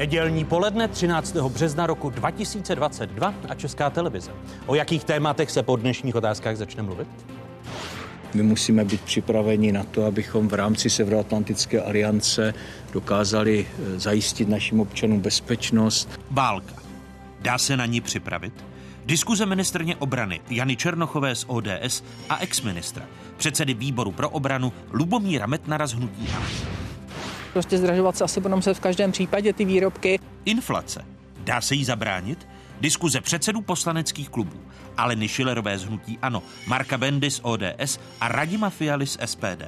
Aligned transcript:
Nedělní 0.00 0.44
poledne 0.44 0.88
13. 0.88 1.36
března 1.36 1.86
roku 1.86 2.10
2022 2.10 3.34
a 3.48 3.54
Česká 3.54 3.90
televize. 3.90 4.30
O 4.66 4.74
jakých 4.74 5.04
tématech 5.04 5.50
se 5.50 5.62
po 5.62 5.76
dnešních 5.76 6.14
otázkách 6.14 6.56
začne 6.56 6.82
mluvit? 6.82 7.08
My 8.34 8.42
musíme 8.42 8.84
být 8.84 9.00
připraveni 9.00 9.72
na 9.72 9.84
to, 9.84 10.04
abychom 10.04 10.48
v 10.48 10.54
rámci 10.54 10.90
Severoatlantické 10.90 11.82
aliance 11.82 12.54
dokázali 12.92 13.66
eh, 13.68 13.98
zajistit 13.98 14.48
našim 14.48 14.80
občanům 14.80 15.20
bezpečnost. 15.20 16.20
Válka. 16.30 16.74
Dá 17.40 17.58
se 17.58 17.76
na 17.76 17.86
ní 17.86 18.00
připravit? 18.00 18.64
Diskuze 19.06 19.46
ministrně 19.46 19.96
obrany 19.96 20.40
Jany 20.50 20.76
Černochové 20.76 21.34
z 21.34 21.44
ODS 21.48 22.02
a 22.28 22.38
exministra, 22.38 23.04
předsedy 23.36 23.74
výboru 23.74 24.12
pro 24.12 24.30
obranu 24.30 24.72
Lubomíra 24.92 25.46
Metnara 25.46 25.86
z 25.86 25.92
Hnutí 25.92 26.28
Prostě 27.52 27.78
zdražovat 27.78 28.16
se 28.16 28.24
asi 28.24 28.40
budou 28.40 28.62
se 28.62 28.74
v 28.74 28.80
každém 28.80 29.12
případě 29.12 29.52
ty 29.52 29.64
výrobky. 29.64 30.18
Inflace. 30.44 31.04
Dá 31.44 31.60
se 31.60 31.74
jí 31.74 31.84
zabránit? 31.84 32.48
Diskuze 32.80 33.20
předsedů 33.20 33.60
poslaneckých 33.60 34.28
klubů 34.28 34.60
Aleny 34.96 35.28
Šilerové 35.28 35.78
z 35.78 35.84
Hnutí 35.84 36.18
Ano, 36.22 36.42
Marka 36.66 36.98
Bendy 36.98 37.30
z 37.30 37.40
ODS 37.42 37.98
a 38.20 38.28
Radima 38.28 38.70
Fialy 38.70 39.06
z 39.06 39.18
SPD. 39.24 39.62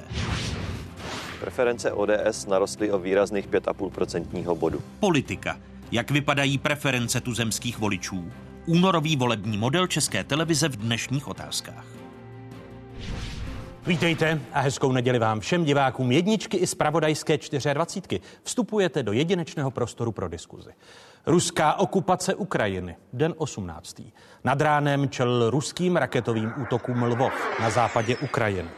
Preference 1.39 1.91
ODS 1.91 2.45
narostly 2.45 2.91
o 2.91 2.99
výrazných 2.99 3.47
5,5% 3.47 4.55
bodu. 4.55 4.81
Politika. 4.99 5.59
Jak 5.91 6.11
vypadají 6.11 6.57
preference 6.57 7.21
tuzemských 7.21 7.79
voličů? 7.79 8.31
Únorový 8.65 9.15
volební 9.15 9.57
model 9.57 9.87
České 9.87 10.23
televize 10.23 10.69
v 10.69 10.75
dnešních 10.75 11.27
otázkách. 11.27 12.02
Vítejte 13.87 14.41
a 14.53 14.59
hezkou 14.59 14.91
neděli 14.91 15.19
vám 15.19 15.39
všem 15.39 15.65
divákům 15.65 16.11
jedničky 16.11 16.57
i 16.57 16.67
zpravodajské 16.67 17.37
24. 17.73 18.19
Vstupujete 18.43 19.03
do 19.03 19.11
jedinečného 19.11 19.71
prostoru 19.71 20.11
pro 20.11 20.27
diskuzi. 20.27 20.69
Ruská 21.25 21.73
okupace 21.73 22.35
Ukrajiny, 22.35 22.95
den 23.13 23.33
18. 23.37 24.01
Nad 24.43 24.61
ránem 24.61 25.09
čel 25.09 25.49
ruským 25.49 25.95
raketovým 25.95 26.53
útokům 26.61 27.03
Lvov 27.03 27.33
na 27.61 27.69
západě 27.69 28.17
Ukrajiny. 28.17 28.69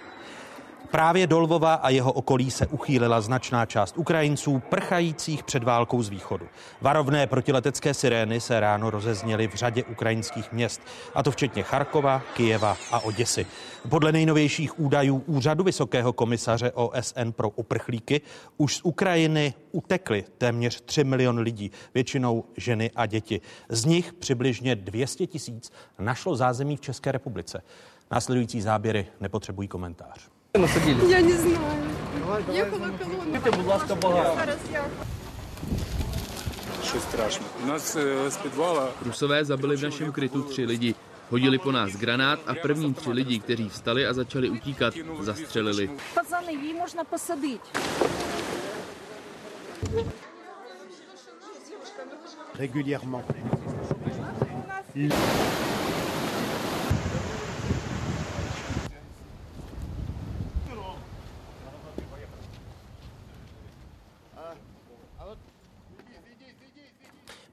Právě 0.95 1.27
do 1.27 1.39
Lvova 1.39 1.73
a 1.73 1.89
jeho 1.89 2.13
okolí 2.13 2.51
se 2.51 2.67
uchýlila 2.67 3.21
značná 3.21 3.65
část 3.65 3.97
Ukrajinců 3.97 4.59
prchajících 4.69 5.43
před 5.43 5.63
válkou 5.63 6.03
z 6.03 6.09
východu. 6.09 6.47
Varovné 6.81 7.27
protiletecké 7.27 7.93
sirény 7.93 8.41
se 8.41 8.59
ráno 8.59 8.89
rozezněly 8.89 9.47
v 9.47 9.55
řadě 9.55 9.83
ukrajinských 9.83 10.51
měst, 10.51 10.81
a 11.13 11.23
to 11.23 11.31
včetně 11.31 11.63
Charkova, 11.63 12.21
Kijeva 12.33 12.77
a 12.91 12.99
Oděsy. 12.99 13.45
Podle 13.89 14.11
nejnovějších 14.11 14.79
údajů 14.79 15.23
Úřadu 15.25 15.63
Vysokého 15.63 16.13
komisaře 16.13 16.71
OSN 16.71 17.31
pro 17.31 17.49
uprchlíky 17.49 18.21
už 18.57 18.75
z 18.75 18.81
Ukrajiny 18.83 19.53
utekly 19.71 20.25
téměř 20.38 20.81
3 20.81 21.03
miliony 21.03 21.41
lidí, 21.41 21.71
většinou 21.93 22.43
ženy 22.57 22.91
a 22.95 23.05
děti. 23.05 23.41
Z 23.69 23.85
nich 23.85 24.13
přibližně 24.13 24.75
200 24.75 25.27
tisíc 25.27 25.71
našlo 25.99 26.35
zázemí 26.35 26.77
v 26.77 26.81
České 26.81 27.11
republice. 27.11 27.61
Následující 28.11 28.61
záběry 28.61 29.07
nepotřebují 29.21 29.67
komentář 29.67 30.34
Насадили? 30.54 31.10
Я 31.10 31.20
не 31.20 31.32
знаю. 31.32 31.58
Ехала 32.54 32.90
колонна. 32.98 33.40
Ти, 33.44 33.50
будь 33.50 33.66
ласка, 33.66 33.94
багато. 33.94 34.34
Зараз 34.36 34.58
я. 34.72 34.84
Що 36.84 37.00
страшно. 37.00 37.47
У 37.64 37.66
нас 37.66 37.97
е, 37.97 38.31
з 38.31 38.36
підвала 38.36 38.88
Rusové 39.06 39.44
zabili 39.44 39.76
v 39.76 39.82
našem 39.82 40.12
krytu 40.12 40.42
tři 40.42 40.66
lidi. 40.66 40.94
Hodili 41.31 41.58
po 41.58 41.72
nás 41.72 41.97
granát 41.97 42.38
a 42.47 42.54
první 42.54 42.94
tři 42.94 43.10
lidi, 43.10 43.38
kteří 43.38 43.69
vstali 43.69 44.06
a 44.06 44.12
začali 44.12 44.50
utíkat, 44.50 44.94
zastřelili. 45.20 45.91
Пацани, 46.14 46.53
її 46.53 46.75
можна 46.75 47.04
посадити. 47.04 47.69
régulièrement. 52.60 53.25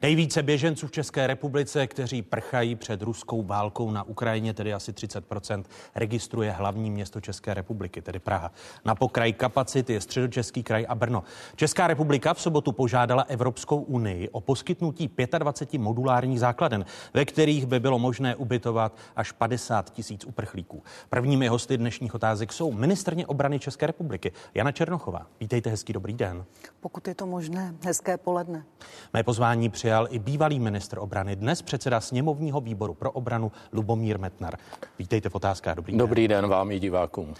Nejvíce 0.02 0.42
běženců 0.42 0.86
v 0.86 0.90
České 0.90 1.26
republice, 1.26 1.86
kteří 1.86 2.22
prchají 2.22 2.74
před 2.74 3.02
ruskou 3.02 3.42
válkou 3.42 3.90
na 3.90 4.02
Ukrajině, 4.02 4.54
tedy 4.54 4.74
asi 4.74 4.92
30% 4.92 5.64
registruje 5.94 6.50
hlavní 6.50 6.90
město 6.90 7.20
České 7.20 7.54
republiky, 7.54 8.02
tedy 8.02 8.18
Praha. 8.18 8.52
Na 8.84 8.94
pokraji 8.94 9.32
kapacit 9.32 9.90
je 9.90 10.00
středočeský 10.00 10.62
kraj 10.62 10.86
a 10.88 10.94
Brno. 10.94 11.22
Česká 11.56 11.86
republika 11.86 12.34
v 12.34 12.40
sobotu 12.40 12.72
požádala 12.72 13.22
Evropskou 13.22 13.76
unii 13.76 14.28
o 14.28 14.40
poskytnutí 14.40 15.10
25 15.38 15.78
modulárních 15.78 16.40
základen, 16.40 16.84
ve 17.14 17.24
kterých 17.24 17.66
by 17.66 17.80
bylo 17.80 17.98
možné 17.98 18.36
ubytovat 18.36 18.96
až 19.16 19.32
50 19.32 19.90
tisíc 19.90 20.24
uprchlíků. 20.24 20.82
Prvními 21.08 21.48
hosty 21.48 21.76
dnešních 21.76 22.14
otázek 22.14 22.52
jsou 22.52 22.72
ministrně 22.72 23.26
obrany 23.26 23.58
České 23.58 23.86
republiky 23.86 24.32
Jana 24.54 24.72
Černochová. 24.72 25.26
Vítejte, 25.40 25.70
hezký 25.70 25.92
dobrý 25.92 26.14
den. 26.14 26.44
Pokud 26.80 27.08
je 27.08 27.14
to 27.14 27.26
možné, 27.26 27.74
hezké 27.84 28.16
poledne. 28.16 28.64
Mé 29.12 29.22
pozvání 29.22 29.68
přijal 29.70 29.91
i 30.10 30.18
bývalý 30.18 30.60
ministr 30.60 30.98
obrany, 30.98 31.36
dnes 31.36 31.62
předseda 31.62 32.00
sněmovního 32.00 32.60
výboru 32.60 32.94
pro 32.94 33.10
obranu 33.12 33.52
Lubomír 33.72 34.18
Metnar. 34.18 34.56
Vítejte 34.98 35.28
v 35.28 35.34
otázkách. 35.34 35.76
Dobrý, 35.76 35.96
Dobrý 35.96 36.28
den. 36.28 36.40
den 36.40 36.50
vám 36.50 36.70
i 36.70 36.80
divákům. 36.80 37.34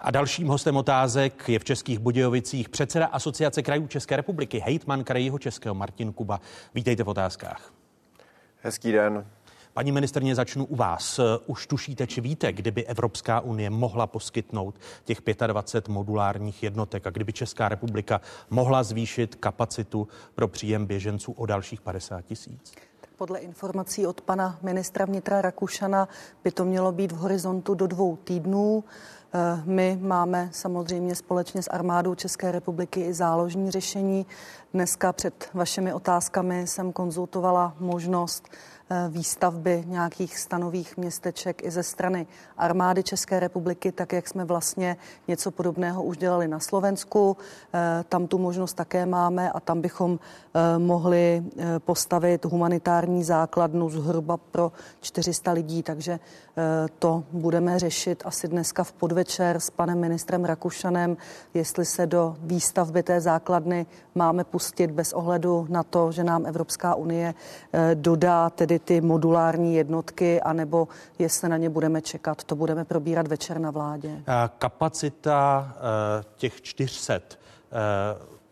A 0.00 0.10
dalším 0.10 0.48
hostem 0.48 0.76
otázek 0.76 1.48
je 1.48 1.58
v 1.58 1.64
Českých 1.64 1.98
Budějovicích 1.98 2.68
předseda 2.68 3.06
Asociace 3.06 3.62
krajů 3.62 3.86
České 3.86 4.16
republiky, 4.16 4.58
hejtman 4.58 5.04
krajího 5.04 5.38
Českého 5.38 5.74
Martin 5.74 6.12
Kuba. 6.12 6.40
Vítejte 6.74 7.04
v 7.04 7.08
otázkách. 7.08 7.72
Hezký 8.62 8.92
den. 8.92 9.26
Paní 9.78 9.92
ministrně, 9.92 10.34
začnu 10.34 10.64
u 10.64 10.76
vás. 10.76 11.20
Už 11.46 11.66
tušíte, 11.66 12.06
či 12.06 12.20
víte, 12.20 12.52
kdyby 12.52 12.86
Evropská 12.86 13.40
unie 13.40 13.70
mohla 13.70 14.06
poskytnout 14.06 14.74
těch 15.04 15.18
25 15.46 15.94
modulárních 15.94 16.62
jednotek 16.62 17.06
a 17.06 17.10
kdyby 17.10 17.32
Česká 17.32 17.68
republika 17.68 18.20
mohla 18.50 18.82
zvýšit 18.82 19.34
kapacitu 19.34 20.08
pro 20.34 20.48
příjem 20.48 20.86
běženců 20.86 21.32
o 21.32 21.46
dalších 21.46 21.80
50 21.80 22.22
tisíc? 22.22 22.72
Podle 23.16 23.38
informací 23.38 24.06
od 24.06 24.20
pana 24.20 24.58
ministra 24.62 25.04
vnitra 25.04 25.40
Rakušana 25.40 26.08
by 26.44 26.50
to 26.50 26.64
mělo 26.64 26.92
být 26.92 27.12
v 27.12 27.16
horizontu 27.16 27.74
do 27.74 27.86
dvou 27.86 28.16
týdnů. 28.16 28.84
Eh, 29.34 29.62
my 29.64 29.98
máme 30.00 30.48
samozřejmě 30.52 31.14
společně 31.14 31.62
s 31.62 31.70
armádou 31.70 32.14
České 32.14 32.52
republiky 32.52 33.00
i 33.00 33.14
záložní 33.14 33.70
řešení. 33.70 34.26
Dneska 34.74 35.12
před 35.12 35.50
vašimi 35.54 35.92
otázkami 35.92 36.66
jsem 36.66 36.92
konzultovala 36.92 37.76
možnost 37.80 38.48
výstavby 39.08 39.84
nějakých 39.86 40.38
stanových 40.38 40.96
městeček 40.96 41.64
i 41.64 41.70
ze 41.70 41.82
strany 41.82 42.26
armády 42.56 43.02
České 43.02 43.40
republiky, 43.40 43.92
tak 43.92 44.12
jak 44.12 44.28
jsme 44.28 44.44
vlastně 44.44 44.96
něco 45.28 45.50
podobného 45.50 46.02
už 46.02 46.16
dělali 46.16 46.48
na 46.48 46.60
Slovensku. 46.60 47.36
Eh, 47.72 48.04
tam 48.08 48.26
tu 48.26 48.38
možnost 48.38 48.74
také 48.74 49.06
máme 49.06 49.52
a 49.52 49.60
tam 49.60 49.80
bychom 49.80 50.18
eh, 50.18 50.78
mohli 50.78 51.42
postavit 51.78 52.44
humanitární 52.44 53.24
základnu 53.24 53.90
zhruba 53.90 54.36
pro 54.36 54.72
400 55.00 55.52
lidí, 55.52 55.82
takže 55.82 56.18
to 56.98 57.24
budeme 57.32 57.78
řešit 57.78 58.22
asi 58.26 58.48
dneska 58.48 58.84
v 58.84 58.92
podvečer 58.92 59.60
s 59.60 59.70
panem 59.70 59.98
ministrem 59.98 60.44
Rakušanem, 60.44 61.16
jestli 61.54 61.84
se 61.84 62.06
do 62.06 62.36
výstavby 62.40 63.02
té 63.02 63.20
základny 63.20 63.86
máme 64.14 64.44
pustit 64.44 64.90
bez 64.90 65.12
ohledu 65.12 65.66
na 65.68 65.82
to, 65.82 66.12
že 66.12 66.24
nám 66.24 66.46
Evropská 66.46 66.94
unie 66.94 67.34
dodá 67.94 68.50
tedy 68.50 68.77
ty 68.78 69.00
modulární 69.00 69.74
jednotky, 69.74 70.40
anebo 70.40 70.88
jestli 71.18 71.48
na 71.48 71.56
ně 71.56 71.70
budeme 71.70 72.02
čekat. 72.02 72.44
To 72.44 72.56
budeme 72.56 72.84
probírat 72.84 73.28
večer 73.28 73.58
na 73.58 73.70
vládě. 73.70 74.22
Kapacita 74.58 75.72
eh, 75.76 76.24
těch 76.36 76.62
400 76.62 77.14
eh, 77.14 77.20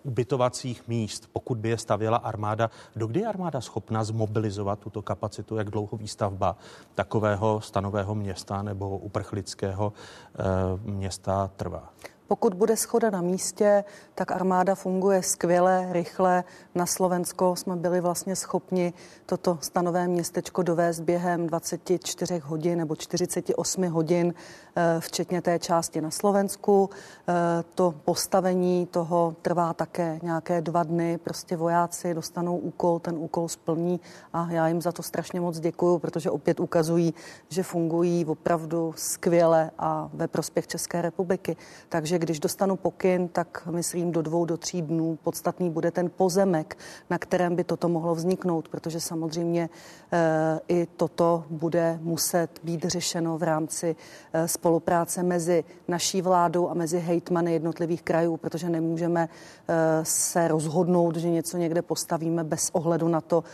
ubytovacích 0.03 0.89
míst, 0.89 1.29
pokud 1.33 1.59
by 1.59 1.69
je 1.69 1.79
stavěla 1.79 2.17
armáda. 2.17 2.71
Dokdy 2.97 3.21
je 3.21 3.27
armáda 3.27 3.61
schopna 3.61 4.05
zmobilizovat 4.05 4.79
tuto 4.79 5.03
kapacitu? 5.03 5.57
Jak 5.57 5.71
dlouho 5.71 5.97
výstavba 5.97 6.57
takového 6.95 7.61
stanového 7.61 8.15
města 8.15 8.63
nebo 8.63 8.99
uprchlického 8.99 9.93
eh, 10.39 10.43
města 10.91 11.51
trvá? 11.57 11.93
Pokud 12.29 12.55
bude 12.55 12.77
schoda 12.77 13.11
na 13.11 13.21
místě, 13.21 13.85
tak 14.15 14.33
armáda 14.33 14.75
funguje 14.75 15.23
skvěle, 15.23 15.89
rychle. 15.91 16.45
Na 16.75 16.87
Slovensko 16.87 17.57
jsme 17.57 17.77
byli 17.77 18.01
vlastně 18.01 18.37
schopni 18.37 18.93
toto 19.27 19.59
stanové 19.61 20.09
městečko 20.09 20.63
dovést 20.63 21.01
během 21.01 21.47
24 21.47 22.39
hodin 22.39 22.79
nebo 22.79 22.97
48 22.97 23.89
hodin, 23.89 24.35
eh, 24.77 25.01
včetně 25.01 25.43
té 25.43 25.59
části 25.59 26.01
na 26.01 26.11
Slovensku. 26.11 26.91
Eh, 27.29 27.33
to 27.75 27.95
postavení 28.05 28.87
toho 28.87 29.37
trvá 29.43 29.75
také 29.75 30.19
nějaké 30.23 30.61
dva 30.61 30.83
dny. 30.83 31.19
Prostě 31.19 31.57
vojáci 31.57 32.15
dostanou 32.15 32.57
úkol, 32.57 32.99
ten 32.99 33.19
úkol 33.19 33.49
splní 33.49 34.01
a 34.33 34.49
já 34.51 34.69
jim 34.69 34.83
za 34.83 34.93
to 34.93 35.03
strašně 35.03 35.41
moc 35.41 35.61
děkuju, 35.61 35.99
protože 35.99 36.31
opět 36.31 36.61
ukazují, 36.61 37.15
že 37.49 37.63
fungují 37.63 38.25
opravdu 38.25 38.95
skvěle 38.97 39.71
a 39.79 40.11
ve 40.13 40.29
prospěch 40.29 40.67
České 40.67 41.03
republiky. 41.03 41.57
Takže 41.89 42.16
takže 42.19 42.25
když 42.27 42.41
dostanu 42.41 42.77
pokyn, 42.77 43.29
tak 43.29 43.69
myslím 43.71 44.13
do 44.13 44.23
dvou, 44.23 44.45
do 44.45 44.57
tří 44.57 44.83
dnů 44.83 45.19
podstatný 45.23 45.71
bude 45.71 45.91
ten 45.91 46.11
pozemek, 46.17 46.79
na 47.11 47.19
kterém 47.19 47.57
by 47.57 47.65
toto 47.65 47.89
mohlo 47.89 48.15
vzniknout, 48.15 48.69
protože 48.69 49.01
samozřejmě 49.01 49.69
e, 50.13 50.61
i 50.69 50.87
toto 50.97 51.45
bude 51.51 51.99
muset 52.03 52.49
být 52.63 52.85
řešeno 52.85 53.39
v 53.39 53.43
rámci 53.43 53.97
e, 54.33 54.49
spolupráce 54.49 55.23
mezi 55.23 55.65
naší 55.89 56.23
vládou 56.23 56.69
a 56.69 56.75
mezi 56.75 56.99
hejtmany 56.99 57.53
jednotlivých 57.53 58.03
krajů, 58.03 58.37
protože 58.37 58.69
nemůžeme 58.69 59.29
e, 59.69 60.05
se 60.05 60.49
rozhodnout, 60.49 61.17
že 61.17 61.31
něco 61.31 61.57
někde 61.57 61.83
postavíme 61.83 62.45
bez 62.45 62.71
ohledu 62.73 63.09
na 63.09 63.21
to, 63.21 63.45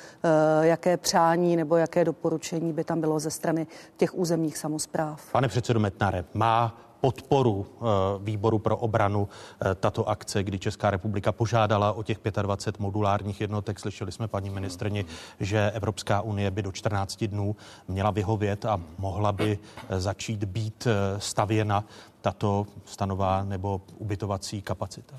jaké 0.62 0.96
přání 0.96 1.56
nebo 1.56 1.76
jaké 1.76 2.04
doporučení 2.04 2.72
by 2.72 2.84
tam 2.84 3.00
bylo 3.00 3.20
ze 3.20 3.30
strany 3.30 3.66
těch 3.96 4.14
územních 4.14 4.58
samozpráv. 4.58 5.32
Pane 5.32 5.48
předsedo 5.48 5.80
Metnare, 5.80 6.24
má 6.34 6.91
podporu 7.02 7.66
eh, 7.66 7.84
výboru 8.22 8.58
pro 8.58 8.76
obranu 8.76 9.28
eh, 9.28 9.74
tato 9.74 10.08
akce, 10.08 10.42
kdy 10.42 10.58
Česká 10.58 10.90
republika 10.90 11.32
požádala 11.32 11.92
o 11.92 12.02
těch 12.02 12.18
25 12.42 12.80
modulárních 12.80 13.40
jednotek. 13.40 13.78
Slyšeli 13.78 14.12
jsme 14.12 14.28
paní 14.28 14.50
ministrni, 14.50 15.04
že 15.40 15.70
Evropská 15.70 16.20
unie 16.20 16.50
by 16.50 16.62
do 16.62 16.72
14 16.72 17.24
dnů 17.24 17.56
měla 17.88 18.10
vyhovět 18.10 18.64
a 18.64 18.80
mohla 18.98 19.32
by 19.32 19.58
eh, 19.58 20.00
začít 20.00 20.44
být 20.44 20.86
stavěna 21.18 21.84
tato 22.20 22.66
stanová 22.84 23.44
nebo 23.44 23.80
ubytovací 23.98 24.62
kapacita. 24.62 25.16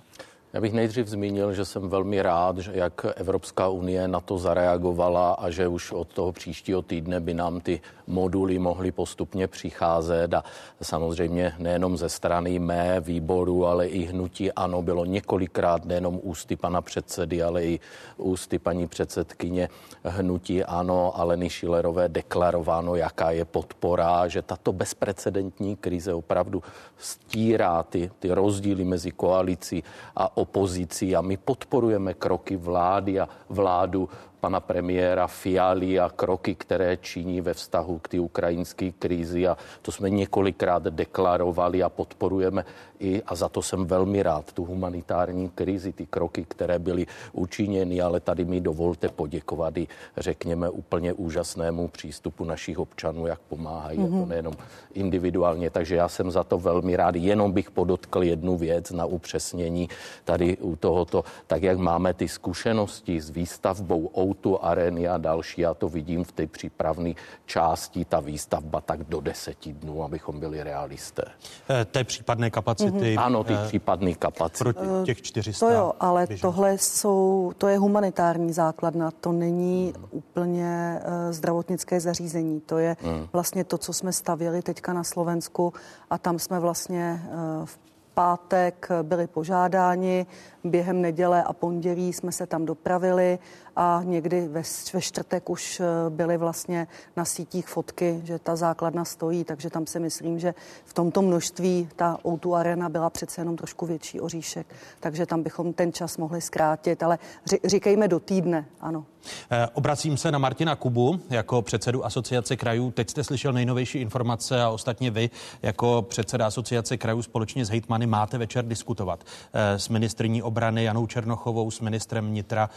Já 0.54 0.62
bych 0.62 0.74
nejdřív 0.74 1.08
zmínil, 1.08 1.54
že 1.54 1.66
jsem 1.66 1.90
velmi 1.90 2.22
rád, 2.22 2.58
že 2.58 2.72
jak 2.76 3.06
Evropská 3.16 3.68
unie 3.68 4.08
na 4.08 4.20
to 4.20 4.38
zareagovala 4.38 5.34
a 5.34 5.50
že 5.50 5.68
už 5.68 5.92
od 5.92 6.08
toho 6.08 6.32
příštího 6.32 6.82
týdne 6.82 7.20
by 7.20 7.34
nám 7.34 7.62
ty 7.62 7.82
moduly 8.08 8.60
mohly 8.60 8.92
postupně 8.92 9.48
přicházet. 9.48 10.34
A 10.34 10.44
samozřejmě 10.82 11.54
nejenom 11.60 11.98
ze 11.98 12.10
strany 12.10 12.60
mé 12.60 13.00
výboru, 13.00 13.66
ale 13.66 13.88
i 13.88 14.04
hnutí 14.04 14.52
ANO 14.52 14.82
bylo 14.82 15.06
několikrát 15.06 15.86
nejenom 15.86 16.20
ústy 16.24 16.56
pana 16.56 16.82
předsedy, 16.82 17.44
ale 17.44 17.66
i 17.66 17.80
ústy 18.18 18.60
paní 18.60 18.88
předsedkyně 18.88 19.70
hnutí 20.04 20.64
ANO 20.64 21.20
Aleny 21.20 21.50
Šilerové 21.50 22.10
deklarováno, 22.10 22.96
jaká 22.96 23.32
je 23.32 23.46
podpora, 23.46 24.28
že 24.28 24.42
tato 24.42 24.74
bezprecedentní 24.74 25.76
krize 25.76 26.14
opravdu 26.14 26.64
stírá 26.98 27.84
ty, 27.84 28.12
ty 28.20 28.32
rozdíly 28.32 28.84
mezi 28.84 29.12
koalicí 29.12 29.84
a 30.16 30.38
opozicí. 30.38 31.16
A 31.16 31.22
my 31.22 31.38
podporujeme 31.38 32.14
kroky 32.14 32.56
vlády 32.56 33.20
a 33.20 33.30
vládu 33.50 34.10
pana 34.44 34.60
premiéra 34.60 35.28
Fiali 35.28 35.96
a 36.00 36.12
kroky, 36.12 36.56
které 36.56 36.98
činí 36.98 37.42
ve 37.42 37.54
vztahu 37.54 38.00
k 38.00 38.08
té 38.08 38.20
ukrajinské 38.20 38.92
krizi 38.92 39.48
a 39.48 39.56
to 39.82 39.92
jsme 39.92 40.10
několikrát 40.10 40.84
deklarovali 40.84 41.84
a 41.84 41.90
podporujeme 41.90 42.66
i, 43.00 43.22
a 43.24 43.36
za 43.36 43.50
to 43.50 43.62
jsem 43.62 43.86
velmi 43.86 44.24
rád, 44.24 44.54
tu 44.54 44.66
humanitární 44.66 45.50
krizi, 45.50 45.94
ty 45.94 46.06
kroky, 46.06 46.46
které 46.48 46.80
byly 46.80 47.06
učiněny, 47.32 48.02
ale 48.02 48.20
tady 48.20 48.46
mi 48.46 48.62
dovolte 48.62 49.10
poděkovat 49.10 49.78
i, 49.78 49.88
řekněme, 50.18 50.70
úplně 50.70 51.14
úžasnému 51.14 51.88
přístupu 51.88 52.44
našich 52.44 52.80
občanů, 52.80 53.28
jak 53.28 53.40
pomáhají, 53.40 54.00
mm-hmm. 54.00 54.08
a 54.08 54.20
to 54.20 54.24
mhm. 54.28 54.30
nejenom 54.30 54.54
individuálně, 54.94 55.70
takže 55.70 55.96
já 55.96 56.08
jsem 56.08 56.32
za 56.32 56.44
to 56.44 56.60
velmi 56.60 56.96
rád. 56.96 57.16
Jenom 57.16 57.52
bych 57.52 57.72
podotkl 57.72 58.24
jednu 58.24 58.58
věc 58.58 58.92
na 58.92 59.06
upřesnění 59.06 59.90
tady 60.24 60.58
u 60.58 60.76
tohoto, 60.76 61.24
tak 61.48 61.64
jak 61.64 61.78
máme 61.78 62.14
ty 62.14 62.28
zkušenosti 62.28 63.22
s 63.22 63.30
výstavbou 63.30 64.06
O2 64.34 64.58
areny 64.62 65.08
a 65.08 65.18
další, 65.18 65.62
já 65.62 65.74
to 65.74 65.90
vidím 65.90 66.24
v 66.24 66.32
té 66.32 66.48
přípravné 66.48 67.14
části, 67.46 68.06
ta 68.06 68.20
výstavba 68.20 68.82
tak 68.82 69.04
do 69.04 69.22
deseti 69.22 69.74
dnů, 69.74 70.04
abychom 70.04 70.40
byli 70.40 70.64
realisté. 70.64 71.24
E, 71.70 71.86
té 71.86 72.04
případné 72.04 72.50
kapacity. 72.50 72.92
Mm-hmm. 72.92 73.26
Ano, 73.26 73.44
ty 73.44 73.54
uh, 73.54 73.68
případný 73.68 74.16
kapacity. 74.16 74.74
Proti 74.74 75.06
těch 75.06 75.22
400. 75.22 75.66
To 75.66 75.74
jo, 75.74 75.94
ale 76.00 76.22
běžných. 76.28 76.42
tohle 76.42 76.78
jsou, 76.78 77.52
to 77.58 77.68
je 77.68 77.78
humanitární 77.78 78.54
základna, 78.54 79.12
to 79.12 79.32
není 79.32 79.94
mm. 79.98 80.06
úplně 80.12 81.00
uh, 81.02 81.32
zdravotnické 81.32 82.00
zařízení. 82.00 82.62
To 82.62 82.78
je 82.78 82.98
mm. 83.04 83.28
vlastně 83.34 83.64
to, 83.64 83.78
co 83.78 83.94
jsme 83.94 84.14
stavěli 84.14 84.62
teďka 84.62 84.94
na 84.94 85.04
Slovensku 85.04 85.74
a 86.10 86.18
tam 86.18 86.40
jsme 86.40 86.60
vlastně 86.60 87.22
uh, 87.26 87.66
v 87.66 87.83
pátek 88.14 88.90
byli 89.02 89.28
požádáni, 89.28 90.26
během 90.64 91.02
neděle 91.02 91.44
a 91.44 91.54
pondělí 91.54 92.14
jsme 92.14 92.32
se 92.32 92.48
tam 92.48 92.66
dopravili 92.66 93.40
a 93.76 94.02
někdy 94.04 94.48
ve, 94.48 94.62
ve 94.94 95.02
čtvrtek 95.02 95.50
už 95.50 95.80
eh, 95.80 95.86
byly 96.10 96.38
vlastně 96.38 96.88
na 97.16 97.26
sítích 97.26 97.68
fotky, 97.68 98.22
že 98.24 98.40
ta 98.40 98.56
základna 98.56 99.06
stojí, 99.06 99.44
takže 99.44 99.70
tam 99.70 99.88
si 99.88 100.00
myslím, 100.00 100.40
že 100.40 100.54
v 100.86 100.94
tomto 100.94 101.22
množství 101.22 101.90
ta 101.96 102.18
O2 102.24 102.54
Arena 102.54 102.90
byla 102.90 103.10
přece 103.10 103.42
jenom 103.42 103.56
trošku 103.56 103.86
větší 103.86 104.22
oříšek, 104.22 104.68
takže 105.00 105.26
tam 105.26 105.44
bychom 105.44 105.74
ten 105.74 105.94
čas 105.94 106.18
mohli 106.18 106.42
zkrátit, 106.42 107.04
ale 107.04 107.20
říkejme 107.66 108.08
do 108.08 108.20
týdne, 108.20 108.66
ano. 108.82 109.06
Eh, 109.52 109.68
obracím 109.74 110.18
se 110.18 110.32
na 110.32 110.38
Martina 110.40 110.76
Kubu 110.76 111.20
jako 111.30 111.62
předsedu 111.62 112.06
asociace 112.06 112.56
krajů. 112.56 112.92
Teď 112.92 113.10
jste 113.10 113.24
slyšel 113.24 113.54
nejnovější 113.54 114.00
informace 114.00 114.62
a 114.62 114.70
ostatně 114.70 115.12
vy 115.12 115.30
jako 115.62 116.02
předseda 116.10 116.48
asociace 116.48 116.98
krajů 116.98 117.22
společně 117.22 117.66
s 117.66 117.70
hejtmany 117.70 118.03
máte 118.08 118.38
večer 118.38 118.66
diskutovat 118.66 119.24
eh, 119.54 119.80
s 119.80 119.90
ministrní 119.90 120.42
obrany 120.42 120.84
Janou 120.84 121.08
Černochovou, 121.08 121.72
s 121.72 121.80
ministrem 121.80 122.28
vnitra 122.28 122.70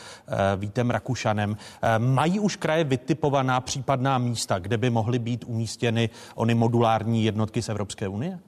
Vítem 0.57 0.91
Rakušanem. 0.91 1.57
Mají 1.99 2.41
už 2.41 2.57
kraje 2.57 2.85
vytipovaná 2.85 3.61
případná 3.61 4.19
místa, 4.19 4.59
kde 4.59 4.77
by 4.77 4.91
mohly 4.91 5.19
být 5.19 5.45
umístěny 5.47 6.11
ony 6.35 6.55
modulární 6.55 7.25
jednotky 7.25 7.63
z 7.63 7.69
Evropské 7.69 8.09
unie? 8.09 8.39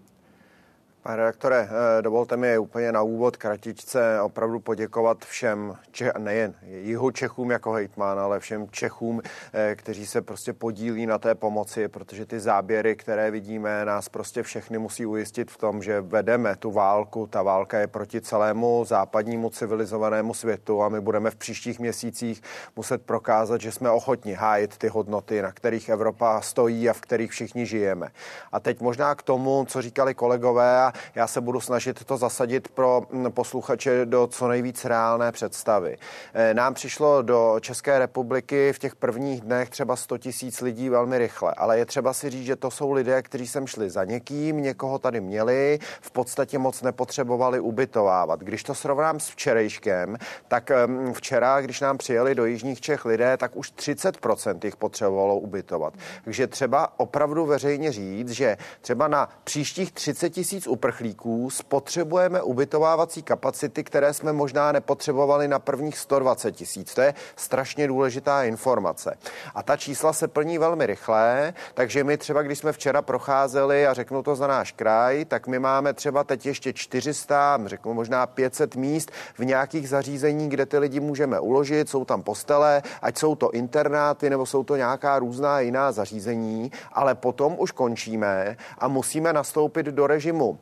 Pane 1.02 1.16
redaktore, 1.16 1.68
eh, 1.98 2.02
dovolte 2.02 2.36
mi 2.36 2.58
úplně 2.58 2.92
na 2.92 3.02
úvod 3.02 3.36
kratičce 3.36 4.20
opravdu 4.20 4.60
poděkovat 4.60 5.24
všem, 5.24 5.76
nejen 6.18 6.54
jihu 6.62 7.10
Čechům 7.10 7.50
jako 7.50 7.72
hejtman, 7.72 8.18
ale 8.18 8.40
všem 8.40 8.68
Čechům, 8.70 9.22
eh, 9.52 9.74
kteří 9.74 10.06
se 10.06 10.22
prostě 10.22 10.52
podílí 10.52 11.06
na 11.06 11.18
té 11.18 11.34
pomoci, 11.34 11.88
protože 11.88 12.26
ty 12.26 12.40
záběry, 12.40 12.96
které 12.96 13.30
vidíme, 13.30 13.84
nás 13.84 14.08
prostě 14.08 14.42
všechny 14.42 14.78
musí 14.78 15.06
ujistit 15.06 15.50
v 15.50 15.56
tom, 15.56 15.82
že 15.82 16.00
vedeme 16.00 16.56
tu 16.56 16.70
válku. 16.70 17.26
Ta 17.26 17.42
válka 17.42 17.78
je 17.78 17.86
proti 17.86 18.20
celému 18.20 18.84
západnímu 18.84 19.50
civilizovanému 19.50 20.34
světu 20.34 20.82
a 20.82 20.88
my 20.88 21.00
budeme 21.00 21.30
v 21.30 21.36
příštích 21.36 21.80
měsících 21.80 22.42
muset 22.76 23.02
prokázat, 23.02 23.60
že 23.60 23.72
jsme 23.72 23.90
ochotni 23.90 24.32
hájit 24.32 24.78
ty 24.78 24.88
hodnoty, 24.88 25.42
na 25.42 25.52
kterých 25.52 25.88
Evropa 25.88 26.40
stojí 26.40 26.88
a 26.88 26.92
v 26.92 27.00
kterých 27.00 27.30
všichni 27.30 27.66
žijeme. 27.66 28.08
A 28.52 28.60
teď 28.60 28.80
možná 28.80 29.14
k 29.14 29.22
tomu, 29.22 29.64
co 29.68 29.82
říkali 29.82 30.14
kolegové, 30.14 30.92
já 31.14 31.26
se 31.26 31.40
budu 31.40 31.60
snažit 31.60 32.04
to 32.04 32.16
zasadit 32.16 32.68
pro 32.68 33.02
mm, 33.10 33.32
posluchače 33.32 34.06
do 34.06 34.26
co 34.26 34.48
nejvíc 34.48 34.84
reálné 34.84 35.32
představy. 35.32 35.96
Eh, 36.34 36.54
nám 36.54 36.74
přišlo 36.74 37.22
do 37.22 37.56
České 37.60 37.98
republiky 37.98 38.72
v 38.72 38.78
těch 38.78 38.96
prvních 38.96 39.40
dnech 39.40 39.70
třeba 39.70 39.96
100 39.96 40.18
tisíc 40.18 40.60
lidí 40.60 40.88
velmi 40.88 41.18
rychle, 41.18 41.54
ale 41.56 41.78
je 41.78 41.86
třeba 41.86 42.12
si 42.12 42.30
říct, 42.30 42.46
že 42.46 42.56
to 42.56 42.70
jsou 42.70 42.92
lidé, 42.92 43.22
kteří 43.22 43.46
sem 43.46 43.66
šli 43.66 43.90
za 43.90 44.04
někým, 44.04 44.62
někoho 44.62 44.98
tady 44.98 45.20
měli, 45.20 45.78
v 46.00 46.10
podstatě 46.10 46.58
moc 46.58 46.82
nepotřebovali 46.82 47.60
ubytovávat. 47.60 48.40
Když 48.40 48.62
to 48.62 48.74
srovnám 48.74 49.20
s 49.20 49.28
včerejškem, 49.28 50.16
tak 50.48 50.70
včera, 51.12 51.60
když 51.60 51.80
nám 51.80 51.98
přijeli 51.98 52.34
do 52.34 52.44
Jižních 52.44 52.80
Čech 52.80 53.04
lidé, 53.04 53.36
tak 53.36 53.56
už 53.56 53.72
30% 53.72 54.58
jich 54.64 54.76
potřebovalo 54.76 55.38
ubytovat. 55.38 55.94
Takže 56.24 56.46
třeba 56.46 57.00
opravdu 57.00 57.46
veřejně 57.46 57.92
říct, 57.92 58.30
že 58.30 58.56
třeba 58.80 59.08
na 59.08 59.28
příštích 59.44 59.92
30 59.92 60.30
tisíc 60.30 60.66
uprchlíků 60.78 61.50
spotřebujeme 61.50 62.42
ubytovávací 62.42 63.22
kapacity, 63.22 63.84
které 63.84 64.14
jsme 64.14 64.32
možná 64.32 64.72
nepotřebovali 64.72 65.48
na 65.48 65.58
prvních 65.58 65.98
120 65.98 66.52
tisíc. 66.52 66.94
To 66.94 67.00
je 67.00 67.14
strašně 67.36 67.88
důležitá 67.88 68.44
informace. 68.44 69.18
A 69.54 69.62
ta 69.62 69.76
čísla 69.76 70.12
se 70.12 70.28
plní 70.28 70.58
velmi 70.58 70.86
rychle, 70.86 71.54
takže 71.74 72.04
my 72.04 72.16
třeba, 72.16 72.42
když 72.42 72.58
jsme 72.58 72.72
včera 72.72 73.02
procházeli, 73.02 73.86
a 73.86 73.94
řeknu 73.94 74.22
to 74.22 74.36
za 74.36 74.46
náš 74.46 74.72
kraj, 74.72 75.24
tak 75.24 75.46
my 75.46 75.58
máme 75.58 75.94
třeba 75.94 76.24
teď 76.24 76.46
ještě 76.46 76.72
400, 76.72 77.60
řeknu 77.66 77.94
možná 77.94 78.26
500 78.26 78.76
míst 78.76 79.10
v 79.34 79.44
nějakých 79.44 79.88
zařízení, 79.88 80.48
kde 80.48 80.66
ty 80.66 80.78
lidi 80.78 81.00
můžeme 81.00 81.40
uložit, 81.40 81.88
jsou 81.88 82.04
tam 82.04 82.22
postele, 82.22 82.82
ať 83.02 83.18
jsou 83.18 83.34
to 83.34 83.50
internáty 83.50 84.30
nebo 84.30 84.46
jsou 84.46 84.64
to 84.64 84.76
nějaká 84.76 85.18
různá 85.18 85.60
jiná 85.60 85.92
zařízení, 85.92 86.70
ale 86.92 87.14
potom 87.14 87.54
už 87.58 87.72
končíme 87.72 88.56
a 88.78 88.88
musíme 88.88 89.32
nastoupit 89.32 89.86
do 89.86 90.06
režimu 90.06 90.58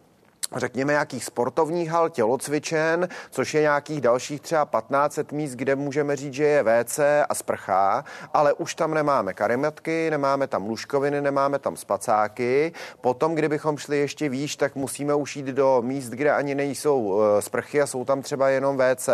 řekněme, 0.57 0.93
nějakých 0.93 1.25
sportovních 1.25 1.91
hal, 1.91 2.09
tělocvičen, 2.09 3.09
což 3.31 3.55
je 3.55 3.61
nějakých 3.61 4.01
dalších 4.01 4.41
třeba 4.41 4.65
15 4.65 5.19
míst, 5.33 5.55
kde 5.55 5.77
můžeme 5.77 6.17
říct, 6.17 6.35
že 6.35 6.45
je 6.45 6.65
WC 6.65 7.01
a 7.29 7.35
sprcha, 7.35 8.05
ale 8.35 8.53
už 8.53 8.75
tam 8.75 8.95
nemáme 8.95 9.35
karimetky, 9.35 10.11
nemáme 10.11 10.47
tam 10.47 10.67
lůžkoviny, 10.67 11.21
nemáme 11.21 11.59
tam 11.59 11.77
spacáky. 11.77 12.73
Potom, 13.01 13.35
kdybychom 13.35 13.79
šli 13.79 13.99
ještě 13.99 14.29
výš, 14.29 14.57
tak 14.57 14.75
musíme 14.75 15.15
už 15.15 15.37
jít 15.37 15.47
do 15.47 15.83
míst, 15.85 16.09
kde 16.09 16.33
ani 16.33 16.55
nejsou 16.55 17.21
eh, 17.21 17.43
sprchy 17.43 17.83
a 17.83 17.87
jsou 17.87 18.05
tam 18.05 18.23
třeba 18.23 18.49
jenom 18.49 18.79
WC. 18.79 19.09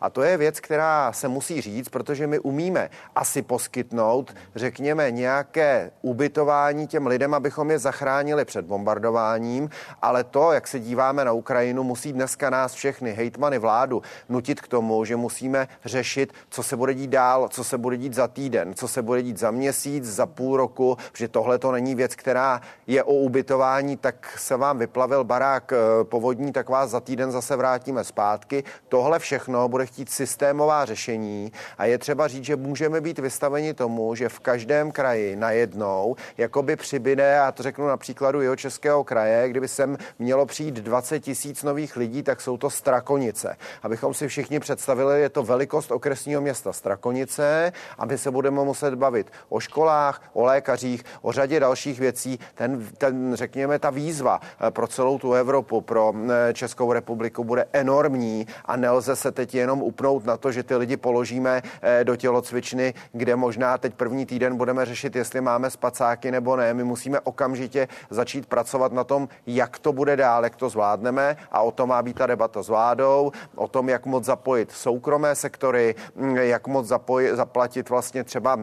A 0.00 0.10
to 0.10 0.22
je 0.22 0.36
věc, 0.36 0.60
která 0.60 1.12
se 1.12 1.28
musí 1.28 1.60
říct, 1.60 1.88
protože 1.88 2.26
my 2.26 2.38
umíme 2.38 2.90
asi 3.14 3.42
poskytnout, 3.42 4.34
řekněme, 4.54 5.10
nějaké 5.10 5.90
ubytování 6.02 6.86
těm 6.86 7.06
lidem, 7.06 7.34
abychom 7.34 7.70
je 7.70 7.78
zachránili 7.78 8.44
před 8.44 8.64
bombardováním, 8.64 9.70
ale 10.02 10.24
to, 10.24 10.52
jak 10.52 10.68
si 10.68 10.75
se 10.76 10.80
díváme 10.80 11.24
na 11.24 11.32
Ukrajinu, 11.32 11.82
musí 11.82 12.12
dneska 12.12 12.50
nás 12.50 12.74
všechny, 12.74 13.12
hejtmany, 13.12 13.58
vládu, 13.58 14.02
nutit 14.28 14.60
k 14.60 14.68
tomu, 14.68 15.04
že 15.04 15.16
musíme 15.16 15.68
řešit, 15.84 16.32
co 16.48 16.62
se 16.62 16.76
bude 16.76 16.94
dít 16.94 17.10
dál, 17.10 17.48
co 17.48 17.64
se 17.64 17.78
bude 17.78 17.96
dít 17.96 18.14
za 18.14 18.28
týden, 18.28 18.74
co 18.74 18.88
se 18.88 19.02
bude 19.02 19.22
dít 19.22 19.38
za 19.38 19.50
měsíc, 19.50 20.04
za 20.04 20.26
půl 20.26 20.56
roku, 20.56 20.98
protože 21.12 21.28
tohle 21.28 21.58
to 21.58 21.72
není 21.72 21.94
věc, 21.94 22.14
která 22.14 22.60
je 22.86 23.02
o 23.02 23.12
ubytování, 23.12 23.96
tak 23.96 24.38
se 24.38 24.56
vám 24.56 24.78
vyplavil 24.78 25.24
barák 25.24 25.72
eh, 25.72 26.04
povodní, 26.04 26.52
tak 26.52 26.68
vás 26.68 26.90
za 26.90 27.00
týden 27.00 27.32
zase 27.32 27.56
vrátíme 27.56 28.04
zpátky. 28.04 28.64
Tohle 28.88 29.18
všechno 29.18 29.68
bude 29.68 29.86
chtít 29.86 30.10
systémová 30.10 30.84
řešení 30.84 31.52
a 31.78 31.84
je 31.84 31.98
třeba 31.98 32.28
říct, 32.28 32.44
že 32.44 32.56
můžeme 32.56 33.00
být 33.00 33.18
vystaveni 33.18 33.74
tomu, 33.74 34.14
že 34.14 34.28
v 34.28 34.40
každém 34.40 34.92
kraji 34.92 35.36
najednou 35.36 36.16
jakoby 36.38 36.76
přibyde, 36.76 37.40
a 37.40 37.52
to 37.52 37.62
řeknu 37.62 37.86
na 37.86 37.96
příkladu 37.96 38.40
jeho 38.40 38.56
českého 38.56 39.04
kraje, 39.04 39.48
kdyby 39.48 39.68
sem 39.68 39.96
mělo 40.18 40.46
přijít 40.46 40.65
20 40.74 41.20
tisíc 41.20 41.62
nových 41.62 41.96
lidí, 41.96 42.22
tak 42.22 42.40
jsou 42.40 42.56
to 42.56 42.70
Strakonice. 42.70 43.56
Abychom 43.82 44.14
si 44.14 44.28
všichni 44.28 44.60
představili, 44.60 45.20
je 45.20 45.28
to 45.28 45.42
velikost 45.42 45.90
okresního 45.90 46.40
města 46.40 46.72
Strakonice 46.72 47.72
a 47.98 48.04
my 48.04 48.18
se 48.18 48.30
budeme 48.30 48.64
muset 48.64 48.94
bavit 48.94 49.30
o 49.48 49.60
školách, 49.60 50.22
o 50.32 50.44
lékařích, 50.44 51.04
o 51.22 51.32
řadě 51.32 51.60
dalších 51.60 52.00
věcí. 52.00 52.38
Ten, 52.54 52.88
ten 52.98 53.34
řekněme, 53.34 53.78
ta 53.78 53.90
výzva 53.90 54.40
eh, 54.40 54.70
pro 54.70 54.86
celou 54.86 55.18
tu 55.18 55.32
Evropu, 55.32 55.80
pro 55.80 56.12
eh, 56.16 56.54
Českou 56.54 56.92
republiku 56.92 57.44
bude 57.44 57.64
enormní 57.72 58.46
a 58.64 58.76
nelze 58.76 59.16
se 59.16 59.32
teď 59.32 59.54
jenom 59.54 59.82
upnout 59.82 60.24
na 60.24 60.36
to, 60.36 60.52
že 60.52 60.62
ty 60.62 60.76
lidi 60.76 60.96
položíme 60.96 61.62
eh, 61.82 62.04
do 62.04 62.16
tělocvičny, 62.16 62.94
kde 63.12 63.36
možná 63.36 63.78
teď 63.78 63.94
první 63.94 64.26
týden 64.26 64.56
budeme 64.56 64.84
řešit, 64.84 65.16
jestli 65.16 65.40
máme 65.40 65.70
spacáky 65.70 66.30
nebo 66.30 66.56
ne. 66.56 66.74
My 66.74 66.84
musíme 66.84 67.20
okamžitě 67.20 67.88
začít 68.10 68.46
pracovat 68.46 68.92
na 68.92 69.04
tom, 69.04 69.28
jak 69.46 69.78
to 69.78 69.92
bude 69.92 70.16
dál, 70.16 70.44
jak 70.44 70.55
to 70.56 70.68
zvládneme 70.68 71.36
a 71.52 71.60
o 71.60 71.70
tom 71.70 71.88
má 71.88 72.02
být 72.02 72.16
ta 72.16 72.26
debata 72.26 72.62
s 72.62 72.68
vládou, 72.68 73.32
o 73.54 73.68
tom, 73.68 73.88
jak 73.88 74.06
moc 74.06 74.24
zapojit 74.24 74.72
soukromé 74.72 75.34
sektory, 75.34 75.94
hm, 76.16 76.36
jak 76.36 76.66
moc 76.66 76.86
zapojit, 76.86 77.36
zaplatit 77.36 77.88
vlastně 77.88 78.24
třeba 78.24 78.58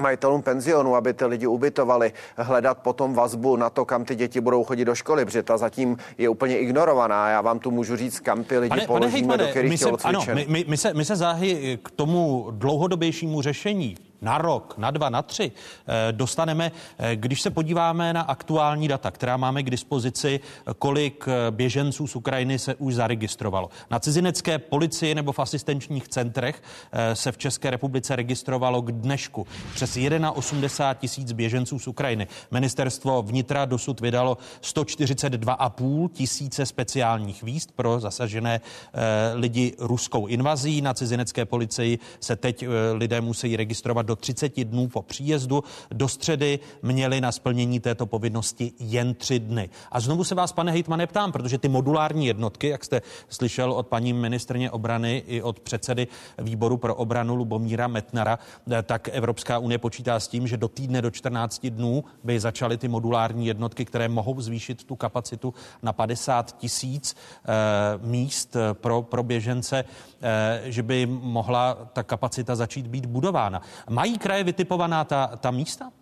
majitelům 0.00 0.42
penzionu, 0.42 0.96
aby 0.96 1.12
ty 1.12 1.24
lidi 1.24 1.46
ubytovali, 1.46 2.12
hledat 2.36 2.78
potom 2.78 3.14
vazbu 3.14 3.56
na 3.56 3.70
to, 3.70 3.84
kam 3.84 4.04
ty 4.04 4.14
děti 4.14 4.40
budou 4.40 4.64
chodit 4.64 4.84
do 4.84 4.94
školy, 4.94 5.24
protože 5.24 5.42
ta 5.42 5.56
zatím 5.56 5.96
je 6.18 6.28
úplně 6.28 6.58
ignorovaná. 6.58 7.30
Já 7.30 7.40
vám 7.40 7.58
tu 7.58 7.70
můžu 7.70 7.96
říct, 7.96 8.20
kam 8.20 8.44
ty 8.44 8.58
lidi 8.58 8.68
pane, 8.68 8.86
položíme, 8.86 9.28
pane 9.28 9.44
do 9.44 9.50
kterých 9.50 9.70
my 9.70 9.78
se, 9.78 9.90
ano, 10.04 10.20
my, 10.34 10.46
my, 10.48 10.64
my, 10.68 10.76
se, 10.76 10.94
my 10.94 11.04
se 11.04 11.16
záhy 11.16 11.78
k 11.82 11.90
tomu 11.90 12.46
dlouhodobějšímu 12.50 13.42
řešení 13.42 13.96
na 14.22 14.38
rok, 14.38 14.74
na 14.78 14.90
dva, 14.90 15.08
na 15.08 15.22
tři 15.22 15.52
eh, 15.86 16.12
dostaneme, 16.12 16.72
eh, 16.98 17.16
když 17.16 17.42
se 17.42 17.50
podíváme 17.50 18.12
na 18.12 18.20
aktuální 18.20 18.88
data, 18.88 19.10
která 19.10 19.36
máme 19.36 19.62
k 19.62 19.70
dispozici, 19.70 20.40
kolik 20.78 21.24
eh, 21.28 21.50
běženců 21.50 22.06
z 22.06 22.16
Ukrajiny 22.16 22.58
se 22.58 22.74
už 22.74 22.94
zaregistrovalo. 22.94 23.70
Na 23.90 23.98
cizinecké 23.98 24.58
policii 24.58 25.14
nebo 25.14 25.32
v 25.32 25.38
asistenčních 25.38 26.08
centrech 26.08 26.62
se 27.12 27.32
v 27.32 27.38
České 27.38 27.70
republice 27.70 28.16
registrovalo 28.16 28.82
k 28.82 28.92
dnešku 28.92 29.46
přes 29.74 29.98
81 30.34 30.94
tisíc 30.94 31.32
běženců 31.32 31.78
z 31.78 31.86
Ukrajiny. 31.86 32.26
Ministerstvo 32.50 33.22
vnitra 33.22 33.64
dosud 33.64 34.00
vydalo 34.00 34.38
142,5 34.62 36.08
tisíce 36.08 36.66
speciálních 36.66 37.42
výst 37.42 37.72
pro 37.72 38.00
zasažené 38.00 38.60
lidi 39.34 39.74
ruskou 39.78 40.26
invazí. 40.26 40.82
Na 40.82 40.94
cizinecké 40.94 41.44
policii 41.44 41.98
se 42.20 42.36
teď 42.36 42.64
lidé 42.92 43.20
musí 43.20 43.56
registrovat 43.56 44.06
do 44.12 44.16
30 44.16 44.64
dnů 44.64 44.88
po 44.88 45.02
příjezdu. 45.02 45.64
Do 45.90 46.08
středy 46.08 46.58
měli 46.82 47.20
na 47.20 47.32
splnění 47.32 47.80
této 47.80 48.06
povinnosti 48.06 48.72
jen 48.78 49.14
tři 49.14 49.38
dny. 49.38 49.70
A 49.92 50.00
znovu 50.00 50.24
se 50.24 50.34
vás, 50.34 50.52
pane 50.52 50.72
hejtmane, 50.72 51.06
ptám, 51.06 51.32
protože 51.32 51.58
ty 51.58 51.68
modulární 51.68 52.26
jednotky, 52.26 52.68
jak 52.68 52.84
jste 52.84 53.02
slyšel 53.28 53.72
od 53.72 53.86
paní 53.86 54.12
ministrně 54.12 54.70
obrany 54.70 55.22
i 55.26 55.42
od 55.42 55.60
předsedy 55.60 56.06
výboru 56.38 56.76
pro 56.76 56.94
obranu 56.94 57.34
Lubomíra 57.34 57.88
Metnara, 57.88 58.38
eh, 58.38 58.82
tak 58.82 59.08
Evropská 59.12 59.58
unie 59.58 59.78
počítá 59.78 60.20
s 60.20 60.28
tím, 60.28 60.46
že 60.46 60.56
do 60.56 60.68
týdne 60.68 61.02
do 61.02 61.10
14 61.10 61.70
dnů 61.70 62.04
by 62.24 62.40
začaly 62.40 62.76
ty 62.76 62.88
modulární 62.88 63.46
jednotky, 63.46 63.84
které 63.84 64.08
mohou 64.08 64.40
zvýšit 64.40 64.84
tu 64.84 64.96
kapacitu 64.96 65.54
na 65.82 65.92
50 65.92 66.58
tisíc 66.58 67.14
e, 67.14 67.18
míst 68.06 68.56
pro, 68.72 69.02
pro 69.02 69.22
běžence, 69.22 69.84
že 70.64 70.82
by 70.82 71.06
mohla 71.06 71.74
ta 71.92 72.02
kapacita 72.02 72.56
začít 72.56 72.86
být 72.86 73.06
budována. 73.06 73.62
Má 73.90 74.01
Mají 74.02 74.18
kraje 74.18 74.44
vytipovaná 74.44 75.04
ta, 75.04 75.26
ta 75.26 75.50
místa? 75.50 75.92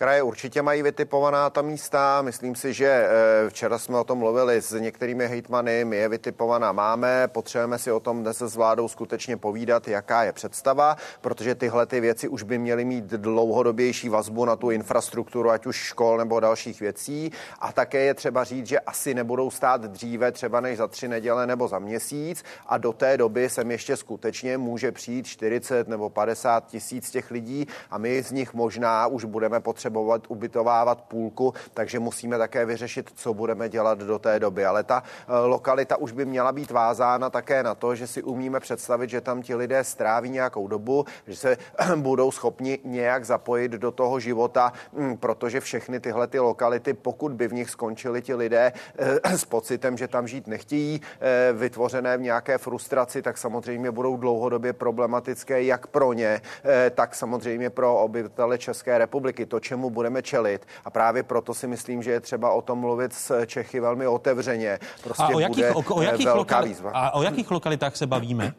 Kraje 0.00 0.22
určitě 0.22 0.62
mají 0.62 0.82
vytipovaná 0.82 1.50
ta 1.50 1.62
místa. 1.62 2.22
Myslím 2.22 2.54
si, 2.54 2.72
že 2.72 2.86
eh, 2.86 3.50
včera 3.50 3.78
jsme 3.78 3.98
o 3.98 4.04
tom 4.04 4.18
mluvili 4.18 4.62
s 4.62 4.80
některými 4.80 5.28
hejtmany, 5.28 5.84
my 5.84 5.96
je 5.96 6.08
vytipovaná 6.08 6.72
máme. 6.72 7.28
Potřebujeme 7.28 7.78
si 7.78 7.92
o 7.92 8.00
tom 8.00 8.22
dnes 8.22 8.42
s 8.42 8.56
vládou 8.56 8.88
skutečně 8.88 9.36
povídat, 9.36 9.88
jaká 9.88 10.24
je 10.24 10.32
představa, 10.32 10.96
protože 11.20 11.54
tyhle 11.54 11.86
ty 11.86 12.00
věci 12.00 12.28
už 12.28 12.42
by 12.42 12.58
měly 12.58 12.84
mít 12.84 13.04
dlouhodobější 13.04 14.08
vazbu 14.08 14.44
na 14.44 14.56
tu 14.56 14.70
infrastrukturu, 14.70 15.50
ať 15.50 15.66
už 15.66 15.76
škol 15.76 16.18
nebo 16.18 16.40
dalších 16.40 16.80
věcí. 16.80 17.32
A 17.58 17.72
také 17.72 18.00
je 18.00 18.14
třeba 18.14 18.44
říct, 18.44 18.66
že 18.66 18.80
asi 18.80 19.14
nebudou 19.14 19.50
stát 19.50 19.80
dříve, 19.80 20.32
třeba 20.32 20.60
než 20.60 20.78
za 20.78 20.86
tři 20.86 21.08
neděle 21.08 21.46
nebo 21.46 21.68
za 21.68 21.78
měsíc. 21.78 22.44
A 22.66 22.78
do 22.78 22.92
té 22.92 23.16
doby 23.16 23.48
sem 23.48 23.70
ještě 23.70 23.96
skutečně 23.96 24.58
může 24.58 24.92
přijít 24.92 25.26
40 25.26 25.88
nebo 25.88 26.10
50 26.10 26.66
tisíc 26.66 27.10
těch 27.10 27.30
lidí 27.30 27.66
a 27.90 27.98
my 27.98 28.22
z 28.22 28.32
nich 28.32 28.54
možná 28.54 29.06
už 29.06 29.24
budeme 29.24 29.60
potřebovat 29.60 29.89
potřebovat 29.90 30.22
ubytovávat 30.28 31.00
půlku, 31.00 31.54
takže 31.74 31.98
musíme 31.98 32.38
také 32.38 32.66
vyřešit, 32.66 33.10
co 33.14 33.34
budeme 33.34 33.68
dělat 33.68 33.98
do 33.98 34.18
té 34.18 34.38
doby. 34.38 34.66
Ale 34.66 34.82
ta 34.82 35.02
eh, 35.02 35.32
lokalita 35.46 35.96
už 35.96 36.12
by 36.12 36.24
měla 36.24 36.52
být 36.52 36.70
vázána 36.70 37.30
také 37.30 37.62
na 37.62 37.74
to, 37.74 37.94
že 37.94 38.06
si 38.06 38.22
umíme 38.22 38.60
představit, 38.60 39.10
že 39.10 39.20
tam 39.20 39.42
ti 39.42 39.54
lidé 39.54 39.84
stráví 39.84 40.30
nějakou 40.30 40.68
dobu, 40.68 41.04
že 41.26 41.36
se 41.36 41.56
budou 41.96 42.30
schopni 42.30 42.78
nějak 42.84 43.24
zapojit 43.24 43.72
do 43.72 43.90
toho 43.90 44.20
života, 44.20 44.72
hm, 44.92 45.16
protože 45.16 45.60
všechny 45.60 46.00
tyhle 46.00 46.26
ty 46.26 46.38
lokality, 46.38 46.94
pokud 46.94 47.32
by 47.32 47.48
v 47.48 47.52
nich 47.52 47.70
skončili 47.70 48.22
ti 48.22 48.34
lidé 48.34 48.72
eh, 48.98 49.38
s 49.38 49.44
pocitem, 49.44 49.96
že 49.96 50.08
tam 50.08 50.28
žít 50.28 50.46
nechtějí, 50.46 51.00
eh, 51.00 51.52
vytvořené 51.52 52.16
v 52.16 52.20
nějaké 52.20 52.58
frustraci, 52.58 53.22
tak 53.22 53.38
samozřejmě 53.38 53.90
budou 53.90 54.16
dlouhodobě 54.16 54.72
problematické 54.72 55.62
jak 55.62 55.86
pro 55.86 56.12
ně, 56.12 56.40
tak 56.94 57.14
samozřejmě 57.14 57.70
pro 57.70 57.96
obyvatele 57.96 58.58
České 58.58 58.98
republiky. 58.98 59.46
To, 59.46 59.60
čemu 59.70 59.90
budeme 59.90 60.22
čelit. 60.22 60.66
A 60.84 60.90
právě 60.90 61.22
proto 61.22 61.54
si 61.54 61.66
myslím, 61.66 62.02
že 62.02 62.10
je 62.10 62.20
třeba 62.20 62.50
o 62.52 62.62
tom 62.62 62.78
mluvit 62.78 63.12
s 63.12 63.46
Čechy 63.46 63.80
velmi 63.80 64.06
otevřeně. 64.06 64.78
Prostě 65.04 65.22
a 65.22 65.28
o 65.28 65.38
jakých, 65.40 65.56
bude 65.56 65.70
o, 65.74 65.94
o 65.94 66.02
jakých 66.02 66.26
velká 66.26 66.60
lokali- 66.60 66.68
výzva. 66.68 66.90
A 66.90 67.10
o 67.10 67.22
jakých 67.22 67.50
lokalitách 67.50 67.96
se 67.96 68.06
bavíme? 68.06 68.52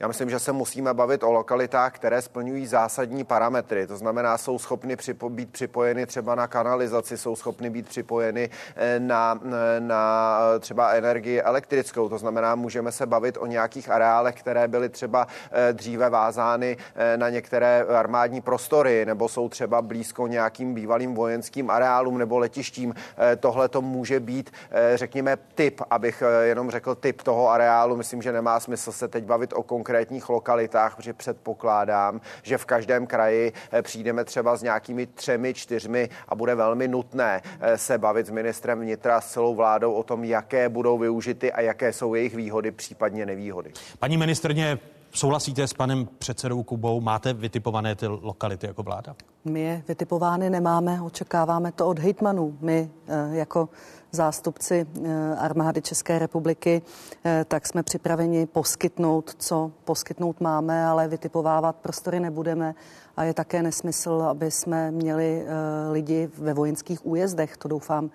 Já 0.00 0.08
myslím, 0.08 0.30
že 0.30 0.38
se 0.38 0.52
musíme 0.52 0.94
bavit 0.94 1.22
o 1.22 1.32
lokalitách, 1.32 1.92
které 1.92 2.22
splňují 2.22 2.66
zásadní 2.66 3.24
parametry. 3.24 3.86
To 3.86 3.96
znamená, 3.96 4.38
jsou 4.38 4.58
schopny 4.58 4.96
připo- 4.96 5.30
být 5.30 5.52
připojeny 5.52 6.06
třeba 6.06 6.34
na 6.34 6.46
kanalizaci, 6.46 7.18
jsou 7.18 7.36
schopny 7.36 7.70
být 7.70 7.88
připojeny 7.88 8.50
eh, 8.76 9.00
na, 9.00 9.40
eh, 9.44 9.80
na 9.80 10.38
třeba 10.60 10.90
energii 10.90 11.40
elektrickou. 11.40 12.08
To 12.08 12.18
znamená, 12.18 12.54
můžeme 12.54 12.92
se 12.92 13.06
bavit 13.06 13.38
o 13.40 13.46
nějakých 13.46 13.90
areálech, 13.90 14.34
které 14.34 14.68
byly 14.68 14.88
třeba 14.88 15.26
eh, 15.52 15.72
dříve 15.72 16.10
vázány 16.10 16.76
na 17.16 17.28
některé 17.28 17.84
armádní 17.88 18.40
prostory, 18.40 19.06
nebo 19.06 19.28
jsou 19.28 19.48
třeba 19.48 19.82
blízko 19.82 20.26
nějakým 20.26 20.74
bývalým 20.74 21.14
vojenským 21.14 21.70
areálům 21.70 22.18
nebo 22.18 22.38
letištím. 22.38 22.94
Tohle 23.40 23.68
to 23.68 23.82
může 23.82 24.20
být, 24.20 24.50
řekněme, 24.94 25.36
typ, 25.54 25.80
abych 25.90 26.22
jenom 26.42 26.70
řekl 26.70 26.94
typ 26.94 27.22
toho 27.22 27.50
areálu. 27.50 27.96
Myslím, 27.96 28.22
že 28.22 28.32
nemá 28.32 28.60
smysl 28.60 28.92
se 28.92 29.08
teď 29.08 29.24
bavit 29.24 29.52
o 29.52 29.62
konkrétním 29.62 29.85
konkrétních 29.86 30.28
lokalitách, 30.28 30.96
protože 30.96 31.12
předpokládám, 31.12 32.20
že 32.42 32.58
v 32.58 32.64
každém 32.64 33.06
kraji 33.06 33.52
eh, 33.72 33.82
přijdeme 33.82 34.24
třeba 34.24 34.56
s 34.56 34.62
nějakými 34.62 35.06
třemi, 35.06 35.54
čtyřmi 35.54 36.08
a 36.28 36.34
bude 36.34 36.54
velmi 36.54 36.88
nutné 36.88 37.42
eh, 37.60 37.78
se 37.78 37.98
bavit 37.98 38.26
s 38.26 38.30
ministrem 38.30 38.80
vnitra, 38.80 39.20
s 39.20 39.30
celou 39.30 39.54
vládou 39.54 39.92
o 39.92 40.02
tom, 40.02 40.24
jaké 40.24 40.68
budou 40.68 40.98
využity 40.98 41.52
a 41.52 41.60
jaké 41.60 41.92
jsou 41.92 42.14
jejich 42.14 42.34
výhody, 42.34 42.70
případně 42.70 43.26
nevýhody. 43.26 43.72
Paní 43.98 44.16
ministrně, 44.16 44.78
Souhlasíte 45.12 45.68
s 45.68 45.72
panem 45.72 46.08
předsedou 46.18 46.62
Kubou? 46.62 47.00
Máte 47.00 47.32
vytipované 47.32 47.94
ty 47.94 48.06
lokality 48.06 48.66
jako 48.66 48.82
vláda? 48.82 49.14
My 49.44 49.60
je 49.60 49.82
vytipovány 49.88 50.50
nemáme, 50.50 51.02
očekáváme 51.02 51.72
to 51.72 51.88
od 51.88 51.98
hejtmanů. 51.98 52.58
My 52.60 52.90
eh, 53.08 53.36
jako 53.36 53.68
zástupci 54.12 54.86
eh, 55.04 55.36
armády 55.38 55.82
České 55.82 56.18
republiky, 56.18 56.82
eh, 57.24 57.44
tak 57.48 57.66
jsme 57.66 57.82
připraveni 57.82 58.46
poskytnout, 58.46 59.34
co 59.38 59.72
poskytnout 59.84 60.40
máme, 60.40 60.86
ale 60.86 61.08
vytipovávat 61.08 61.76
prostory 61.76 62.20
nebudeme. 62.20 62.74
A 63.16 63.24
je 63.24 63.34
také 63.34 63.62
nesmysl, 63.62 64.26
aby 64.28 64.50
jsme 64.50 64.90
měli 64.90 65.46
lidi 65.92 66.30
ve 66.38 66.54
vojenských 66.54 67.06
újezdech. 67.06 67.56
To 67.56 67.68
doufám, 67.68 68.10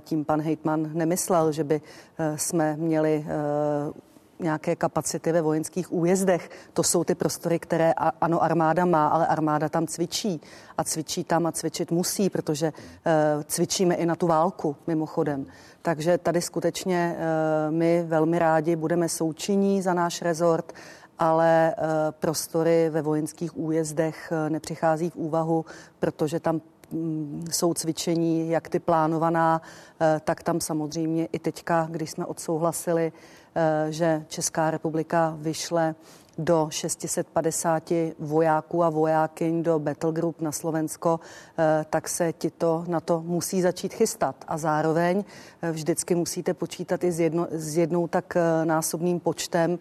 tím 0.00 0.24
pan 0.24 0.40
hejtman 0.40 0.90
nemyslel, 0.92 1.52
že 1.52 1.64
by 1.64 1.80
jsme 2.36 2.76
měli 2.76 3.26
nějaké 4.40 4.76
kapacity 4.76 5.32
ve 5.32 5.42
vojenských 5.42 5.92
újezdech. 5.92 6.50
To 6.72 6.82
jsou 6.82 7.04
ty 7.04 7.14
prostory, 7.14 7.58
které 7.58 7.92
ano, 8.20 8.42
armáda 8.42 8.84
má, 8.84 9.08
ale 9.08 9.26
armáda 9.26 9.68
tam 9.68 9.86
cvičí 9.86 10.40
a 10.78 10.84
cvičí 10.84 11.24
tam 11.24 11.46
a 11.46 11.52
cvičit 11.52 11.90
musí, 11.90 12.30
protože 12.30 12.72
uh, 12.72 13.42
cvičíme 13.42 13.94
i 13.94 14.06
na 14.06 14.16
tu 14.16 14.26
válku 14.26 14.76
mimochodem. 14.86 15.46
Takže 15.82 16.18
tady 16.18 16.42
skutečně 16.42 17.16
uh, 17.16 17.74
my 17.74 18.04
velmi 18.06 18.38
rádi 18.38 18.76
budeme 18.76 19.08
součinní 19.08 19.82
za 19.82 19.94
náš 19.94 20.22
rezort 20.22 20.72
ale 21.18 21.74
prostory 22.10 22.90
ve 22.90 23.02
vojenských 23.02 23.58
újezdech 23.58 24.32
nepřichází 24.48 25.10
v 25.10 25.16
úvahu, 25.16 25.64
protože 25.98 26.40
tam 26.40 26.60
jsou 27.50 27.74
cvičení, 27.74 28.50
jak 28.50 28.68
ty 28.68 28.78
plánovaná, 28.78 29.62
eh, 30.00 30.20
tak 30.24 30.42
tam 30.42 30.60
samozřejmě 30.60 31.28
i 31.32 31.38
teďka, 31.38 31.88
když 31.90 32.10
jsme 32.10 32.26
odsouhlasili, 32.26 33.12
eh, 33.54 33.92
že 33.92 34.24
Česká 34.28 34.70
republika 34.70 35.34
vyšle 35.38 35.94
do 36.38 36.66
650 36.70 37.92
vojáků 38.18 38.84
a 38.84 38.90
vojákyň 38.90 39.62
do 39.62 39.78
Battle 39.78 40.12
Group 40.12 40.40
na 40.40 40.52
Slovensko, 40.52 41.20
eh, 41.58 41.86
tak 41.90 42.08
se 42.08 42.32
tito 42.32 42.84
na 42.88 43.00
to 43.00 43.22
musí 43.26 43.62
začít 43.62 43.94
chystat. 43.94 44.44
A 44.48 44.58
zároveň 44.58 45.24
eh, 45.62 45.72
vždycky 45.72 46.14
musíte 46.14 46.54
počítat 46.54 47.04
i 47.04 47.12
s, 47.12 47.20
jedno, 47.20 47.46
s 47.50 47.76
jednou 47.76 48.08
tak 48.08 48.36
eh, 48.36 48.64
násobným 48.64 49.20
počtem 49.20 49.78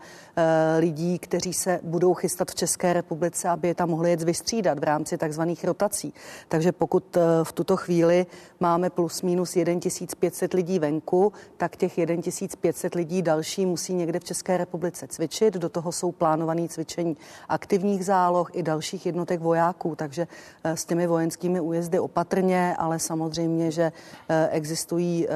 lidí, 0.79 1.19
kteří 1.19 1.53
se 1.53 1.79
budou 1.83 2.13
chystat 2.13 2.51
v 2.51 2.55
České 2.55 2.93
republice, 2.93 3.49
aby 3.49 3.67
je 3.67 3.75
tam 3.75 3.89
mohli 3.89 4.09
jet 4.09 4.21
vystřídat 4.21 4.79
v 4.79 4.83
rámci 4.83 5.17
takzvaných 5.17 5.63
rotací. 5.63 6.13
Takže 6.47 6.71
pokud 6.71 7.17
v 7.43 7.51
tuto 7.51 7.77
chvíli 7.77 8.25
máme 8.59 8.89
plus 8.89 9.21
minus 9.21 9.53
1500 9.79 10.53
lidí 10.53 10.79
venku, 10.79 11.33
tak 11.57 11.75
těch 11.75 11.95
1500 12.21 12.95
lidí 12.95 13.21
další 13.21 13.65
musí 13.65 13.93
někde 13.93 14.19
v 14.19 14.23
České 14.23 14.57
republice 14.57 15.07
cvičit. 15.07 15.53
Do 15.53 15.69
toho 15.69 15.91
jsou 15.91 16.11
plánovány 16.11 16.46
plánované 16.47 16.67
cvičení 16.67 17.17
aktivních 17.49 18.05
záloh 18.05 18.49
i 18.53 18.63
dalších 18.63 19.05
jednotek 19.05 19.41
vojáků, 19.41 19.95
takže 19.95 20.27
eh, 20.63 20.77
s 20.77 20.85
těmi 20.85 21.07
vojenskými 21.07 21.59
újezdy 21.59 21.99
opatrně, 21.99 22.75
ale 22.77 22.99
samozřejmě, 22.99 23.71
že 23.71 23.91
eh, 24.29 24.49
existují 24.51 25.27
eh, 25.27 25.31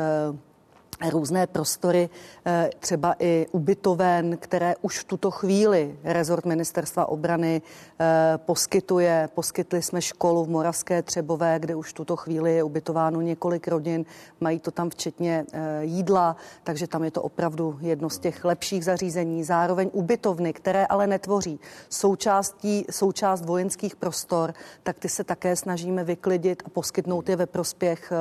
různé 1.09 1.47
prostory, 1.47 2.09
eh, 2.45 2.69
třeba 2.79 3.15
i 3.19 3.47
ubytoven, 3.51 4.37
které 4.37 4.75
už 4.81 4.99
v 4.99 5.03
tuto 5.03 5.31
chvíli 5.31 5.95
rezort 6.03 6.45
ministerstva 6.45 7.05
obrany 7.05 7.61
eh, 7.99 8.37
poskytuje. 8.37 9.29
Poskytli 9.35 9.81
jsme 9.81 10.01
školu 10.01 10.45
v 10.45 10.49
Moravské 10.49 11.01
Třebové, 11.01 11.59
kde 11.59 11.75
už 11.75 11.89
v 11.89 11.93
tuto 11.93 12.15
chvíli 12.15 12.55
je 12.55 12.63
ubytováno 12.63 13.21
několik 13.21 13.67
rodin. 13.67 14.05
Mají 14.39 14.59
to 14.59 14.71
tam 14.71 14.89
včetně 14.89 15.45
eh, 15.53 15.83
jídla, 15.83 16.35
takže 16.63 16.87
tam 16.87 17.03
je 17.03 17.11
to 17.11 17.21
opravdu 17.21 17.77
jedno 17.81 18.09
z 18.09 18.19
těch 18.19 18.45
lepších 18.45 18.85
zařízení. 18.85 19.43
Zároveň 19.43 19.89
ubytovny, 19.93 20.53
které 20.53 20.85
ale 20.85 21.07
netvoří 21.07 21.59
součástí, 21.89 22.85
součást 22.91 23.45
vojenských 23.45 23.95
prostor, 23.95 24.53
tak 24.83 24.99
ty 24.99 25.09
se 25.09 25.23
také 25.23 25.55
snažíme 25.55 26.03
vyklidit 26.03 26.63
a 26.65 26.69
poskytnout 26.69 27.29
je 27.29 27.35
ve 27.35 27.45
prospěch 27.45 28.13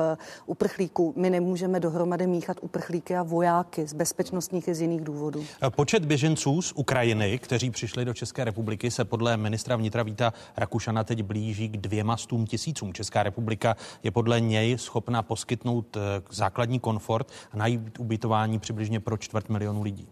uprchlíků. 0.45 1.13
My 1.15 1.29
nemůžeme 1.29 1.79
dohromady 1.79 2.27
míchat 2.27 2.57
uprchlíky 2.71 3.15
a 3.15 3.23
vojáky 3.23 3.87
z 3.87 3.93
bezpečnostních 3.93 4.67
i 4.67 4.75
z 4.75 4.81
jiných 4.81 5.01
důvodů. 5.01 5.45
Počet 5.69 6.05
běženců 6.05 6.61
z 6.61 6.71
Ukrajiny, 6.75 7.39
kteří 7.39 7.71
přišli 7.71 8.05
do 8.05 8.13
České 8.13 8.43
republiky, 8.43 8.91
se 8.91 9.05
podle 9.05 9.37
ministra 9.37 9.75
vnitra 9.75 10.03
Víta 10.03 10.33
Rakušana 10.57 11.03
teď 11.03 11.23
blíží 11.23 11.69
k 11.69 11.77
dvěma 11.77 12.17
stům 12.17 12.45
tisícům. 12.45 12.93
Česká 12.93 13.23
republika 13.23 13.75
je 14.03 14.11
podle 14.11 14.39
něj 14.39 14.77
schopna 14.77 15.23
poskytnout 15.23 15.97
eh, 15.97 15.99
základní 16.29 16.79
komfort 16.79 17.31
a 17.51 17.57
najít 17.57 17.99
ubytování 17.99 18.59
přibližně 18.59 18.99
pro 18.99 19.17
čtvrt 19.17 19.49
milionu 19.49 19.83
lidí. 19.83 20.07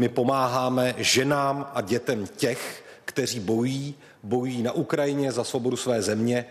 My 0.00 0.08
pomáháme 0.08 0.94
ženám 0.98 1.70
a 1.74 1.80
dětem 1.80 2.26
těch, 2.36 2.84
kteří 3.04 3.40
bojí, 3.40 3.94
bojí 4.22 4.62
na 4.62 4.72
Ukrajině 4.72 5.32
za 5.32 5.44
svobodu 5.44 5.76
své 5.76 6.02
země 6.02 6.44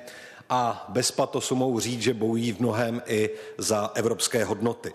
a 0.49 0.85
bez 0.89 1.11
patosu 1.11 1.55
mohu 1.55 1.79
říct, 1.79 2.01
že 2.01 2.13
bojí 2.13 2.51
v 2.51 2.59
mnohem 2.59 3.01
i 3.05 3.29
za 3.57 3.91
evropské 3.95 4.45
hodnoty. 4.45 4.93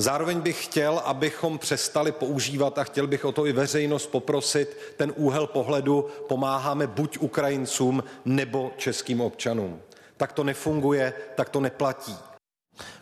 Zároveň 0.00 0.40
bych 0.40 0.64
chtěl, 0.64 0.98
abychom 1.04 1.58
přestali 1.58 2.12
používat, 2.12 2.78
a 2.78 2.84
chtěl 2.84 3.06
bych 3.06 3.24
o 3.24 3.32
to 3.32 3.46
i 3.46 3.52
veřejnost 3.52 4.06
poprosit, 4.06 4.76
ten 4.96 5.12
úhel 5.16 5.46
pohledu 5.46 6.08
pomáháme 6.28 6.86
buď 6.86 7.18
Ukrajincům 7.18 8.04
nebo 8.24 8.72
českým 8.76 9.20
občanům. 9.20 9.80
Tak 10.16 10.32
to 10.32 10.44
nefunguje, 10.44 11.12
tak 11.34 11.48
to 11.48 11.60
neplatí. 11.60 12.16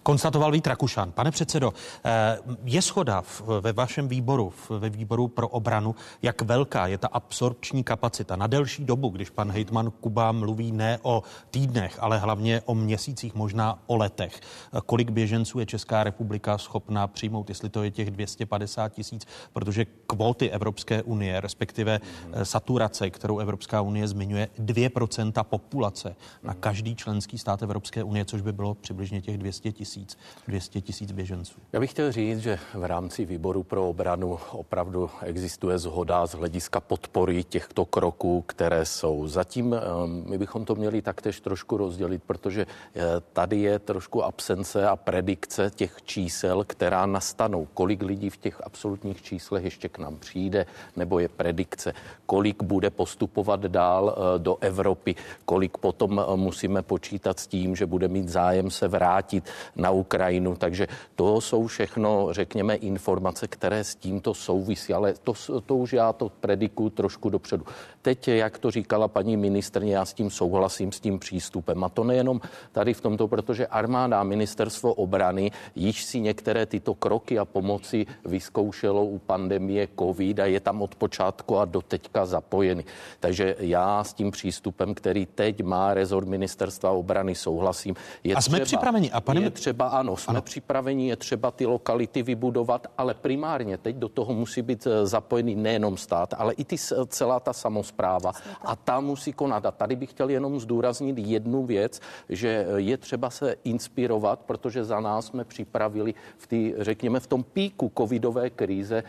Konstatoval 0.03 0.53
Vít 0.53 0.67
Rakušan. 0.67 1.13
Pane 1.13 1.31
předsedo, 1.31 1.75
eh, 2.05 2.39
je 2.65 2.83
schoda 2.83 3.23
ve 3.61 3.73
vašem 3.73 4.09
výboru, 4.09 4.53
ve 4.71 4.91
výboru 4.91 5.29
pro 5.29 5.49
obranu, 5.49 5.95
jak 6.23 6.43
velká 6.43 6.87
je 6.87 6.99
ta 6.99 7.09
absorpční 7.09 7.85
kapacita 7.85 8.37
na 8.37 8.47
delší 8.47 8.85
dobu, 8.85 9.09
když 9.09 9.31
pan 9.31 9.53
hejtman 9.53 9.91
Kuba 9.91 10.33
mluví 10.33 10.73
ne 10.73 10.99
o 11.03 11.23
týdnech, 11.51 11.99
ale 12.01 12.19
hlavně 12.19 12.63
o 12.65 12.75
měsících, 12.75 13.35
možná 13.35 13.79
o 13.87 13.97
letech. 13.97 14.41
Eh, 14.41 14.81
kolik 14.87 15.11
běženců 15.11 15.59
je 15.59 15.67
Česká 15.67 16.05
republika 16.05 16.59
schopná 16.59 17.07
přijmout, 17.07 17.49
jestli 17.49 17.69
to 17.69 17.83
je 17.83 17.91
těch 17.91 18.11
250 18.11 18.89
tisíc, 18.89 19.27
protože 19.53 19.87
kvóty 20.07 20.51
Evropské 20.51 21.03
unie, 21.03 21.41
respektive 21.41 21.99
mm-hmm. 21.99 22.43
saturace, 22.43 23.11
kterou 23.11 23.39
Evropská 23.39 23.81
unie 23.81 24.09
zmiňuje, 24.09 24.49
2% 24.59 25.45
populace 25.45 26.17
na 26.43 26.55
každý 26.55 26.97
členský 26.97 27.39
stát 27.39 27.63
Evropské 27.63 28.03
unie, 28.03 28.25
což 28.25 28.41
by 28.41 28.53
bylo 28.53 28.75
přibližně 28.75 29.21
těch 29.21 29.39
200 29.39 29.68
tisíc 29.73 29.99
tisíc, 29.99 30.19
200 30.49 30.81
tisíc 30.81 31.13
běženců. 31.13 31.61
Já 31.73 31.81
bych 31.81 31.91
chtěl 31.91 32.13
říct, 32.13 32.39
že 32.39 32.59
v 32.75 32.85
rámci 32.85 33.25
výboru 33.25 33.63
pro 33.63 33.89
obranu 33.89 34.39
opravdu 34.53 35.11
existuje 35.23 35.79
zhoda 35.79 36.27
z 36.27 36.35
hlediska 36.35 36.81
podpory 36.81 37.45
těchto 37.45 37.85
kroků, 37.85 38.43
které 38.47 38.85
jsou. 38.85 39.29
Zatím 39.29 39.75
ehm, 39.75 40.25
my 40.27 40.39
bychom 40.39 40.65
to 40.65 40.75
měli 40.75 41.03
taktéž 41.03 41.41
trošku 41.41 41.77
rozdělit, 41.77 42.23
protože 42.27 42.67
eh, 42.67 43.01
tady 43.33 43.61
je 43.61 43.79
trošku 43.79 44.25
absence 44.25 44.89
a 44.89 44.97
predikce 44.97 45.71
těch 45.75 46.03
čísel, 46.03 46.65
která 46.67 47.07
nastanou. 47.07 47.69
Kolik 47.75 48.03
lidí 48.03 48.31
v 48.31 48.37
těch 48.37 48.61
absolutních 48.65 49.23
číslech 49.23 49.65
ještě 49.65 49.89
k 49.89 49.99
nám 49.99 50.17
přijde, 50.17 50.67
nebo 50.97 51.19
je 51.19 51.29
predikce, 51.29 51.93
kolik 52.27 52.63
bude 52.63 52.91
postupovat 52.91 53.61
dál 53.61 54.17
eh, 54.17 54.39
do 54.39 54.57
Evropy, 54.61 55.15
kolik 55.45 55.79
potom 55.79 56.21
eh, 56.21 56.37
musíme 56.37 56.83
počítat 56.83 57.41
s 57.41 57.47
tím, 57.47 57.77
že 57.77 57.87
bude 57.87 58.09
mít 58.09 58.29
zájem 58.29 58.71
se 58.71 58.89
vrátit 58.89 59.45
na 59.77 59.91
Ukrajinu. 59.91 60.57
Takže 60.57 60.87
to 61.15 61.41
jsou 61.41 61.67
všechno, 61.67 62.29
řekněme, 62.31 62.75
informace, 62.75 63.49
které 63.49 63.85
s 63.85 63.95
tímto 63.95 64.35
souvisí, 64.35 64.95
ale 64.95 65.15
to, 65.23 65.33
to 65.67 65.77
už 65.77 65.93
já 65.93 66.13
to 66.13 66.29
prediku 66.29 66.91
trošku 66.91 67.31
dopředu. 67.31 67.65
Teď, 68.03 68.29
jak 68.29 68.59
to 68.59 68.71
říkala 68.71 69.09
paní 69.09 69.37
ministrně, 69.37 69.97
já 69.97 70.05
s 70.05 70.15
tím 70.15 70.31
souhlasím, 70.31 70.93
s 70.93 71.01
tím 71.01 71.19
přístupem. 71.19 71.85
A 71.85 71.89
to 71.89 72.05
nejenom 72.05 72.41
tady 72.73 72.95
v 72.95 73.01
tomto, 73.01 73.29
protože 73.29 73.67
armáda 73.67 74.21
a 74.21 74.23
ministerstvo 74.23 74.95
obrany 74.95 75.51
již 75.77 76.05
si 76.05 76.21
některé 76.21 76.67
tyto 76.67 76.95
kroky 76.95 77.39
a 77.39 77.45
pomoci 77.45 78.07
vyzkoušelo 78.25 79.05
u 79.05 79.19
pandemie 79.19 79.89
COVID 79.99 80.39
a 80.41 80.47
je 80.47 80.61
tam 80.61 80.83
od 80.83 80.95
počátku 80.95 81.59
a 81.59 81.65
do 81.65 81.83
teďka 81.83 82.27
zapojeny. 82.27 82.85
Takže 83.21 83.57
já 83.59 84.05
s 84.05 84.13
tím 84.13 84.31
přístupem, 84.31 84.95
který 84.95 85.27
teď 85.27 85.63
má 85.63 85.95
rezort 85.95 86.29
ministerstva 86.29 86.91
obrany, 86.91 87.35
souhlasím. 87.35 87.95
Je 88.25 88.35
a 88.35 88.41
jsme 88.41 88.61
třeba, 88.61 88.65
připraveni. 88.65 89.11
A 89.11 89.21
pane... 89.21 89.38
Je 89.43 89.51
třeba, 89.51 89.89
ano, 89.89 90.17
jsme 90.17 90.31
ano. 90.31 90.43
připraveni, 90.43 91.09
je 91.09 91.17
třeba 91.17 91.51
ty 91.51 91.67
lokality 91.67 92.23
vybudovat, 92.23 92.87
ale 92.99 93.15
primárně 93.15 93.79
teď 93.79 93.97
do 93.97 94.09
toho 94.09 94.35
musí 94.35 94.63
být 94.63 94.87
eh, 94.87 95.07
zapojený 95.07 95.55
nejenom 95.55 95.97
stát, 95.97 96.35
ale 96.39 96.53
i 96.53 96.65
ty, 96.65 96.77
celá 97.07 97.41
ta 97.41 97.53
samozpráva. 97.53 98.33
A 98.63 98.77
ta 98.77 99.01
musí 99.01 99.33
konat. 99.33 99.67
A 99.67 99.71
tady 99.71 99.97
bych 99.97 100.11
chtěl 100.11 100.31
jenom 100.31 100.61
zdůraznit 100.61 101.19
jednu 101.19 101.67
věc, 101.67 102.01
že 102.29 102.67
eh, 102.69 102.81
je 102.81 102.97
třeba 102.97 103.31
se 103.31 103.57
inspirovat, 103.65 104.39
protože 104.41 104.85
za 104.85 105.01
nás 105.01 105.27
jsme 105.27 105.45
připravili 105.45 106.15
v 106.39 106.47
tý, 106.47 106.75
řekněme, 106.79 107.21
v 107.21 107.27
tom 107.27 107.43
píku 107.43 107.93
covidové 107.99 108.51
krize 108.51 109.03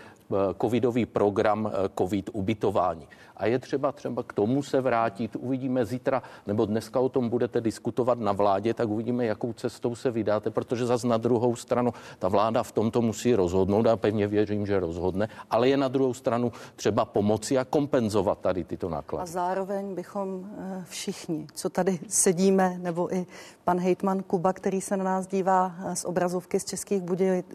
covidový 0.62 1.06
program 1.06 1.72
covid 1.98 2.30
ubytování 2.34 3.08
a 3.40 3.46
je 3.46 3.60
třeba 3.60 3.92
třeba 3.92 4.24
k 4.24 4.34
tomu 4.34 4.64
se 4.64 4.82
vrátit. 4.82 5.36
Uvidíme 5.36 5.86
zítra, 5.86 6.24
nebo 6.48 6.66
dneska 6.66 7.00
o 7.00 7.10
tom 7.10 7.30
budete 7.30 7.62
diskutovat 7.62 8.20
na 8.20 8.32
vládě, 8.32 8.74
tak 8.74 8.90
uvidíme, 8.90 9.26
jakou 9.26 9.54
cestou 9.54 9.96
se 9.96 10.12
vydáte, 10.12 10.52
protože 10.52 10.86
zase 10.86 11.08
na 11.08 11.18
druhou 11.18 11.56
stranu 11.56 11.94
ta 12.20 12.28
vláda 12.28 12.64
v 12.64 12.72
tomto 12.72 13.02
musí 13.02 13.36
rozhodnout 13.36 13.88
a 13.88 13.98
pevně 13.98 14.28
věřím, 14.28 14.66
že 14.66 14.80
rozhodne, 14.80 15.30
ale 15.50 15.70
je 15.70 15.78
na 15.78 15.88
druhou 15.88 16.14
stranu 16.14 16.52
třeba 16.76 17.06
pomoci 17.06 17.58
a 17.58 17.66
kompenzovat 17.66 18.40
tady 18.40 18.64
tyto 18.64 18.90
náklady. 18.90 19.24
A 19.24 19.26
zároveň 19.26 19.96
bychom 19.96 20.50
eh, 20.58 20.84
všichni, 20.90 21.48
co 21.54 21.70
tady 21.70 22.00
sedíme, 22.08 22.78
nebo 22.82 23.16
i 23.16 23.26
pan 23.64 23.80
hejtman 23.80 24.24
Kuba, 24.24 24.54
který 24.54 24.82
se 24.82 24.98
na 24.98 25.04
nás 25.04 25.28
dívá 25.28 25.76
eh, 25.86 25.96
z 25.96 26.06
obrazovky 26.06 26.60
z 26.60 26.66
Českých 26.66 27.02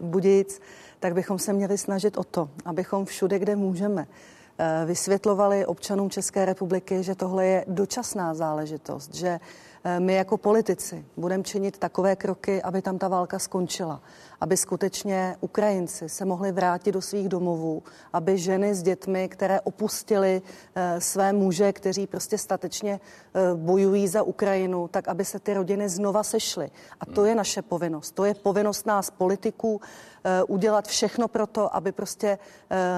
Budějic, 0.01 0.61
tak 1.05 1.13
bychom 1.13 1.39
se 1.39 1.53
měli 1.53 1.77
snažit 1.77 2.17
o 2.17 2.23
to, 2.23 2.49
abychom 2.65 3.05
všude, 3.05 3.39
kde 3.39 3.55
můžeme, 3.55 4.07
Eh, 4.57 4.85
vysvětlovali 4.85 5.65
občanům 5.65 6.09
České 6.09 6.45
republiky, 6.45 7.03
že 7.03 7.15
tohle 7.15 7.45
je 7.45 7.65
dočasná 7.67 8.33
záležitost, 8.33 9.15
že 9.15 9.39
eh, 9.83 9.99
my 9.99 10.13
jako 10.13 10.37
politici 10.37 11.05
budeme 11.17 11.43
činit 11.43 11.77
takové 11.77 12.15
kroky, 12.15 12.61
aby 12.61 12.81
tam 12.81 12.97
ta 12.97 13.07
válka 13.07 13.39
skončila, 13.39 14.01
aby 14.45 14.57
skutečně 14.57 15.35
Ukrajinci 15.41 16.09
se 16.09 16.25
mohli 16.25 16.51
vrátit 16.51 16.91
do 16.91 17.01
svých 17.01 17.29
domovů, 17.29 17.83
aby 18.13 18.37
ženy 18.37 18.75
s 18.75 18.83
dětmi, 18.83 19.29
které 19.29 19.61
opustili 19.61 20.41
eh, 20.75 21.01
své 21.01 21.33
muže, 21.33 21.73
kteří 21.73 22.07
prostě 22.07 22.37
statečně 22.37 22.99
bojují 23.55 24.07
za 24.07 24.23
Ukrajinu, 24.23 24.87
tak 24.87 25.07
aby 25.07 25.25
se 25.25 25.39
ty 25.39 25.53
rodiny 25.53 25.89
znova 25.89 26.23
sešly. 26.23 26.69
A 26.99 27.05
to 27.05 27.25
je 27.25 27.35
naše 27.35 27.61
povinnost. 27.61 28.11
To 28.11 28.25
je 28.25 28.33
povinnost 28.33 28.85
nás 28.85 29.09
politiků 29.09 29.81
udělat 30.47 30.87
všechno 30.87 31.27
pro 31.27 31.47
to, 31.47 31.75
aby 31.75 31.91
prostě 31.91 32.37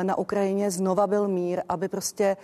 na 0.04 0.18
Ukrajině 0.18 0.72
znova 0.72 1.08
byl 1.08 1.28
mír, 1.28 1.62
aby 1.70 1.88
prostě 1.88 2.38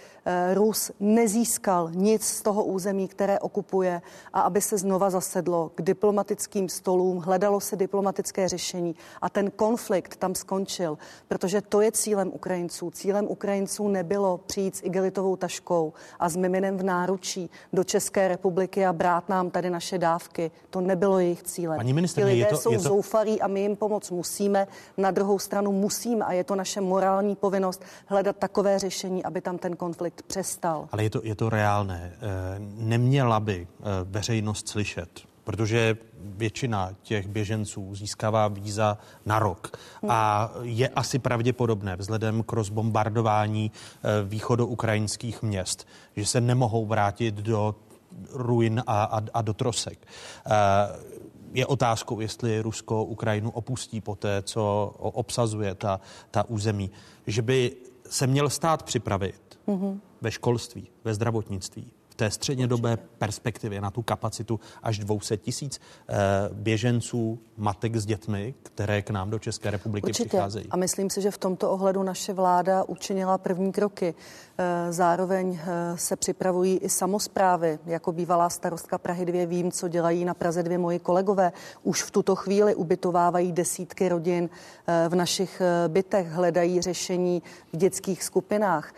Rus 0.54 0.92
nezískal 1.00 1.90
nic 1.94 2.24
z 2.28 2.42
toho 2.42 2.64
území, 2.64 3.08
které 3.08 3.40
okupuje 3.40 4.02
a 4.34 4.42
aby 4.42 4.62
se 4.62 4.78
znova 4.78 5.10
zasedlo 5.10 5.72
k 5.76 5.82
diplomatickým 5.82 6.70
stolům, 6.70 7.18
hledalo 7.18 7.60
se 7.60 7.76
diplomatické 7.76 8.48
řešení 8.48 8.93
a 9.22 9.30
ten 9.30 9.52
konflikt 9.52 10.16
tam 10.16 10.36
skončil, 10.36 10.98
protože 11.28 11.62
to 11.62 11.82
je 11.82 11.92
cílem 11.92 12.28
Ukrajinců. 12.34 12.92
Cílem 12.92 13.26
Ukrajinců 13.26 13.88
nebylo 13.88 14.38
přijít 14.38 14.76
s 14.76 14.84
igelitovou 14.84 15.36
taškou 15.36 15.94
a 16.20 16.30
s 16.30 16.36
miminem 16.36 16.78
v 16.78 16.84
náručí 16.84 17.50
do 17.74 17.84
České 17.84 18.28
republiky 18.28 18.86
a 18.86 18.94
brát 18.94 19.30
nám 19.30 19.50
tady 19.50 19.70
naše 19.70 19.98
dávky. 19.98 20.52
To 20.70 20.82
nebylo 20.82 21.20
jejich 21.20 21.44
cílem. 21.44 21.78
Paní 21.78 22.08
Ti 22.08 22.24
lidé 22.24 22.38
je 22.38 22.46
to, 22.46 22.58
jsou 22.58 22.72
je 22.72 22.78
to... 22.78 22.84
zoufalí 22.84 23.42
a 23.42 23.48
my 23.48 23.62
jim 23.62 23.76
pomoct 23.76 24.12
musíme. 24.12 24.68
Na 24.98 25.12
druhou 25.12 25.40
stranu 25.40 25.72
musíme 25.72 26.26
a 26.26 26.34
je 26.34 26.44
to 26.44 26.56
naše 26.56 26.82
morální 26.82 27.36
povinnost 27.36 27.84
hledat 28.08 28.38
takové 28.38 28.80
řešení, 28.80 29.24
aby 29.24 29.42
tam 29.42 29.58
ten 29.58 29.76
konflikt 29.76 30.22
přestal. 30.22 30.88
Ale 30.92 31.04
je 31.04 31.10
to, 31.10 31.22
je 31.24 31.36
to 31.36 31.50
reálné. 31.50 32.14
Eh, 32.16 32.20
neměla 32.78 33.40
by 33.40 33.68
eh, 33.68 33.84
veřejnost 34.04 34.68
slyšet, 34.68 35.10
protože 35.44 35.98
většina 36.16 36.92
těch 37.02 37.28
běženců 37.28 37.96
získává 37.96 38.48
víza 38.48 38.98
na 39.26 39.40
rok. 39.40 39.78
A 40.10 40.52
je 40.62 40.90
asi 40.90 41.20
pravděpodobné 41.20 41.96
vzhledem 41.96 42.44
k 42.44 42.54
rozbombardování 42.54 43.72
eh, 43.72 44.24
východoukrajinských 44.24 45.42
měst, 45.42 45.88
že 46.16 46.26
se 46.26 46.42
nemohou 46.42 46.86
vrátit 46.86 47.36
do 47.36 47.76
ruin 48.32 48.84
a, 48.88 49.04
a, 49.04 49.22
a 49.34 49.42
do 49.42 49.54
trosek. 49.54 50.08
Je 51.54 51.66
otázkou, 51.66 52.20
jestli 52.20 52.62
Rusko 52.62 53.04
Ukrajinu 53.04 53.52
opustí 53.52 54.02
po 54.02 54.16
té, 54.16 54.42
co 54.42 54.94
obsazuje 54.98 55.76
ta, 55.76 56.00
ta 56.32 56.50
území. 56.50 56.92
Že 57.28 57.42
by 57.42 57.76
se 58.10 58.28
měl 58.28 58.50
stát 58.50 58.84
připravit 58.84 59.60
mm-hmm. 59.68 60.00
ve 60.22 60.32
školství, 60.32 60.88
ve 61.04 61.14
zdravotnictví, 61.14 61.92
v 62.14 62.16
té 62.16 62.32
střednědobé 62.32 62.98
perspektivě 63.18 63.82
na 63.82 63.92
tu 63.92 64.02
kapacitu 64.02 64.60
až 64.84 65.00
200 65.00 65.38
tisíc 65.38 65.80
eh, 66.10 66.16
běženců, 66.54 67.40
matek 67.58 67.96
s 67.96 68.06
dětmi, 68.06 68.54
které 68.64 69.02
k 69.02 69.10
nám 69.10 69.30
do 69.30 69.40
České 69.40 69.72
republiky 69.72 70.08
Určitě. 70.08 70.30
přicházejí. 70.30 70.66
A 70.70 70.78
myslím 70.78 71.10
si, 71.10 71.22
že 71.22 71.32
v 71.32 71.38
tomto 71.38 71.72
ohledu 71.72 72.04
naše 72.04 72.34
vláda 72.34 72.84
učinila 72.84 73.38
první 73.38 73.72
kroky. 73.72 74.14
Eh, 74.58 74.94
zároveň 74.94 75.60
eh, 75.62 75.98
se 75.98 76.16
připravují 76.16 76.78
i 76.78 76.90
samozprávy. 76.90 77.80
Jako 77.86 78.12
bývalá 78.12 78.50
starostka 78.50 78.98
Prahy 78.98 79.26
2 79.26 79.46
vím, 79.46 79.72
co 79.72 79.88
dělají 79.88 80.26
na 80.26 80.34
Praze 80.34 80.64
2 80.64 80.78
moji 80.78 81.00
kolegové. 81.00 81.52
Už 81.84 82.04
v 82.04 82.12
tuto 82.12 82.36
chvíli 82.36 82.76
ubytovávají 82.76 83.52
desítky 83.52 84.10
rodin 84.10 84.50
v 85.10 85.16
našich 85.16 85.62
bytech, 85.88 86.28
hledají 86.28 86.82
řešení 86.82 87.44
v 87.74 87.78
dětských 87.78 88.24
skupinách. 88.24 88.94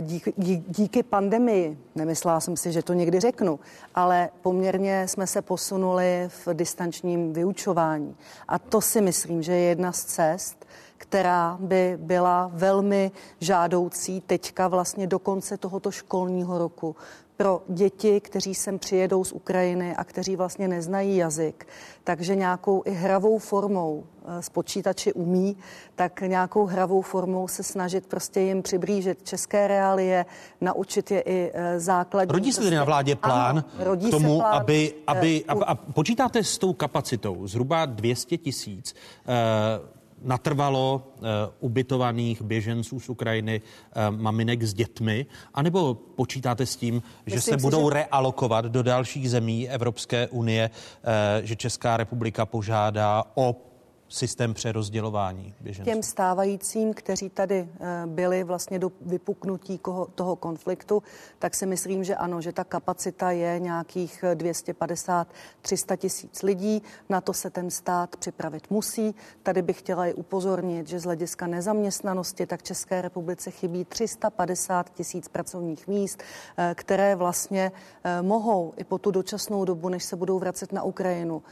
Díky, 0.00 0.32
díky 0.68 1.02
pandemii, 1.02 1.78
nemyslela 1.94 2.40
jsem 2.40 2.56
si, 2.56 2.72
že 2.72 2.82
to 2.82 2.92
někdy 2.92 3.20
řeknu, 3.20 3.60
ale 3.94 4.30
poměrně 4.42 5.08
jsme 5.08 5.26
se 5.26 5.42
posunuli 5.42 6.28
v 6.28 6.54
distančním 6.54 7.32
vyučování. 7.32 8.16
A 8.48 8.58
to 8.58 8.80
si 8.80 9.00
myslím, 9.00 9.42
že 9.42 9.52
je 9.52 9.68
jedna 9.68 9.92
z 9.92 10.04
cest, 10.04 10.66
která 10.98 11.56
by 11.60 11.98
byla 12.00 12.50
velmi 12.54 13.10
žádoucí 13.40 14.20
teďka 14.20 14.68
vlastně 14.68 15.06
do 15.06 15.18
konce 15.18 15.56
tohoto 15.56 15.90
školního 15.90 16.58
roku 16.58 16.96
pro 17.38 17.62
děti, 17.68 18.20
kteří 18.20 18.54
sem 18.54 18.78
přijedou 18.78 19.24
z 19.24 19.32
Ukrajiny 19.32 19.96
a 19.96 20.04
kteří 20.04 20.36
vlastně 20.36 20.68
neznají 20.68 21.16
jazyk, 21.16 21.66
takže 22.04 22.34
nějakou 22.34 22.82
i 22.84 22.90
hravou 22.90 23.38
formou 23.38 24.04
z 24.40 24.48
eh, 24.48 24.52
počítači 24.52 25.12
umí, 25.12 25.56
tak 25.94 26.20
nějakou 26.20 26.66
hravou 26.66 27.02
formou 27.02 27.48
se 27.48 27.62
snažit 27.62 28.06
prostě 28.06 28.40
jim 28.40 28.62
přiblížit 28.62 29.22
české 29.22 29.68
reálie, 29.68 30.26
naučit 30.60 31.10
je 31.10 31.20
i 31.20 31.50
eh, 31.54 31.80
základní. 31.80 32.32
Rodí 32.32 32.52
se 32.52 32.60
tedy 32.60 32.76
na 32.76 32.84
vládě 32.84 33.16
plán 33.16 33.64
ano, 33.80 33.96
k 33.96 34.10
tomu, 34.10 34.38
plán, 34.38 34.54
aby, 34.54 34.94
aby, 35.06 35.44
uh, 35.54 35.62
a, 35.62 35.64
a 35.64 35.74
počítáte 35.74 36.44
s 36.44 36.58
tou 36.58 36.72
kapacitou 36.72 37.46
zhruba 37.46 37.86
200 37.86 38.36
tisíc 38.38 38.94
uh, 38.94 39.97
natrvalo 40.22 41.02
uh, 41.16 41.26
ubytovaných 41.60 42.42
běženců 42.42 43.00
z 43.00 43.08
Ukrajiny, 43.08 43.60
uh, 43.60 44.16
maminek 44.16 44.62
s 44.62 44.74
dětmi, 44.74 45.26
anebo 45.54 45.94
počítáte 45.94 46.66
s 46.66 46.76
tím, 46.76 46.94
Myslím 46.94 47.38
že 47.38 47.40
se 47.40 47.50
si, 47.50 47.56
budou 47.56 47.90
že... 47.90 47.94
realokovat 47.94 48.64
do 48.64 48.82
dalších 48.82 49.30
zemí 49.30 49.68
Evropské 49.68 50.28
unie, 50.28 50.70
uh, 50.70 51.44
že 51.46 51.56
Česká 51.56 51.96
republika 51.96 52.46
požádá 52.46 53.24
o 53.34 53.67
systém 54.08 54.54
přerozdělování 54.54 55.54
běženců? 55.60 55.90
Těm 55.90 56.02
stávajícím, 56.02 56.94
kteří 56.94 57.30
tady 57.30 57.68
eh, 57.80 58.06
byli 58.06 58.44
vlastně 58.44 58.78
do 58.78 58.92
vypuknutí 59.00 59.80
toho 60.14 60.36
konfliktu, 60.36 61.02
tak 61.38 61.54
si 61.54 61.66
myslím, 61.66 62.04
že 62.04 62.16
ano, 62.16 62.40
že 62.40 62.52
ta 62.52 62.64
kapacita 62.64 63.30
je 63.30 63.58
nějakých 63.58 64.24
250-300 64.34 65.96
tisíc 65.96 66.42
lidí. 66.42 66.82
Na 67.08 67.20
to 67.20 67.32
se 67.32 67.50
ten 67.50 67.70
stát 67.70 68.16
připravit 68.16 68.70
musí. 68.70 69.14
Tady 69.42 69.62
bych 69.62 69.78
chtěla 69.78 70.06
i 70.06 70.14
upozornit, 70.14 70.88
že 70.88 70.98
z 70.98 71.04
hlediska 71.04 71.46
nezaměstnanosti 71.46 72.46
tak 72.46 72.62
České 72.62 73.02
republice 73.02 73.50
chybí 73.50 73.84
350 73.84 74.90
tisíc 74.94 75.28
pracovních 75.28 75.88
míst, 75.88 76.22
eh, 76.56 76.74
které 76.74 77.16
vlastně 77.16 77.72
eh, 78.04 78.22
mohou 78.22 78.72
i 78.76 78.84
po 78.84 78.98
tu 78.98 79.10
dočasnou 79.10 79.64
dobu, 79.64 79.88
než 79.88 80.04
se 80.04 80.16
budou 80.16 80.38
vracet 80.38 80.72
na 80.72 80.82
Ukrajinu, 80.82 81.42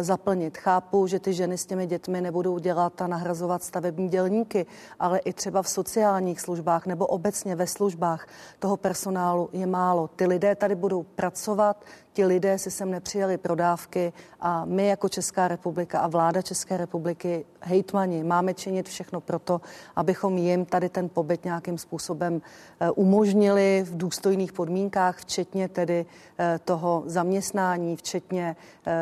zaplnit. 0.00 0.58
Chápu, 0.58 1.06
že 1.06 1.18
ty 1.18 1.32
ženy 1.32 1.58
s 1.58 1.66
těmi 1.66 1.86
dětmi 1.86 1.99
dětmi 2.00 2.20
nebudou 2.20 2.58
dělat 2.58 3.02
a 3.02 3.06
nahrazovat 3.06 3.62
stavební 3.62 4.08
dělníky, 4.08 4.66
ale 5.00 5.18
i 5.18 5.32
třeba 5.32 5.62
v 5.62 5.68
sociálních 5.68 6.40
službách 6.40 6.86
nebo 6.86 7.06
obecně 7.06 7.56
ve 7.56 7.66
službách 7.66 8.26
toho 8.58 8.76
personálu 8.76 9.48
je 9.52 9.66
málo. 9.66 10.08
Ty 10.08 10.26
lidé 10.26 10.54
tady 10.54 10.74
budou 10.74 11.02
pracovat, 11.02 11.84
ti 12.12 12.24
lidé 12.24 12.58
si 12.58 12.70
sem 12.70 12.90
nepřijeli 12.90 13.38
pro 13.38 13.54
dávky 13.54 14.12
a 14.40 14.64
my 14.64 14.86
jako 14.86 15.08
Česká 15.08 15.48
republika 15.48 16.00
a 16.00 16.08
vláda 16.08 16.42
České 16.42 16.76
republiky, 16.76 17.44
hejtmani, 17.60 18.24
máme 18.24 18.54
činit 18.54 18.88
všechno 18.88 19.20
proto, 19.20 19.60
abychom 19.96 20.38
jim 20.38 20.64
tady 20.64 20.88
ten 20.88 21.08
pobyt 21.08 21.44
nějakým 21.44 21.78
způsobem 21.78 22.42
eh, 22.80 22.90
umožnili 22.90 23.84
v 23.86 23.96
důstojných 23.96 24.52
podmínkách, 24.52 25.18
včetně 25.18 25.68
tedy 25.68 26.06
eh, 26.38 26.60
toho 26.64 27.02
zaměstnání, 27.06 27.96
včetně 27.96 28.56
eh, 28.86 28.92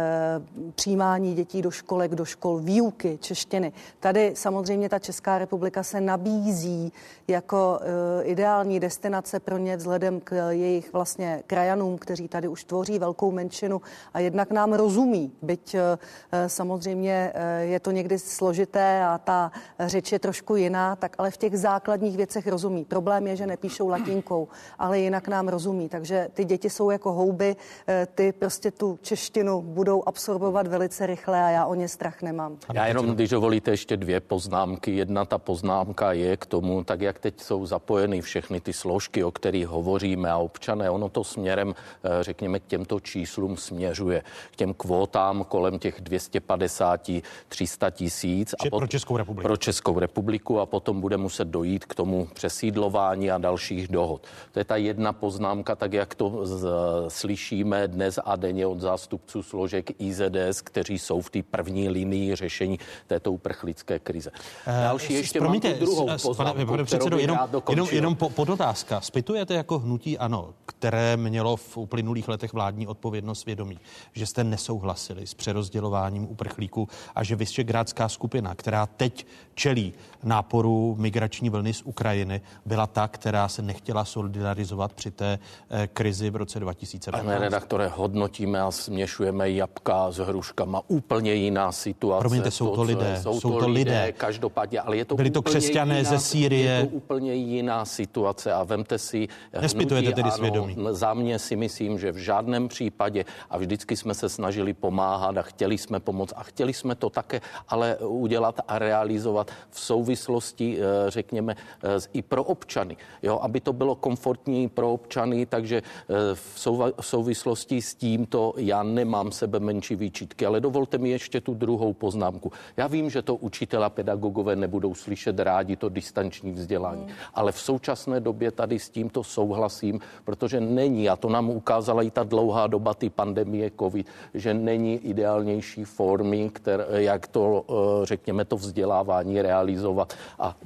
přijímání 0.75 1.35
dětí 1.35 1.63
do 1.63 1.71
školek, 1.71 2.15
do 2.15 2.25
škol, 2.25 2.59
výuky 2.59 3.19
češtiny. 3.21 3.73
Tady 4.01 4.33
samozřejmě 4.35 4.89
ta 4.89 4.99
Česká 4.99 5.39
republika 5.39 5.83
se 5.83 6.01
nabízí 6.01 6.93
jako 7.29 7.81
ideální 8.23 8.81
destinace 8.81 9.41
pro 9.41 9.59
ně 9.59 9.77
vzhledem 9.77 10.21
k 10.21 10.51
jejich 10.51 10.93
vlastně 10.93 11.43
krajanům, 11.47 11.99
kteří 11.99 12.29
tady 12.29 12.49
už 12.49 12.65
tvoří 12.65 12.98
velkou 12.99 13.31
menšinu 13.31 13.81
a 14.15 14.21
jednak 14.21 14.51
nám 14.51 14.73
rozumí, 14.73 15.33
byť 15.43 15.75
eh, 15.75 16.49
samozřejmě 16.49 17.33
eh, 17.35 17.61
je 17.65 17.81
to 17.81 17.91
někdy 17.91 18.19
složité 18.19 19.05
a 19.05 19.19
ta 19.19 19.53
řeč 19.81 20.13
je 20.13 20.19
trošku 20.19 20.57
jiná, 20.57 20.97
tak 20.97 21.17
ale 21.19 21.31
v 21.31 21.37
těch 21.37 21.59
základních 21.59 22.17
věcech 22.17 22.47
rozumí. 22.47 22.85
Problém 22.85 23.27
je, 23.27 23.37
že 23.37 23.47
nepíšou 23.47 23.89
latinkou, 23.89 24.49
ale 24.79 24.99
jinak 24.99 25.29
nám 25.29 25.49
rozumí. 25.49 25.89
Takže 25.89 26.29
ty 26.35 26.45
děti 26.45 26.71
jsou 26.71 26.91
jako 26.91 27.13
houby, 27.13 27.57
eh, 27.89 28.07
ty 28.15 28.33
prostě 28.33 28.71
tu 28.71 28.99
češtinu 29.03 29.63
budou 29.63 30.03
absorbovat 30.07 30.67
velice 30.67 31.07
rychle 31.07 31.45
a 31.45 31.49
já 31.49 31.67
o 31.67 31.75
ně 31.75 31.89
strach 31.89 32.23
nemám. 32.23 32.57
Já 32.75 32.87
jenom, 32.87 33.07
když 33.07 33.31
dovolíte 33.31 33.71
ještě 33.71 33.97
dvě 33.97 34.21
poznámky. 34.21 34.97
Jedna 34.97 35.25
ta 35.25 35.39
poznámka 35.39 36.13
je 36.13 36.37
k 36.37 36.47
tomu, 36.47 36.85
tak 36.85 37.01
jak 37.01 37.19
teď 37.19 37.41
jsou 37.41 37.67
zapojeny 37.67 38.21
všechny 38.21 38.61
ty 38.61 38.73
složky, 38.73 39.25
o 39.25 39.31
kterých 39.31 39.69
hovoříme 39.69 40.31
a 40.31 40.37
občané, 40.37 40.91
ono 40.91 41.09
to 41.09 41.25
směrem, 41.25 41.75
řekněme, 42.21 42.61
k 42.61 42.67
těm 42.67 42.85
těmto 42.89 43.01
číslům 43.01 43.57
směřuje, 43.57 44.23
k 44.51 44.57
těm 44.57 44.75
kvótám 44.75 45.45
kolem 45.45 45.79
těch 45.79 46.01
250, 46.01 47.11
300 47.49 47.91
tisíc. 47.91 48.55
A 48.55 48.71
pot, 48.71 48.79
pro 48.79 48.87
Českou 48.87 49.17
republiku. 49.17 49.43
Pro 49.43 49.57
Českou 49.57 49.99
republiku 49.99 50.61
a 50.61 50.67
potom 50.67 51.01
bude 51.01 51.17
muset 51.17 51.49
dojít 51.49 51.85
k 51.85 51.95
tomu 51.95 52.29
přesídlování 52.35 53.31
a 53.31 53.39
dalších 53.39 53.89
dohod. 53.89 54.27
To 54.53 54.59
je 54.59 54.65
ta 54.65 54.77
jedna 54.77 55.13
poznámka, 55.13 55.77
tak 55.77 55.93
jak 55.93 56.15
to 56.15 56.47
z, 56.47 56.67
slyšíme 57.09 57.89
dnes 57.89 58.19
a 58.25 58.37
denně 58.37 58.67
od 58.67 58.81
zástupců 58.81 59.43
složek 59.43 60.01
IZDS, 60.01 60.61
kteří 60.65 60.99
jsou 60.99 61.21
v 61.21 61.31
té 61.31 61.43
první 61.43 61.89
linii 61.89 62.37
řešení 62.37 62.79
této 63.07 63.33
uprchlické 63.33 63.99
krize. 63.99 64.31
Eh, 64.67 64.83
Další 64.83 65.15
ještě 65.15 65.39
promiňte, 65.39 65.71
mám 65.71 65.79
druhou 65.79 66.09
poznámku, 66.23 66.55
pane, 66.55 66.67
pane 66.67 66.85
předsedo, 66.85 67.19
jenom, 67.19 67.39
jenom, 67.71 67.89
jenom 67.93 68.17
po, 68.17 68.31
podotázka. 68.31 69.01
Spitujete 69.01 69.55
jako 69.55 69.79
hnutí 69.79 70.19
ANO, 70.19 70.55
které 70.67 71.17
mělo 71.17 71.57
v 71.57 71.77
uplynulých 71.77 72.29
letech 72.29 72.53
vládní 72.53 72.78
základní 72.79 72.87
odpovědnost 72.87 73.41
svědomí, 73.41 73.79
že 74.13 74.27
jste 74.27 74.45
nesouhlasili 74.45 75.27
s 75.27 75.35
přerozdělováním 75.35 76.31
uprchlíků 76.31 76.89
a 77.15 77.25
že 77.25 77.37
Vyšegrádská 77.37 78.09
skupina, 78.09 78.55
která 78.55 78.87
teď 78.87 79.27
čelí 79.59 79.93
náporu 80.23 80.97
migrační 80.99 81.51
vlny 81.51 81.75
z 81.75 81.83
Ukrajiny, 81.83 82.41
byla 82.67 82.87
ta, 82.87 83.09
která 83.09 83.49
se 83.49 83.63
nechtěla 83.63 84.05
solidarizovat 84.05 84.93
při 84.93 85.11
té 85.11 85.39
eh, 85.71 85.87
krizi 85.87 86.31
v 86.31 86.37
roce 86.37 86.61
2015. 86.61 87.25
Pane 87.25 87.39
redaktore, 87.39 87.89
hodnotíme 87.89 88.61
a 88.61 88.71
směšujeme 88.71 89.51
jabka 89.51 90.11
s 90.11 90.19
hruškama. 90.19 90.83
Úplně 90.89 91.35
jiná 91.35 91.73
situace. 91.73 92.21
Promiňte, 92.21 92.51
jsou 92.51 92.77
to 92.77 92.83
lidé. 92.83 93.21
Jsou, 93.23 93.41
jsou 93.41 93.51
to 93.51 93.69
lidé, 93.69 93.91
lidé, 93.91 94.13
každopádně, 94.13 94.81
ale 94.81 94.97
je 94.97 95.05
to 95.05 95.15
Byli 95.15 95.31
to 95.31 95.43
křesťané 95.43 95.99
jiná, 95.99 96.11
ze 96.11 96.19
Sýrie. 96.19 96.71
Je 96.71 96.87
to 96.87 96.97
úplně 96.97 97.35
jiná 97.35 97.85
situace 97.85 98.53
a 98.53 98.63
vemte 98.65 98.99
si... 98.99 99.29
Nespitujete 99.61 100.13
tedy 100.13 100.31
svědomí. 100.31 100.77
Za 100.91 101.15
mě 101.15 101.39
si 101.39 101.57
myslím, 101.57 101.99
že 101.99 102.13
v 102.13 102.17
žádném 102.17 102.69
případě 102.69 103.25
a 103.51 103.59
vždycky 103.59 103.97
jsme 103.97 104.15
se 104.15 104.29
snažili 104.29 104.75
pomáhat 104.75 105.37
a 105.37 105.43
chtěli 105.43 105.79
jsme 105.79 106.01
pomoct 106.01 106.33
a 106.37 106.43
chtěli 106.43 106.73
jsme 106.73 106.95
to 106.95 107.11
také 107.11 107.41
ale 107.69 107.97
udělat 107.97 108.61
a 108.69 108.79
realizovat 108.79 109.48
v 109.71 109.81
souvislosti, 109.81 110.79
eh, 110.79 111.11
řekněme, 111.11 111.57
eh, 111.83 111.89
i 112.13 112.23
pro 112.23 112.45
občany, 112.45 112.97
jo, 113.23 113.39
aby 113.43 113.61
to 113.61 113.73
bylo 113.73 113.95
komfortní 113.95 114.69
pro 114.69 114.93
občany, 114.93 115.47
takže 115.47 115.83
eh, 115.83 116.15
v 116.35 117.05
souvislosti 117.05 117.83
s 117.83 117.95
tímto 117.95 118.55
já 118.57 118.83
nemám 118.83 119.33
sebe 119.33 119.61
menší 119.61 119.97
výčitky, 119.97 120.47
ale 120.47 120.61
dovolte 120.61 120.99
mi 120.99 121.11
ještě 121.11 121.41
tu 121.41 121.55
druhou 121.55 121.93
poznámku. 121.93 122.53
Já 122.77 122.87
vím, 122.87 123.11
že 123.11 123.23
to 123.23 123.37
učitel 123.37 123.85
a 123.85 123.91
pedagogové 123.91 124.57
nebudou 124.57 124.95
slyšet 124.95 125.39
rádi 125.39 125.77
to 125.77 125.89
distanční 125.89 126.53
vzdělání, 126.53 127.03
mm. 127.03 127.11
ale 127.35 127.53
v 127.53 127.61
současné 127.61 128.21
době 128.21 128.51
tady 128.51 128.79
s 128.79 128.91
tímto 128.91 129.25
souhlasím, 129.25 130.01
protože 130.25 130.61
není, 130.61 131.09
a 131.09 131.17
to 131.17 131.29
nám 131.29 131.51
ukázala 131.51 132.03
i 132.03 132.11
ta 132.11 132.23
dlouhá 132.23 132.67
doba 132.67 132.95
ty 132.95 133.11
pandemie 133.11 133.71
COVID, 133.79 134.07
že 134.35 134.55
není 134.55 134.95
ideálnější 134.95 135.85
formy, 135.85 136.51
které, 136.53 136.87
jak 137.03 137.27
to, 137.27 137.65
řekněme, 138.03 138.45
to 138.45 138.57
vzdělávání 138.57 139.38
realizovat 139.43 140.15
a 140.39 140.57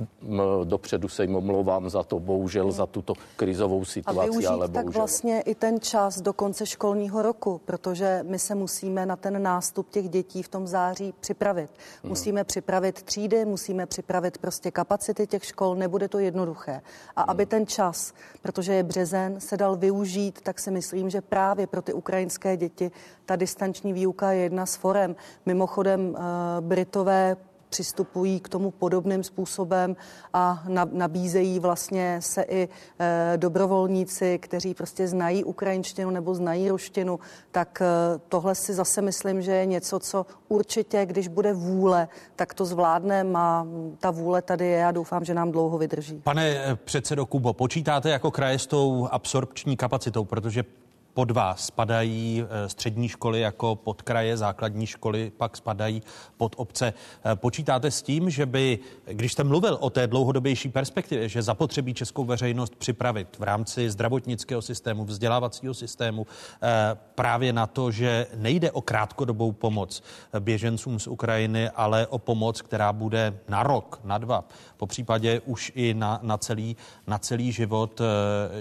dopředu 0.64 1.08
se 1.08 1.22
jim 1.22 1.36
omlouvám 1.36 1.90
za 1.90 2.02
to, 2.02 2.18
bohužel 2.18 2.72
za 2.72 2.86
tuto 2.86 3.14
krizovou 3.36 3.84
situaci, 3.84 4.20
a 4.20 4.22
využít 4.22 4.46
ale 4.46 4.68
bohužel. 4.68 4.84
tak 4.84 4.94
vlastně 4.94 5.40
i 5.40 5.54
ten 5.54 5.80
čas 5.80 6.20
do 6.20 6.32
konce 6.32 6.66
školního 6.66 7.22
roku, 7.22 7.60
protože 7.64 8.20
my 8.28 8.38
se 8.38 8.54
musíme 8.54 9.06
na 9.06 9.16
ten 9.16 9.42
nástup 9.42 9.90
těch 9.90 10.08
dětí 10.08 10.42
v 10.42 10.48
tom 10.48 10.66
září 10.66 11.14
připravit. 11.20 11.70
Hmm. 12.02 12.10
Musíme 12.10 12.44
připravit 12.44 13.02
třídy, 13.02 13.44
musíme 13.44 13.86
připravit 13.86 14.38
prostě 14.38 14.70
kapacity 14.70 15.26
těch 15.26 15.44
škol, 15.44 15.74
nebude 15.74 16.08
to 16.08 16.18
jednoduché. 16.18 16.80
A 17.16 17.22
aby 17.22 17.42
hmm. 17.42 17.50
ten 17.50 17.66
čas, 17.66 18.12
protože 18.42 18.72
je 18.72 18.82
březen, 18.82 19.40
se 19.40 19.56
dal 19.56 19.76
využít, 19.76 20.40
tak 20.42 20.58
si 20.58 20.70
myslím, 20.70 21.10
že 21.10 21.20
právě 21.20 21.66
pro 21.66 21.82
ty 21.82 21.92
ukrajinské 21.92 22.56
děti 22.56 22.90
ta 23.26 23.36
distanční 23.36 23.92
výuka 23.92 24.32
je 24.32 24.42
jedna 24.42 24.66
z 24.66 24.76
forem. 24.76 25.16
Mimochodem, 25.46 26.16
eh, 26.16 26.20
Britové 26.60 27.36
přistupují 27.72 28.40
k 28.40 28.48
tomu 28.48 28.70
podobným 28.70 29.24
způsobem 29.24 29.96
a 30.32 30.64
nabízejí 30.92 31.60
vlastně 31.60 32.20
se 32.20 32.42
i 32.42 32.68
e, 32.68 33.36
dobrovolníci, 33.36 34.38
kteří 34.38 34.74
prostě 34.74 35.08
znají 35.08 35.44
ukrajinštinu 35.44 36.10
nebo 36.10 36.34
znají 36.34 36.68
ruštinu, 36.68 37.20
tak 37.50 37.82
e, 37.82 37.86
tohle 38.28 38.54
si 38.54 38.74
zase 38.74 39.02
myslím, 39.02 39.42
že 39.42 39.52
je 39.52 39.66
něco, 39.66 39.98
co 39.98 40.26
určitě, 40.48 41.06
když 41.06 41.28
bude 41.28 41.52
vůle, 41.52 42.08
tak 42.36 42.54
to 42.54 42.64
zvládne 42.64 43.24
a 43.34 43.66
ta 43.98 44.10
vůle 44.10 44.42
tady 44.42 44.66
je 44.66 44.86
a 44.86 44.92
doufám, 44.92 45.24
že 45.24 45.34
nám 45.34 45.52
dlouho 45.52 45.78
vydrží. 45.78 46.20
Pane 46.24 46.48
e, 46.48 46.76
předsedo 46.76 47.26
Kubo, 47.26 47.52
počítáte 47.52 48.10
jako 48.10 48.30
kraje 48.30 48.58
s 48.58 48.66
tou 48.66 49.08
absorpční 49.10 49.76
kapacitou, 49.76 50.24
protože 50.24 50.64
pod 51.14 51.30
vás 51.30 51.66
spadají 51.66 52.44
eh, 52.44 52.68
střední 52.68 53.08
školy 53.08 53.40
jako 53.40 53.76
pod 53.76 54.02
kraje, 54.02 54.36
základní 54.36 54.86
školy 54.86 55.32
pak 55.36 55.56
spadají 55.56 56.02
pod 56.36 56.54
obce. 56.58 56.94
Eh, 57.24 57.36
počítáte 57.36 57.90
s 57.90 58.02
tím, 58.02 58.30
že 58.30 58.46
by, 58.46 58.78
když 59.04 59.32
jste 59.32 59.44
mluvil 59.44 59.78
o 59.80 59.90
té 59.90 60.06
dlouhodobější 60.06 60.68
perspektivě, 60.68 61.28
že 61.28 61.42
zapotřebí 61.42 61.94
českou 61.94 62.24
veřejnost 62.24 62.76
připravit 62.76 63.38
v 63.38 63.42
rámci 63.42 63.90
zdravotnického 63.90 64.62
systému, 64.62 65.04
vzdělávacího 65.04 65.74
systému 65.74 66.26
eh, 66.62 66.98
právě 67.14 67.52
na 67.52 67.66
to, 67.66 67.90
že 67.90 68.26
nejde 68.36 68.70
o 68.70 68.80
krátkodobou 68.80 69.52
pomoc 69.52 70.02
běžencům 70.40 70.98
z 70.98 71.06
Ukrajiny, 71.06 71.70
ale 71.70 72.06
o 72.06 72.18
pomoc, 72.18 72.62
která 72.62 72.92
bude 72.92 73.38
na 73.48 73.62
rok, 73.62 74.00
na 74.04 74.18
dva, 74.18 74.44
po 74.76 74.86
případě 74.86 75.40
už 75.40 75.72
i 75.74 75.94
na, 75.94 76.20
na, 76.22 76.38
celý, 76.38 76.76
na 77.06 77.18
celý 77.18 77.52
život, 77.52 78.00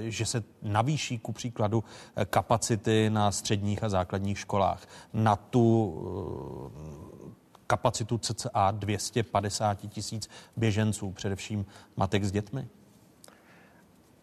že 0.01 0.25
se 0.25 0.43
navýší 0.61 1.19
ku 1.19 1.31
příkladu 1.31 1.83
na 3.10 3.32
středních 3.32 3.84
a 3.84 3.89
základních 3.89 4.39
školách. 4.39 4.88
Na 5.13 5.36
tu 5.36 5.93
eh, 6.77 7.32
kapacitu 7.67 8.17
cca 8.17 8.71
250 8.71 9.77
tisíc 9.89 10.30
běženců, 10.58 11.12
především 11.12 11.65
matek 11.95 12.23
s 12.23 12.32
dětmi? 12.32 12.67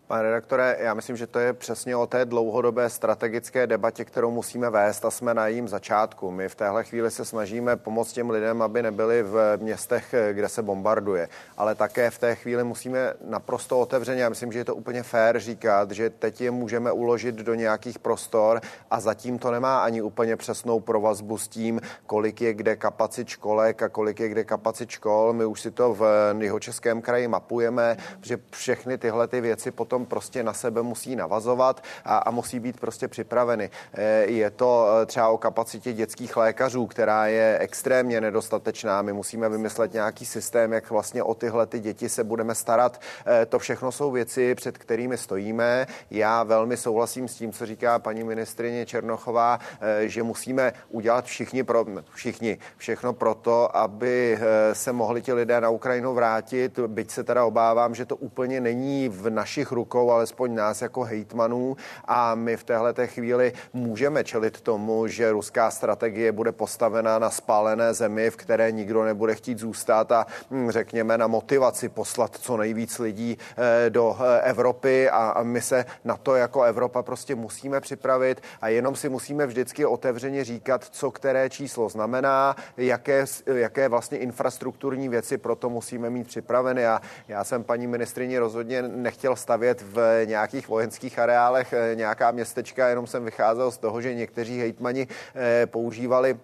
Pane 0.08 0.22
redaktore, 0.22 0.76
já 0.80 0.94
myslím, 0.94 1.16
že 1.16 1.26
to 1.26 1.38
je 1.38 1.52
přesně 1.52 1.96
o 1.96 2.06
té 2.06 2.24
dlouhodobé 2.24 2.90
strategické 2.90 3.66
debatě, 3.66 4.04
kterou 4.04 4.30
musíme 4.30 4.70
vést 4.70 5.04
a 5.04 5.10
jsme 5.10 5.34
na 5.34 5.46
jejím 5.46 5.68
začátku. 5.68 6.30
My 6.30 6.48
v 6.48 6.54
téhle 6.54 6.84
chvíli 6.84 7.10
se 7.10 7.24
snažíme 7.24 7.76
pomoct 7.76 8.12
těm 8.12 8.30
lidem, 8.30 8.62
aby 8.62 8.82
nebyli 8.82 9.22
v 9.22 9.56
městech, 9.56 10.14
kde 10.32 10.48
se 10.48 10.62
bombarduje. 10.62 11.28
Ale 11.56 11.74
také 11.74 12.10
v 12.10 12.18
té 12.18 12.34
chvíli 12.34 12.64
musíme 12.64 13.14
naprosto 13.24 13.80
otevřeně, 13.80 14.22
já 14.22 14.28
myslím, 14.28 14.52
že 14.52 14.58
je 14.58 14.64
to 14.64 14.74
úplně 14.74 15.02
fér 15.02 15.40
říkat, 15.40 15.90
že 15.90 16.10
teď 16.10 16.40
je 16.40 16.50
můžeme 16.50 16.92
uložit 16.92 17.34
do 17.34 17.54
nějakých 17.54 17.98
prostor 17.98 18.60
a 18.90 19.00
zatím 19.00 19.38
to 19.38 19.50
nemá 19.50 19.80
ani 19.80 20.02
úplně 20.02 20.36
přesnou 20.36 20.80
provazbu 20.80 21.38
s 21.38 21.48
tím, 21.48 21.80
kolik 22.06 22.40
je 22.40 22.54
kde 22.54 22.76
kapacit 22.76 23.28
školek 23.28 23.82
a 23.82 23.88
kolik 23.88 24.20
je 24.20 24.28
kde 24.28 24.44
kapacit 24.44 24.90
škol. 24.90 25.32
My 25.32 25.44
už 25.44 25.60
si 25.60 25.70
to 25.70 25.94
v 25.94 26.34
Jihočeském 26.40 27.02
kraji 27.02 27.28
mapujeme, 27.28 27.96
že 28.22 28.38
všechny 28.50 28.98
tyhle 28.98 29.28
ty 29.28 29.40
věci 29.40 29.70
potom 29.70 29.97
potom 29.98 30.06
prostě 30.06 30.42
na 30.42 30.52
sebe 30.52 30.82
musí 30.82 31.16
navazovat 31.16 31.82
a, 32.04 32.18
a 32.18 32.30
musí 32.30 32.60
být 32.60 32.80
prostě 32.80 33.08
připraveny. 33.08 33.70
Eh, 33.94 34.24
je 34.26 34.50
to 34.50 34.86
eh, 35.02 35.06
třeba 35.06 35.28
o 35.28 35.38
kapacitě 35.38 35.92
dětských 35.92 36.36
lékařů, 36.36 36.86
která 36.86 37.26
je 37.26 37.58
extrémně 37.60 38.20
nedostatečná. 38.20 39.02
My 39.02 39.12
musíme 39.12 39.48
vymyslet 39.48 39.92
nějaký 39.92 40.26
systém, 40.26 40.72
jak 40.72 40.90
vlastně 40.90 41.22
o 41.22 41.34
tyhle 41.34 41.66
ty 41.66 41.80
děti 41.80 42.08
se 42.08 42.24
budeme 42.24 42.54
starat. 42.54 43.00
Eh, 43.26 43.46
to 43.46 43.58
všechno 43.58 43.92
jsou 43.92 44.10
věci, 44.10 44.54
před 44.54 44.78
kterými 44.78 45.16
stojíme. 45.16 45.86
Já 46.10 46.42
velmi 46.42 46.76
souhlasím 46.76 47.28
s 47.28 47.34
tím, 47.34 47.52
co 47.52 47.66
říká 47.66 47.98
paní 47.98 48.24
ministrině 48.24 48.86
Černochová, 48.86 49.58
že 50.00 50.22
musíme 50.22 50.72
udělat 50.88 51.24
všichni, 51.24 51.64
pro, 51.64 51.84
všichni 52.12 52.58
všechno 52.76 53.12
pro 53.12 53.34
to, 53.34 53.76
aby 53.76 54.38
se 54.72 54.92
mohli 54.92 55.22
ti 55.22 55.32
lidé 55.32 55.60
na 55.60 55.70
Ukrajinu 55.70 56.14
vrátit, 56.14 56.78
byť 56.78 57.10
se 57.10 57.24
teda 57.24 57.44
obávám, 57.44 57.94
že 57.94 58.06
to 58.06 58.16
úplně 58.16 58.60
není 58.60 59.08
v 59.08 59.30
našich 59.30 59.72
rukách 59.72 59.87
rukou 59.88 60.10
alespoň 60.10 60.54
nás 60.54 60.82
jako 60.82 61.02
hejtmanů. 61.02 61.76
A 62.04 62.34
my 62.34 62.56
v 62.56 62.64
téhle 62.64 62.94
chvíli 63.06 63.52
můžeme 63.72 64.24
čelit 64.24 64.60
tomu, 64.60 65.06
že 65.06 65.32
ruská 65.32 65.70
strategie 65.70 66.32
bude 66.32 66.52
postavená 66.52 67.18
na 67.18 67.30
spálené 67.30 67.94
zemi, 67.94 68.30
v 68.30 68.36
které 68.36 68.72
nikdo 68.72 69.04
nebude 69.04 69.34
chtít 69.34 69.58
zůstat 69.58 70.12
a 70.12 70.26
hm, 70.50 70.70
řekněme 70.70 71.18
na 71.18 71.26
motivaci 71.26 71.88
poslat 71.88 72.36
co 72.36 72.56
nejvíc 72.56 72.98
lidí 72.98 73.38
eh, 73.56 73.90
do 73.90 74.16
eh, 74.20 74.40
Evropy. 74.40 75.10
A 75.10 75.42
my 75.42 75.62
se 75.62 75.84
na 76.04 76.16
to 76.16 76.36
jako 76.36 76.62
Evropa 76.62 77.02
prostě 77.02 77.34
musíme 77.34 77.80
připravit. 77.80 78.42
A 78.60 78.68
jenom 78.68 78.96
si 78.96 79.08
musíme 79.08 79.46
vždycky 79.46 79.86
otevřeně 79.86 80.44
říkat, 80.44 80.84
co 80.84 81.10
které 81.10 81.50
číslo 81.50 81.88
znamená, 81.88 82.56
jaké, 82.76 83.24
jaké 83.46 83.88
vlastně 83.88 84.18
infrastrukturní 84.18 85.08
věci 85.08 85.38
pro 85.38 85.56
to 85.56 85.70
musíme 85.70 86.10
mít 86.10 86.26
připraveny. 86.26 86.86
A 86.86 87.00
já 87.28 87.44
jsem 87.44 87.64
paní 87.64 87.86
ministrině 87.86 88.40
rozhodně 88.40 88.82
nechtěl 88.82 89.36
stavět 89.36 89.77
stavět 89.78 89.82
v 89.94 90.26
nějakých 90.26 90.68
vojenských 90.68 91.18
areálech 91.18 91.72
eh, 91.72 91.94
nějaká 91.94 92.30
městečka, 92.30 92.88
jenom 92.88 93.06
jsem 93.06 93.24
vycházel 93.24 93.70
z 93.70 93.78
toho, 93.78 94.00
že 94.00 94.14
někteří 94.14 94.60
hejtmani 94.60 95.06
eh, 95.34 95.66
používali 95.66 96.36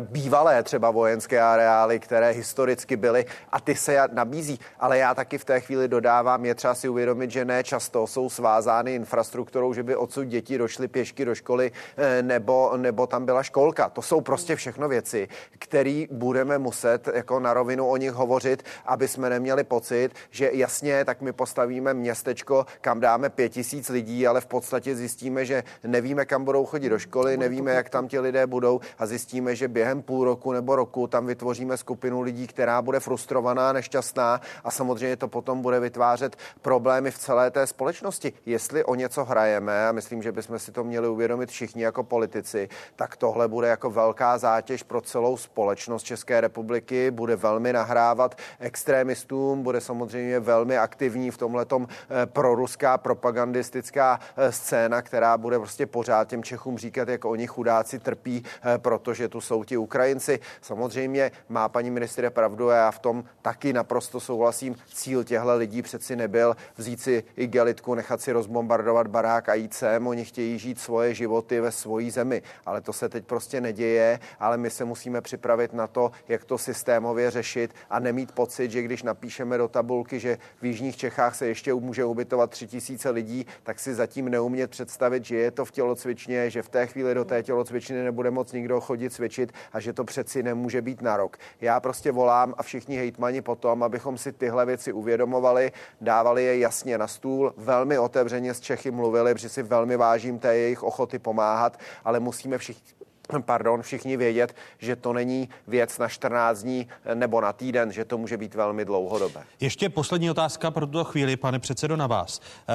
bývalé 0.00 0.62
třeba 0.62 0.90
vojenské 0.90 1.40
areály, 1.40 2.00
které 2.00 2.30
historicky 2.30 2.96
byly 2.96 3.24
a 3.52 3.60
ty 3.60 3.74
se 3.74 4.08
nabízí. 4.12 4.60
Ale 4.80 4.98
já 4.98 5.14
taky 5.14 5.38
v 5.38 5.44
té 5.44 5.60
chvíli 5.60 5.88
dodávám, 5.88 6.44
je 6.44 6.54
třeba 6.54 6.74
si 6.74 6.88
uvědomit, 6.88 7.30
že 7.30 7.44
ne 7.44 7.64
často 7.64 8.06
jsou 8.06 8.30
svázány 8.30 8.94
infrastrukturou, 8.94 9.74
že 9.74 9.82
by 9.82 9.96
odsud 9.96 10.24
děti 10.24 10.58
došly 10.58 10.88
pěšky 10.88 11.24
do 11.24 11.34
školy 11.34 11.72
eh, 11.96 12.22
nebo, 12.22 12.76
nebo 12.76 13.06
tam 13.06 13.26
byla 13.26 13.42
školka. 13.42 13.88
To 13.88 14.02
jsou 14.02 14.20
prostě 14.20 14.56
všechno 14.56 14.88
věci, 14.88 15.28
které 15.58 16.04
budeme 16.10 16.58
muset 16.58 17.08
jako 17.14 17.40
na 17.40 17.54
rovinu 17.54 17.88
o 17.88 17.96
nich 17.96 18.12
hovořit, 18.12 18.62
aby 18.86 19.08
jsme 19.08 19.30
neměli 19.30 19.64
pocit, 19.64 20.08
že 20.30 20.50
jasně, 20.52 21.04
tak 21.04 21.20
my 21.20 21.32
postavíme 21.32 21.94
městečko, 21.94 22.66
kam 22.80 23.00
dáme 23.00 23.30
pět 23.30 23.48
tisíc 23.48 23.88
lidí, 23.88 24.26
ale 24.26 24.40
v 24.40 24.46
podstatě 24.46 24.96
zjistíme, 24.96 25.44
že 25.44 25.64
nevíme, 25.84 26.24
kam 26.24 26.44
budou 26.44 26.66
chodit 26.66 26.88
do 26.88 26.98
školy, 26.98 27.36
nevíme, 27.36 27.72
jak 27.72 27.90
tam 27.90 28.08
ti 28.08 28.20
lidé 28.20 28.46
budou 28.46 28.80
a 28.98 29.06
zjistíme, 29.06 29.56
že 29.56 29.68
během 29.72 30.02
půl 30.02 30.24
roku 30.24 30.52
nebo 30.52 30.76
roku 30.76 31.06
tam 31.06 31.26
vytvoříme 31.26 31.76
skupinu 31.76 32.20
lidí, 32.20 32.46
která 32.46 32.82
bude 32.82 33.00
frustrovaná, 33.00 33.72
nešťastná 33.72 34.40
a 34.64 34.70
samozřejmě 34.70 35.16
to 35.16 35.28
potom 35.28 35.62
bude 35.62 35.80
vytvářet 35.80 36.36
problémy 36.62 37.10
v 37.10 37.18
celé 37.18 37.50
té 37.50 37.66
společnosti. 37.66 38.32
Jestli 38.46 38.84
o 38.84 38.94
něco 38.94 39.24
hrajeme, 39.24 39.88
a 39.88 39.92
myslím, 39.92 40.22
že 40.22 40.32
bychom 40.32 40.58
si 40.58 40.72
to 40.72 40.84
měli 40.84 41.08
uvědomit 41.08 41.50
všichni 41.50 41.82
jako 41.82 42.02
politici, 42.02 42.68
tak 42.96 43.16
tohle 43.16 43.48
bude 43.48 43.68
jako 43.68 43.90
velká 43.90 44.38
zátěž 44.38 44.82
pro 44.82 45.00
celou 45.00 45.36
společnost 45.36 46.02
České 46.02 46.40
republiky, 46.40 47.10
bude 47.10 47.36
velmi 47.36 47.72
nahrávat 47.72 48.34
extrémistům, 48.60 49.62
bude 49.62 49.80
samozřejmě 49.80 50.40
velmi 50.40 50.78
aktivní 50.78 51.30
v 51.30 51.38
tomhletom 51.38 51.86
eh, 51.88 52.26
proruská 52.26 52.98
propagandistická 52.98 54.20
eh, 54.36 54.52
scéna, 54.52 55.02
která 55.02 55.38
bude 55.38 55.58
prostě 55.58 55.86
pořád 55.86 56.28
těm 56.28 56.42
Čechům 56.42 56.78
říkat, 56.78 57.08
jak 57.08 57.24
oni 57.24 57.46
chudáci 57.46 57.98
trpí, 57.98 58.44
eh, 58.44 58.78
protože 58.78 59.28
tu 59.28 59.40
jsou 59.40 59.61
ti 59.64 59.76
Ukrajinci. 59.76 60.40
Samozřejmě 60.60 61.30
má 61.48 61.68
paní 61.68 61.90
ministře 61.90 62.30
pravdu 62.30 62.70
a 62.70 62.74
já 62.74 62.90
v 62.90 62.98
tom 62.98 63.24
taky 63.42 63.72
naprosto 63.72 64.20
souhlasím. 64.20 64.76
Cíl 64.94 65.24
těchto 65.24 65.56
lidí 65.56 65.82
přeci 65.82 66.16
nebyl 66.16 66.56
vzít 66.76 67.00
si 67.00 67.24
igelitku, 67.36 67.94
nechat 67.94 68.20
si 68.20 68.32
rozbombardovat 68.32 69.06
barák 69.06 69.48
a 69.48 69.54
jít 69.54 69.74
sem. 69.74 70.06
Oni 70.06 70.24
chtějí 70.24 70.58
žít 70.58 70.80
svoje 70.80 71.14
životy 71.14 71.60
ve 71.60 71.72
svojí 71.72 72.10
zemi, 72.10 72.42
ale 72.66 72.80
to 72.80 72.92
se 72.92 73.08
teď 73.08 73.24
prostě 73.24 73.60
neděje, 73.60 74.20
ale 74.40 74.58
my 74.58 74.70
se 74.70 74.84
musíme 74.84 75.20
připravit 75.20 75.72
na 75.72 75.86
to, 75.86 76.10
jak 76.28 76.44
to 76.44 76.58
systémově 76.58 77.30
řešit 77.30 77.74
a 77.90 77.98
nemít 77.98 78.32
pocit, 78.32 78.70
že 78.70 78.82
když 78.82 79.02
napíšeme 79.02 79.58
do 79.58 79.68
tabulky, 79.68 80.20
že 80.20 80.38
v 80.60 80.64
Jižních 80.64 80.96
Čechách 80.96 81.34
se 81.34 81.46
ještě 81.46 81.74
může 81.74 82.04
ubytovat 82.04 82.50
tři 82.50 82.66
tisíce 82.66 83.10
lidí, 83.10 83.46
tak 83.62 83.80
si 83.80 83.94
zatím 83.94 84.28
neumět 84.28 84.70
představit, 84.70 85.24
že 85.24 85.36
je 85.36 85.50
to 85.50 85.64
v 85.64 85.70
tělocvičně, 85.70 86.50
že 86.50 86.62
v 86.62 86.68
té 86.68 86.86
chvíli 86.86 87.14
do 87.14 87.24
té 87.24 87.42
tělocvičny 87.42 88.04
nebude 88.04 88.30
moc 88.30 88.52
nikdo 88.52 88.80
chodit 88.80 89.12
cvičit 89.12 89.41
a 89.72 89.80
že 89.80 89.92
to 89.92 90.04
přeci 90.04 90.42
nemůže 90.42 90.82
být 90.82 91.02
na 91.02 91.16
rok. 91.16 91.36
Já 91.60 91.80
prostě 91.80 92.12
volám 92.12 92.54
a 92.58 92.62
všichni 92.62 92.96
hejtmani 92.96 93.42
potom, 93.42 93.82
abychom 93.82 94.18
si 94.18 94.32
tyhle 94.32 94.66
věci 94.66 94.92
uvědomovali, 94.92 95.72
dávali 96.00 96.44
je 96.44 96.58
jasně 96.58 96.98
na 96.98 97.06
stůl, 97.06 97.54
velmi 97.56 97.98
otevřeně 97.98 98.54
s 98.54 98.60
Čechy 98.60 98.90
mluvili, 98.90 99.34
protože 99.34 99.48
si 99.48 99.62
velmi 99.62 99.96
vážím 99.96 100.38
té 100.38 100.56
jejich 100.56 100.82
ochoty 100.82 101.18
pomáhat, 101.18 101.78
ale 102.04 102.20
musíme 102.20 102.58
všichni 102.58 103.01
pardon, 103.40 103.82
všichni 103.82 104.16
vědět, 104.16 104.54
že 104.78 104.96
to 104.96 105.12
není 105.12 105.48
věc 105.66 105.98
na 105.98 106.08
14 106.08 106.62
dní 106.62 106.88
nebo 107.14 107.40
na 107.40 107.52
týden, 107.52 107.92
že 107.92 108.04
to 108.04 108.18
může 108.18 108.36
být 108.36 108.54
velmi 108.54 108.84
dlouhodobé. 108.84 109.42
Ještě 109.60 109.88
poslední 109.88 110.30
otázka 110.30 110.70
pro 110.70 110.86
tuto 110.86 111.04
chvíli, 111.04 111.36
pane 111.36 111.58
předsedo, 111.58 111.96
na 111.96 112.06
vás. 112.06 112.40
Eh, 112.40 112.74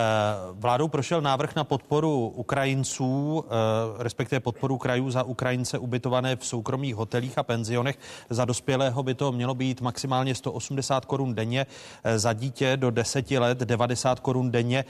vládou 0.52 0.88
prošel 0.88 1.22
návrh 1.22 1.56
na 1.56 1.64
podporu 1.64 2.28
Ukrajinců, 2.36 3.44
eh, 3.46 4.04
respektive 4.04 4.40
podporu 4.40 4.78
krajů 4.78 5.12
za 5.12 5.24
Ukrajince 5.24 5.78
ubytované 5.78 6.36
v 6.36 6.46
soukromých 6.46 6.96
hotelích 6.96 7.38
a 7.38 7.44
penzionech. 7.44 7.98
Za 8.30 8.46
dospělého 8.46 9.04
by 9.04 9.14
to 9.14 9.32
mělo 9.32 9.56
být 9.56 9.82
maximálně 9.82 10.36
180 10.36 11.06
korun 11.06 11.36
denně, 11.36 11.66
eh, 12.04 12.20
za 12.20 12.34
dítě 12.34 12.78
do 12.78 12.92
10 12.92 13.40
let 13.40 13.58
90 13.58 14.20
korun 14.20 14.52
denně. 14.52 14.86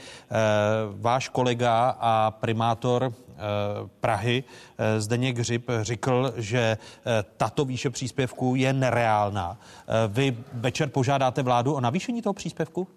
Váš 1.00 1.28
kolega 1.28 1.96
a 2.00 2.30
primátor 2.30 3.12
Prahy 4.00 4.44
eh, 4.78 5.00
Zdeněk 5.00 5.38
Hřib 5.38 5.70
řekl, 5.80 6.32
že 6.36 6.58
eh, 6.58 7.24
tato 7.36 7.64
výše 7.64 7.90
příspěvku 7.90 8.54
je 8.54 8.72
nereálná. 8.72 9.58
Vy 10.08 10.36
večer 10.52 10.88
požádáte 10.88 11.42
vládu 11.42 11.74
o 11.74 11.80
navýšení 11.80 12.22
toho 12.22 12.34
příspěvku? 12.34 12.88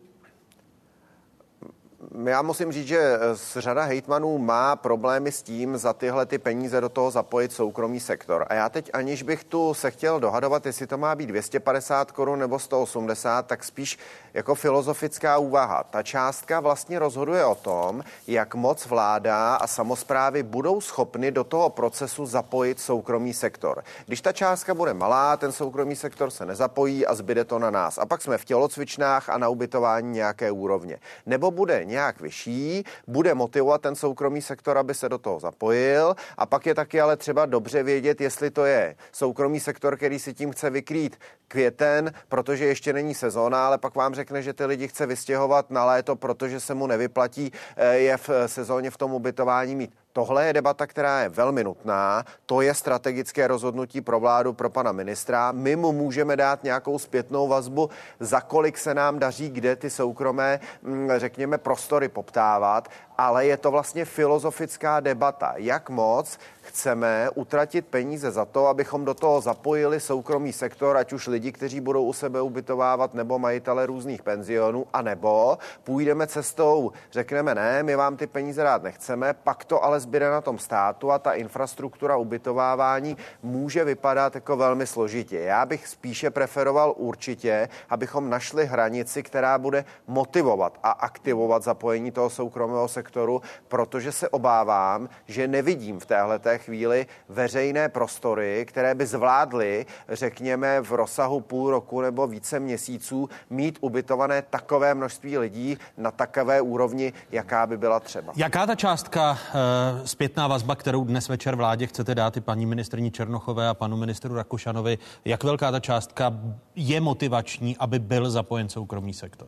Já 2.26 2.42
musím 2.42 2.72
říct, 2.72 2.88
že 2.88 3.20
řada 3.56 3.84
hejtmanů 3.84 4.38
má 4.38 4.76
problémy 4.76 5.32
s 5.32 5.42
tím 5.42 5.78
za 5.78 5.94
tyhle 5.94 6.26
ty 6.26 6.38
peníze 6.38 6.82
do 6.82 6.90
toho 6.90 7.12
zapojit 7.12 7.52
soukromý 7.52 8.00
sektor. 8.00 8.46
A 8.50 8.54
já 8.54 8.70
teď, 8.70 8.90
aniž 8.94 9.24
bych 9.24 9.44
tu 9.44 9.74
se 9.74 9.92
chtěl 9.92 10.20
dohadovat, 10.20 10.66
jestli 10.66 10.88
to 10.88 10.98
má 10.98 11.16
být 11.16 11.26
250 11.26 12.12
korun 12.12 12.40
nebo 12.40 12.60
180, 12.60 13.48
tak 13.48 13.64
spíš 13.64 13.98
jako 14.34 14.56
filozofická 14.56 15.38
úvaha. 15.38 15.84
Ta 15.84 16.04
částka 16.04 16.60
vlastně 16.60 17.00
rozhoduje 17.00 17.46
o 17.46 17.56
tom, 17.56 18.04
jak 18.28 18.56
moc 18.56 18.86
vláda 18.86 19.56
a 19.56 19.68
samozprávy 19.68 20.44
budou 20.44 20.82
schopny 20.82 21.32
do 21.32 21.44
toho 21.44 21.70
procesu 21.70 22.26
zapojit 22.26 22.80
soukromý 22.80 23.34
sektor. 23.34 23.84
Když 24.06 24.22
ta 24.22 24.32
částka 24.32 24.74
bude 24.74 24.94
malá, 24.94 25.38
ten 25.38 25.52
soukromý 25.52 25.96
sektor 25.96 26.30
se 26.30 26.46
nezapojí 26.46 27.06
a 27.06 27.16
zbyde 27.16 27.46
to 27.46 27.60
na 27.60 27.70
nás. 27.70 27.98
A 27.98 28.06
pak 28.06 28.22
jsme 28.22 28.38
v 28.38 28.46
tělocvičnách 28.46 29.30
a 29.30 29.38
na 29.38 29.50
ubytování 29.50 30.12
nějaké 30.12 30.52
úrovně. 30.52 31.00
Nebo 31.26 31.52
bude 31.52 31.86
nějak 31.86 32.22
vyšší, 32.22 32.84
bude 33.08 33.34
motivovat 33.34 33.82
ten 33.82 33.96
soukromý 33.96 34.42
sektor, 34.42 34.78
aby 34.78 34.94
se 34.94 35.10
do 35.10 35.18
toho 35.18 35.40
zapojil. 35.40 36.16
A 36.38 36.46
pak 36.46 36.66
je 36.66 36.76
taky 36.76 37.02
ale 37.02 37.18
třeba 37.18 37.46
dobře 37.46 37.84
vědět, 37.84 38.22
jestli 38.22 38.52
to 38.52 38.66
je 38.66 38.96
soukromý 39.12 39.60
sektor, 39.60 39.98
který 39.98 40.20
si 40.20 40.34
tím 40.34 40.52
chce 40.52 40.70
vykrýt 40.70 41.20
květen, 41.48 42.14
protože 42.30 42.66
ještě 42.66 42.94
není 42.94 43.14
sezóna, 43.16 43.68
ale 43.68 43.78
pak 43.78 43.96
vám 43.96 44.16
že 44.44 44.54
ty 44.54 44.66
lidi 44.66 44.88
chce 44.88 45.06
vystěhovat 45.06 45.72
na 45.72 45.86
léto, 45.86 46.16
protože 46.16 46.60
se 46.60 46.74
mu 46.74 46.88
nevyplatí 46.88 47.52
eh, 47.76 47.96
je 47.98 48.18
v 48.18 48.30
sezóně 48.46 48.92
v 48.92 48.98
tom 48.98 49.14
ubytování 49.14 49.76
mít. 49.76 50.01
Tohle 50.14 50.48
je 50.48 50.54
debata, 50.54 50.88
která 50.88 51.22
je 51.22 51.30
velmi 51.30 51.64
nutná. 51.64 52.26
To 52.46 52.62
je 52.62 52.74
strategické 52.74 53.48
rozhodnutí 53.48 54.02
pro 54.02 54.20
vládu, 54.20 54.54
pro 54.54 54.70
pana 54.70 54.92
ministra. 54.92 55.52
My 55.52 55.76
mu 55.76 55.92
můžeme 55.92 56.36
dát 56.36 56.64
nějakou 56.64 57.00
zpětnou 57.00 57.48
vazbu, 57.48 57.90
za 58.20 58.42
kolik 58.42 58.78
se 58.78 58.94
nám 58.94 59.20
daří, 59.20 59.50
kde 59.50 59.76
ty 59.76 59.90
soukromé, 59.90 60.60
mm, 60.82 61.10
řekněme, 61.18 61.58
prostory 61.58 62.08
poptávat, 62.08 62.90
ale 63.18 63.46
je 63.46 63.58
to 63.58 63.72
vlastně 63.72 64.06
filozofická 64.06 65.00
debata, 65.00 65.54
jak 65.56 65.90
moc 65.90 66.38
chceme 66.62 67.30
utratit 67.36 67.88
peníze 67.88 68.32
za 68.32 68.46
to, 68.46 68.68
abychom 68.68 69.06
do 69.06 69.14
toho 69.14 69.42
zapojili 69.42 70.00
soukromý 70.00 70.54
sektor, 70.54 70.98
ať 70.98 71.14
už 71.14 71.28
lidi, 71.28 71.52
kteří 71.52 71.80
budou 71.80 72.06
u 72.06 72.14
sebe 72.14 72.42
ubytovávat, 72.42 73.14
nebo 73.14 73.40
majitele 73.40 73.86
různých 73.86 74.24
penzionů, 74.24 74.86
anebo 74.94 75.58
půjdeme 75.84 76.28
cestou, 76.28 76.92
řekneme 77.12 77.56
ne, 77.56 77.84
my 77.84 77.96
vám 77.96 78.18
ty 78.18 78.28
peníze 78.28 78.64
dát 78.64 78.84
nechceme, 78.84 79.34
pak 79.34 79.66
to 79.66 79.84
ale 79.84 80.00
zbyde 80.02 80.30
na 80.30 80.42
tom 80.42 80.60
státu 80.60 81.12
a 81.12 81.20
ta 81.20 81.34
infrastruktura 81.34 82.18
ubytovávání 82.18 83.18
může 83.44 83.84
vypadat 83.84 84.36
jako 84.36 84.58
velmi 84.58 84.88
složitě. 84.88 85.40
Já 85.40 85.66
bych 85.66 85.88
spíše 85.88 86.30
preferoval 86.30 86.94
určitě, 86.98 87.70
abychom 87.90 88.30
našli 88.30 88.66
hranici, 88.66 89.24
která 89.24 89.58
bude 89.58 89.86
motivovat 90.08 90.80
a 90.84 90.92
aktivovat 90.92 91.64
zapojení 91.64 92.12
toho 92.12 92.30
soukromého 92.30 92.88
sektoru, 92.88 93.42
protože 93.68 94.12
se 94.12 94.30
obávám, 94.30 95.10
že 95.28 95.48
nevidím 95.48 96.00
v 96.00 96.06
téhle 96.06 96.40
chvíli 96.58 97.06
veřejné 97.30 97.90
prostory, 97.90 98.66
které 98.68 98.96
by 98.96 99.06
zvládly, 99.06 99.86
řekněme, 100.10 100.82
v 100.82 100.92
rozsahu 100.92 101.42
půl 101.42 101.72
roku 101.72 102.02
nebo 102.02 102.28
více 102.28 102.60
měsíců 102.60 103.30
mít 103.50 103.78
ubytované 103.82 104.42
takové 104.42 104.94
množství 104.94 105.38
lidí 105.38 105.78
na 105.98 106.12
takové 106.12 106.62
úrovni, 106.62 107.14
jaká 107.32 107.68
by 107.68 107.78
byla 107.78 108.00
třeba. 108.00 108.34
Jaká 108.36 108.66
ta 108.66 108.76
částka, 108.76 109.32
uh, 109.32 109.91
zpětná 110.06 110.48
vazba, 110.48 110.76
kterou 110.76 111.04
dnes 111.04 111.30
večer 111.30 111.56
vládě 111.56 111.88
chcete 111.88 112.16
dát 112.16 112.38
i 112.38 112.42
paní 112.42 112.66
ministrní 112.66 113.12
Černochové 113.12 113.68
a 113.68 113.74
panu 113.74 113.98
ministru 113.98 114.36
Rakušanovi, 114.36 114.98
jak 115.26 115.44
velká 115.44 115.72
ta 115.72 115.80
částka 115.80 116.40
je 116.76 117.02
motivační, 117.02 117.78
aby 117.78 118.00
byl 118.00 118.32
zapojen 118.32 118.70
soukromý 118.70 119.14
sektor? 119.14 119.48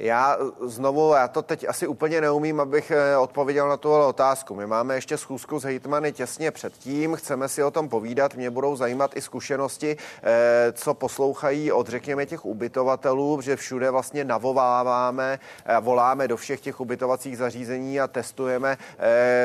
Já 0.00 0.38
znovu, 0.60 1.12
já 1.12 1.28
to 1.28 1.42
teď 1.42 1.68
asi 1.68 1.86
úplně 1.86 2.20
neumím, 2.20 2.60
abych 2.60 2.90
eh, 2.90 3.16
odpověděl 3.16 3.68
na 3.68 3.76
tuhle 3.76 4.06
otázku. 4.06 4.54
My 4.54 4.66
máme 4.66 4.94
ještě 4.94 5.16
schůzku 5.16 5.60
s 5.60 5.64
hejtmany 5.64 6.12
těsně 6.12 6.50
předtím, 6.50 7.16
chceme 7.16 7.48
si 7.48 7.62
o 7.62 7.70
tom 7.70 7.88
povídat, 7.88 8.34
mě 8.34 8.50
budou 8.50 8.76
zajímat 8.76 9.16
i 9.16 9.20
zkušenosti, 9.20 9.96
eh, 10.22 10.72
co 10.72 10.94
poslouchají 10.94 11.72
od, 11.72 11.88
řekněme, 11.88 12.26
těch 12.26 12.44
ubytovatelů, 12.44 13.40
že 13.40 13.56
všude 13.56 13.90
vlastně 13.90 14.24
navoláváme, 14.24 15.38
eh, 15.64 15.80
voláme 15.80 16.28
do 16.28 16.36
všech 16.36 16.60
těch 16.60 16.80
ubytovacích 16.80 17.38
zařízení 17.38 18.00
a 18.00 18.06
testujeme, 18.06 18.78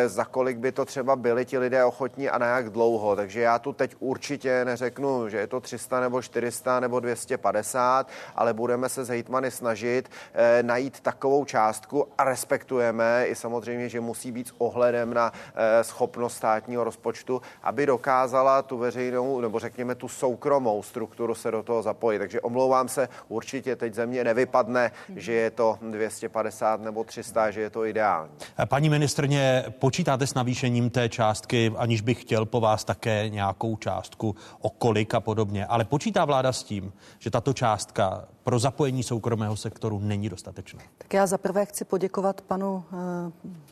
za 0.06 0.26
kolik 0.26 0.58
by 0.58 0.72
to 0.72 0.86
třeba 0.86 1.16
byli 1.16 1.46
ti 1.46 1.58
lidé 1.58 1.86
ochotní 1.86 2.30
a 2.30 2.38
na 2.38 2.48
jak 2.48 2.70
dlouho. 2.70 3.16
Takže 3.16 3.42
já 3.42 3.60
tu 3.60 3.74
teď 3.74 3.96
určitě 4.00 4.66
neřeknu, 4.66 5.30
že 5.30 5.38
je 5.38 5.48
to 5.48 5.60
300 5.60 6.00
nebo 6.00 6.22
400 6.22 6.80
nebo 6.80 7.00
250, 7.00 8.08
ale 8.36 8.54
budeme 8.54 8.90
se 8.90 9.04
s 9.04 9.08
hejtmany 9.08 9.52
snažit 9.52 10.10
Eh, 10.34 10.45
najít 10.62 11.00
takovou 11.00 11.46
částku 11.46 12.08
a 12.18 12.24
respektujeme 12.24 13.26
i 13.28 13.36
samozřejmě, 13.36 13.90
že 13.90 14.02
musí 14.02 14.32
být 14.32 14.48
s 14.48 14.54
ohledem 14.58 15.14
na 15.14 15.32
eh, 15.56 15.84
schopnost 15.84 16.36
státního 16.36 16.84
rozpočtu, 16.84 17.42
aby 17.64 17.86
dokázala 17.86 18.62
tu 18.62 18.78
veřejnou 18.78 19.42
nebo 19.42 19.60
řekněme 19.60 19.96
tu 19.96 20.08
soukromou 20.08 20.84
strukturu 20.84 21.36
se 21.36 21.52
do 21.52 21.64
toho 21.64 21.82
zapojit. 21.82 22.20
Takže 22.20 22.42
omlouvám 22.42 22.88
se, 22.88 23.10
určitě 23.28 23.76
teď 23.76 23.94
země 23.94 24.24
nevypadne, 24.24 24.92
že 25.16 25.34
je 25.34 25.52
to 25.52 25.78
250 25.82 26.82
nebo 26.82 27.04
300, 27.04 27.52
že 27.52 27.62
je 27.62 27.70
to 27.70 27.86
ideální. 27.86 28.32
Paní 28.66 28.90
ministrně, 28.90 29.66
počítáte 29.80 30.28
s 30.28 30.34
navýšením 30.34 30.90
té 30.90 31.10
částky, 31.10 31.72
aniž 31.78 32.02
bych 32.02 32.22
chtěl 32.22 32.46
po 32.46 32.60
vás 32.62 32.84
také 32.84 33.30
nějakou 33.30 33.76
částku, 33.76 34.36
o 34.62 34.70
kolik 34.70 35.14
a 35.14 35.20
podobně, 35.20 35.66
ale 35.66 35.86
počítá 35.86 36.26
vláda 36.26 36.54
s 36.54 36.64
tím, 36.64 36.94
že 37.20 37.30
tato 37.30 37.54
částka 37.54 38.28
pro 38.46 38.60
zapojení 38.60 39.04
soukromého 39.04 39.56
sektoru 39.56 40.00
není 40.00 40.30
dostatečné. 40.30 40.80
Tak 40.98 41.14
já 41.14 41.28
zaprvé 41.28 41.66
chci 41.66 41.86
poděkovat 41.86 42.42
panu 42.42 42.74
uh, 42.76 43.00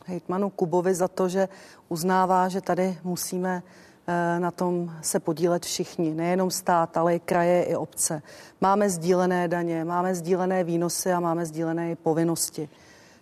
hejtmanu 0.06 0.50
Kubovi 0.50 0.96
za 0.96 1.08
to, 1.08 1.30
že 1.30 1.50
uznává, 1.90 2.50
že 2.50 2.62
tady 2.62 2.98
musíme 3.04 3.64
eh, 4.08 4.40
na 4.40 4.52
tom 4.52 4.92
se 5.02 5.20
podílet 5.20 5.66
všichni, 5.66 6.16
nejenom 6.16 6.52
stát, 6.52 6.98
ale 6.98 7.16
i 7.16 7.20
kraje, 7.20 7.64
i 7.64 7.76
obce. 7.76 8.22
Máme 8.62 8.90
sdílené 8.90 9.48
daně, 9.48 9.86
máme 9.86 10.16
sdílené 10.16 10.64
výnosy 10.64 11.14
a 11.14 11.20
máme 11.20 11.46
sdílené 11.46 11.96
povinnosti. 11.96 12.70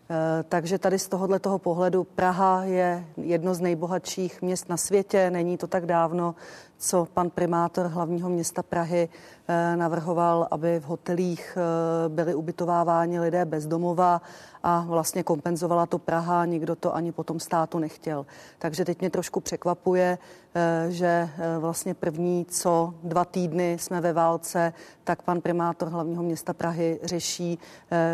Eh, 0.10 0.44
takže 0.50 0.80
tady 0.80 1.00
z 1.00 1.08
tohohle 1.08 1.40
toho 1.40 1.60
pohledu 1.60 2.04
Praha 2.04 2.64
je 2.64 3.06
jedno 3.18 3.56
z 3.56 3.60
nejbohatších 3.60 4.42
měst 4.42 4.70
na 4.70 4.78
světě. 4.78 5.32
Není 5.32 5.58
to 5.58 5.68
tak 5.68 5.86
dávno, 5.86 6.36
co 6.82 7.08
pan 7.14 7.30
primátor 7.30 7.86
hlavního 7.86 8.30
města 8.30 8.64
Prahy 8.64 9.10
eh, 9.48 9.76
navrhoval, 9.76 10.48
aby 10.52 10.80
v 10.80 10.84
hotelích 10.84 11.58
eh, 11.58 12.10
byli 12.10 12.36
ubytováváni 12.36 13.20
lidé 13.20 13.46
bez 13.46 13.68
domova 13.68 14.22
a 14.64 14.86
vlastně 14.88 15.24
kompenzovala 15.24 15.86
to 15.86 16.00
Praha, 16.00 16.46
nikdo 16.46 16.76
to 16.76 16.96
ani 16.96 17.12
potom 17.12 17.40
státu 17.40 17.80
nechtěl. 17.80 18.26
Takže 18.60 18.86
teď 18.86 19.00
mě 19.00 19.10
trošku 19.10 19.40
překvapuje, 19.40 20.18
eh, 20.56 20.86
že 20.90 21.30
vlastně 21.60 21.94
první, 21.94 22.46
co 22.46 22.94
dva 23.04 23.26
týdny 23.26 23.78
jsme 23.80 24.02
ve 24.02 24.14
válce, 24.14 24.74
tak 25.04 25.22
pan 25.22 25.42
primátor 25.42 25.88
hlavního 25.88 26.24
města 26.24 26.54
Prahy 26.54 27.00
řeší, 27.04 27.60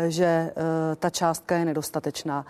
že 0.08 0.52
ta 0.98 1.10
částka 1.10 1.56
je 1.56 1.64
nedostatečná. 1.64 2.46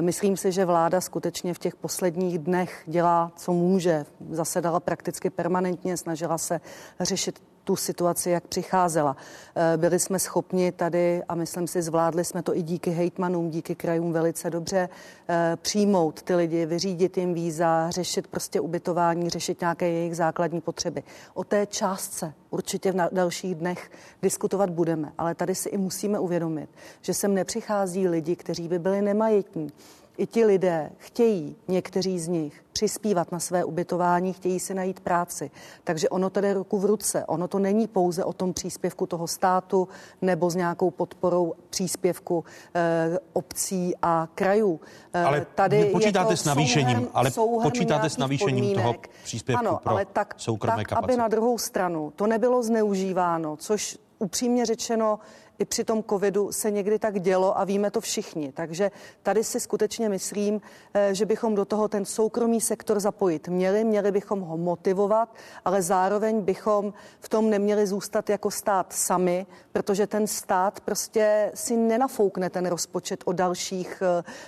Myslím 0.00 0.36
si, 0.36 0.52
že 0.52 0.64
vláda 0.64 1.00
skutečně 1.00 1.54
v 1.54 1.58
těch 1.58 1.76
posledních 1.76 2.38
dnech 2.38 2.82
dělá, 2.86 3.32
co 3.36 3.52
může. 3.52 4.06
Zasedala 4.30 4.80
prakticky 4.80 5.30
permanentně 5.30 5.55
permanentně, 5.56 5.96
snažila 5.96 6.38
se 6.38 6.60
řešit 7.00 7.42
tu 7.64 7.76
situaci, 7.76 8.30
jak 8.30 8.46
přicházela. 8.46 9.16
Eh, 9.56 9.76
byli 9.76 9.98
jsme 9.98 10.18
schopni 10.18 10.72
tady, 10.72 11.22
a 11.28 11.34
myslím 11.34 11.66
si, 11.66 11.82
zvládli 11.82 12.24
jsme 12.24 12.42
to 12.42 12.56
i 12.56 12.62
díky 12.62 12.90
hejtmanům, 12.90 13.50
díky 13.50 13.74
krajům 13.74 14.12
velice 14.12 14.50
dobře, 14.50 14.88
eh, 15.28 15.56
přijmout 15.62 16.22
ty 16.22 16.34
lidi, 16.34 16.66
vyřídit 16.66 17.18
jim 17.18 17.34
víza, 17.34 17.90
řešit 17.90 18.26
prostě 18.26 18.60
ubytování, 18.60 19.30
řešit 19.30 19.60
nějaké 19.60 19.88
jejich 19.88 20.16
základní 20.16 20.60
potřeby. 20.60 21.02
O 21.34 21.44
té 21.44 21.66
částce 21.66 22.34
určitě 22.50 22.92
v 22.92 22.96
dalších 23.12 23.54
dnech 23.54 23.90
diskutovat 24.22 24.70
budeme, 24.70 25.12
ale 25.18 25.34
tady 25.34 25.54
si 25.54 25.68
i 25.68 25.76
musíme 25.76 26.18
uvědomit, 26.18 26.70
že 27.00 27.14
sem 27.14 27.34
nepřichází 27.34 28.08
lidi, 28.08 28.36
kteří 28.36 28.68
by 28.68 28.78
byli 28.78 29.02
nemajetní, 29.02 29.72
i 30.18 30.26
ti 30.26 30.44
lidé 30.44 30.90
chtějí, 30.98 31.56
někteří 31.68 32.18
z 32.18 32.28
nich, 32.28 32.64
přispívat 32.72 33.32
na 33.32 33.38
své 33.38 33.64
ubytování, 33.64 34.32
chtějí 34.32 34.60
si 34.60 34.74
najít 34.74 35.00
práci. 35.00 35.50
Takže 35.84 36.08
ono 36.08 36.30
tedy 36.30 36.52
ruku 36.52 36.78
v 36.78 36.84
ruce. 36.84 37.24
Ono 37.26 37.48
to 37.48 37.58
není 37.58 37.86
pouze 37.86 38.24
o 38.24 38.32
tom 38.32 38.52
příspěvku 38.52 39.06
toho 39.06 39.26
státu 39.26 39.88
nebo 40.22 40.50
s 40.50 40.54
nějakou 40.54 40.90
podporou 40.90 41.54
příspěvku 41.70 42.44
e, 42.74 43.18
obcí 43.32 43.94
a 44.02 44.28
krajů. 44.34 44.80
E, 45.12 45.22
ale 45.22 45.46
tady 45.54 45.84
počítáte 45.84 46.32
je 46.32 46.36
to 46.36 46.42
s 46.42 46.44
navýšením, 46.44 46.96
souhrn, 46.96 47.10
ale 47.14 47.30
souhrn 47.30 47.62
počítáte 47.62 48.10
s 48.10 48.16
navýšením 48.16 48.64
podmínek. 48.64 48.82
toho 48.82 48.94
příspěvku 49.24 49.66
ano, 49.66 49.80
pro 49.82 49.92
ale 49.92 50.04
tak, 50.04 50.34
soukromé 50.36 50.76
tak, 50.76 50.86
kapacity. 50.86 51.12
aby 51.12 51.16
na 51.16 51.28
druhou 51.28 51.58
stranu 51.58 52.12
to 52.16 52.26
nebylo 52.26 52.62
zneužíváno, 52.62 53.56
což 53.56 53.98
upřímně 54.18 54.66
řečeno 54.66 55.18
i 55.58 55.64
při 55.64 55.84
tom 55.84 56.02
covidu 56.02 56.52
se 56.52 56.70
někdy 56.70 56.98
tak 56.98 57.20
dělo 57.20 57.58
a 57.58 57.64
víme 57.64 57.90
to 57.90 58.00
všichni. 58.00 58.52
Takže 58.52 58.90
tady 59.22 59.44
si 59.44 59.60
skutečně 59.60 60.08
myslím, 60.08 60.60
eh, 60.94 61.14
že 61.14 61.26
bychom 61.26 61.54
do 61.54 61.64
toho 61.64 61.88
ten 61.88 62.04
soukromý 62.04 62.60
sektor 62.60 63.00
zapojit 63.00 63.48
měli, 63.48 63.84
měli 63.84 64.12
bychom 64.12 64.40
ho 64.40 64.56
motivovat, 64.56 65.34
ale 65.64 65.82
zároveň 65.82 66.40
bychom 66.40 66.92
v 67.20 67.28
tom 67.28 67.50
neměli 67.50 67.86
zůstat 67.86 68.30
jako 68.30 68.50
stát 68.50 68.92
sami, 68.92 69.46
protože 69.76 70.06
ten 70.06 70.26
stát 70.26 70.80
prostě 70.80 71.52
si 71.54 71.76
nenafoukne 71.76 72.50
ten 72.50 72.66
rozpočet 72.66 73.20
o 73.24 73.32
dalších, 73.32 74.02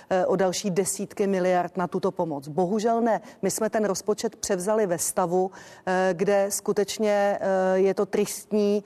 eh, 0.09 0.25
o 0.25 0.35
další 0.35 0.71
desítky 0.71 1.27
miliard 1.27 1.77
na 1.77 1.87
tuto 1.87 2.11
pomoc. 2.11 2.47
Bohužel 2.47 3.01
ne. 3.01 3.21
My 3.41 3.51
jsme 3.51 3.69
ten 3.69 3.85
rozpočet 3.85 4.35
převzali 4.35 4.87
ve 4.87 4.97
stavu, 4.97 5.51
eh, 5.85 6.09
kde 6.13 6.45
skutečně 6.49 7.39
je 7.73 7.93
to 7.93 8.05
tristní. 8.05 8.83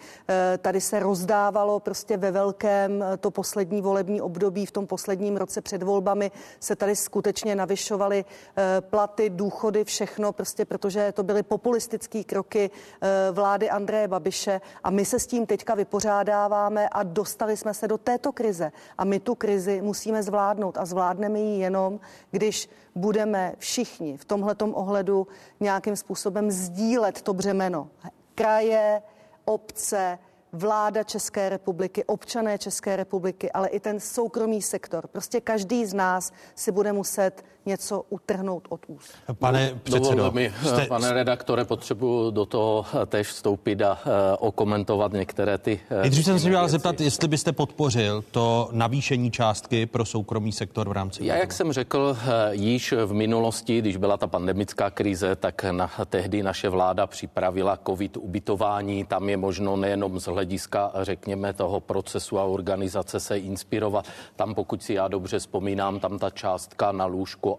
Tady 0.58 0.82
se 0.82 1.00
rozdávalo 1.00 1.80
prostě 1.80 2.18
ve 2.18 2.32
velkém 2.32 3.04
to 3.20 3.32
poslední 3.32 3.82
volební 3.82 4.22
období 4.22 4.66
v 4.66 4.72
tom 4.72 4.88
posledním 4.88 5.38
roce 5.38 5.62
před 5.62 5.84
volbami 5.84 6.32
se 6.60 6.76
tady 6.76 6.96
skutečně 6.96 7.56
navyšovaly 7.56 8.26
eh, 8.26 8.82
platy, 8.82 9.30
důchody, 9.30 9.84
všechno, 9.84 10.32
prostě 10.32 10.66
protože 10.66 11.12
to 11.12 11.24
byly 11.24 11.44
populistické 11.44 12.24
kroky 12.24 12.72
eh, 12.72 13.32
vlády 13.32 13.70
Andreje 13.70 14.08
Babiše 14.08 14.62
a 14.84 14.90
my 14.90 15.06
se 15.06 15.20
s 15.20 15.28
tím 15.28 15.46
teďka 15.46 15.76
vypořádáváme 16.34 16.90
a 16.90 17.04
dostali 17.04 17.58
jsme 17.58 17.74
se 17.74 17.88
do 17.88 17.98
této 17.98 18.32
krize 18.32 18.72
a 18.98 19.04
my 19.06 19.20
tu 19.20 19.36
krizi 19.36 19.82
musíme 19.82 20.24
zvládnout 20.24 20.78
a 20.78 20.86
zvládneme 20.86 21.40
ji 21.40 21.60
jenom, 21.60 22.00
když 22.32 22.70
budeme 22.96 23.54
všichni 23.58 24.18
v 24.18 24.26
tomhletom 24.26 24.74
ohledu 24.76 25.28
nějakým 25.60 25.96
způsobem 25.96 26.52
sdílet 26.52 27.22
to 27.22 27.34
břemeno. 27.34 27.88
Kraje, 28.36 29.02
obce, 29.46 30.20
vláda 30.54 31.04
České 31.04 31.50
republiky, 31.50 32.04
občané 32.04 32.58
České 32.58 32.96
republiky, 32.96 33.52
ale 33.52 33.68
i 33.68 33.80
ten 33.80 34.00
soukromý 34.00 34.62
sektor. 34.62 35.08
Prostě 35.08 35.42
každý 35.42 35.86
z 35.86 35.94
nás 35.94 36.32
si 36.56 36.72
bude 36.72 36.94
muset 36.94 37.46
něco 37.66 38.04
utrhnout 38.10 38.68
od 38.70 38.82
úst. 38.88 39.14
Pane 39.34 39.72
no, 39.74 39.80
předsedo, 39.84 40.32
mi, 40.32 40.54
jste... 40.64 40.86
pane 40.86 41.14
redaktore, 41.14 41.66
potřebuji 41.66 42.32
do 42.32 42.46
toho 42.46 42.86
tež 43.06 43.28
vstoupit 43.28 43.82
a 43.82 43.92
uh, 43.92 44.12
okomentovat 44.40 45.12
některé 45.14 45.58
ty... 45.58 45.80
Uh, 45.92 46.02
Nejdřív 46.02 46.26
jsem 46.26 46.40
se 46.40 46.50
měl 46.50 46.68
zeptat, 46.68 47.02
jestli 47.02 47.28
byste 47.28 47.52
podpořil 47.52 48.24
to 48.32 48.70
navýšení 48.72 49.32
částky 49.32 49.86
pro 49.86 50.06
soukromý 50.06 50.52
sektor 50.52 50.90
v 50.90 50.92
rámci... 50.92 51.26
Já, 51.26 51.36
jak 51.36 51.54
jsem 51.54 51.72
řekl, 51.72 51.98
uh, 51.98 52.30
již 52.52 52.94
v 53.06 53.14
minulosti, 53.14 53.80
když 53.80 53.98
byla 53.98 54.18
ta 54.18 54.28
pandemická 54.28 54.90
krize, 54.90 55.36
tak 55.36 55.64
na, 55.64 55.92
tehdy 56.10 56.44
naše 56.44 56.70
vláda 56.70 57.08
připravila 57.08 57.80
covid 57.88 58.18
ubytování. 58.18 59.06
Tam 59.06 59.30
je 59.30 59.38
možno 59.38 59.76
nejenom 59.76 60.20
z 60.20 60.26
hlediska, 60.26 60.92
řekněme, 61.02 61.54
toho 61.54 61.80
procesu 61.80 62.40
a 62.40 62.44
organizace 62.44 63.20
se 63.20 63.38
inspirovat. 63.38 64.06
Tam, 64.36 64.56
pokud 64.56 64.84
si 64.84 64.94
já 64.94 65.08
dobře 65.08 65.40
vzpomínám, 65.40 66.00
tam 66.00 66.20
ta 66.20 66.30
částka 66.30 66.92
na 66.92 67.06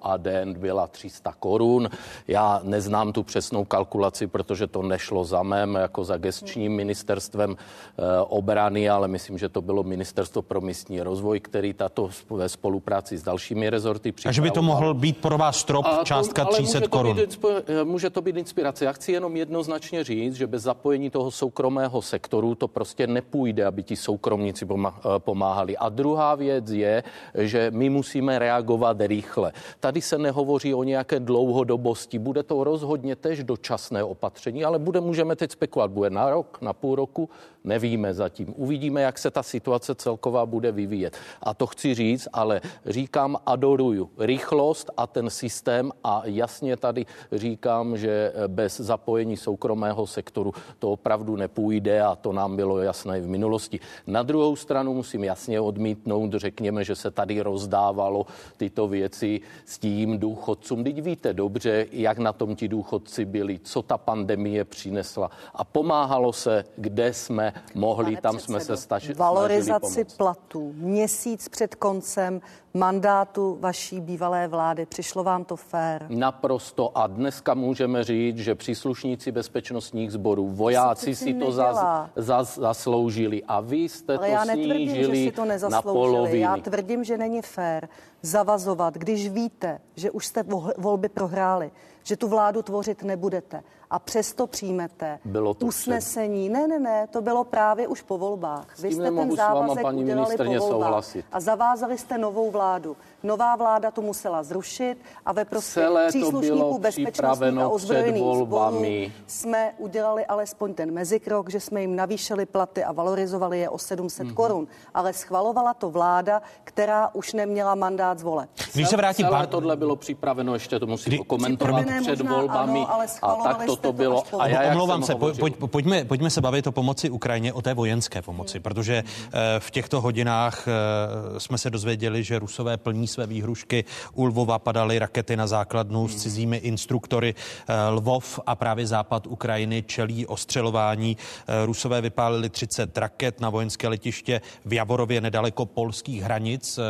a 0.02 0.16
den 0.16 0.54
byla 0.54 0.86
300 0.86 1.32
korun. 1.32 1.88
Já 2.28 2.60
neznám 2.62 3.12
tu 3.12 3.22
přesnou 3.22 3.64
kalkulaci, 3.64 4.26
protože 4.26 4.66
to 4.66 4.82
nešlo 4.82 5.24
za 5.24 5.42
mém 5.42 5.74
jako 5.74 6.04
za 6.04 6.16
gestčním 6.16 6.72
ministerstvem 6.72 7.56
e, 7.56 8.20
obrany, 8.20 8.88
ale 8.88 9.08
myslím, 9.08 9.38
že 9.38 9.48
to 9.48 9.62
bylo 9.62 9.82
ministerstvo 9.82 10.42
pro 10.42 10.60
místní 10.60 11.02
rozvoj, 11.02 11.40
který 11.40 11.74
tato 11.74 12.10
ve 12.30 12.48
spolupráci 12.48 13.18
s 13.18 13.22
dalšími 13.22 13.70
rezorty 13.70 14.12
připravil. 14.12 14.28
Takže 14.28 14.42
by 14.42 14.50
to 14.50 14.62
mohl 14.62 14.94
být 14.94 15.16
pro 15.16 15.38
vás 15.38 15.56
strop 15.56 15.86
a 15.86 16.04
částka 16.04 16.44
to, 16.44 16.52
300 16.52 16.88
korun. 16.88 17.18
Eh, 17.18 17.84
může 17.84 18.10
to 18.10 18.22
být 18.22 18.36
inspirace. 18.36 18.84
Já 18.84 18.92
chci 18.92 19.12
jenom 19.12 19.36
jednoznačně 19.36 20.04
říct, 20.04 20.34
že 20.34 20.46
bez 20.46 20.62
zapojení 20.62 21.10
toho 21.10 21.30
soukromého 21.30 22.02
sektoru 22.02 22.54
to 22.54 22.68
prostě 22.68 23.06
nepůjde, 23.06 23.64
aby 23.64 23.82
ti 23.82 23.96
soukromníci 23.96 24.66
eh, 24.66 24.90
pomáhali. 25.18 25.76
A 25.76 25.88
druhá 25.88 26.34
věc 26.34 26.70
je, 26.70 27.02
že 27.34 27.70
my 27.70 27.90
musíme 27.90 28.38
reagovat 28.38 28.96
rychle. 29.00 29.52
Tady 29.84 30.00
se 30.00 30.18
nehovoří 30.18 30.74
o 30.74 30.82
nějaké 30.84 31.20
dlouhodobosti. 31.20 32.18
Bude 32.18 32.42
to 32.42 32.64
rozhodně 32.64 33.16
tež 33.16 33.44
dočasné 33.44 34.04
opatření, 34.04 34.64
ale 34.64 34.78
bude, 34.78 35.00
můžeme 35.00 35.36
teď 35.36 35.52
spekulovat. 35.52 35.90
Bude 35.90 36.10
na 36.10 36.30
rok, 36.30 36.58
na 36.60 36.72
půl 36.72 36.94
roku, 36.94 37.28
nevíme 37.64 38.14
zatím. 38.14 38.54
Uvidíme, 38.56 39.02
jak 39.02 39.18
se 39.18 39.30
ta 39.30 39.42
situace 39.42 39.94
celková 39.94 40.46
bude 40.46 40.72
vyvíjet. 40.72 41.16
A 41.42 41.54
to 41.54 41.66
chci 41.66 41.94
říct, 41.94 42.28
ale 42.32 42.60
říkám, 42.86 43.36
adoruju 43.46 44.10
rychlost 44.18 44.90
a 44.96 45.06
ten 45.06 45.30
systém 45.30 45.92
a 46.04 46.22
jasně 46.24 46.76
tady 46.76 47.06
říkám, 47.32 47.96
že 47.96 48.32
bez 48.46 48.80
zapojení 48.80 49.36
soukromého 49.36 50.06
sektoru 50.06 50.52
to 50.78 50.92
opravdu 50.92 51.36
nepůjde 51.36 52.02
a 52.02 52.16
to 52.16 52.32
nám 52.32 52.56
bylo 52.56 52.78
jasné 52.78 53.20
v 53.20 53.28
minulosti. 53.28 53.80
Na 54.06 54.22
druhou 54.22 54.56
stranu 54.56 54.94
musím 54.94 55.24
jasně 55.24 55.60
odmítnout, 55.60 56.34
řekněme, 56.34 56.84
že 56.84 56.94
se 56.96 57.10
tady 57.10 57.40
rozdávalo 57.40 58.26
tyto 58.56 58.88
věci 58.88 59.40
tím 59.78 60.18
důchodcům. 60.18 60.84
Teď 60.84 61.02
víte 61.02 61.32
dobře, 61.32 61.86
jak 61.92 62.18
na 62.18 62.32
tom 62.32 62.56
ti 62.56 62.68
důchodci 62.68 63.24
byli, 63.24 63.58
co 63.58 63.82
ta 63.82 63.98
pandemie 63.98 64.64
přinesla 64.64 65.30
a 65.54 65.64
pomáhalo 65.64 66.32
se, 66.32 66.64
kde 66.76 67.12
jsme 67.12 67.52
mohli, 67.74 68.04
Pane 68.04 68.20
tam 68.20 68.36
předsedo, 68.36 68.60
jsme 68.60 68.60
se 68.60 68.76
stačili. 68.76 69.14
Valorizaci 69.14 70.04
platů 70.04 70.72
měsíc 70.76 71.48
před 71.48 71.74
koncem 71.74 72.40
mandátu 72.74 73.56
vaší 73.60 74.00
bývalé 74.00 74.48
vlády. 74.48 74.86
Přišlo 74.86 75.24
vám 75.24 75.44
to 75.44 75.56
fér? 75.56 76.06
Naprosto. 76.08 76.98
A 76.98 77.06
dneska 77.06 77.54
můžeme 77.54 78.04
říct, 78.04 78.38
že 78.38 78.54
příslušníci 78.54 79.32
bezpečnostních 79.32 80.12
sborů, 80.12 80.48
vojáci 80.48 81.14
si 81.14 81.34
to 81.34 81.52
zas, 81.52 82.08
zas, 82.16 82.58
zasloužili. 82.58 83.42
A 83.48 83.60
vy 83.60 83.76
jste 83.76 84.16
Ale 84.16 84.26
to 84.26 84.32
já 84.32 84.44
netvrdím, 84.44 84.90
snížili 84.90 85.24
že 85.24 85.30
si 85.30 85.36
to 85.36 85.68
na 85.68 85.82
polovinu. 85.82 86.36
Já 86.36 86.56
tvrdím, 86.56 87.04
že 87.04 87.18
není 87.18 87.42
fér 87.42 87.88
zavazovat, 88.24 88.94
když 88.94 89.28
víte, 89.28 89.80
že 89.96 90.10
už 90.10 90.26
jste 90.26 90.44
volby 90.78 91.08
prohráli, 91.08 91.70
že 92.02 92.16
tu 92.16 92.28
vládu 92.28 92.62
tvořit 92.62 93.02
nebudete 93.02 93.62
a 93.90 93.98
přesto 93.98 94.46
přijmete 94.46 95.18
bylo 95.24 95.54
to 95.54 95.66
usnesení. 95.66 96.50
Před... 96.50 96.60
Ne, 96.60 96.68
ne, 96.68 96.78
ne, 96.78 97.06
to 97.06 97.22
bylo 97.22 97.44
právě 97.44 97.88
už 97.88 98.02
po 98.02 98.18
volbách. 98.18 98.78
Vy 98.78 98.92
jste 98.92 99.10
ten 99.10 99.36
závazek 99.36 99.68
váma, 99.68 99.82
paní 99.82 100.02
udělali 100.04 100.36
po 100.36 100.44
volbách 100.44 100.68
souhlasit. 100.68 101.26
a 101.32 101.40
zavázali 101.40 101.98
jste 101.98 102.18
novou 102.18 102.50
vládu. 102.50 102.96
Nová 103.24 103.56
vláda 103.56 103.90
to 103.90 104.02
musela 104.02 104.42
zrušit 104.42 104.96
a 105.26 105.32
ve 105.32 105.44
prospěch 105.44 105.86
příslušníků 106.08 106.78
bezpečnostních 106.78 107.58
a 107.58 107.68
ozbrojených 107.68 108.16
sborů 108.22 108.46
volbami. 108.46 109.12
jsme 109.26 109.72
udělali 109.78 110.26
alespoň 110.26 110.74
ten 110.74 110.90
mezikrok, 110.92 111.50
že 111.50 111.60
jsme 111.60 111.80
jim 111.80 111.96
navýšili 111.96 112.46
platy 112.46 112.84
a 112.84 112.92
valorizovali 112.92 113.58
je 113.60 113.68
o 113.68 113.78
700 113.78 114.26
Mhm. 114.26 114.34
korun. 114.34 114.66
Ale 114.94 115.12
schvalovala 115.12 115.74
to 115.74 115.90
vláda, 115.90 116.42
která 116.64 117.10
už 117.14 117.32
neměla 117.32 117.74
mandát 117.74 118.18
z 118.18 118.22
voleb. 118.22 118.50
Když 118.74 118.88
se 118.88 118.96
vrátím, 118.96 119.26
Celé 119.26 119.46
tohle 119.46 119.76
bylo 119.76 119.96
připraveno, 119.96 120.54
ještě 120.54 120.78
to 120.78 120.86
musím 120.86 121.10
Kdy- 121.10 121.18
okomentovat 121.18 121.74
Připravené 121.74 122.00
před 122.02 122.18
možná 122.18 122.36
volbami. 122.38 122.78
ano, 122.80 122.92
ale 122.94 123.04
a 123.04 123.08
schvalovali 123.08 123.56
tak 123.58 123.66
to 123.66 123.76
to 123.76 123.92
bylo. 123.92 124.22
po 124.30 124.40
A 124.40 124.46
já, 124.48 124.62
jak 124.62 124.72
Omlouvám 124.72 125.02
jsem 125.02 125.14
se, 125.14 125.18
poj, 125.18 125.32
poj, 125.34 125.50
pojďme, 125.50 126.04
pojďme 126.04 126.30
se 126.30 126.40
bavit 126.40 126.66
o 126.66 126.72
pomoci 126.72 127.10
Ukrajině, 127.10 127.52
o 127.52 127.62
té 127.62 127.74
vojenské 127.74 128.22
pomoci, 128.22 128.60
protože 128.60 129.02
eh, 129.06 129.30
v 129.58 129.70
těchto 129.70 130.00
hodinách 130.00 130.68
eh, 130.68 131.40
jsme 131.40 131.58
se 131.58 131.70
dozvěděli, 131.70 132.22
že 132.22 132.38
Rusové 132.38 132.76
plní 132.76 133.06
své 133.14 133.26
výhrušky. 133.26 133.84
U 134.12 134.24
Lvova 134.24 134.58
padaly 134.58 134.98
rakety 134.98 135.36
na 135.36 135.46
základnu 135.46 136.08
s 136.08 136.16
cizími 136.16 136.56
instruktory. 136.56 137.34
Eh, 137.34 137.88
Lvov 137.88 138.40
a 138.46 138.54
právě 138.54 138.86
západ 138.86 139.26
Ukrajiny 139.26 139.82
čelí 139.82 140.26
ostřelování. 140.26 141.16
Eh, 141.16 141.66
Rusové 141.66 142.00
vypálili 142.00 142.50
30 142.50 142.98
raket 142.98 143.40
na 143.40 143.50
vojenské 143.50 143.88
letiště 143.88 144.40
v 144.64 144.72
Javorově 144.72 145.20
nedaleko 145.20 145.66
polských 145.66 146.22
hranic, 146.22 146.78
eh, 146.78 146.82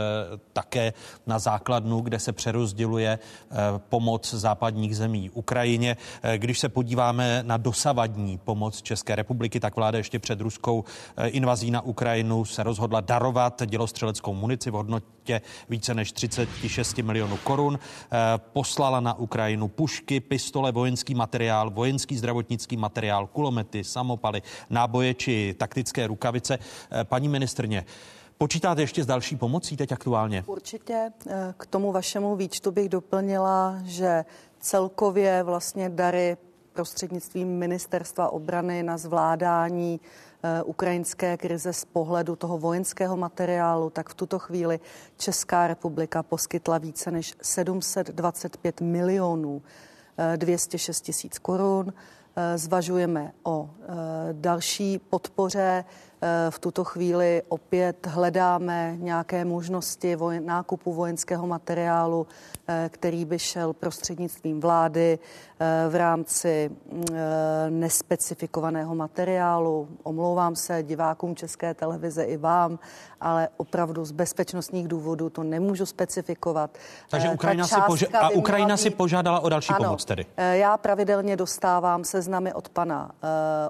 také 0.53 0.93
na 1.27 1.39
základnu, 1.39 2.01
kde 2.01 2.19
se 2.19 2.33
přerozděluje 2.33 3.19
pomoc 3.89 4.35
západních 4.35 4.97
zemí 4.97 5.31
Ukrajině. 5.31 5.97
Když 6.37 6.59
se 6.59 6.69
podíváme 6.69 7.43
na 7.43 7.57
dosavadní 7.57 8.39
pomoc 8.39 8.83
České 8.83 9.15
republiky, 9.15 9.61
tak 9.61 9.77
vláda 9.77 9.99
ještě 9.99 10.19
před 10.19 10.41
ruskou 10.41 10.85
invazí 11.27 11.71
na 11.71 11.81
Ukrajinu 11.81 12.45
se 12.45 12.63
rozhodla 12.63 13.01
darovat 13.01 13.63
dělostřeleckou 13.67 14.35
munici 14.35 14.71
v 14.71 14.75
hodnotě 14.75 15.14
více 15.69 15.95
než 15.95 16.13
36 16.13 16.99
milionů 16.99 17.37
korun. 17.37 17.79
Eh, 17.79 18.17
Poslala 18.53 19.01
na 19.01 19.15
Ukrajinu 19.19 19.69
pušky, 19.69 20.21
pistole, 20.21 20.73
vojenský 20.73 21.15
materiál, 21.15 21.71
vojenský 21.71 22.17
zdravotnický 22.17 22.77
materiál, 22.77 23.27
kulomety, 23.27 23.85
samopaly, 23.85 24.43
náboje 24.71 25.15
či 25.15 25.55
taktické 25.59 26.07
rukavice. 26.07 26.59
Eh, 26.91 27.05
Paní 27.05 27.29
ministrně, 27.29 27.85
počítáte 28.39 28.81
ještě 28.81 29.03
s 29.03 29.07
další 29.07 29.37
pomocí 29.37 29.77
teď 29.77 29.93
aktuálně? 29.93 30.45
Určitě 30.47 31.11
eh, 31.27 31.55
k 31.57 31.67
tomu 31.67 31.93
vašemu 31.93 32.37
výčtu 32.37 32.71
bych 32.71 32.89
doplnila, 32.89 33.79
že 33.85 34.25
celkově 34.61 35.43
vlastně 35.43 35.89
dary 35.89 36.37
prostřednictvím 36.73 37.49
ministerstva 37.49 38.29
obrany 38.29 38.83
na 38.83 38.99
zvládání 38.99 40.01
ukrajinské 40.65 41.37
krize 41.37 41.73
z 41.73 41.85
pohledu 41.85 42.37
toho 42.37 42.59
vojenského 42.59 43.17
materiálu, 43.17 43.91
tak 43.91 44.09
v 44.09 44.15
tuto 44.15 44.39
chvíli 44.39 44.81
Česká 45.17 45.67
republika 45.67 46.23
poskytla 46.23 46.79
více 46.79 47.11
než 47.11 47.35
725 47.43 48.81
milionů 48.81 49.63
eh, 50.19 50.37
206 50.37 51.01
tisíc 51.01 51.39
korun. 51.39 51.93
Eh, 52.37 52.59
Zvažujeme 52.59 53.33
o 53.43 53.71
eh, 53.71 53.87
další 54.33 54.99
podpoře. 54.99 55.85
Eh, 56.27 56.51
V 56.51 56.59
tuto 56.59 56.85
chvíli 56.85 57.43
opět 57.49 58.07
hledáme 58.07 58.97
nějaké 58.99 59.45
možnosti 59.45 60.17
vojen, 60.17 60.47
nákupu 60.47 60.93
vojenského 60.93 61.47
materiálu, 61.47 62.27
eh, 62.69 62.89
který 62.93 63.25
by 63.25 63.39
šel 63.39 63.73
prostřednictvím 63.73 64.61
vlády 64.61 65.19
eh, 65.61 65.89
v 65.89 65.95
rámci 65.97 66.71
nespecifikovaného 67.71 68.95
materiálu. 68.95 69.89
Omlouvám 70.03 70.57
se 70.57 70.83
divákům 70.83 71.37
České 71.37 71.75
televize 71.75 72.23
i 72.25 72.37
vám, 72.37 72.79
ale 73.21 73.49
opravdu 73.57 74.05
z 74.05 74.13
bezpečnostních 74.13 74.89
důvodů 74.89 75.31
to 75.31 75.43
nemůžu 75.43 75.87
specifikovat. 75.87 76.71
Takže 77.11 77.27
Eh, 77.27 77.31
ta 77.31 77.35
Ukrajina 77.35 77.67
si, 77.67 77.75
poža- 77.75 78.07
by 78.11 78.15
a 78.19 78.29
Ukrajina 78.29 78.77
si 78.77 78.91
být- 78.91 78.97
požádala 78.97 79.41
o 79.41 79.49
další 79.49 79.73
ano, 79.73 79.85
pomoc 79.85 80.05
tedy. 80.05 80.27
Já 80.53 80.77
pravidelně 80.77 81.37
dostávám 81.37 82.05
seznamy 82.05 82.53
od 82.53 82.69
pana, 82.69 83.11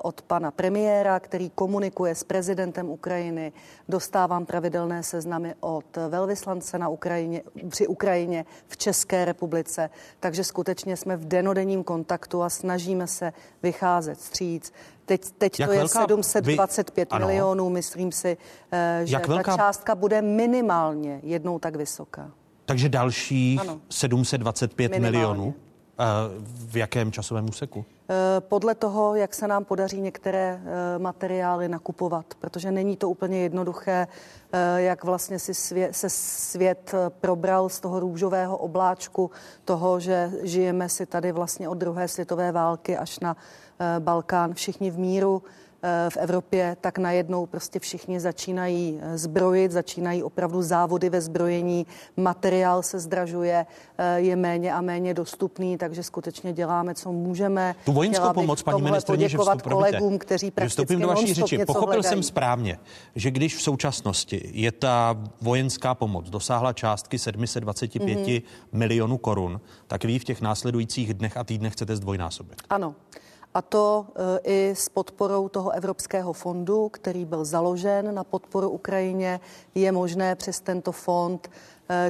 od 0.02 0.22
pana 0.22 0.50
premiéra, 0.50 1.20
který 1.20 1.50
komunikuje 1.50 2.14
s 2.14 2.24
prezidentem 2.24 2.43
Ukrajiny. 2.88 3.52
Dostávám 3.88 4.46
pravidelné 4.46 5.02
seznamy 5.02 5.54
od 5.60 5.84
velvyslance 6.08 6.78
na 6.78 6.88
Ukrajině, 6.88 7.42
při 7.68 7.86
Ukrajině 7.86 8.44
v 8.66 8.76
České 8.76 9.24
republice. 9.24 9.90
Takže 10.20 10.44
skutečně 10.44 10.96
jsme 10.96 11.16
v 11.16 11.24
denodenním 11.24 11.84
kontaktu 11.84 12.42
a 12.42 12.50
snažíme 12.50 13.06
se 13.06 13.32
vycházet 13.62 14.20
stříc. 14.20 14.72
Teď, 15.06 15.30
teď 15.38 15.60
Jak 15.60 15.68
to 15.68 15.72
je 15.72 15.78
velká- 15.78 16.06
725 16.22 17.12
vy- 17.12 17.18
milionů. 17.18 17.70
Myslím 17.70 18.12
si, 18.12 18.36
eh, 18.72 19.00
že 19.04 19.14
Jak 19.16 19.28
velká- 19.28 19.50
ta 19.50 19.56
částka 19.56 19.94
bude 19.94 20.22
minimálně 20.22 21.20
jednou 21.22 21.58
tak 21.58 21.76
vysoká. 21.76 22.30
Takže 22.66 22.88
dalších 22.88 23.60
Ano. 23.60 23.80
725 23.90 24.90
Minimálně. 24.90 25.18
milionů. 25.18 25.54
V 26.44 26.76
jakém 26.76 27.12
časovém 27.12 27.48
úseku? 27.48 27.84
Eh, 28.10 28.40
Podle 28.40 28.74
toho, 28.74 29.14
jak 29.14 29.34
se 29.34 29.48
nám 29.48 29.64
podaří 29.64 30.00
některé 30.00 30.60
eh, 30.64 30.98
materiály 30.98 31.68
nakupovat, 31.68 32.26
protože 32.38 32.70
není 32.70 32.96
to 32.96 33.08
úplně 33.08 33.38
jednoduché, 33.38 34.06
eh, 34.52 34.82
jak 34.82 35.04
vlastně 35.04 35.38
si 35.38 35.54
svět, 35.54 35.96
se 35.96 36.10
svět 36.10 36.94
probral 37.20 37.68
z 37.68 37.80
toho 37.80 38.00
růžového 38.00 38.56
obláčku, 38.56 39.30
toho, 39.64 40.00
že 40.00 40.30
žijeme 40.42 40.88
si 40.88 41.06
tady 41.06 41.32
vlastně 41.32 41.68
od 41.68 41.74
druhé 41.74 42.08
světové 42.08 42.52
války 42.52 42.96
až 42.96 43.20
na 43.20 43.36
Balkán 43.98 44.54
všichni 44.54 44.90
v 44.90 44.98
míru 44.98 45.42
v 46.10 46.16
Evropě, 46.16 46.76
tak 46.80 46.98
najednou 46.98 47.46
prostě 47.46 47.78
všichni 47.78 48.20
začínají 48.20 48.98
eh, 49.02 49.18
zbrojit, 49.18 49.72
začínají 49.72 50.22
opravdu 50.22 50.62
závody 50.62 51.10
ve 51.10 51.20
zbrojení, 51.20 51.86
materiál 52.16 52.82
se 52.82 52.98
zdražuje, 52.98 53.66
eh, 53.98 54.20
je 54.20 54.36
méně 54.36 54.72
a 54.74 54.80
méně 54.80 55.14
dostupný, 55.14 55.78
takže 55.78 56.02
skutečně 56.02 56.52
děláme, 56.52 56.94
co 56.94 57.12
můžeme. 57.12 57.74
Tu 57.84 57.92
vojenskou 57.92 58.32
pomoc, 58.32 58.62
paní 58.62 58.82
ministrině, 58.82 59.28
že 59.28 59.38
vstup, 59.38 59.62
kolegům, 59.62 60.18
kteří 60.18 60.50
prakticky 60.50 60.96
do 60.96 61.08
vaší 61.08 61.34
řeči. 61.34 61.58
Pochopil 61.66 61.86
hledají. 61.86 62.04
jsem 62.04 62.22
správně, 62.22 62.78
že 63.14 63.30
když 63.30 63.56
v 63.56 63.62
současnosti 63.62 64.50
je 64.52 64.72
ta 64.72 65.16
vojenská 65.40 65.94
pomoc 65.94 66.30
dosáhla 66.30 66.72
částky 66.72 67.18
725 67.18 68.02
Mhm. 68.04 68.24
mm-hmm. 68.24 68.42
milionů 68.72 69.18
korun, 69.18 69.60
tak 69.86 70.04
vy 70.04 70.18
v 70.18 70.24
těch 70.24 70.40
následujících 70.40 71.14
dnech 71.14 71.36
a 71.36 71.44
týdnech 71.44 71.72
chcete 71.72 71.96
zdvojnásobit. 71.96 72.62
Ano. 72.70 72.94
A 73.54 73.62
to 73.62 74.06
e, 74.16 74.38
i 74.44 74.74
s 74.76 74.88
podporou 74.88 75.48
toho 75.48 75.70
Evropského 75.70 76.32
fondu, 76.32 76.88
který 76.88 77.24
byl 77.24 77.44
založen 77.44 78.14
na 78.14 78.24
podporu 78.24 78.70
Ukrajině. 78.70 79.40
Je 79.74 79.92
možné 79.92 80.34
přes 80.34 80.60
tento 80.60 80.92
fond 80.92 81.50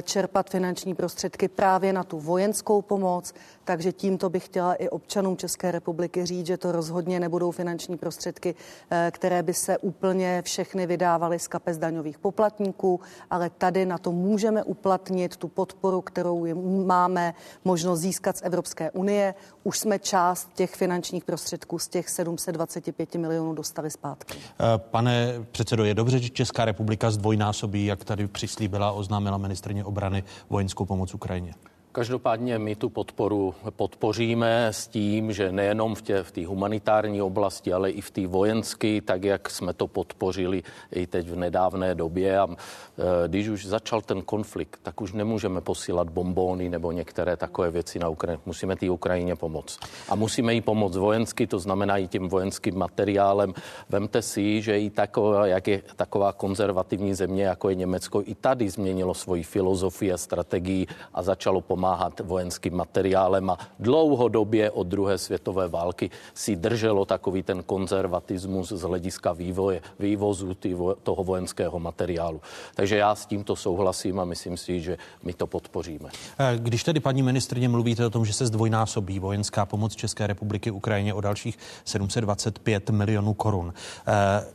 čerpat 0.03 0.49
finanční 0.49 0.95
prostředky 0.95 1.47
právě 1.47 1.93
na 1.93 2.03
tu 2.03 2.19
vojenskou 2.19 2.81
pomoc, 2.81 3.33
takže 3.63 3.91
tímto 3.91 4.29
bych 4.29 4.45
chtěla 4.45 4.73
i 4.73 4.89
občanům 4.89 5.37
České 5.37 5.71
republiky 5.71 6.25
říct, 6.25 6.47
že 6.47 6.57
to 6.57 6.71
rozhodně 6.71 7.19
nebudou 7.19 7.51
finanční 7.51 7.97
prostředky, 7.97 8.55
e, 8.91 9.11
které 9.11 9.43
by 9.43 9.53
se 9.53 9.77
úplně 9.77 10.41
všechny 10.41 10.87
vydávaly 10.87 11.39
z 11.39 11.47
kapes 11.47 11.77
daňových 11.77 12.19
poplatníků, 12.19 12.99
ale 13.29 13.49
tady 13.49 13.85
na 13.85 13.97
to 13.97 14.11
můžeme 14.11 14.63
uplatnit 14.63 15.37
tu 15.37 15.47
podporu, 15.47 16.01
kterou 16.01 16.45
máme 16.85 17.33
možnost 17.65 17.99
získat 17.99 18.37
z 18.37 18.41
Evropské 18.43 18.91
unie. 18.91 19.33
Už 19.63 19.79
jsme 19.79 19.99
část 19.99 20.49
těch 20.53 20.75
finančních 20.75 21.23
prostředků 21.23 21.79
z 21.79 21.87
těch 21.87 22.09
725 22.09 23.15
milionů 23.15 23.53
dostali 23.53 23.91
zpátky. 23.91 24.37
Eh, 24.37 24.77
Pane 24.77 25.33
předsedo, 25.51 25.83
je 25.83 25.93
dobře, 25.93 26.19
že 26.19 26.29
Česká 26.29 26.65
republika 26.65 27.11
zdvojnásobí, 27.11 27.85
jak 27.85 28.03
tady 28.03 28.27
přislíbila, 28.27 28.91
oznámila 28.91 29.37
ministrně 29.65 29.83
obrany 29.83 30.23
vojenskou 30.49 30.85
pomoc 30.85 31.13
Ukrajině. 31.13 31.53
Každopádně 31.95 32.59
my 32.59 32.75
tu 32.75 32.89
podporu 32.89 33.55
podpoříme 33.69 34.67
s 34.67 34.87
tím, 34.87 35.31
že 35.31 35.51
nejenom 35.51 35.95
v 35.95 36.01
té 36.01 36.23
v 36.23 36.45
humanitární 36.45 37.21
oblasti, 37.21 37.73
ale 37.73 37.89
i 37.91 38.01
v 38.01 38.11
té 38.11 38.27
vojenské, 38.27 39.01
tak 39.01 39.23
jak 39.23 39.49
jsme 39.49 39.73
to 39.73 39.87
podpořili 39.87 40.63
i 40.91 41.07
teď 41.07 41.29
v 41.29 41.35
nedávné 41.35 41.95
době. 41.95 42.39
A 42.39 42.47
e, 42.47 43.27
když 43.27 43.47
už 43.47 43.65
začal 43.65 44.01
ten 44.01 44.21
konflikt, 44.21 44.79
tak 44.83 45.01
už 45.01 45.13
nemůžeme 45.13 45.61
posílat 45.61 46.09
bombóny 46.09 46.69
nebo 46.69 46.91
některé 46.91 47.37
takové 47.37 47.71
věci 47.71 47.99
na 47.99 48.09
Ukrajinu. 48.09 48.41
Musíme 48.45 48.75
té 48.75 48.89
Ukrajině 48.89 49.35
pomoct. 49.35 49.79
A 50.09 50.15
musíme 50.15 50.53
jí 50.53 50.61
pomoct 50.61 50.97
vojensky, 50.97 51.47
to 51.47 51.59
znamená 51.59 51.97
i 51.97 52.07
tím 52.07 52.27
vojenským 52.27 52.77
materiálem. 52.77 53.53
Vemte 53.89 54.21
si, 54.21 54.61
že 54.61 54.79
i 54.79 54.89
taková, 54.89 55.47
jak 55.47 55.67
je 55.67 55.81
taková 55.95 56.33
konzervativní 56.33 57.13
země, 57.13 57.43
jako 57.43 57.69
je 57.69 57.75
Německo, 57.75 58.21
i 58.25 58.35
tady 58.35 58.69
změnilo 58.69 59.13
svoji 59.13 59.43
filozofii 59.43 60.11
a 60.11 60.17
strategii 60.17 60.87
a 61.13 61.23
začalo 61.23 61.61
pomáhat 61.61 61.84
vojenským 62.23 62.75
materiálem 62.75 63.49
a 63.49 63.57
dlouhodobě 63.79 64.71
od 64.71 64.87
druhé 64.87 65.17
světové 65.17 65.67
války 65.67 66.09
si 66.33 66.55
drželo 66.55 67.05
takový 67.05 67.43
ten 67.43 67.63
konzervatismus 67.63 68.69
z 68.71 68.81
hlediska 68.81 69.33
vývoje, 69.33 69.81
vývozu 69.99 70.53
ty, 70.53 70.73
vo- 70.75 70.95
toho 71.03 71.23
vojenského 71.23 71.79
materiálu. 71.79 72.41
Takže 72.75 72.97
já 72.97 73.15
s 73.15 73.25
tímto 73.25 73.55
souhlasím 73.55 74.19
a 74.19 74.25
myslím 74.25 74.57
si, 74.57 74.81
že 74.81 74.97
my 75.23 75.33
to 75.33 75.47
podpoříme. 75.47 76.09
Eh, 76.39 76.57
Když 76.57 76.83
tedy 76.83 76.99
paní 76.99 77.23
ministrně 77.23 77.69
mluvíte 77.69 78.05
o 78.05 78.09
tom, 78.09 78.25
že 78.25 78.33
se 78.33 78.45
zdvojnásobí 78.45 79.19
vojenská 79.19 79.65
pomoc 79.65 79.95
České 79.95 80.27
republiky 80.27 80.71
Ukrajině 80.71 81.13
o 81.13 81.21
dalších 81.21 81.57
725 81.85 82.89
milionů 82.89 83.33
korun, 83.33 83.73
eh, 84.07 84.45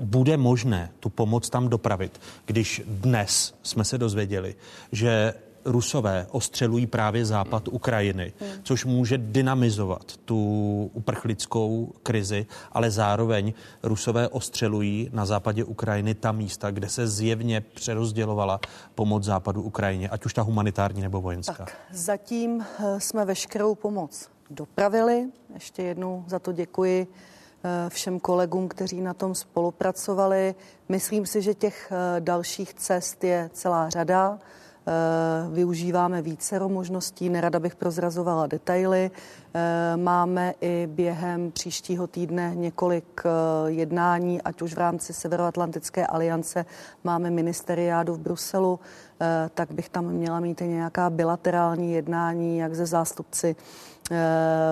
bude 0.00 0.36
možné 0.36 0.90
tu 1.00 1.08
pomoc 1.08 1.50
tam 1.50 1.68
dopravit, 1.68 2.20
když 2.46 2.82
dnes 2.86 3.54
jsme 3.62 3.84
se 3.84 3.98
dozvěděli, 3.98 4.54
že 4.92 5.34
Rusové 5.64 6.26
ostřelují 6.30 6.86
právě 6.86 7.24
západ 7.24 7.68
Ukrajiny, 7.68 8.32
což 8.62 8.84
může 8.84 9.18
dynamizovat 9.18 10.16
tu 10.16 10.90
uprchlickou 10.94 11.92
krizi, 12.02 12.46
ale 12.72 12.90
zároveň 12.90 13.52
Rusové 13.82 14.28
ostřelují 14.28 15.10
na 15.12 15.26
západě 15.26 15.64
Ukrajiny 15.64 16.14
ta 16.14 16.32
místa, 16.32 16.70
kde 16.70 16.88
se 16.88 17.08
zjevně 17.08 17.60
přerozdělovala 17.60 18.60
pomoc 18.94 19.24
západu 19.24 19.62
Ukrajině, 19.62 20.08
ať 20.08 20.24
už 20.24 20.34
ta 20.34 20.42
humanitární 20.42 21.02
nebo 21.02 21.20
vojenská. 21.20 21.54
Tak, 21.54 21.76
zatím 21.92 22.64
eh, 22.78 23.00
jsme 23.00 23.24
veškerou 23.24 23.74
pomoc 23.74 24.28
dopravili. 24.50 25.26
Ještě 25.54 25.82
jednou 25.82 26.24
za 26.26 26.38
to 26.38 26.52
děkuji 26.52 27.06
eh, 27.06 27.90
všem 27.90 28.20
kolegům, 28.20 28.68
kteří 28.68 29.00
na 29.00 29.14
tom 29.14 29.34
spolupracovali. 29.34 30.54
Myslím 30.88 31.26
si, 31.26 31.42
že 31.42 31.54
těch 31.54 31.92
eh, 31.92 32.20
dalších 32.20 32.74
cest 32.74 33.24
je 33.24 33.50
celá 33.52 33.90
řada. 33.90 34.38
Využíváme 35.50 36.22
více 36.22 36.58
možností, 36.68 37.28
nerada 37.28 37.60
bych 37.60 37.76
prozrazovala 37.76 38.46
detaily. 38.46 39.10
Máme 39.96 40.54
i 40.60 40.88
během 40.92 41.52
příštího 41.52 42.06
týdne 42.06 42.52
několik 42.54 43.22
jednání, 43.66 44.42
ať 44.42 44.62
už 44.62 44.74
v 44.74 44.78
rámci 44.78 45.12
Severoatlantické 45.12 46.06
aliance 46.06 46.64
máme 47.04 47.30
ministeriádu 47.30 48.14
v 48.14 48.18
Bruselu, 48.18 48.80
tak 49.54 49.72
bych 49.72 49.88
tam 49.88 50.04
měla 50.04 50.40
mít 50.40 50.60
i 50.60 50.68
nějaká 50.68 51.10
bilaterální 51.10 51.92
jednání, 51.92 52.58
jak 52.58 52.74
ze 52.74 52.86
zástupci 52.86 53.56
Eh, 53.56 53.89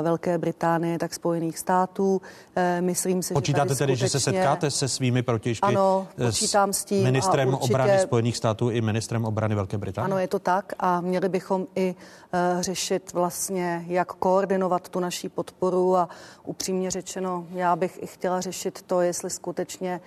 Velké 0.02 0.38
Británie, 0.38 0.98
tak 0.98 1.14
Spojených 1.14 1.58
států. 1.58 2.20
Eh, 2.56 2.80
myslím 2.80 3.22
si, 3.22 3.34
Počítáte 3.34 3.68
že 3.68 3.78
tedy, 3.78 3.92
skutečně... 3.92 4.06
že 4.06 4.10
se 4.10 4.20
setkáte 4.20 4.70
se 4.70 4.88
svými 4.88 5.22
protěžky? 5.22 5.66
Ano, 5.66 6.08
eh, 6.18 6.26
počítám 6.26 6.72
s 6.72 6.84
tím. 6.84 7.04
Ministrem 7.04 7.48
určitě... 7.48 7.72
obrany 7.72 7.98
Spojených 7.98 8.36
států 8.36 8.70
i 8.70 8.80
ministrem 8.80 9.24
obrany 9.24 9.54
Velké 9.54 9.78
Británie? 9.78 10.04
Ano, 10.04 10.18
je 10.18 10.28
to 10.28 10.38
tak 10.38 10.72
a 10.78 11.00
měli 11.00 11.28
bychom 11.28 11.66
i 11.74 11.94
uh, 11.94 12.62
řešit 12.62 13.12
vlastně, 13.12 13.84
jak 13.86 14.12
koordinovat 14.12 14.88
tu 14.88 15.00
naší 15.00 15.28
podporu 15.28 15.96
a 15.96 16.08
upřímně 16.44 16.90
řečeno, 16.90 17.46
já 17.50 17.76
bych 17.76 18.02
i 18.02 18.06
chtěla 18.06 18.40
řešit 18.40 18.82
to, 18.86 19.00
jestli 19.00 19.30
skutečně 19.30 20.00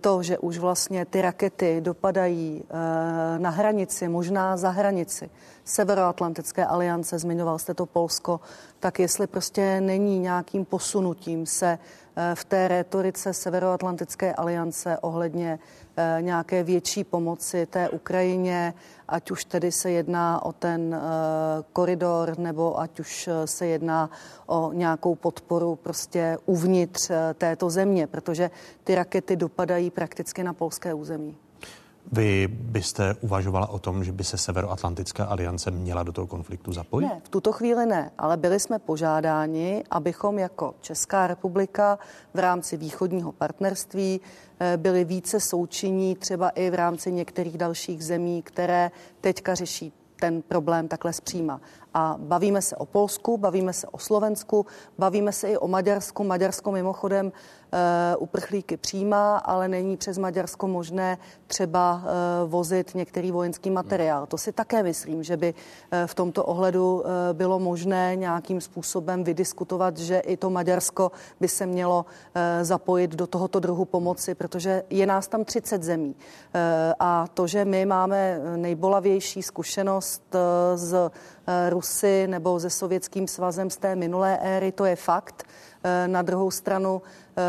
to, 0.00 0.22
že 0.22 0.38
už 0.38 0.58
vlastně 0.58 1.04
ty 1.04 1.22
rakety 1.22 1.80
dopadají 1.80 2.62
na 3.38 3.50
hranici, 3.50 4.08
možná 4.08 4.56
za 4.56 4.70
hranici, 4.70 5.30
Severoatlantické 5.66 6.66
aliance, 6.66 7.18
zmiňoval 7.18 7.58
jste 7.58 7.74
to 7.74 7.86
Polsko, 7.86 8.40
tak 8.80 8.98
jestli 8.98 9.26
prostě 9.26 9.80
není 9.80 10.18
nějakým 10.18 10.64
posunutím 10.64 11.46
se 11.46 11.78
eh, 12.16 12.34
v 12.34 12.44
té 12.44 12.68
rétorice 12.68 13.32
Severoatlantické 13.32 14.34
aliance 14.34 14.98
ohledně 14.98 15.58
eh, 15.96 16.18
nějaké 16.20 16.62
větší 16.62 17.04
pomoci 17.04 17.66
té 17.66 17.88
Ukrajině, 17.88 18.74
ať 19.08 19.30
už 19.30 19.44
tedy 19.44 19.72
se 19.72 19.90
jedná 19.90 20.44
o 20.44 20.52
ten 20.52 20.94
eh, 20.94 21.00
koridor, 21.72 22.38
nebo 22.38 22.80
ať 22.80 23.00
už 23.00 23.28
se 23.44 23.66
jedná 23.66 24.10
o 24.46 24.72
nějakou 24.72 25.14
podporu 25.14 25.76
prostě 25.76 26.38
uvnitř 26.46 27.10
této 27.34 27.70
země, 27.70 28.06
protože 28.06 28.50
ty 28.84 28.94
rakety 28.94 29.36
dopadají 29.36 29.90
prakticky 29.90 30.42
na 30.42 30.52
polské 30.52 30.94
území. 30.94 31.36
Vy 32.12 32.48
byste 32.48 33.16
uvažovala 33.20 33.66
o 33.66 33.78
tom, 33.78 34.04
že 34.04 34.12
by 34.12 34.24
se 34.24 34.38
Severoatlantická 34.38 35.24
aliance 35.24 35.70
měla 35.70 36.02
do 36.02 36.12
toho 36.12 36.26
konfliktu 36.26 36.72
zapojit? 36.72 37.06
Ne, 37.06 37.20
v 37.24 37.28
tuto 37.28 37.52
chvíli 37.52 37.86
ne, 37.86 38.10
ale 38.18 38.36
byli 38.36 38.60
jsme 38.60 38.78
požádáni, 38.78 39.84
abychom 39.90 40.38
jako 40.38 40.74
Česká 40.80 41.26
republika 41.26 41.98
v 42.34 42.38
rámci 42.38 42.76
východního 42.76 43.32
partnerství 43.32 44.20
eh, 44.60 44.76
byli 44.76 45.04
více 45.04 45.40
součinní 45.40 46.16
třeba 46.16 46.48
i 46.48 46.70
v 46.70 46.74
rámci 46.74 47.12
některých 47.12 47.58
dalších 47.58 48.04
zemí, 48.04 48.42
které 48.42 48.90
teďka 49.20 49.54
řeší 49.54 49.92
ten 50.20 50.42
problém 50.42 50.88
takhle 50.88 51.12
zpříma. 51.12 51.60
A 51.94 52.16
bavíme 52.18 52.62
se 52.62 52.76
o 52.76 52.86
Polsku, 52.86 53.38
bavíme 53.38 53.72
se 53.72 53.86
o 53.86 53.98
Slovensku, 53.98 54.66
bavíme 54.98 55.32
se 55.32 55.48
i 55.48 55.56
o 55.56 55.68
Maďarsku. 55.68 56.24
Maďarsko 56.24 56.72
mimochodem 56.72 57.32
uprchlíky 58.18 58.76
přijímá, 58.76 59.38
ale 59.38 59.68
není 59.68 59.96
přes 59.96 60.18
Maďarsko 60.18 60.68
možné 60.68 61.18
třeba 61.46 61.94
uh, 61.94 62.50
vozit 62.50 62.94
některý 62.94 63.30
vojenský 63.30 63.70
materiál. 63.70 64.26
To 64.26 64.38
si 64.38 64.52
také 64.52 64.82
myslím, 64.82 65.22
že 65.22 65.36
by 65.36 65.54
uh, 65.54 66.06
v 66.06 66.14
tomto 66.14 66.44
ohledu 66.44 67.04
bylo 67.32 67.58
možné 67.58 68.16
nějakým 68.16 68.60
způsobem 68.60 69.24
vydiskutovat, 69.24 69.98
že 69.98 70.18
i 70.18 70.36
to 70.36 70.50
Maďarsko 70.50 71.12
by 71.40 71.48
se 71.48 71.66
mělo 71.66 72.06
zapojit 72.62 73.10
do 73.10 73.26
tohoto 73.26 73.60
druhu 73.60 73.84
pomoci, 73.84 74.34
protože 74.34 74.82
je 74.90 75.06
nás 75.06 75.28
tam 75.28 75.44
30 75.44 75.82
zemí. 75.82 76.14
A 76.98 77.26
to, 77.34 77.46
že 77.46 77.64
my 77.64 77.86
máme 77.86 78.40
nejbolavější 78.56 79.42
zkušenost 79.42 80.36
z 80.74 81.10
Rusy 81.68 82.26
nebo 82.26 82.60
se 82.60 82.70
Sovětským 82.70 83.28
svazem 83.28 83.70
z 83.70 83.76
té 83.76 83.96
minulé 83.96 84.38
éry, 84.38 84.72
to 84.72 84.84
je 84.84 84.96
fakt. 84.96 85.44
Eh, 85.86 86.08
na 86.08 86.22
druhou 86.22 86.50
stranu 86.50 87.02
eh, 87.36 87.42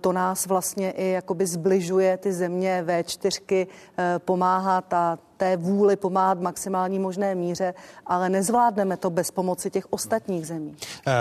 to 0.00 0.12
nás 0.12 0.46
vlastně 0.46 0.90
i 0.90 1.08
jakoby 1.08 1.46
zbližuje 1.46 2.16
ty 2.16 2.32
země 2.32 2.84
V4 2.86 3.66
eh, 3.98 4.18
pomáhat 4.18 4.92
a 4.92 5.18
té 5.36 5.56
vůli 5.56 5.96
pomáhat 5.96 6.40
maximální 6.40 6.98
možné 6.98 7.34
míře, 7.34 7.74
ale 8.06 8.28
nezvládneme 8.28 8.96
to 8.96 9.10
bez 9.10 9.30
pomoci 9.30 9.70
těch 9.70 9.92
ostatních 9.92 10.46
zemí. 10.46 10.74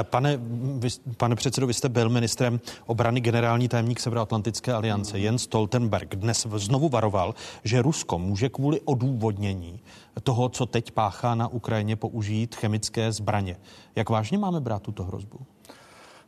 Pane, 0.03 0.39
vy, 0.77 0.89
pane 1.17 1.35
předsedo, 1.35 1.67
vy 1.67 1.73
jste 1.73 1.89
byl 1.89 2.09
ministrem 2.09 2.59
obrany 2.85 3.21
generální 3.21 3.67
tajemník 3.67 3.99
Severoatlantické 3.99 4.73
aliance 4.73 5.17
mm. 5.17 5.23
Jens 5.23 5.43
Stoltenberg. 5.43 6.15
Dnes 6.15 6.47
znovu 6.55 6.89
varoval, 6.89 7.35
že 7.63 7.81
Rusko 7.81 8.19
může 8.19 8.49
kvůli 8.49 8.81
odůvodnění 8.81 9.79
toho, 10.23 10.49
co 10.49 10.65
teď 10.65 10.91
páchá 10.91 11.35
na 11.35 11.47
Ukrajině, 11.47 11.95
použít 11.95 12.55
chemické 12.55 13.11
zbraně. 13.11 13.57
Jak 13.95 14.09
vážně 14.09 14.37
máme 14.37 14.59
brát 14.59 14.81
tuto 14.81 15.03
hrozbu? 15.03 15.39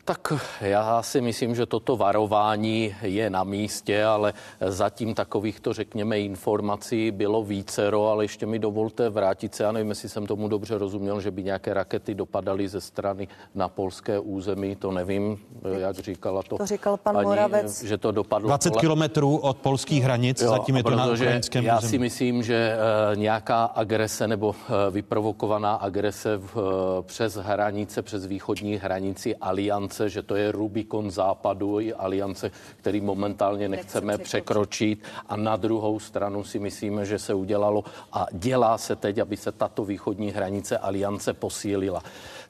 Tak 0.06 0.34
já 0.62 1.04
si 1.04 1.22
myslím, 1.22 1.56
že 1.56 1.66
toto 1.66 1.98
varování 1.98 2.96
je 3.02 3.30
na 3.30 3.44
místě, 3.44 4.04
ale 4.04 4.34
zatím 4.62 5.14
takovýchto, 5.14 5.74
řekněme, 5.74 6.20
informací 6.20 7.12
bylo 7.12 7.44
vícero, 7.44 8.08
ale 8.08 8.24
ještě 8.24 8.46
mi 8.46 8.60
dovolte 8.60 9.10
vrátit 9.10 9.56
se, 9.56 9.64
já 9.64 9.72
nevím, 9.72 9.90
jestli 9.90 10.10
jsem 10.10 10.26
tomu 10.26 10.48
dobře 10.48 10.78
rozuměl, 10.78 11.22
že 11.22 11.32
by 11.32 11.44
nějaké 11.44 11.74
rakety 11.74 12.16
dopadaly 12.16 12.68
ze 12.68 12.82
strany 12.82 13.28
na 13.56 13.70
polské 13.70 14.20
území, 14.20 14.76
to 14.76 14.92
nevím, 14.92 15.40
jak 15.78 16.00
říkala 16.00 16.44
to. 16.44 16.58
To 16.58 16.66
říkal 16.66 16.98
pan 16.98 17.16
paní, 17.16 17.28
Moravec. 17.28 17.84
Že 17.84 17.98
to 17.98 18.12
dopadlo. 18.12 18.48
20 18.48 18.70
pole... 18.70 18.80
kilometrů 18.82 19.38
od 19.38 19.58
polských 19.58 20.04
hranic, 20.04 20.42
jo, 20.42 20.50
zatím 20.50 20.78
je 20.78 20.84
to 20.84 20.90
na 20.90 21.06
ukrajinském 21.06 21.66
Já 21.66 21.82
si 21.82 21.98
myslím, 21.98 22.44
že 22.44 22.76
uh, 23.12 23.18
nějaká 23.18 23.64
agrese 23.64 24.28
nebo 24.28 24.48
uh, 24.48 24.56
vyprovokovaná 24.90 25.76
agrese 25.76 26.38
v, 26.38 26.56
uh, 26.56 26.64
přes 27.02 27.36
hranice, 27.36 28.02
přes 28.02 28.26
východní 28.26 28.76
hranici 28.76 29.36
aliance 29.36 29.93
aliance, 29.94 30.10
že 30.10 30.22
to 30.24 30.36
je 30.36 30.52
Rubikon 30.52 31.12
západu 31.12 31.80
i 31.80 31.94
aliance, 31.94 32.52
který 32.78 33.02
momentálně 33.02 33.70
nechceme 33.70 34.18
překročit. 34.18 35.04
A 35.30 35.36
na 35.36 35.56
druhou 35.56 36.00
stranu 36.00 36.44
si 36.44 36.60
myslíme, 36.60 37.06
že 37.06 37.20
se 37.20 37.34
udělalo 37.34 37.84
a 38.12 38.26
dělá 38.32 38.78
se 38.78 38.96
teď, 38.96 39.18
aby 39.18 39.38
se 39.38 39.52
tato 39.52 39.86
východní 39.86 40.32
hranice 40.32 40.78
aliance 40.78 41.34
posílila. 41.34 42.02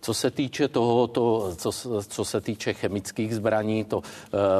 Co 0.03 0.13
se 0.13 0.31
týče 0.31 0.67
toho, 0.67 1.07
to, 1.07 1.55
co, 1.55 1.71
co 2.03 2.25
se 2.25 2.41
týče 2.41 2.73
chemických 2.73 3.35
zbraní, 3.35 3.83
to 3.83 3.97
uh, 3.97 4.03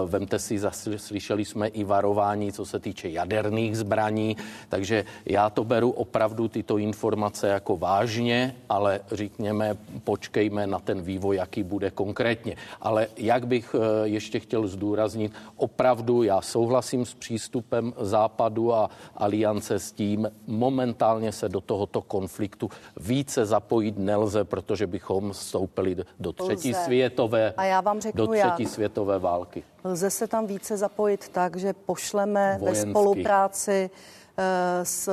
vemte 0.10 0.39
si, 0.39 0.60
slyšeli 0.98 1.46
jsme 1.46 1.68
i 1.68 1.84
varování, 1.84 2.52
co 2.52 2.66
se 2.66 2.80
týče 2.80 3.10
jaderných 3.10 3.78
zbraní, 3.78 4.38
takže 4.70 5.06
já 5.26 5.50
to 5.50 5.64
beru 5.64 5.91
opravdu 5.91 6.48
tyto 6.48 6.78
informace 6.78 7.48
jako 7.48 7.78
vážně, 7.78 8.56
ale 8.70 9.00
řekněme, 9.12 9.78
počkejme 10.04 10.68
na 10.68 10.80
ten 10.80 11.02
vývoj, 11.02 11.36
jaký 11.36 11.64
bude 11.64 11.91
konkrétně. 11.91 12.56
Ale 12.82 13.08
jak 13.18 13.48
bych 13.48 13.76
uh, 13.76 13.82
ještě 14.04 14.39
chtěl 14.39 14.68
zdůraznit, 14.68 15.32
opravdu 15.58 16.24
já 16.24 16.41
souhlasím 16.41 17.06
s 17.06 17.14
přístupem 17.14 17.94
Západu 18.00 18.74
a 18.74 18.89
aliance 19.16 19.80
s 19.80 19.91
tím, 19.91 20.32
momentálně 20.48 21.32
se 21.32 21.50
do 21.50 21.62
tohoto 21.62 22.02
konfliktu 22.02 22.70
více 23.00 23.46
zapojit 23.46 23.98
nelze, 23.98 24.44
protože 24.44 24.88
bychom 24.88 25.32
vstoupili 25.34 25.97
do 26.19 26.34
třetí 26.34 26.69
Lze. 26.71 26.84
světové, 26.84 27.53
A 27.57 27.63
já 27.63 27.81
vám 27.81 28.01
řeknu 28.01 28.25
do 28.25 28.31
třetí 28.34 28.63
jak. 28.63 28.71
světové 28.71 29.19
války. 29.19 29.63
Lze 29.84 30.09
se 30.09 30.27
tam 30.27 30.47
více 30.47 30.77
zapojit 30.77 31.29
tak, 31.29 31.55
že 31.57 31.73
pošleme 31.73 32.57
Vojensky. 32.59 32.86
ve 32.86 32.91
spolupráci 32.91 33.89
eh, 34.38 34.86
s 34.86 35.09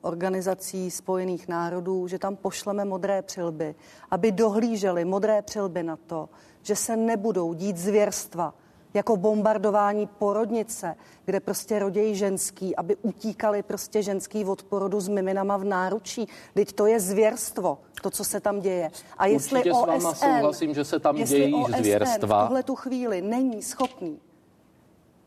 organizací 0.00 0.90
Spojených 0.90 1.48
národů, 1.48 2.06
že 2.08 2.18
tam 2.18 2.36
pošleme 2.36 2.84
modré 2.84 3.22
přilby, 3.22 3.74
aby 4.10 4.32
dohlíželi 4.32 5.04
modré 5.04 5.42
přilby 5.42 5.82
na 5.82 5.96
to, 5.96 6.28
že 6.62 6.76
se 6.76 6.96
nebudou 6.96 7.54
dít 7.54 7.76
zvěrstva, 7.78 8.54
jako 8.94 9.16
bombardování 9.16 10.06
porodnice, 10.06 10.96
kde 11.24 11.40
prostě 11.40 11.78
rodějí 11.78 12.14
ženský, 12.14 12.76
aby 12.76 12.96
utíkali 12.96 13.62
prostě 13.62 14.02
ženský 14.02 14.44
od 14.44 14.62
porodu 14.62 15.00
s 15.00 15.08
miminama 15.08 15.56
v 15.56 15.64
náručí. 15.64 16.28
Teď 16.54 16.72
to 16.72 16.86
je 16.86 17.00
zvěrstvo, 17.00 17.78
to, 18.02 18.10
co 18.10 18.24
se 18.24 18.40
tam 18.40 18.60
děje. 18.60 18.90
A 19.18 19.26
jestli 19.26 19.58
Určitě 19.58 19.72
OSN, 19.72 19.86
s 19.86 19.86
váma 19.86 20.14
souhlasím, 20.14 20.74
že 20.74 20.84
se 20.84 21.00
tam 21.00 21.16
dějí 21.16 21.54
OSN 21.54 21.74
zvěrstva. 21.74 22.44
v 22.44 22.46
tuhle 22.46 22.62
tu 22.62 22.74
chvíli 22.74 23.22
není 23.22 23.62
schopný 23.62 24.20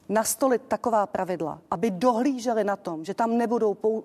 nastolit 0.09 0.61
taková 0.67 1.07
pravidla, 1.07 1.61
aby 1.71 1.91
dohlíželi 1.91 2.63
na 2.63 2.75
tom, 2.75 3.05
že 3.05 3.13
tam 3.13 3.37
nebudou, 3.37 3.73
pou, 3.73 4.03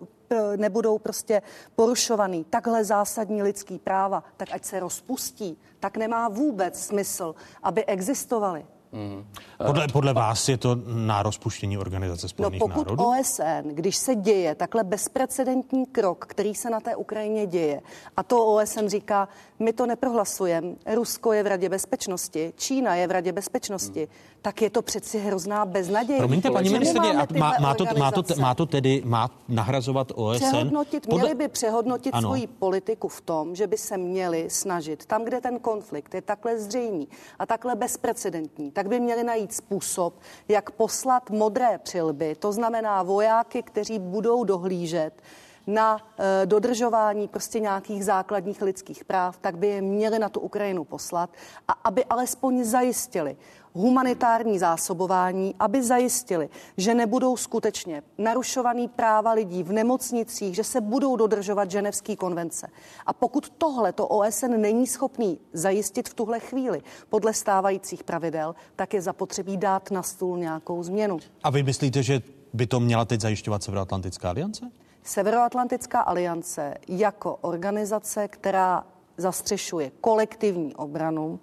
nebudou 0.57 0.99
prostě 0.99 1.43
porušovaný 1.77 2.45
takhle 2.45 2.85
zásadní 2.85 3.43
lidský 3.43 3.79
práva, 3.79 4.25
tak 4.37 4.49
ať 4.53 4.65
se 4.65 4.81
rozpustí, 4.81 5.59
tak 5.81 5.97
nemá 5.97 6.29
vůbec 6.29 6.85
smysl, 6.85 7.35
aby 7.63 7.85
existovaly. 7.85 8.67
Mm. 8.93 9.27
Podle, 9.67 9.89
podle 9.89 10.13
vás 10.13 10.49
je 10.49 10.57
to 10.57 10.79
na 10.87 11.23
rozpuštění 11.23 11.79
Organizace 11.79 12.29
spojených 12.29 12.61
no, 12.61 12.69
pokud 12.69 12.87
národů? 12.87 13.05
OSN, 13.05 13.69
když 13.69 13.97
se 13.97 14.15
děje 14.15 14.55
takhle 14.55 14.85
bezprecedentní 14.85 15.87
krok, 15.87 16.27
který 16.27 16.55
se 16.55 16.71
na 16.71 16.81
té 16.81 16.97
Ukrajině 16.97 17.47
děje, 17.47 17.81
a 18.17 18.23
to 18.23 18.47
OSN 18.47 18.87
říká, 18.87 19.29
my 19.59 19.73
to 19.73 19.87
neprohlasujeme, 19.87 20.75
Rusko 20.95 21.33
je 21.33 21.43
v 21.43 21.47
Radě 21.47 21.69
bezpečnosti, 21.69 22.53
Čína 22.57 22.95
je 22.95 23.07
v 23.07 23.11
Radě 23.11 23.33
bezpečnosti, 23.33 24.01
mm 24.01 24.40
tak 24.43 24.63
je 24.63 24.71
to 24.71 24.83
přeci 24.83 25.19
hrozná 25.19 25.65
beznaděj. 25.65 26.19
Promiňte, 26.19 26.51
paní 26.51 26.71
ministrině, 26.71 27.13
má, 27.13 27.55
má, 27.61 27.75
to, 27.75 27.85
má, 27.99 28.13
to, 28.13 28.23
má 28.39 28.55
to 28.55 28.67
tedy 28.67 29.03
má 29.05 29.31
nahrazovat 29.49 30.13
OSN? 30.15 30.45
Přehodnotit, 30.45 31.07
Podle... 31.07 31.19
Měli 31.19 31.35
by 31.35 31.49
přehodnotit 31.49 32.15
ano. 32.15 32.29
svoji 32.29 32.47
politiku 32.47 33.09
v 33.09 33.21
tom, 33.21 33.55
že 33.55 33.67
by 33.67 33.77
se 33.77 33.99
měli 33.99 34.51
snažit, 34.51 35.07
tam, 35.07 35.25
kde 35.25 35.41
ten 35.41 35.59
konflikt 35.59 36.15
je 36.15 36.23
takhle 36.23 36.59
zřejmý 36.59 37.09
a 37.39 37.47
takhle 37.47 37.77
bezprecedentní, 37.77 38.71
tak 38.71 38.89
by 38.89 39.01
měli 39.01 39.25
najít 39.25 39.53
způsob, 39.53 40.15
jak 40.49 40.71
poslat 40.71 41.31
modré 41.31 41.79
přilby, 41.79 42.35
to 42.35 42.53
znamená 42.53 43.03
vojáky, 43.03 43.63
kteří 43.63 43.99
budou 43.99 44.45
dohlížet 44.45 45.23
na 45.67 45.99
e, 46.19 46.47
dodržování 46.47 47.29
prostě 47.29 47.61
nějakých 47.61 48.05
základních 48.05 48.63
lidských 48.63 49.05
práv, 49.05 49.39
tak 49.41 49.59
by 49.59 49.67
je 49.67 49.83
měli 49.83 50.19
na 50.19 50.29
tu 50.29 50.41
Ukrajinu 50.41 50.85
poslat 50.85 51.31
a 51.69 51.73
aby 51.73 52.05
alespoň 52.05 52.65
zajistili 52.65 53.37
humanitární 53.73 54.59
zásobování, 54.59 55.55
aby 55.59 55.83
zajistili, 55.83 56.49
že 56.77 56.95
nebudou 56.95 57.37
skutečně 57.37 58.03
narušovaný 58.19 58.89
práva 58.89 59.33
lidí 59.33 59.63
v 59.63 59.73
nemocnicích, 59.73 60.55
že 60.55 60.65
se 60.65 60.81
budou 60.81 61.17
dodržovat 61.17 61.71
ženevské 61.71 62.17
konvence. 62.17 62.69
A 63.07 63.13
pokud 63.13 63.51
tohle 63.59 63.93
to 63.93 64.09
OSN 64.09 64.57
není 64.57 64.87
schopný 64.87 65.39
zajistit 65.53 66.09
v 66.09 66.15
tuhle 66.15 66.41
chvíli 66.41 66.83
podle 67.09 67.35
stávajících 67.35 68.05
pravidel, 68.05 68.55
tak 68.77 68.95
je 68.95 69.03
zapotřebí 69.03 69.57
dát 69.57 69.91
na 69.91 70.03
stůl 70.03 70.39
nějakou 70.39 70.83
změnu. 70.83 71.19
A 71.43 71.51
vy 71.51 71.63
myslíte, 71.63 72.03
že 72.03 72.23
by 72.53 72.67
to 72.67 72.81
měla 72.81 73.05
teď 73.05 73.21
zajišťovat 73.21 73.63
Severoatlantická 73.63 74.31
aliance? 74.31 74.71
Severoatlantická 75.03 76.01
aliance 76.01 76.75
jako 76.89 77.39
organizace, 77.41 78.29
která 78.29 78.85
zastřešuje 79.17 79.91
kolektivní 80.01 80.75
obranu, 80.75 81.41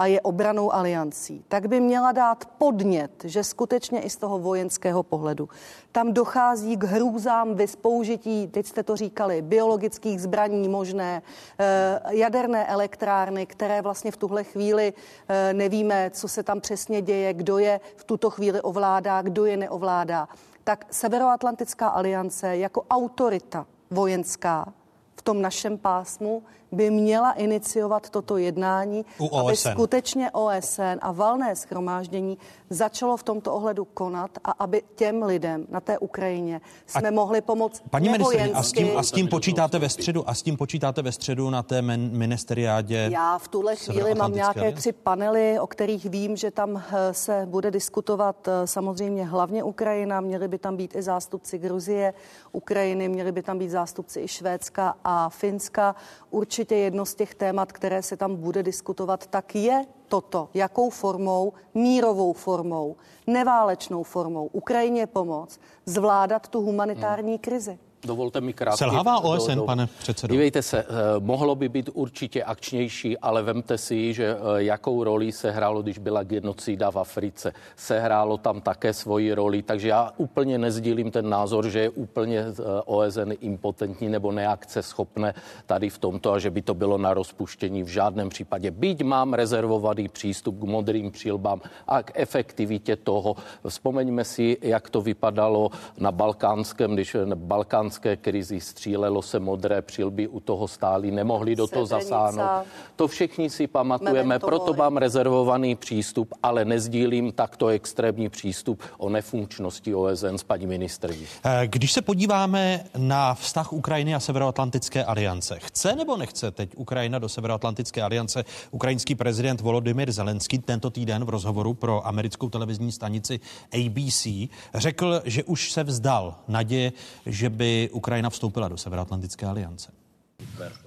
a 0.00 0.06
je 0.06 0.20
obranou 0.20 0.74
aliancí, 0.74 1.44
tak 1.48 1.68
by 1.68 1.80
měla 1.80 2.12
dát 2.12 2.44
podnět, 2.58 3.10
že 3.24 3.44
skutečně 3.44 4.00
i 4.00 4.10
z 4.10 4.16
toho 4.16 4.38
vojenského 4.38 5.02
pohledu 5.02 5.48
tam 5.92 6.12
dochází 6.12 6.76
k 6.76 6.84
hrůzám 6.84 7.54
vyspoužití, 7.54 8.48
teď 8.48 8.66
jste 8.66 8.82
to 8.82 8.96
říkali, 8.96 9.42
biologických 9.42 10.20
zbraní 10.20 10.68
možné, 10.68 11.22
eh, 11.58 12.00
jaderné 12.10 12.66
elektrárny, 12.66 13.46
které 13.46 13.82
vlastně 13.82 14.10
v 14.10 14.16
tuhle 14.16 14.44
chvíli 14.44 14.92
eh, 15.28 15.52
nevíme, 15.54 16.10
co 16.10 16.28
se 16.28 16.42
tam 16.42 16.60
přesně 16.60 17.02
děje, 17.02 17.34
kdo 17.34 17.58
je 17.58 17.80
v 17.96 18.04
tuto 18.04 18.30
chvíli 18.30 18.60
ovládá, 18.60 19.22
kdo 19.22 19.44
je 19.44 19.56
neovládá. 19.56 20.28
Tak 20.64 20.84
Severoatlantická 20.90 21.88
aliance 21.88 22.56
jako 22.56 22.84
autorita 22.90 23.66
vojenská 23.90 24.72
v 25.16 25.22
tom 25.22 25.42
našem 25.42 25.78
pásmu 25.78 26.42
by 26.72 26.90
měla 26.90 27.32
iniciovat 27.32 28.10
toto 28.10 28.36
jednání, 28.36 29.04
U 29.18 29.36
aby 29.36 29.56
skutečně 29.56 30.30
OSN 30.30 30.98
a 31.00 31.12
valné 31.12 31.56
schromáždění 31.56 32.38
začalo 32.70 33.16
v 33.16 33.22
tomto 33.22 33.54
ohledu 33.54 33.84
konat 33.84 34.30
a 34.44 34.50
aby 34.50 34.82
těm 34.94 35.22
lidem 35.22 35.66
na 35.68 35.80
té 35.80 35.98
Ukrajině 35.98 36.60
jsme 36.86 37.08
a 37.08 37.12
mohli 37.12 37.40
pomoct 37.40 37.82
Paní 37.90 38.08
ministrině, 38.08 38.52
a 38.52 38.62
s 38.62 38.72
tím, 38.72 38.96
a 38.96 39.02
s 39.02 39.10
tím 39.10 39.28
počítáte 39.28 39.78
ve 39.78 39.88
středu 39.88 40.28
a 40.28 40.34
s 40.34 40.42
tím 40.42 40.56
počítáte 40.56 41.02
ve 41.02 41.12
středu 41.12 41.50
na 41.50 41.62
té 41.62 41.82
men, 41.82 42.10
ministeriádě? 42.12 43.08
Já 43.12 43.38
v 43.38 43.48
tuhle 43.48 43.76
chvíli 43.76 44.14
mám 44.14 44.32
nějaké 44.32 44.72
tři 44.72 44.92
panely, 44.92 45.60
o 45.60 45.66
kterých 45.66 46.04
vím, 46.04 46.36
že 46.36 46.50
tam 46.50 46.82
eh, 46.92 47.14
se 47.14 47.46
bude 47.46 47.70
diskutovat 47.70 48.48
eh, 48.48 48.66
samozřejmě 48.66 49.24
hlavně 49.24 49.64
Ukrajina, 49.64 50.20
měli 50.20 50.48
by 50.48 50.58
tam 50.58 50.76
být 50.76 50.96
i 50.96 51.02
zástupci 51.02 51.58
Gruzie, 51.58 52.14
Ukrajiny, 52.52 53.08
měli 53.08 53.32
by 53.32 53.42
tam 53.42 53.58
být 53.58 53.70
zástupci 53.70 54.20
i 54.20 54.28
Švédska 54.28 54.94
a 55.04 55.28
Finska. 55.28 55.94
Určitě 56.30 56.59
určitě 56.60 56.76
jedno 56.76 57.06
z 57.06 57.14
těch 57.14 57.34
témat, 57.34 57.72
které 57.72 58.02
se 58.02 58.16
tam 58.16 58.36
bude 58.36 58.62
diskutovat, 58.62 59.26
tak 59.26 59.54
je 59.54 59.84
toto, 60.08 60.48
jakou 60.54 60.90
formou, 60.90 61.52
mírovou 61.74 62.32
formou, 62.32 62.96
neválečnou 63.26 64.02
formou. 64.02 64.46
Ukrajině 64.52 65.06
pomoc. 65.06 65.60
Zvládat 65.86 66.48
tu 66.48 66.60
humanitární 66.60 67.38
krizi. 67.38 67.78
Dovolte 68.04 68.40
mi 68.40 68.52
krátce. 68.52 68.78
Selhává 68.78 69.20
OSN, 69.20 69.50
do, 69.50 69.54
do, 69.54 69.62
pane 69.62 69.86
předsedo? 69.86 70.32
Dívejte 70.32 70.62
se, 70.62 70.78
eh, 70.78 70.84
mohlo 71.18 71.54
by 71.54 71.68
být 71.68 71.90
určitě 71.92 72.44
akčnější, 72.44 73.18
ale 73.18 73.42
vemte 73.42 73.78
si, 73.78 74.14
že 74.14 74.36
eh, 74.36 74.62
jakou 74.62 75.04
roli 75.04 75.32
se 75.32 75.50
hrálo, 75.50 75.82
když 75.82 75.98
byla 75.98 76.22
genocida 76.22 76.90
v 76.90 76.96
Africe. 76.96 77.52
Se 77.76 78.00
hrálo 78.00 78.38
tam 78.38 78.60
také 78.60 78.92
svoji 78.92 79.32
roli, 79.34 79.62
takže 79.62 79.88
já 79.88 80.12
úplně 80.16 80.58
nezdílím 80.58 81.10
ten 81.10 81.28
názor, 81.28 81.68
že 81.68 81.78
je 81.78 81.90
úplně 81.90 82.38
eh, 82.38 82.52
OSN 82.84 83.32
impotentní 83.40 84.08
nebo 84.08 84.32
neakce 84.32 84.82
schopné 84.82 85.34
tady 85.66 85.90
v 85.90 85.98
tomto 85.98 86.32
a 86.32 86.38
že 86.38 86.50
by 86.50 86.62
to 86.62 86.74
bylo 86.74 86.98
na 86.98 87.14
rozpuštění 87.14 87.82
v 87.82 87.88
žádném 87.88 88.28
případě. 88.28 88.70
Byť 88.70 89.02
mám 89.04 89.34
rezervovaný 89.34 90.08
přístup 90.08 90.58
k 90.58 90.64
modrým 90.64 91.10
přilbám 91.10 91.60
a 91.88 92.02
k 92.02 92.10
efektivitě 92.14 92.96
toho. 92.96 93.36
Vzpomeňme 93.68 94.24
si, 94.24 94.56
jak 94.62 94.90
to 94.90 95.00
vypadalo 95.00 95.70
na 95.98 96.12
balkánském, 96.12 96.94
když 96.94 97.16
Balkán 97.34 97.89
balkánské 97.90 98.16
krizi 98.16 98.60
střílelo 98.60 99.22
se 99.22 99.40
modré 99.40 99.82
přilby, 99.82 100.28
u 100.28 100.40
toho 100.40 100.68
stáli, 100.68 101.10
nemohli 101.10 101.56
do 101.56 101.66
toho 101.66 101.86
zasáhnout. 101.86 102.66
To 102.96 103.08
všichni 103.08 103.50
si 103.50 103.66
pamatujeme, 103.66 104.38
proto 104.38 104.74
mám 104.74 104.96
rezervovaný 104.96 105.74
přístup, 105.74 106.34
ale 106.42 106.64
nezdílím 106.64 107.32
takto 107.32 107.68
extrémní 107.68 108.28
přístup 108.28 108.82
o 108.98 109.08
nefunkčnosti 109.08 109.94
OSN 109.94 110.36
s 110.36 110.42
paní 110.42 110.66
ministrní. 110.66 111.26
Eh, 111.44 111.66
když 111.66 111.92
se 111.92 112.02
podíváme 112.02 112.84
na 112.96 113.34
vztah 113.34 113.72
Ukrajiny 113.72 114.14
a 114.14 114.20
Severoatlantické 114.20 115.04
aliance, 115.04 115.58
chce 115.58 115.96
nebo 115.96 116.16
nechce 116.16 116.50
teď 116.50 116.70
Ukrajina 116.76 117.18
do 117.18 117.28
Severoatlantické 117.28 118.02
aliance? 118.02 118.44
Ukrajinský 118.70 119.14
prezident 119.14 119.60
Volodymyr 119.60 120.12
Zelenský 120.12 120.58
tento 120.58 120.90
týden 120.90 121.24
v 121.24 121.28
rozhovoru 121.28 121.74
pro 121.74 122.06
americkou 122.06 122.48
televizní 122.48 122.92
stanici 122.92 123.40
ABC 123.74 124.26
řekl, 124.74 125.22
že 125.24 125.44
už 125.44 125.72
se 125.72 125.84
vzdal 125.84 126.34
naděje, 126.48 126.92
že 127.26 127.50
by 127.50 127.79
Ukrajina 127.88 128.30
vstoupila 128.30 128.68
do 128.68 128.76
Severoatlantické 128.76 129.46
aliance? 129.46 129.88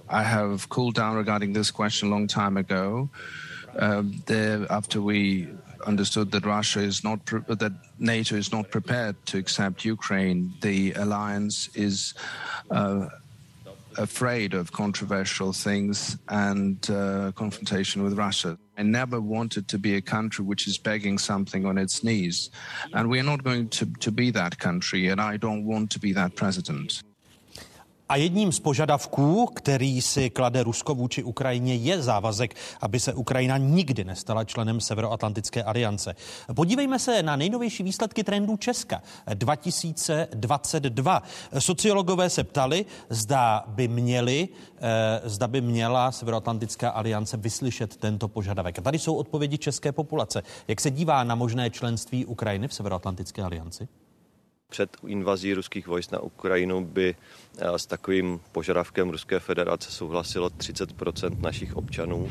I 0.08 0.22
have 0.22 0.68
cooled 0.68 0.94
down 0.94 1.16
regarding 1.16 1.54
this 1.54 1.70
question 1.70 2.08
a 2.08 2.10
long 2.10 2.26
time 2.26 2.56
ago. 2.56 3.08
Uh, 3.78 4.02
there, 4.26 4.66
after 4.70 5.00
we 5.00 5.48
understood 5.86 6.30
that 6.30 6.44
Russia 6.46 6.80
is 6.80 7.02
not 7.02 7.24
pre- 7.24 7.42
that 7.48 7.72
NATO 7.98 8.36
is 8.36 8.52
not 8.52 8.70
prepared 8.70 9.16
to 9.26 9.38
accept 9.38 9.84
Ukraine, 9.84 10.52
the 10.60 10.92
alliance 10.92 11.68
is 11.74 12.14
uh, 12.70 13.08
afraid 13.98 14.54
of 14.54 14.72
controversial 14.72 15.52
things 15.52 16.18
and 16.28 16.90
uh, 16.90 17.32
confrontation 17.34 18.02
with 18.02 18.18
Russia. 18.18 18.58
I 18.76 18.82
never 18.82 19.20
wanted 19.20 19.68
to 19.68 19.78
be 19.78 19.94
a 19.96 20.00
country 20.00 20.44
which 20.44 20.66
is 20.66 20.78
begging 20.78 21.18
something 21.18 21.64
on 21.64 21.78
its 21.78 22.02
knees. 22.02 22.50
And 22.92 23.08
we 23.08 23.20
are 23.20 23.24
not 23.24 23.44
going 23.44 23.68
to, 23.70 23.86
to 24.00 24.10
be 24.10 24.30
that 24.32 24.58
country, 24.58 25.08
and 25.08 25.20
I 25.20 25.36
don't 25.36 25.64
want 25.64 25.90
to 25.92 25.98
be 25.98 26.12
that 26.12 26.34
president. 26.34 27.02
A 28.08 28.16
jedním 28.16 28.52
z 28.52 28.60
požadavků, 28.60 29.46
který 29.46 30.02
si 30.02 30.30
klade 30.30 30.62
Rusko 30.62 30.94
vůči 30.94 31.22
Ukrajině, 31.22 31.74
je 31.74 32.02
závazek, 32.02 32.54
aby 32.80 33.00
se 33.00 33.14
Ukrajina 33.14 33.56
nikdy 33.56 34.04
nestala 34.04 34.44
členem 34.44 34.80
Severoatlantické 34.80 35.62
aliance. 35.62 36.14
Podívejme 36.54 36.98
se 36.98 37.22
na 37.22 37.36
nejnovější 37.36 37.82
výsledky 37.82 38.24
trendů 38.24 38.56
Česka 38.56 39.02
2022. 39.34 41.22
Sociologové 41.58 42.30
se 42.30 42.44
ptali, 42.44 42.86
zda 43.08 43.64
by 43.66 43.88
měli, 43.88 44.48
eh, 44.76 45.20
zda 45.24 45.48
by 45.48 45.60
měla 45.60 46.12
Severoatlantická 46.12 46.90
aliance 46.90 47.36
vyslyšet 47.36 47.96
tento 47.96 48.28
požadavek. 48.28 48.78
A 48.78 48.82
tady 48.82 48.98
jsou 48.98 49.14
odpovědi 49.14 49.58
české 49.58 49.92
populace. 49.92 50.42
Jak 50.68 50.80
se 50.80 50.90
dívá 50.90 51.24
na 51.24 51.34
možné 51.34 51.70
členství 51.70 52.26
Ukrajiny 52.26 52.68
v 52.68 52.74
Severoatlantické 52.74 53.42
alianci? 53.42 53.88
Před 54.74 54.96
invazí 55.06 55.54
ruských 55.54 55.86
vojsk 55.86 56.12
na 56.12 56.18
Ukrajinu 56.18 56.84
by 56.84 57.14
eh, 57.14 57.78
s 57.78 57.86
takovým 57.86 58.40
požadavkem 58.52 59.10
Ruské 59.10 59.38
federace 59.38 59.90
souhlasilo 59.90 60.48
30% 60.48 61.40
našich 61.40 61.76
občanů. 61.76 62.28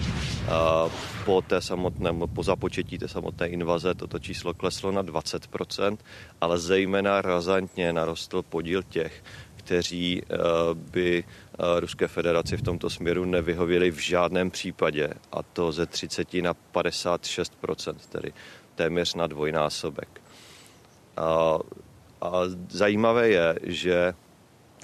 A 0.51 0.89
po, 1.25 1.41
té 1.41 1.61
samotné, 1.61 2.11
po 2.35 2.43
započetí 2.43 2.97
té 2.97 3.07
samotné 3.07 3.47
invaze 3.47 3.95
toto 3.95 4.19
číslo 4.19 4.53
kleslo 4.53 4.91
na 4.91 5.03
20% 5.03 5.97
ale 6.41 6.59
zejména 6.59 7.21
razantně 7.21 7.93
narostl 7.93 8.41
podíl 8.41 8.83
těch, 8.83 9.23
kteří 9.55 10.21
eh, 10.21 10.35
by 10.73 11.23
eh, 11.23 11.79
Ruské 11.79 12.07
federaci 12.07 12.57
v 12.57 12.61
tomto 12.61 12.89
směru 12.89 13.25
nevyhověli 13.25 13.91
v 13.91 13.99
žádném 13.99 14.51
případě, 14.51 15.09
a 15.31 15.43
to 15.43 15.71
ze 15.71 15.85
30 15.85 16.33
na 16.33 16.53
56% 16.73 17.95
tedy 18.09 18.33
téměř 18.75 19.15
na 19.15 19.27
dvojnásobek. 19.27 20.21
A, 22.23 22.31
zajímavé 22.69 23.29
je, 23.29 23.59
že 23.63 24.13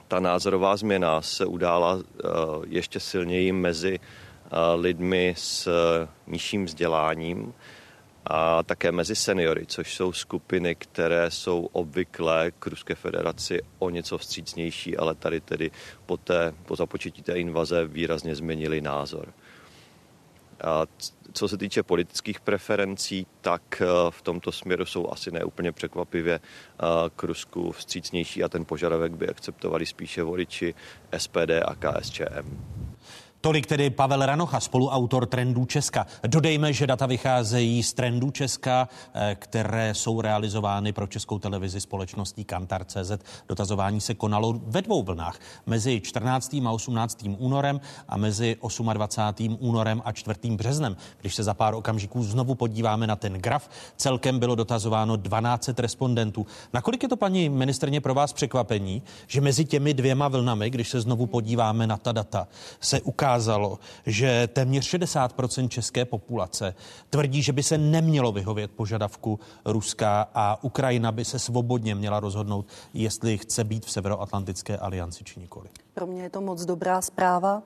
ta 0.07 0.19
názorová 0.19 0.77
změna 0.77 1.21
se 1.21 1.45
udála 1.45 1.99
ještě 2.67 2.99
silněji 2.99 3.51
mezi 3.51 3.99
lidmi 4.75 5.33
s 5.37 5.69
nižším 6.27 6.65
vzděláním 6.65 7.53
a 8.25 8.63
také 8.63 8.91
mezi 8.91 9.15
seniory, 9.15 9.65
což 9.65 9.95
jsou 9.95 10.13
skupiny, 10.13 10.75
které 10.75 11.31
jsou 11.31 11.69
obvykle 11.71 12.51
k 12.59 12.67
Ruské 12.67 12.95
federaci 12.95 13.61
o 13.79 13.89
něco 13.89 14.17
vstřícnější, 14.17 14.97
ale 14.97 15.15
tady 15.15 15.41
tedy 15.41 15.71
po, 16.05 16.17
té, 16.17 16.53
po 16.65 16.75
započetí 16.75 17.21
té 17.21 17.39
invaze 17.39 17.85
výrazně 17.85 18.35
změnili 18.35 18.81
názor. 18.81 19.33
A 20.63 20.85
co 21.33 21.47
se 21.47 21.57
týče 21.57 21.83
politických 21.83 22.39
preferencí, 22.39 23.27
tak 23.41 23.81
v 24.09 24.21
tomto 24.21 24.51
směru 24.51 24.85
jsou 24.85 25.11
asi 25.11 25.31
neúplně 25.31 25.71
překvapivě 25.71 26.39
k 27.15 27.23
Rusku 27.23 27.71
vstřícnější 27.71 28.43
a 28.43 28.49
ten 28.49 28.65
požadavek 28.65 29.13
by 29.13 29.29
akceptovali 29.29 29.85
spíše 29.85 30.23
voliči 30.23 30.73
SPD 31.17 31.51
a 31.65 31.75
KSČM. 31.75 32.57
Tolik 33.41 33.65
tedy 33.65 33.89
Pavel 33.89 34.25
Ranocha, 34.25 34.59
spoluautor 34.59 35.25
Trendů 35.25 35.65
Česka. 35.65 36.05
Dodejme, 36.27 36.73
že 36.73 36.87
data 36.87 37.05
vycházejí 37.05 37.83
z 37.83 37.93
Trendů 37.93 38.31
Česka, 38.31 38.89
eh, 39.13 39.35
které 39.39 39.93
jsou 39.93 40.21
realizovány 40.21 40.93
pro 40.93 41.07
českou 41.07 41.39
televizi 41.39 41.81
společností 41.81 42.43
Kantar.cz. 42.43 43.11
Dotazování 43.49 44.01
se 44.01 44.13
konalo 44.13 44.59
ve 44.63 44.81
dvou 44.81 45.03
vlnách. 45.03 45.39
Mezi 45.65 46.01
14. 46.01 46.67
a 46.67 46.71
18. 46.71 47.35
únorem 47.37 47.81
a 48.07 48.17
mezi 48.17 48.57
28. 48.93 49.57
únorem 49.59 50.01
a 50.05 50.11
4. 50.11 50.39
březnem. 50.55 50.97
Když 51.21 51.35
se 51.35 51.43
za 51.43 51.53
pár 51.53 51.73
okamžiků 51.73 52.23
znovu 52.23 52.55
podíváme 52.55 53.07
na 53.07 53.15
ten 53.15 53.33
graf, 53.33 53.69
celkem 53.97 54.39
bylo 54.39 54.55
dotazováno 54.55 55.15
12 55.15 55.79
respondentů. 55.79 56.45
Nakolik 56.73 57.03
je 57.03 57.09
to, 57.09 57.17
paní 57.17 57.49
ministrně, 57.49 58.01
pro 58.01 58.13
vás 58.13 58.33
překvapení, 58.33 59.03
že 59.27 59.41
mezi 59.41 59.65
těmi 59.65 59.93
dvěma 59.93 60.27
vlnami, 60.27 60.69
když 60.69 60.89
se 60.89 61.01
znovu 61.01 61.25
podíváme 61.25 61.87
na 61.87 61.97
ta 61.97 62.11
data, 62.11 62.47
se 62.79 63.01
ukáže 63.01 63.28
ukázalo, 63.29 63.79
že 64.05 64.49
téměř 64.53 64.93
60% 64.93 65.67
české 65.67 66.05
populace 66.05 66.73
tvrdí, 67.09 67.41
že 67.41 67.53
by 67.53 67.63
se 67.63 67.77
nemělo 67.77 68.31
vyhovět 68.31 68.71
požadavku 68.71 69.39
Ruska 69.65 70.27
a 70.33 70.63
Ukrajina 70.63 71.11
by 71.11 71.25
se 71.25 71.39
svobodně 71.39 71.95
měla 71.95 72.19
rozhodnout, 72.19 72.65
jestli 72.93 73.37
chce 73.37 73.63
být 73.63 73.85
v 73.85 73.91
Severoatlantické 73.91 74.77
alianci 74.77 75.23
či 75.23 75.39
nikoli. 75.39 75.69
Pro 75.93 76.07
mě 76.07 76.23
je 76.23 76.29
to 76.29 76.41
moc 76.41 76.65
dobrá 76.65 77.01
zpráva. 77.01 77.61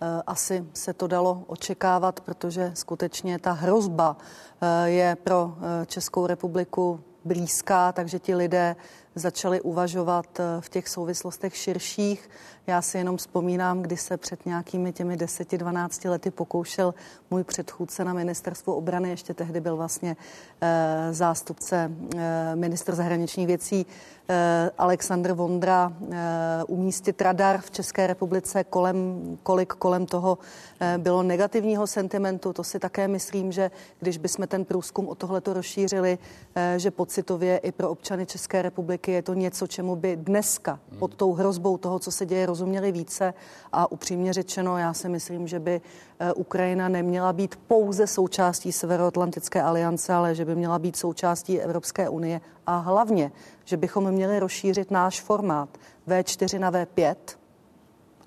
Eh, 0.00 0.22
asi 0.26 0.64
se 0.74 0.92
to 0.92 1.06
dalo 1.06 1.44
očekávat, 1.46 2.20
protože 2.20 2.72
skutečně 2.74 3.38
ta 3.38 3.52
hrozba 3.52 4.16
eh, 4.16 4.88
je 4.88 5.16
pro 5.24 5.54
eh, 5.56 5.86
Českou 5.86 6.26
republiku 6.26 7.00
blízká, 7.24 7.92
takže 7.92 8.18
ti 8.18 8.34
lidé 8.34 8.76
začali 9.14 9.60
uvažovat 9.60 10.40
v 10.60 10.68
těch 10.68 10.88
souvislostech 10.88 11.56
širších. 11.56 12.30
Já 12.66 12.82
si 12.82 12.98
jenom 12.98 13.16
vzpomínám, 13.16 13.82
kdy 13.82 13.96
se 13.96 14.16
před 14.16 14.46
nějakými 14.46 14.92
těmi 14.92 15.16
10-12 15.16 16.10
lety 16.10 16.30
pokoušel 16.30 16.94
můj 17.30 17.44
předchůdce 17.44 18.04
na 18.04 18.12
ministerstvu 18.12 18.74
obrany, 18.74 19.10
ještě 19.10 19.34
tehdy 19.34 19.60
byl 19.60 19.76
vlastně 19.76 20.16
e, 20.60 21.08
zástupce 21.12 21.90
e, 22.16 22.56
ministr 22.56 22.94
zahraničních 22.94 23.46
věcí 23.46 23.86
e, 24.28 24.70
Aleksandr 24.78 25.32
Vondra 25.32 25.92
e, 25.92 26.64
umístit 26.64 27.22
radar 27.22 27.60
v 27.60 27.70
České 27.70 28.06
republice, 28.06 28.64
kolem, 28.64 29.20
kolik 29.42 29.72
kolem 29.72 30.06
toho 30.06 30.38
e, 30.80 30.98
bylo 30.98 31.22
negativního 31.22 31.86
sentimentu. 31.86 32.52
To 32.52 32.64
si 32.64 32.78
také 32.78 33.08
myslím, 33.08 33.52
že 33.52 33.70
když 34.00 34.18
bychom 34.18 34.46
ten 34.46 34.64
průzkum 34.64 35.08
o 35.08 35.14
tohleto 35.14 35.52
rozšířili, 35.52 36.18
e, 36.54 36.78
že 36.78 36.90
pocitově 36.90 37.58
i 37.58 37.72
pro 37.72 37.90
občany 37.90 38.26
České 38.26 38.62
republiky 38.62 39.12
je 39.12 39.22
to 39.22 39.34
něco, 39.34 39.66
čemu 39.66 39.96
by 39.96 40.16
dneska 40.16 40.80
pod 40.98 41.14
tou 41.14 41.32
hrozbou 41.32 41.78
toho, 41.78 41.98
co 41.98 42.10
se 42.10 42.26
děje 42.26 42.51
rozuměli 42.52 42.92
více 42.92 43.34
a 43.72 43.92
upřímně 43.92 44.32
řečeno, 44.32 44.78
já 44.78 44.92
si 44.92 45.08
myslím, 45.08 45.48
že 45.48 45.60
by 45.60 45.80
eh, 45.80 46.32
Ukrajina 46.32 46.88
neměla 46.88 47.32
být 47.32 47.56
pouze 47.56 48.06
součástí 48.06 48.72
Severoatlantické 48.72 49.62
aliance, 49.62 50.12
ale 50.12 50.34
že 50.34 50.44
by 50.44 50.54
měla 50.54 50.78
být 50.78 50.96
součástí 50.96 51.60
Evropské 51.60 52.08
unie 52.08 52.40
a 52.66 52.76
hlavně, 52.76 53.32
že 53.64 53.76
bychom 53.76 54.10
měli 54.10 54.38
rozšířit 54.38 54.90
náš 54.90 55.20
formát 55.20 55.68
V4 56.08 56.58
na 56.58 56.72
V5 56.72 57.16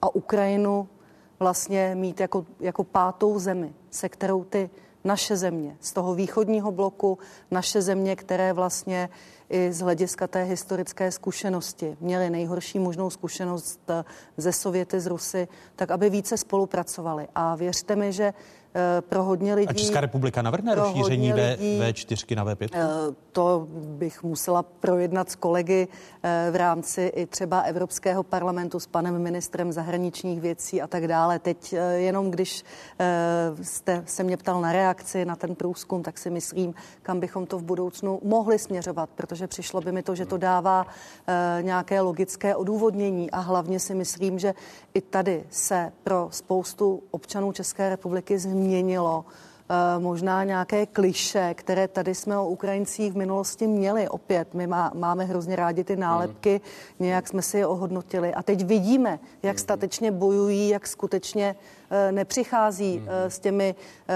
a 0.02 0.16
Ukrajinu 0.16 0.90
vlastně 1.40 1.96
mít 1.96 2.20
jako, 2.20 2.46
jako 2.60 2.84
pátou 2.84 3.40
zemi, 3.40 3.74
se 3.92 4.10
kterou 4.10 4.44
ty 4.44 4.70
naše 5.06 5.38
země 5.38 5.78
z 5.80 5.94
toho 5.94 6.16
východního 6.16 6.72
bloku, 6.72 7.18
naše 7.52 7.82
země, 7.82 8.16
které 8.16 8.54
vlastně 8.54 9.10
i 9.50 9.74
z 9.74 9.80
hlediska 9.80 10.28
té 10.28 10.44
historické 10.44 11.12
zkušenosti 11.12 11.98
měli 12.00 12.30
nejhorší 12.30 12.80
možnou 12.80 13.10
zkušenost 13.10 13.80
eh, 13.90 14.04
ze 14.38 14.52
Sověty, 14.52 15.00
z 15.00 15.08
Rusy, 15.08 15.48
tak 15.76 15.92
aby 15.92 16.10
více 16.10 16.38
spolupracovali. 16.38 17.28
A 17.36 17.56
věřte 17.56 17.96
mi, 17.96 18.14
že 18.14 18.34
pro 19.00 19.24
hodně 19.24 19.54
lidí. 19.54 19.68
A 19.68 19.74
Česká 19.74 20.02
republika 20.02 20.42
navrhne 20.42 20.76
rozšíření 20.76 21.34
v, 21.34 21.36
V4 21.80 22.36
na 22.36 22.46
V5? 22.46 22.70
Eh, 22.74 22.88
to 23.32 23.68
bych 23.72 24.24
musela 24.24 24.64
projednat 24.64 25.30
s 25.30 25.36
kolegy 25.36 25.88
eh, 26.24 26.48
v 26.52 26.56
rámci 26.56 27.12
i 27.16 27.26
třeba 27.26 27.62
Evropského 27.62 28.24
parlamentu 28.24 28.80
s 28.80 28.88
panem 28.88 29.22
ministrem 29.22 29.72
zahraničních 29.72 30.42
věcí 30.42 30.82
a 30.82 30.88
tak 30.88 31.08
dále. 31.08 31.40
Teď 31.40 31.76
jenom 31.96 32.32
když 32.32 32.64
jste 33.62 34.04
se 34.06 34.24
mě 34.24 34.38
ptal 34.38 34.62
na 34.62 34.72
reakci 34.72 35.26
na 35.26 35.36
ten 35.36 35.56
průzkum, 35.56 36.04
tak 36.04 36.18
si 36.18 36.30
myslím, 36.30 36.74
kam 37.02 37.20
bychom 37.20 37.46
to 37.46 37.58
v 37.58 37.64
budoucnu 37.64 38.20
mohli 38.24 38.60
směřovat, 38.60 39.10
protože 39.16 39.48
přišlo 39.48 39.82
by 39.82 39.92
mi 39.92 40.04
to, 40.04 40.16
že 40.16 40.26
to 40.26 40.38
dává 40.38 40.86
nějaké 41.62 42.02
logické 42.02 42.56
odůvodnění 42.56 43.32
a 43.32 43.40
hlavně 43.40 43.80
si 43.80 43.96
myslím, 43.96 44.40
že 44.40 44.54
i 44.94 45.02
tady 45.02 45.44
se 45.50 45.92
pro 46.04 46.28
spoustu 46.32 47.04
občanů 47.12 47.52
České 47.52 47.90
republiky 47.90 48.40
změní 48.40 48.65
změnilo 48.66 49.26
eh, 49.26 50.00
možná 50.00 50.44
nějaké 50.44 50.86
kliše, 50.86 51.54
které 51.54 51.88
tady 51.88 52.16
jsme 52.16 52.38
o 52.38 52.48
Ukrajincích 52.48 53.14
v 53.14 53.18
minulosti 53.18 53.68
měli. 53.68 54.10
Opět, 54.10 54.54
my 54.54 54.68
má, 54.68 54.92
máme 54.96 55.26
hrozně 55.26 55.56
rádi 55.56 55.84
ty 55.84 55.96
nálepky, 55.96 56.54
mm. 56.54 57.06
nějak 57.06 57.28
jsme 57.28 57.42
si 57.42 57.58
je 57.58 57.68
ohodnotili. 57.68 58.34
A 58.34 58.44
teď 58.44 58.66
vidíme, 58.66 59.20
jak 59.44 59.60
statečně 59.60 60.12
bojují, 60.12 60.70
jak 60.70 60.88
skutečně 60.88 61.56
nepřichází 62.12 63.00
mm. 63.00 63.08
s 63.28 63.40
těmi 63.40 63.76
eh, 64.08 64.14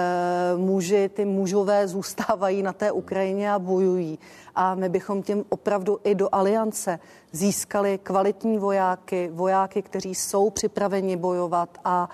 muži, 0.57 1.09
ty 1.09 1.25
mužové 1.25 1.87
zůstávají 1.87 2.63
na 2.63 2.73
té 2.73 2.91
Ukrajině 2.91 3.53
a 3.53 3.59
bojují. 3.59 4.19
A 4.55 4.75
my 4.75 4.89
bychom 4.89 5.23
tím 5.23 5.45
opravdu 5.49 5.99
i 6.03 6.15
do 6.15 6.29
aliance 6.31 6.99
získali 7.31 7.99
kvalitní 8.03 8.57
vojáky, 8.57 9.29
vojáky, 9.33 9.81
kteří 9.81 10.15
jsou 10.15 10.49
připraveni 10.49 11.17
bojovat 11.17 11.77
a 11.85 12.09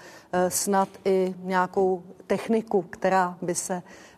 snad 0.47 0.89
i 1.05 1.35
nějakou 1.43 2.03
techniku, 2.27 2.81
která 2.81 3.37
by 3.41 3.55
se 3.55 3.83
Eh, 3.83 4.14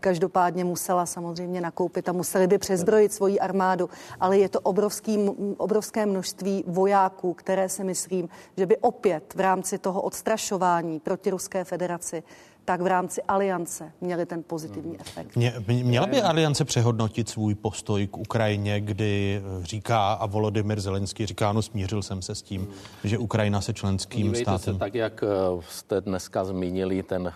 každopádně 0.00 0.64
musela 0.64 1.06
samozřejmě 1.06 1.60
nakoupit 1.60 2.08
a 2.08 2.12
museli 2.12 2.46
by 2.46 2.58
přezbrojit 2.58 3.12
svoji 3.12 3.40
armádu, 3.40 3.90
ale 4.20 4.38
je 4.38 4.48
to 4.48 4.60
obrovský, 4.60 5.18
obrovské 5.56 6.06
množství 6.06 6.64
vojáků, 6.66 7.34
které 7.34 7.68
si 7.68 7.84
myslím, 7.84 8.28
že 8.56 8.66
by 8.66 8.76
opět 8.76 9.34
v 9.34 9.40
rámci 9.40 9.78
toho 9.78 10.02
odstrašování 10.02 11.00
proti 11.00 11.30
Ruské 11.30 11.64
federaci 11.64 12.22
tak 12.64 12.80
v 12.80 12.86
rámci 12.86 13.22
aliance 13.22 13.92
měli 14.00 14.26
ten 14.26 14.42
pozitivní 14.42 15.00
efekt. 15.00 15.36
Mě, 15.36 15.54
měla 15.66 16.06
by 16.06 16.22
aliance 16.22 16.64
přehodnotit 16.64 17.28
svůj 17.28 17.54
postoj 17.54 18.06
k 18.06 18.16
Ukrajině, 18.16 18.80
kdy 18.80 19.42
říká 19.62 20.12
a 20.12 20.26
Volodymyr 20.26 20.80
Zelenský 20.80 21.26
říká, 21.26 21.52
no 21.52 21.62
smířil 21.62 22.02
jsem 22.02 22.22
se 22.22 22.34
s 22.34 22.42
tím, 22.42 22.68
že 23.04 23.18
Ukrajina 23.18 23.60
se 23.60 23.72
členským 23.72 24.22
Dívejte 24.22 24.42
státem... 24.42 24.74
Se, 24.74 24.78
tak 24.78 24.94
jak 24.94 25.22
eh, 25.22 25.26
jste 25.68 26.00
dneska 26.00 26.44
zmínili 26.44 27.02
ten 27.02 27.32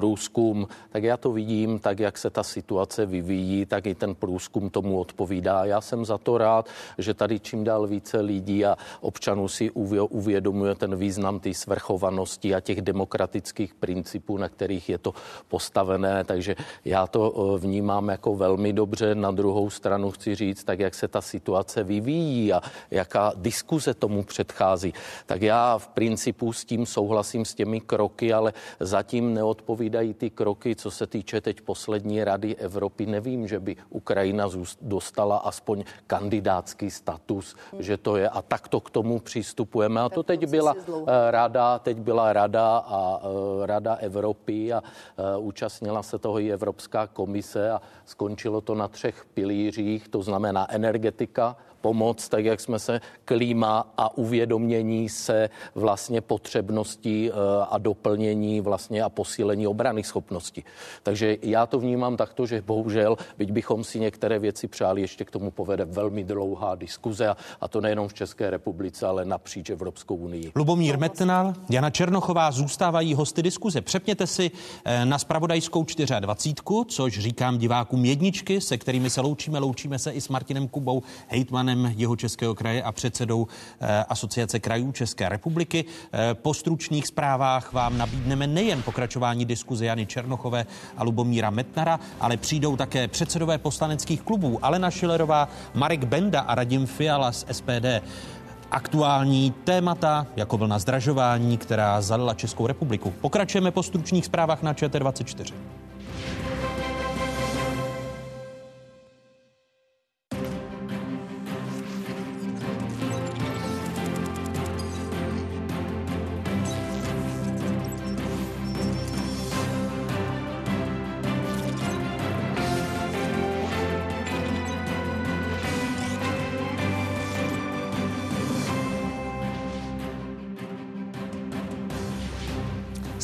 průzkum, 0.00 0.68
tak 0.90 1.02
já 1.02 1.16
to 1.16 1.32
vidím, 1.32 1.78
tak 1.78 2.00
jak 2.00 2.18
se 2.18 2.30
ta 2.30 2.42
situace 2.42 3.06
vyvíjí, 3.06 3.66
tak 3.66 3.86
i 3.86 3.94
ten 3.94 4.14
průzkum 4.14 4.70
tomu 4.70 5.00
odpovídá. 5.00 5.64
Já 5.64 5.80
jsem 5.80 6.04
za 6.04 6.18
to 6.18 6.38
rád, 6.38 6.68
že 6.98 7.14
tady 7.14 7.40
čím 7.40 7.64
dál 7.64 7.86
více 7.86 8.20
lidí 8.20 8.64
a 8.64 8.76
občanů 9.00 9.48
si 9.48 9.70
uvědomuje 10.10 10.74
ten 10.74 10.96
význam 10.96 11.40
té 11.40 11.54
svrchovanosti 11.54 12.54
a 12.54 12.60
těch 12.60 12.80
demokratických 12.80 13.74
principů, 13.74 14.38
na 14.40 14.48
kterých 14.48 14.88
je 14.88 14.98
to 14.98 15.12
postavené, 15.48 16.24
takže 16.24 16.56
já 16.84 17.06
to 17.06 17.20
eh, 17.28 17.58
vnímám 17.60 18.08
jako 18.08 18.34
velmi 18.34 18.72
dobře. 18.72 19.14
Na 19.14 19.30
druhou 19.30 19.70
stranu 19.70 20.10
chci 20.10 20.34
říct, 20.34 20.64
tak 20.64 20.80
jak 20.80 20.94
se 20.94 21.08
ta 21.08 21.20
situace 21.20 21.84
vyvíjí 21.84 22.52
a 22.52 22.60
jaká 22.90 23.32
diskuze 23.36 23.94
tomu 23.94 24.24
předchází, 24.24 24.94
tak 25.26 25.42
já 25.42 25.78
v 25.78 25.88
principu 25.88 26.52
s 26.52 26.64
tím 26.64 26.86
souhlasím 26.86 27.44
s 27.44 27.54
těmi 27.54 27.80
kroky, 27.80 28.32
ale 28.32 28.52
zatím 28.80 29.34
neodpovídám 29.34 29.89
vydají 29.90 30.14
ty 30.14 30.30
kroky, 30.30 30.76
co 30.76 30.90
se 30.90 31.06
týče 31.06 31.40
teď 31.40 31.60
poslední 31.60 32.24
rady 32.24 32.56
Evropy. 32.56 33.06
Nevím, 33.06 33.48
že 33.48 33.60
by 33.60 33.76
Ukrajina 33.90 34.46
dostala 34.80 35.36
aspoň 35.36 35.84
kandidátský 36.06 36.90
status, 36.90 37.56
že 37.78 37.96
to 37.96 38.16
je 38.16 38.28
a 38.28 38.42
takto 38.42 38.80
k 38.80 38.90
tomu 38.90 39.18
přistupujeme. 39.18 40.00
A 40.00 40.08
to 40.08 40.22
teď 40.22 40.46
byla 40.46 40.74
rada, 41.30 41.78
teď 41.78 41.96
byla 41.98 42.32
rada 42.32 42.86
a 42.86 43.20
rada 43.66 43.94
Evropy 43.94 44.72
a 44.72 44.82
účastnila 45.38 46.02
se 46.02 46.18
toho 46.18 46.38
i 46.38 46.52
Evropská 46.52 47.06
komise 47.06 47.70
a 47.70 47.82
skončilo 48.06 48.60
to 48.60 48.74
na 48.74 48.88
třech 48.88 49.26
pilířích, 49.34 50.08
to 50.08 50.22
znamená 50.22 50.70
energetika, 50.70 51.56
pomoc, 51.80 52.28
tak 52.28 52.44
jak 52.44 52.60
jsme 52.60 52.78
se 52.78 53.00
klíma 53.24 53.92
a 53.96 54.18
uvědomění 54.18 55.08
se 55.08 55.50
vlastně 55.74 56.20
potřebností 56.20 57.30
eh, 57.30 57.34
a 57.70 57.78
doplnění 57.78 58.60
vlastně 58.60 59.02
a 59.02 59.08
posílení 59.08 59.66
obrany 59.66 60.02
schopnosti. 60.02 60.64
Takže 61.02 61.36
já 61.42 61.66
to 61.66 61.78
vnímám 61.78 62.16
takto, 62.16 62.46
že 62.46 62.62
bohužel, 62.62 63.16
byť 63.38 63.52
bychom 63.52 63.84
si 63.84 64.00
některé 64.00 64.38
věci 64.38 64.68
přáli, 64.68 65.00
ještě 65.00 65.24
k 65.24 65.30
tomu 65.30 65.50
povede 65.50 65.84
velmi 65.84 66.24
dlouhá 66.24 66.74
diskuze 66.74 67.28
a, 67.28 67.36
a 67.60 67.68
to 67.68 67.80
nejenom 67.80 68.08
v 68.08 68.14
České 68.14 68.50
republice, 68.50 69.06
ale 69.06 69.24
napříč 69.24 69.70
Evropskou 69.70 70.14
unii. 70.14 70.52
Lubomír 70.56 70.98
Metnal, 70.98 71.54
Jana 71.70 71.90
Černochová 71.90 72.50
zůstávají 72.50 73.14
hosty 73.14 73.42
diskuze. 73.42 73.80
Přepněte 73.80 74.26
si 74.26 74.50
eh, 74.84 75.06
na 75.06 75.18
spravodajskou 75.18 75.84
24, 76.20 76.84
což 76.88 77.18
říkám 77.18 77.58
divákům 77.58 78.04
jedničky, 78.04 78.60
se 78.60 78.78
kterými 78.78 79.10
se 79.10 79.20
loučíme. 79.20 79.58
Loučíme 79.58 79.98
se 79.98 80.10
i 80.10 80.20
s 80.20 80.28
Martinem 80.28 80.68
Kubou, 80.68 81.02
hejtmanem 81.28 81.69
hejtmanem 81.70 81.94
jeho 81.98 82.16
českého 82.16 82.54
kraje 82.54 82.82
a 82.82 82.92
předsedou 82.92 83.46
eh, 83.80 84.04
Asociace 84.08 84.60
krajů 84.60 84.92
České 84.92 85.28
republiky. 85.28 85.84
Eh, 86.12 86.34
po 86.34 86.54
stručných 86.54 87.06
zprávách 87.06 87.72
vám 87.72 87.98
nabídneme 87.98 88.46
nejen 88.46 88.82
pokračování 88.82 89.44
diskuze 89.44 89.84
Jany 89.84 90.06
Černochové 90.06 90.66
a 90.96 91.04
Lubomíra 91.04 91.50
Metnara, 91.50 92.00
ale 92.20 92.36
přijdou 92.36 92.76
také 92.76 93.08
předsedové 93.08 93.58
poslaneckých 93.58 94.22
klubů 94.22 94.58
Alena 94.62 94.90
Šilerová, 94.90 95.48
Marek 95.74 96.04
Benda 96.04 96.40
a 96.40 96.54
Radim 96.54 96.86
Fiala 96.86 97.32
z 97.32 97.46
SPD 97.52 98.02
aktuální 98.70 99.50
témata, 99.64 100.26
jako 100.36 100.56
vlna 100.56 100.78
zdražování, 100.78 101.58
která 101.58 102.00
zalila 102.00 102.34
Českou 102.34 102.66
republiku. 102.66 103.10
Pokračujeme 103.20 103.70
po 103.70 103.82
stručných 103.82 104.24
zprávách 104.24 104.62
na 104.62 104.72
ČT24. 104.72 105.79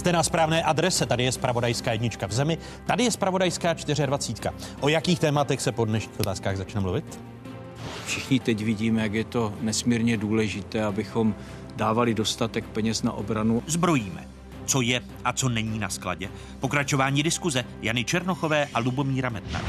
Jste 0.07 0.13
na 0.13 0.23
správné 0.23 0.63
adrese, 0.63 1.07
tady 1.07 1.25
je 1.25 1.33
spravodajská 1.33 1.93
jednička 1.93 2.27
v 2.27 2.33
zemi, 2.33 2.59
tady 2.87 3.05
je 3.05 3.11
spravodajská 3.11 3.73
24. 4.07 4.51
O 4.81 4.89
jakých 4.89 5.19
tématech 5.19 5.61
se 5.61 5.73
po 5.73 5.85
dnešních 5.85 6.21
otázkách 6.21 6.57
začne 6.57 6.81
mluvit? 6.81 7.21
Všichni 8.07 8.41
teď 8.41 8.65
vidíme, 8.65 9.03
jak 9.03 9.15
je 9.15 9.25
to 9.25 9.53
nesmírně 9.61 10.17
důležité, 10.17 10.85
abychom 10.85 11.35
dávali 11.77 12.15
dostatek 12.15 12.65
peněz 12.65 13.03
na 13.03 13.13
obranu. 13.13 13.63
Zbrojíme. 13.67 14.29
Co 14.67 14.81
je 14.81 15.01
a 15.25 15.33
co 15.33 15.49
není 15.49 15.79
na 15.79 15.89
skladě? 15.89 16.29
Pokračování 16.61 17.23
diskuze 17.23 17.65
Jany 17.83 18.05
Černochové 18.05 18.69
a 18.75 18.79
Lubomíra 18.79 19.29
Metnara 19.29 19.67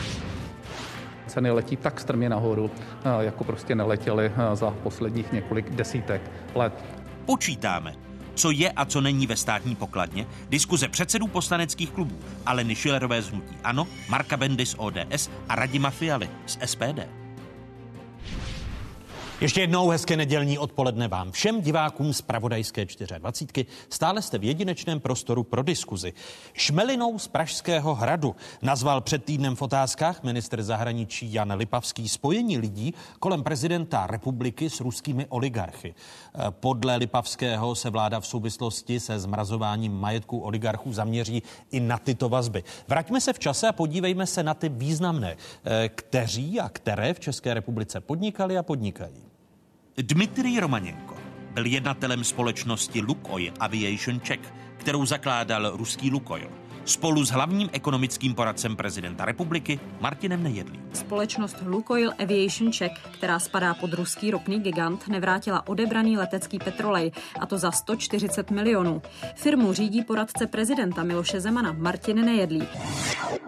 ceny 1.28 1.52
letí 1.52 1.76
tak 1.76 2.00
strmě 2.00 2.30
nahoru, 2.30 2.72
eh, 3.06 3.26
jako 3.26 3.44
prostě 3.44 3.76
neletěly 3.76 4.32
eh, 4.36 4.56
za 4.56 4.72
posledních 4.72 5.32
několik 5.32 5.70
desítek 5.70 6.22
let. 6.56 6.86
Počítáme, 7.26 8.07
co 8.38 8.52
je 8.52 8.72
a 8.72 8.86
co 8.86 9.02
není 9.02 9.28
ve 9.28 9.36
státní 9.36 9.76
pokladně, 9.76 10.28
diskuze 10.50 10.88
předsedů 10.88 11.28
poslaneckých 11.28 11.90
klubů 11.90 12.20
Aleny 12.46 12.76
Šilerové 12.76 13.22
z 13.22 13.30
Hnutí 13.30 13.56
Ano, 13.64 13.88
Marka 14.10 14.38
Bendy 14.38 14.66
z 14.66 14.76
ODS 14.78 15.30
a 15.50 15.56
Radima 15.56 15.90
Fialy 15.90 16.30
z 16.46 16.58
SPD. 16.66 17.28
Ještě 19.42 19.62
jednou 19.62 19.90
hezké 19.90 20.18
nedělní 20.18 20.58
odpoledne 20.58 21.08
vám 21.08 21.32
všem 21.32 21.62
divákům 21.62 22.14
z 22.14 22.22
Pravodajské 22.22 22.86
24. 23.18 23.66
Stále 23.90 24.22
jste 24.22 24.38
v 24.38 24.44
jedinečném 24.44 25.00
prostoru 25.00 25.44
pro 25.44 25.64
diskuzi. 25.64 26.14
Šmelinou 26.54 27.20
z 27.20 27.28
Pražského 27.28 27.96
hradu 27.96 28.36
nazval 28.62 29.02
před 29.02 29.26
týdnem 29.26 29.56
v 29.56 29.62
otázkách 29.62 30.24
minister 30.24 30.64
zahraničí 30.64 31.34
Jan 31.34 31.54
Lipavský 31.54 32.10
spojení 32.10 32.58
lidí 32.58 32.94
kolem 33.20 33.44
prezidenta 33.44 34.08
republiky 34.08 34.70
s 34.70 34.82
ruskými 34.82 35.26
oligarchy. 35.26 35.96
Podle 36.50 36.96
Lipavského 36.96 37.76
se 37.76 37.90
vláda 37.90 38.20
v 38.20 38.28
souvislosti 38.28 39.00
se 39.00 39.20
zmrazováním 39.20 39.94
majetku 39.94 40.40
oligarchů 40.40 40.94
zaměří 40.94 41.44
i 41.72 41.80
na 41.80 41.98
tyto 41.98 42.30
vazby. 42.30 42.64
Vraťme 42.88 43.22
se 43.22 43.34
v 43.34 43.40
čase 43.40 43.68
a 43.68 43.72
podívejme 43.72 44.26
se 44.28 44.44
na 44.44 44.54
ty 44.54 44.70
významné, 44.70 45.38
kteří 45.96 46.60
a 46.60 46.70
které 46.70 47.14
v 47.14 47.20
České 47.20 47.54
republice 47.54 48.02
podnikali 48.02 48.58
a 48.58 48.64
podnikají. 48.64 49.24
Dmitrij 49.98 50.60
Romaněnko 50.60 51.16
byl 51.54 51.66
jednatelem 51.66 52.24
společnosti 52.24 53.02
Lukoil 53.02 53.54
Aviation 53.60 54.22
Czech, 54.22 54.54
kterou 54.78 55.06
zakládal 55.06 55.78
ruský 55.78 56.10
Lukoil 56.10 56.50
spolu 56.88 57.26
s 57.26 57.30
hlavním 57.30 57.70
ekonomickým 57.74 58.36
poradcem 58.36 58.76
prezidenta 58.76 59.26
republiky 59.26 59.80
Martinem 60.00 60.44
Nejedlým. 60.44 60.82
Společnost 60.94 61.58
Lukoil 61.66 62.12
Aviation 62.20 62.72
Czech, 62.72 62.92
která 63.12 63.40
spadá 63.40 63.74
pod 63.74 63.94
ruský 63.94 64.32
ropný 64.32 64.60
gigant, 64.60 65.08
nevrátila 65.08 65.68
odebraný 65.68 66.18
letecký 66.18 66.60
petrolej, 66.60 67.12
a 67.40 67.46
to 67.46 67.58
za 67.58 67.72
140 67.72 68.52
milionů. 68.52 69.02
Firmu 69.36 69.74
řídí 69.74 70.04
poradce 70.04 70.48
prezidenta 70.48 71.04
Miloše 71.04 71.40
Zemana 71.40 71.76
Martin 71.78 72.26
Nejedlý. 72.26 72.68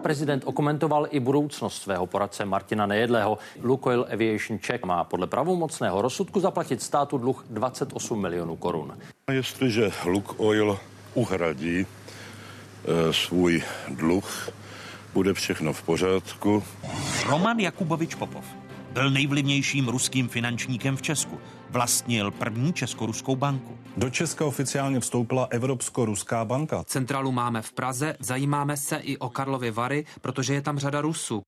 Prezident 0.02 0.42
okomentoval 0.46 1.06
i 1.10 1.20
budoucnost 1.20 1.82
svého 1.82 2.06
poradce 2.06 2.44
Martina 2.44 2.86
Nejedlého. 2.86 3.38
Lukoil 3.62 4.06
Aviation 4.12 4.58
Czech 4.58 4.82
má 4.84 5.04
podle 5.04 5.26
pravomocného 5.26 6.02
rozsudku 6.02 6.40
zaplatit 6.40 6.82
státu 6.82 7.18
dluh 7.18 7.44
28 7.50 8.20
milionů 8.20 8.56
korun. 8.56 8.98
Jestliže 9.32 9.90
Lukoil 10.04 10.78
uhradí 11.14 11.86
svůj 13.10 13.62
dluh, 13.88 14.50
bude 15.14 15.34
všechno 15.34 15.72
v 15.72 15.82
pořádku. 15.82 16.62
Roman 17.26 17.58
Jakubovič 17.58 18.14
Popov 18.14 18.44
byl 18.92 19.10
nejvlivnějším 19.10 19.88
ruským 19.88 20.28
finančníkem 20.28 20.96
v 20.96 21.02
Česku. 21.02 21.40
Vlastnil 21.70 22.30
první 22.30 22.72
česko-ruskou 22.72 23.36
banku. 23.36 23.78
Do 23.96 24.10
Česka 24.10 24.44
oficiálně 24.44 25.00
vstoupila 25.00 25.46
Evropsko-ruská 25.50 26.44
banka. 26.44 26.84
Centrálu 26.84 27.32
máme 27.32 27.62
v 27.62 27.72
Praze, 27.72 28.16
zajímáme 28.20 28.76
se 28.76 28.96
i 28.96 29.16
o 29.16 29.28
Karlovy 29.28 29.70
Vary, 29.70 30.04
protože 30.20 30.54
je 30.54 30.62
tam 30.62 30.78
řada 30.78 31.00
Rusů. 31.00 31.42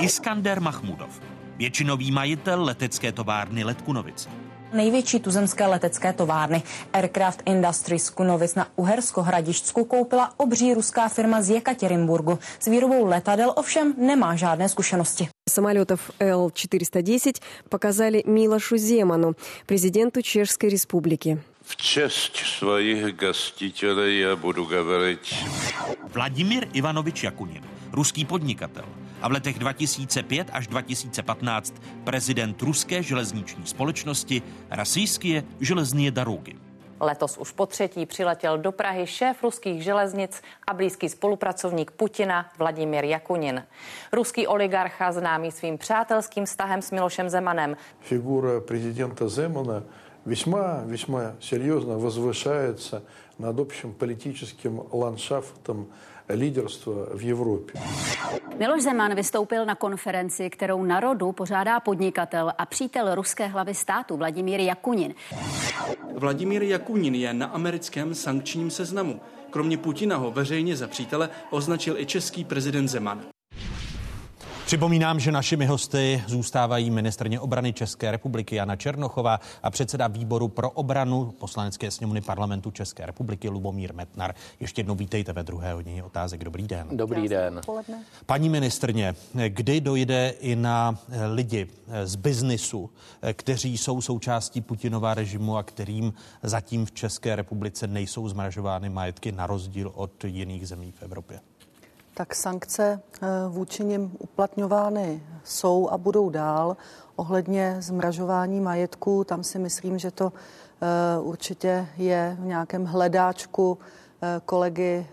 Iskander 0.00 0.60
Mahmudov, 0.60 1.20
většinový 1.56 2.10
majitel 2.10 2.64
letecké 2.64 3.12
továrny 3.12 3.64
Letkunovice 3.64 4.45
největší 4.73 5.19
tuzemské 5.19 5.67
letecké 5.67 6.13
továrny. 6.13 6.63
Aircraft 6.93 7.43
Industries 7.45 8.09
Kunovic 8.09 8.55
na 8.55 8.67
Uhersko-Hradišťsku 8.75 9.85
koupila 9.85 10.33
obří 10.37 10.73
ruská 10.73 11.09
firma 11.09 11.41
z 11.41 11.49
Jekaterinburgu. 11.49 12.39
S 12.59 12.67
výrobou 12.67 13.05
letadel 13.05 13.53
ovšem 13.55 13.93
nemá 13.97 14.35
žádné 14.35 14.69
zkušenosti. 14.69 15.27
Самолетов 15.49 16.11
Л-410 16.19 17.41
показали 17.69 18.23
Милошу 18.25 18.77
Земану, 18.77 19.33
президенту 19.65 20.21
Чешской 20.21 20.69
Республики. 20.69 21.37
V 21.63 21.75
čest 21.75 22.35
svých 22.35 23.15
gostitelů 23.15 24.09
já 24.09 24.35
budu 24.35 24.63
говорить. 24.65 25.35
Vladimír 26.13 26.67
Ivanovič 26.73 27.23
Jakunin, 27.23 27.63
ruský 27.91 28.25
podnikatel 28.25 28.85
a 29.25 29.27
v 29.27 29.31
letech 29.31 29.59
2005 29.59 30.47
až 30.53 30.67
2015 30.67 31.73
prezident 32.03 32.61
ruské 32.61 33.03
železniční 33.03 33.65
společnosti 33.65 34.41
Rasijské 34.69 35.43
železní 35.59 36.11
darugy. 36.11 36.55
Letos 36.99 37.37
už 37.37 37.51
po 37.51 37.65
třetí 37.65 38.05
přiletěl 38.05 38.57
do 38.57 38.71
Prahy 38.71 39.07
šéf 39.07 39.43
ruských 39.43 39.83
železnic 39.83 40.41
a 40.67 40.73
blízký 40.73 41.09
spolupracovník 41.09 41.91
Putina 41.91 42.45
Vladimír 42.57 43.03
Jakunin. 43.03 43.63
Ruský 44.13 44.47
oligarcha 44.47 45.11
známý 45.11 45.51
svým 45.51 45.77
přátelským 45.77 46.45
vztahem 46.45 46.81
s 46.81 46.91
Milošem 46.91 47.29
Zemanem. 47.29 47.77
Figura 47.99 48.61
prezidenta 48.61 49.27
Zemana 49.27 49.83
весьма, 50.25 50.83
весьма 50.85 51.35
серьезно 51.41 51.97
возвышается 51.97 53.03
над 53.37 53.59
общим 53.59 53.93
политическим 53.93 54.83
ландшафтом 54.91 55.87
líderstva 56.34 56.92
v 57.14 57.30
Evropě. 57.30 57.80
Miloš 58.58 58.82
Zeman 58.82 59.14
vystoupil 59.14 59.66
na 59.66 59.74
konferenci, 59.74 60.50
kterou 60.50 60.84
narodu 60.84 61.32
pořádá 61.32 61.80
podnikatel 61.80 62.52
a 62.58 62.66
přítel 62.66 63.14
ruské 63.14 63.46
hlavy 63.46 63.74
státu 63.74 64.16
Vladimír 64.16 64.60
Jakunin. 64.60 65.14
Vladimír 66.14 66.62
Jakunin 66.62 67.14
je 67.14 67.34
na 67.34 67.46
americkém 67.46 68.14
sankčním 68.14 68.70
seznamu. 68.70 69.20
Kromě 69.50 69.78
Putina 69.78 70.16
ho 70.16 70.30
veřejně 70.30 70.76
za 70.76 70.88
přítele 70.88 71.30
označil 71.50 71.98
i 71.98 72.06
český 72.06 72.44
prezident 72.44 72.88
Zeman. 72.88 73.35
Připomínám, 74.66 75.20
že 75.20 75.32
našimi 75.32 75.66
hosty 75.66 76.22
zůstávají 76.26 76.90
ministrně 76.90 77.40
obrany 77.40 77.72
České 77.72 78.10
republiky 78.10 78.56
Jana 78.56 78.76
Černochová 78.76 79.40
a 79.62 79.70
předseda 79.70 80.06
výboru 80.06 80.48
pro 80.48 80.70
obranu 80.70 81.30
poslanecké 81.30 81.90
sněmovny 81.90 82.20
parlamentu 82.20 82.70
České 82.70 83.06
republiky 83.06 83.48
Lubomír 83.48 83.94
Metnar. 83.94 84.34
Ještě 84.60 84.80
jednou 84.80 84.94
vítejte 84.94 85.32
ve 85.32 85.42
druhé 85.42 85.72
hodině 85.72 86.04
otázek. 86.04 86.44
Dobrý 86.44 86.66
den. 86.66 86.88
Dobrý 86.90 87.28
den. 87.28 87.60
Paní 88.26 88.48
ministrně, 88.48 89.14
kdy 89.48 89.80
dojde 89.80 90.34
i 90.40 90.56
na 90.56 90.98
lidi 91.34 91.66
z 92.04 92.16
biznisu, 92.16 92.90
kteří 93.32 93.78
jsou 93.78 94.00
součástí 94.00 94.60
Putinova 94.60 95.14
režimu 95.14 95.56
a 95.56 95.62
kterým 95.62 96.12
zatím 96.42 96.86
v 96.86 96.92
České 96.92 97.36
republice 97.36 97.86
nejsou 97.86 98.28
zmražovány 98.28 98.88
majetky 98.88 99.32
na 99.32 99.46
rozdíl 99.46 99.92
od 99.94 100.24
jiných 100.24 100.68
zemí 100.68 100.92
v 100.92 101.02
Evropě? 101.02 101.40
Tak 102.16 102.34
sankce 102.34 103.00
eh, 103.22 103.26
vůči 103.48 103.84
nim 103.84 104.16
uplatňovány 104.18 105.22
jsou 105.44 105.88
a 105.88 105.98
budou 105.98 106.30
dál. 106.30 106.76
Ohledně 107.16 107.76
zmražování 107.78 108.60
majetku, 108.60 109.24
tam 109.24 109.44
si 109.44 109.58
myslím, 109.58 109.98
že 109.98 110.10
to 110.10 110.32
eh, 110.32 111.20
určitě 111.20 111.88
je 111.96 112.36
v 112.40 112.44
nějakém 112.44 112.84
hledáčku 112.84 113.78
eh, 114.22 114.40
kolegy 114.44 115.06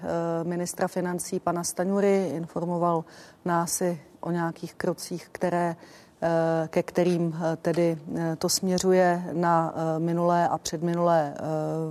ministra 0.43 0.87
financí 0.87 1.39
pana 1.39 1.63
Staňury. 1.63 2.29
Informoval 2.33 3.05
nás 3.45 3.81
i 3.81 4.01
o 4.19 4.31
nějakých 4.31 4.73
krocích, 4.73 5.29
které 5.31 5.75
ke 6.67 6.83
kterým 6.83 7.35
tedy 7.61 7.97
to 8.37 8.49
směřuje 8.49 9.23
na 9.33 9.73
minulé 9.99 10.47
a 10.47 10.57
předminulé 10.57 11.33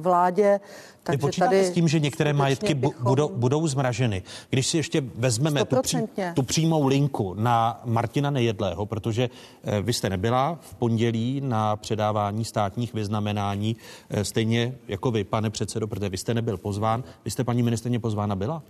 vládě. 0.01 0.61
Takže 1.03 1.27
Vy 1.27 1.33
tady 1.33 1.65
s 1.65 1.71
tím, 1.71 1.89
že 1.89 2.01
některé 2.01 2.33
majetky 2.33 2.75
bychom... 2.75 3.05
budou, 3.05 3.29
budou 3.29 3.67
zmraženy. 3.67 4.23
Když 4.51 4.67
si 4.67 4.77
ještě 4.77 5.01
vezmeme 5.01 5.65
tu, 5.65 5.77
pří, 5.83 5.99
tu 6.35 6.43
přímou 6.43 6.87
linku 6.87 7.35
na 7.35 7.81
Martina 7.85 8.31
Nejedlého, 8.31 8.87
protože 8.87 9.31
eh, 9.65 9.83
vy 9.83 9.93
jste 9.93 10.11
nebyla 10.11 10.59
v 10.61 10.75
pondělí 10.75 11.41
na 11.41 11.77
předávání 11.77 12.45
státních 12.45 12.95
vyznamenání, 12.95 13.77
eh, 14.11 14.25
stejně 14.25 14.75
jako 14.89 15.11
vy, 15.11 15.25
pane 15.25 15.51
předsedo, 15.51 15.87
protože 15.87 16.09
vy 16.09 16.17
jste 16.17 16.35
nebyl 16.35 16.57
pozván. 16.57 17.05
Vy 17.25 17.31
jste, 17.31 17.45
paní 17.45 17.63
ministrně, 17.63 18.01
pozvána 18.01 18.37
byla? 18.37 18.63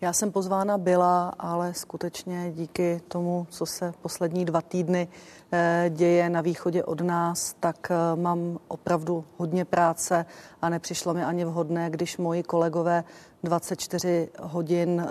Já 0.00 0.12
jsem 0.12 0.32
pozvána 0.32 0.78
byla, 0.78 1.28
ale 1.38 1.74
skutečně 1.74 2.52
díky 2.52 3.00
tomu, 3.08 3.46
co 3.50 3.66
se 3.66 3.92
poslední 4.02 4.44
dva 4.44 4.62
týdny 4.62 5.08
eh, 5.52 5.90
děje 5.94 6.30
na 6.30 6.40
východě 6.40 6.84
od 6.84 7.00
nás, 7.00 7.54
tak 7.60 7.90
eh, 7.90 8.16
mám 8.16 8.58
opravdu 8.68 9.24
hodně 9.36 9.64
práce 9.64 10.26
a 10.62 10.68
nepřišlo 10.68 11.14
mi 11.14 11.24
ani 11.24 11.44
vhodné, 11.44 11.90
když 11.90 12.16
moji 12.18 12.42
kolegové 12.42 13.04
24 13.42 14.28
hodin, 14.42 15.06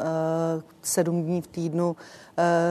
7 0.81 1.19
eh, 1.19 1.21
dní 1.21 1.41
v 1.41 1.47
týdnu 1.47 1.95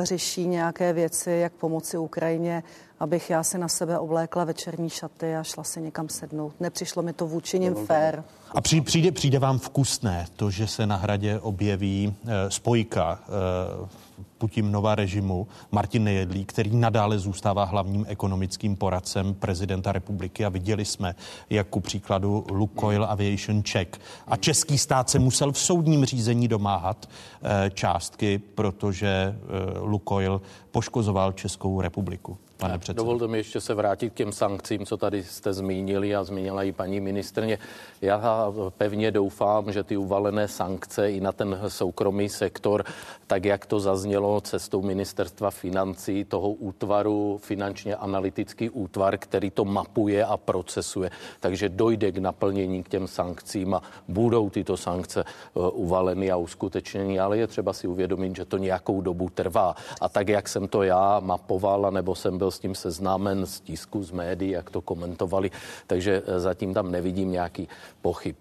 řeší 0.02 0.46
nějaké 0.46 0.92
věci, 0.92 1.30
jak 1.30 1.52
pomoci 1.52 1.98
Ukrajině, 1.98 2.62
abych 3.02 3.30
já 3.30 3.42
si 3.42 3.58
na 3.58 3.68
sebe 3.68 3.98
oblékla 3.98 4.44
večerní 4.44 4.90
šaty 4.90 5.36
a 5.36 5.42
šla 5.42 5.64
si 5.64 5.80
někam 5.80 6.08
sednout. 6.08 6.54
Nepřišlo 6.60 7.02
mi 7.02 7.12
to 7.12 7.26
vůči 7.26 7.58
nim 7.58 7.74
fér. 7.74 8.24
A 8.54 8.60
přijde, 8.60 9.12
přijde 9.12 9.38
vám 9.38 9.58
vkusné 9.58 10.26
to, 10.36 10.50
že 10.50 10.66
se 10.66 10.86
na 10.86 10.96
hradě 10.96 11.40
objeví 11.40 12.14
e, 12.26 12.50
spojka 12.50 13.18
e, 13.22 14.02
Putinova 14.38 14.94
režimu 14.94 15.46
Martin 15.70 16.04
Nejedlí, 16.04 16.44
který 16.44 16.76
nadále 16.76 17.18
zůstává 17.18 17.64
hlavním 17.64 18.04
ekonomickým 18.08 18.76
poradcem 18.76 19.34
prezidenta 19.34 19.92
republiky 19.92 20.44
a 20.44 20.48
viděli 20.48 20.84
jsme, 20.84 21.14
jak 21.50 21.66
ku 21.66 21.80
příkladu 21.80 22.46
Lukoil 22.50 23.04
Aviation 23.04 23.62
Check 23.62 24.00
a 24.26 24.36
český 24.36 24.78
stát 24.78 25.10
se 25.10 25.18
musel 25.18 25.52
v 25.52 25.58
soudním 25.58 26.04
řízení 26.04 26.48
domáhat 26.48 27.08
e, 27.42 27.70
částky, 27.70 28.38
protože 28.38 29.08
e, 29.08 29.34
Lukoil 29.78 30.42
poškozoval 30.70 31.32
Českou 31.32 31.80
republiku 31.80 32.38
pane 32.56 32.78
předsedo. 32.78 33.02
Dovolte 33.02 33.28
mi 33.28 33.38
ještě 33.38 33.60
se 33.60 33.74
vrátit 33.74 34.10
k 34.10 34.14
těm 34.14 34.32
sankcím, 34.32 34.86
co 34.86 34.96
tady 34.96 35.24
jste 35.24 35.52
zmínili 35.52 36.16
a 36.16 36.24
zmínila 36.24 36.62
i 36.62 36.72
paní 36.72 37.00
ministrně. 37.00 37.58
Já 38.00 38.52
pevně 38.78 39.10
doufám, 39.10 39.72
že 39.72 39.84
ty 39.84 39.96
uvalené 39.96 40.48
sankce 40.48 41.12
i 41.12 41.20
na 41.20 41.32
ten 41.32 41.60
soukromý 41.68 42.28
sektor, 42.28 42.84
tak 43.26 43.44
jak 43.44 43.66
to 43.66 43.80
zaznělo 43.80 44.40
cestou 44.40 44.82
ministerstva 44.82 45.50
financí, 45.50 46.24
toho 46.24 46.50
útvaru, 46.50 47.40
finančně 47.42 47.96
analytický 47.96 48.70
útvar, 48.70 49.18
který 49.18 49.50
to 49.50 49.64
mapuje 49.64 50.24
a 50.24 50.36
procesuje. 50.36 51.10
Takže 51.40 51.68
dojde 51.68 52.12
k 52.12 52.18
naplnění 52.18 52.82
k 52.82 52.88
těm 52.88 53.08
sankcím 53.08 53.74
a 53.74 53.82
budou 54.08 54.50
tyto 54.50 54.76
sankce 54.76 55.24
uh, 55.54 55.68
uvaleny 55.72 56.30
a 56.30 56.36
uskutečněny, 56.36 57.18
ale 57.18 57.38
je 57.38 57.46
třeba 57.46 57.72
si 57.72 57.86
uvědomit, 57.88 58.36
že 58.36 58.44
to 58.44 58.58
nějakou 58.58 59.00
dobu 59.00 59.30
trvá. 59.30 59.74
A 60.00 60.08
tak, 60.08 60.28
jak 60.28 60.48
jsem 60.48 60.68
to 60.68 60.82
já 60.82 61.20
mapoval, 61.20 61.90
nebo 61.90 62.14
jsem 62.14 62.38
byl 62.38 62.50
s 62.52 62.58
tím 62.58 62.74
seznámen 62.74 63.46
z 63.46 63.60
tisku, 63.60 64.02
z 64.02 64.10
médií, 64.10 64.50
jak 64.50 64.70
to 64.70 64.80
komentovali, 64.80 65.50
takže 65.86 66.22
eh, 66.26 66.40
zatím 66.40 66.74
tam 66.74 66.90
nevidím 66.90 67.32
nějaký 67.32 67.68
pochyb. 68.02 68.36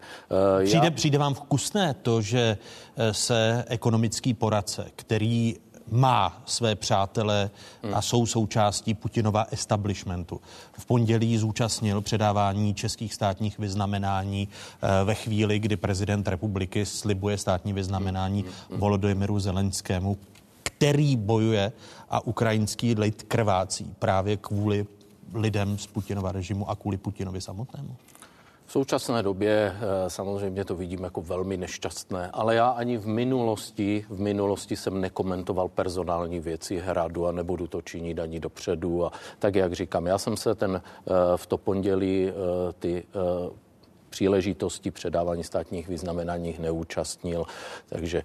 Eh, 0.62 0.66
přijde, 0.66 0.86
Já... 0.88 0.92
přijde 0.92 1.18
vám 1.18 1.34
vkusné 1.34 1.94
to, 2.02 2.22
že 2.22 2.58
eh, 2.98 3.14
se 3.14 3.66
ekonomický 3.68 4.34
poradce, 4.34 4.86
který 4.96 5.56
má 5.92 6.42
své 6.46 6.76
přátele 6.76 7.50
a 7.84 7.88
hmm. 7.88 8.02
jsou 8.02 8.26
součástí 8.26 8.94
Putinova 8.94 9.46
establishmentu. 9.52 10.42
V 10.72 10.86
pondělí 10.86 11.38
zúčastnil 11.38 12.02
předávání 12.02 12.74
českých 12.74 13.14
státních 13.14 13.60
vyznamenání 13.60 14.48
ve 15.04 15.16
chvíli, 15.16 15.60
kdy 15.60 15.78
prezident 15.78 16.28
republiky 16.28 16.86
slibuje 16.86 17.38
státní 17.38 17.74
vyznamenání 17.74 18.42
hmm. 18.42 18.52
Hmm. 18.70 18.80
Volodymyru 18.80 19.40
Zelenskému, 19.40 20.18
který 20.82 21.18
bojuje 21.18 21.72
a 22.10 22.28
ukrajinský 22.28 22.96
lid 22.96 23.24
krvácí 23.24 23.94
právě 24.00 24.38
kvůli 24.38 24.86
lidem 25.34 25.78
z 25.78 25.88
Putinova 25.88 26.32
režimu 26.32 26.70
a 26.70 26.76
kvůli 26.76 26.98
Putinovi 26.98 27.42
samotnému? 27.42 27.96
V 28.66 28.72
současné 28.72 29.24
době 29.24 29.76
eh, 29.76 30.10
samozřejmě 30.10 30.66
to 30.66 30.76
vidím 30.76 31.04
jako 31.04 31.22
velmi 31.22 31.58
nešťastné, 31.58 32.30
ale 32.34 32.56
já 32.56 32.68
ani 32.68 32.98
v 32.98 33.08
minulosti, 33.08 34.06
v 34.10 34.20
minulosti 34.20 34.76
jsem 34.76 35.02
nekomentoval 35.02 35.68
personální 35.68 36.40
věci 36.40 36.80
hradu 36.80 37.28
a 37.28 37.32
nebudu 37.32 37.68
to 37.68 37.82
činit 37.82 38.20
ani 38.20 38.40
dopředu. 38.40 39.06
A 39.06 39.12
tak, 39.40 39.56
jak 39.56 39.74
říkám, 39.74 40.06
já 40.08 40.18
jsem 40.18 40.38
se 40.38 40.56
ten 40.56 40.82
eh, 40.82 41.12
v 41.36 41.46
to 41.46 41.58
pondělí 41.58 42.30
eh, 42.30 42.34
ty 42.80 43.04
příležitosti 44.10 44.92
předávání 44.92 45.44
státních 45.44 45.88
vyznamenání 45.88 46.56
neúčastnil, 46.60 47.46
takže 47.90 48.24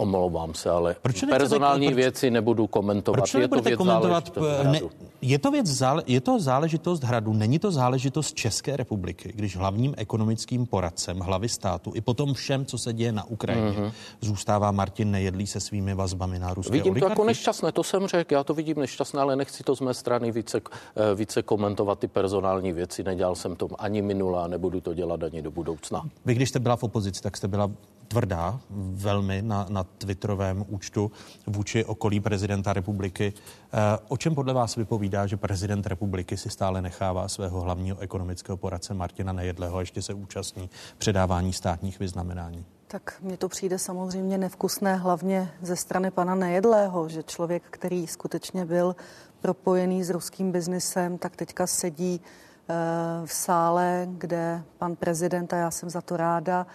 Omlouvám 0.00 0.54
se, 0.54 0.70
ale 0.70 0.96
proč 1.02 1.24
personální 1.24 1.86
proč, 1.86 1.96
věci 1.96 2.30
nebudu 2.30 2.66
komentovat. 2.66 3.16
Proč 3.16 3.34
je 3.34 3.48
to 3.48 3.60
věc 3.60 3.76
komentovat? 3.76 4.30
Ne, 4.62 4.80
je, 5.22 5.38
to 5.38 5.50
věc 5.50 5.66
zále, 5.66 6.02
je 6.06 6.20
to 6.20 6.40
záležitost 6.40 7.04
hradu, 7.04 7.32
není 7.32 7.58
to 7.58 7.70
záležitost 7.70 8.34
České 8.34 8.76
republiky, 8.76 9.32
když 9.34 9.56
hlavním 9.56 9.94
ekonomickým 9.96 10.66
poradcem 10.66 11.18
hlavy 11.18 11.48
státu 11.48 11.92
i 11.94 12.00
potom 12.00 12.34
všem, 12.34 12.66
co 12.66 12.78
se 12.78 12.92
děje 12.92 13.12
na 13.12 13.24
Ukrajině, 13.24 13.70
mm-hmm. 13.70 13.92
zůstává 14.20 14.70
Martin 14.70 15.10
Nejedlý 15.10 15.46
se 15.46 15.60
svými 15.60 15.94
vazbami 15.94 16.38
na 16.38 16.54
ruské 16.54 16.72
Vidím 16.72 16.92
oligarchy? 16.92 17.14
to 17.14 17.20
jako 17.20 17.24
nešťastné, 17.24 17.72
to 17.72 17.82
jsem 17.82 18.06
řekl, 18.06 18.34
já 18.34 18.44
to 18.44 18.54
vidím 18.54 18.78
nešťastné, 18.78 19.20
ale 19.20 19.36
nechci 19.36 19.64
to 19.64 19.76
z 19.76 19.80
mé 19.80 19.94
strany 19.94 20.32
více, 20.32 20.60
eh, 20.60 21.14
více 21.14 21.42
komentovat 21.42 21.98
ty 21.98 22.08
personální 22.08 22.72
věci. 22.72 23.04
Nedělal 23.04 23.34
jsem 23.34 23.56
to 23.56 23.68
ani 23.78 24.02
minulá, 24.02 24.46
nebudu 24.46 24.80
to 24.80 24.94
dělat 24.94 25.22
ani 25.22 25.42
do 25.42 25.50
budoucna. 25.50 26.02
Vy, 26.24 26.34
když 26.34 26.48
jste 26.48 26.58
byla 26.58 26.76
v 26.76 26.82
opozici, 26.82 27.22
tak 27.22 27.36
jste 27.36 27.48
byla 27.48 27.70
tvrdá 28.08 28.60
velmi 28.92 29.42
na, 29.42 29.66
na 29.68 29.84
Twitterovém 29.84 30.64
účtu 30.68 31.12
vůči 31.46 31.84
okolí 31.84 32.20
prezidenta 32.20 32.72
republiky. 32.72 33.32
Eh, 33.72 33.78
o 34.08 34.16
čem 34.16 34.34
podle 34.34 34.54
vás 34.54 34.76
vypovídá, 34.76 35.26
že 35.26 35.36
prezident 35.36 35.86
republiky 35.86 36.36
si 36.36 36.50
stále 36.50 36.82
nechává 36.82 37.28
svého 37.28 37.60
hlavního 37.60 37.98
ekonomického 37.98 38.56
poradce 38.56 38.94
Martina 38.94 39.32
Nejedleho 39.32 39.76
a 39.76 39.80
ještě 39.80 40.02
se 40.02 40.14
účastní 40.14 40.70
předávání 40.98 41.52
státních 41.52 41.98
vyznamenání? 41.98 42.64
Tak 42.90 43.14
mně 43.20 43.36
to 43.36 43.48
přijde 43.48 43.78
samozřejmě 43.78 44.38
nevkusné, 44.38 44.96
hlavně 44.96 45.52
ze 45.62 45.76
strany 45.76 46.10
pana 46.10 46.34
Nejedlého, 46.34 47.08
že 47.08 47.22
člověk, 47.22 47.62
který 47.70 48.06
skutečně 48.06 48.64
byl 48.64 48.96
propojený 49.40 50.04
s 50.04 50.10
ruským 50.10 50.52
biznesem, 50.52 51.18
tak 51.18 51.36
teďka 51.36 51.66
sedí 51.66 52.20
eh, 52.20 52.74
v 53.26 53.32
sále, 53.32 54.08
kde 54.10 54.62
pan 54.78 54.96
prezident, 54.96 55.52
a 55.52 55.56
já 55.56 55.70
jsem 55.70 55.90
za 55.90 56.00
to 56.00 56.16
ráda, 56.16 56.66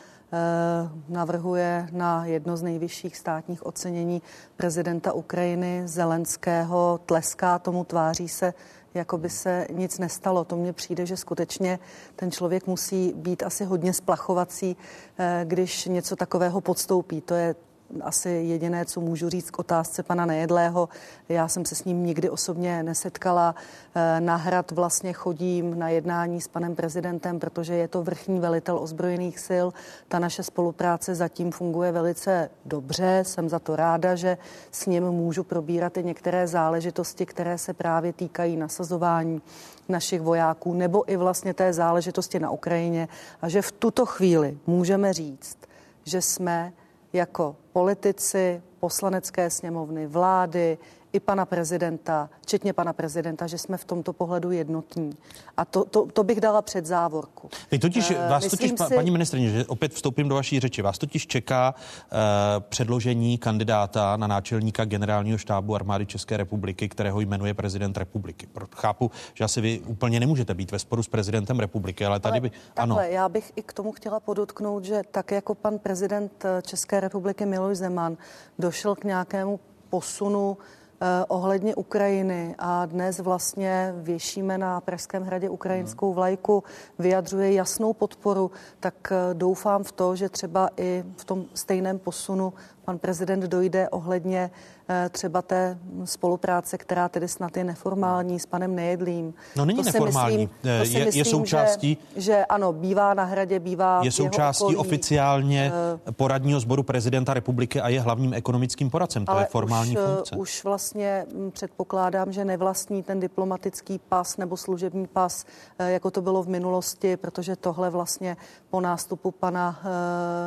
navrhuje 1.10 1.88
na 1.92 2.26
jedno 2.26 2.58
z 2.58 2.62
nejvyšších 2.62 3.18
státních 3.18 3.66
ocenění 3.66 4.22
prezidenta 4.56 5.14
Ukrajiny 5.14 5.82
Zelenského, 5.86 7.00
tleská 7.06 7.60
tomu, 7.60 7.84
tváří 7.84 8.28
se, 8.28 8.54
jako 8.94 9.18
by 9.18 9.30
se 9.30 9.68
nic 9.72 10.00
nestalo. 10.00 10.44
To 10.44 10.56
mně 10.56 10.74
přijde, 10.74 11.06
že 11.06 11.18
skutečně 11.18 11.80
ten 12.16 12.32
člověk 12.32 12.68
musí 12.68 13.14
být 13.16 13.44
asi 13.44 13.66
hodně 13.66 13.94
splachovací, 13.94 14.78
eh, 15.18 15.46
když 15.48 15.86
něco 15.86 16.16
takového 16.16 16.62
podstoupí. 16.62 17.22
To 17.22 17.34
je 17.34 17.56
asi 18.02 18.30
jediné, 18.30 18.86
co 18.86 19.02
můžu 19.02 19.30
říct 19.30 19.52
k 19.52 19.60
otázce 19.60 20.04
pana 20.04 20.26
Nejedlého. 20.26 20.90
Já 21.30 21.48
jsem 21.48 21.66
se 21.66 21.76
s 21.76 21.86
ním 21.86 22.06
nikdy 22.06 22.30
osobně 22.30 22.84
nesetkala. 22.84 23.56
Eh, 23.96 24.22
na 24.22 24.36
hrad 24.36 24.72
vlastně 24.72 25.14
chodím 25.14 25.80
na 25.80 25.90
jednání 25.90 26.42
s 26.42 26.48
panem 26.48 26.76
prezidentem, 26.76 27.40
protože 27.40 27.74
je 27.74 27.88
to 27.88 28.04
vrchní 28.04 28.40
velitel 28.40 28.80
ozbrojených 28.80 29.40
sil. 29.48 29.68
Ta 30.08 30.20
naše 30.20 30.44
spolupráce 30.44 31.16
zatím 31.16 31.52
funguje 31.52 31.92
velice 31.92 32.50
dobře. 32.66 33.24
Jsem 33.26 33.50
za 33.50 33.60
to 33.60 33.76
ráda, 33.76 34.16
že 34.16 34.38
s 34.72 34.86
ním 34.86 35.04
můžu 35.04 35.44
probírat 35.44 35.98
i 35.98 36.04
některé 36.04 36.48
záležitosti, 36.48 37.26
které 37.26 37.58
se 37.58 37.74
právě 37.74 38.14
týkají 38.14 38.58
nasazování 38.58 39.42
našich 39.90 40.22
vojáků 40.22 40.74
nebo 40.74 41.12
i 41.12 41.18
vlastně 41.18 41.54
té 41.54 41.74
záležitosti 41.74 42.40
na 42.40 42.50
Ukrajině 42.52 43.08
a 43.42 43.50
že 43.50 43.62
v 43.62 43.72
tuto 43.72 44.06
chvíli 44.06 44.58
můžeme 44.68 45.14
říct, 45.14 45.58
že 46.06 46.22
jsme 46.22 46.74
jako 47.14 47.56
politici, 47.72 48.62
poslanecké 48.80 49.50
sněmovny, 49.50 50.08
vlády, 50.08 50.78
i 51.14 51.20
pana 51.20 51.46
prezidenta, 51.46 52.30
včetně 52.42 52.74
pana 52.74 52.94
prezidenta, 52.94 53.48
že 53.48 53.58
jsme 53.58 53.78
v 53.78 53.86
tomto 53.86 54.14
pohledu 54.14 54.52
jednotní. 54.52 55.18
A 55.58 55.66
to, 55.66 55.86
to, 55.86 56.06
to 56.14 56.24
bych 56.24 56.42
dala 56.42 56.62
před 56.62 56.86
závorku. 56.86 57.50
Vy 57.72 57.80
totiž, 57.80 58.10
uh, 58.10 58.18
vás 58.30 58.48
totiž, 58.48 58.72
si... 58.88 58.96
paní 58.96 59.12
ministrině, 59.12 59.50
že 59.50 59.66
opět 59.66 59.94
vstoupím 59.94 60.30
do 60.30 60.36
vaší 60.36 60.60
řeči, 60.60 60.82
vás 60.82 60.98
totiž 60.98 61.28
čeká 61.28 61.76
uh, 61.76 62.18
předložení 62.60 63.38
kandidáta 63.38 64.18
na 64.18 64.28
náčelníka 64.28 64.86
generálního 64.86 65.38
štábu 65.38 65.76
armády 65.76 66.06
České 66.06 66.38
republiky, 66.38 66.90
kterého 66.90 67.20
jmenuje 67.20 67.54
prezident 67.54 67.98
republiky. 67.98 68.48
Chápu, 68.76 69.12
že 69.34 69.44
asi 69.44 69.62
vy 69.62 69.80
úplně 69.80 70.20
nemůžete 70.20 70.54
být 70.54 70.72
ve 70.72 70.80
sporu 70.80 71.04
s 71.04 71.08
prezidentem 71.08 71.60
republiky, 71.60 72.06
ale 72.06 72.20
tady 72.20 72.32
ale 72.32 72.42
by... 72.42 72.52
Takhle, 72.74 73.04
ano. 73.04 73.14
já 73.14 73.30
bych 73.30 73.52
i 73.56 73.64
k 73.64 73.74
tomu 73.74 73.92
chtěla 73.92 74.20
podotknout, 74.20 74.86
že 74.86 75.02
tak 75.12 75.32
jako 75.32 75.56
pan 75.56 75.80
prezident 75.80 76.46
eh, 76.46 76.62
České 76.62 77.00
republiky 77.00 77.46
Miloš 77.46 77.78
Zeman 77.78 78.18
došel 78.60 78.96
k 78.96 79.04
nějakému 79.04 79.60
posunu 79.90 80.58
Eh, 80.64 80.83
ohledně 81.28 81.76
Ukrajiny 81.76 82.56
a 82.60 82.86
dnes 82.86 83.20
vlastně 83.20 83.94
věšíme 83.98 84.58
na 84.58 84.82
Pražském 84.82 85.24
hradě 85.24 85.50
ukrajinskou 85.50 86.08
hmm. 86.08 86.16
vlajku, 86.16 86.64
vyjadřuje 87.00 87.54
jasnou 87.54 87.94
podporu, 87.94 88.52
tak 88.80 89.12
eh, 89.12 89.34
doufám 89.34 89.84
v 89.84 89.92
to, 89.92 90.16
že 90.16 90.30
třeba 90.30 90.70
i 90.78 91.04
v 91.18 91.26
tom 91.26 91.46
stejném 91.54 92.00
posunu 92.00 92.54
pan 92.86 93.00
prezident 93.00 93.44
dojde 93.44 93.90
ohledně 93.90 94.52
eh, 94.90 95.10
třeba 95.10 95.42
té 95.42 95.78
spolupráce, 96.06 96.78
která 96.78 97.10
tedy 97.10 97.28
snad 97.28 97.58
je 97.58 97.64
neformální 97.64 98.40
s 98.40 98.46
panem 98.46 98.76
Nejedlým. 98.76 99.34
No 99.56 99.66
není 99.66 99.80
to 99.80 99.86
neformální, 99.86 100.38
myslím, 100.38 100.50
to 100.62 100.68
je, 100.68 100.80
myslím, 100.80 101.08
je 101.14 101.26
součástí... 101.26 101.98
Že, 102.16 102.22
že 102.22 102.46
ano, 102.46 102.74
bývá 102.74 103.14
na 103.14 103.24
hradě, 103.24 103.60
bývá 103.60 104.02
Je 104.04 104.12
součástí 104.12 104.64
okolí, 104.64 104.78
oficiálně 104.78 105.72
uh, 106.06 106.12
poradního 106.12 106.60
sboru 106.60 106.84
prezidenta 106.84 107.34
republiky 107.34 107.82
a 107.82 107.90
je 107.90 108.02
hlavním 108.02 108.34
ekonomickým 108.34 108.90
poradcem. 108.90 109.26
To 109.26 109.32
ale 109.32 109.42
je 109.42 109.46
formální 109.46 109.98
už, 109.98 110.04
funkce. 110.04 110.36
už 110.36 110.64
vlastně 110.64 111.26
hm, 111.34 111.52
předpokládám, 111.52 112.32
že 112.32 112.46
nevlastní 112.46 113.04
ten 113.04 113.20
diplomatický 113.20 114.00
pas 114.10 114.38
nebo 114.38 114.58
služební 114.58 115.08
pas, 115.08 115.46
jako 115.80 116.12
to 116.12 116.22
bylo 116.22 116.44
v 116.44 116.48
minulosti, 116.48 117.18
protože 117.18 117.56
tohle 117.56 117.90
vlastně 117.90 118.38
po 118.70 118.82
nástupu 118.82 119.32
pana 119.32 119.82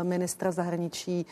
ministra 0.03 0.53
zahraničí 0.53 1.27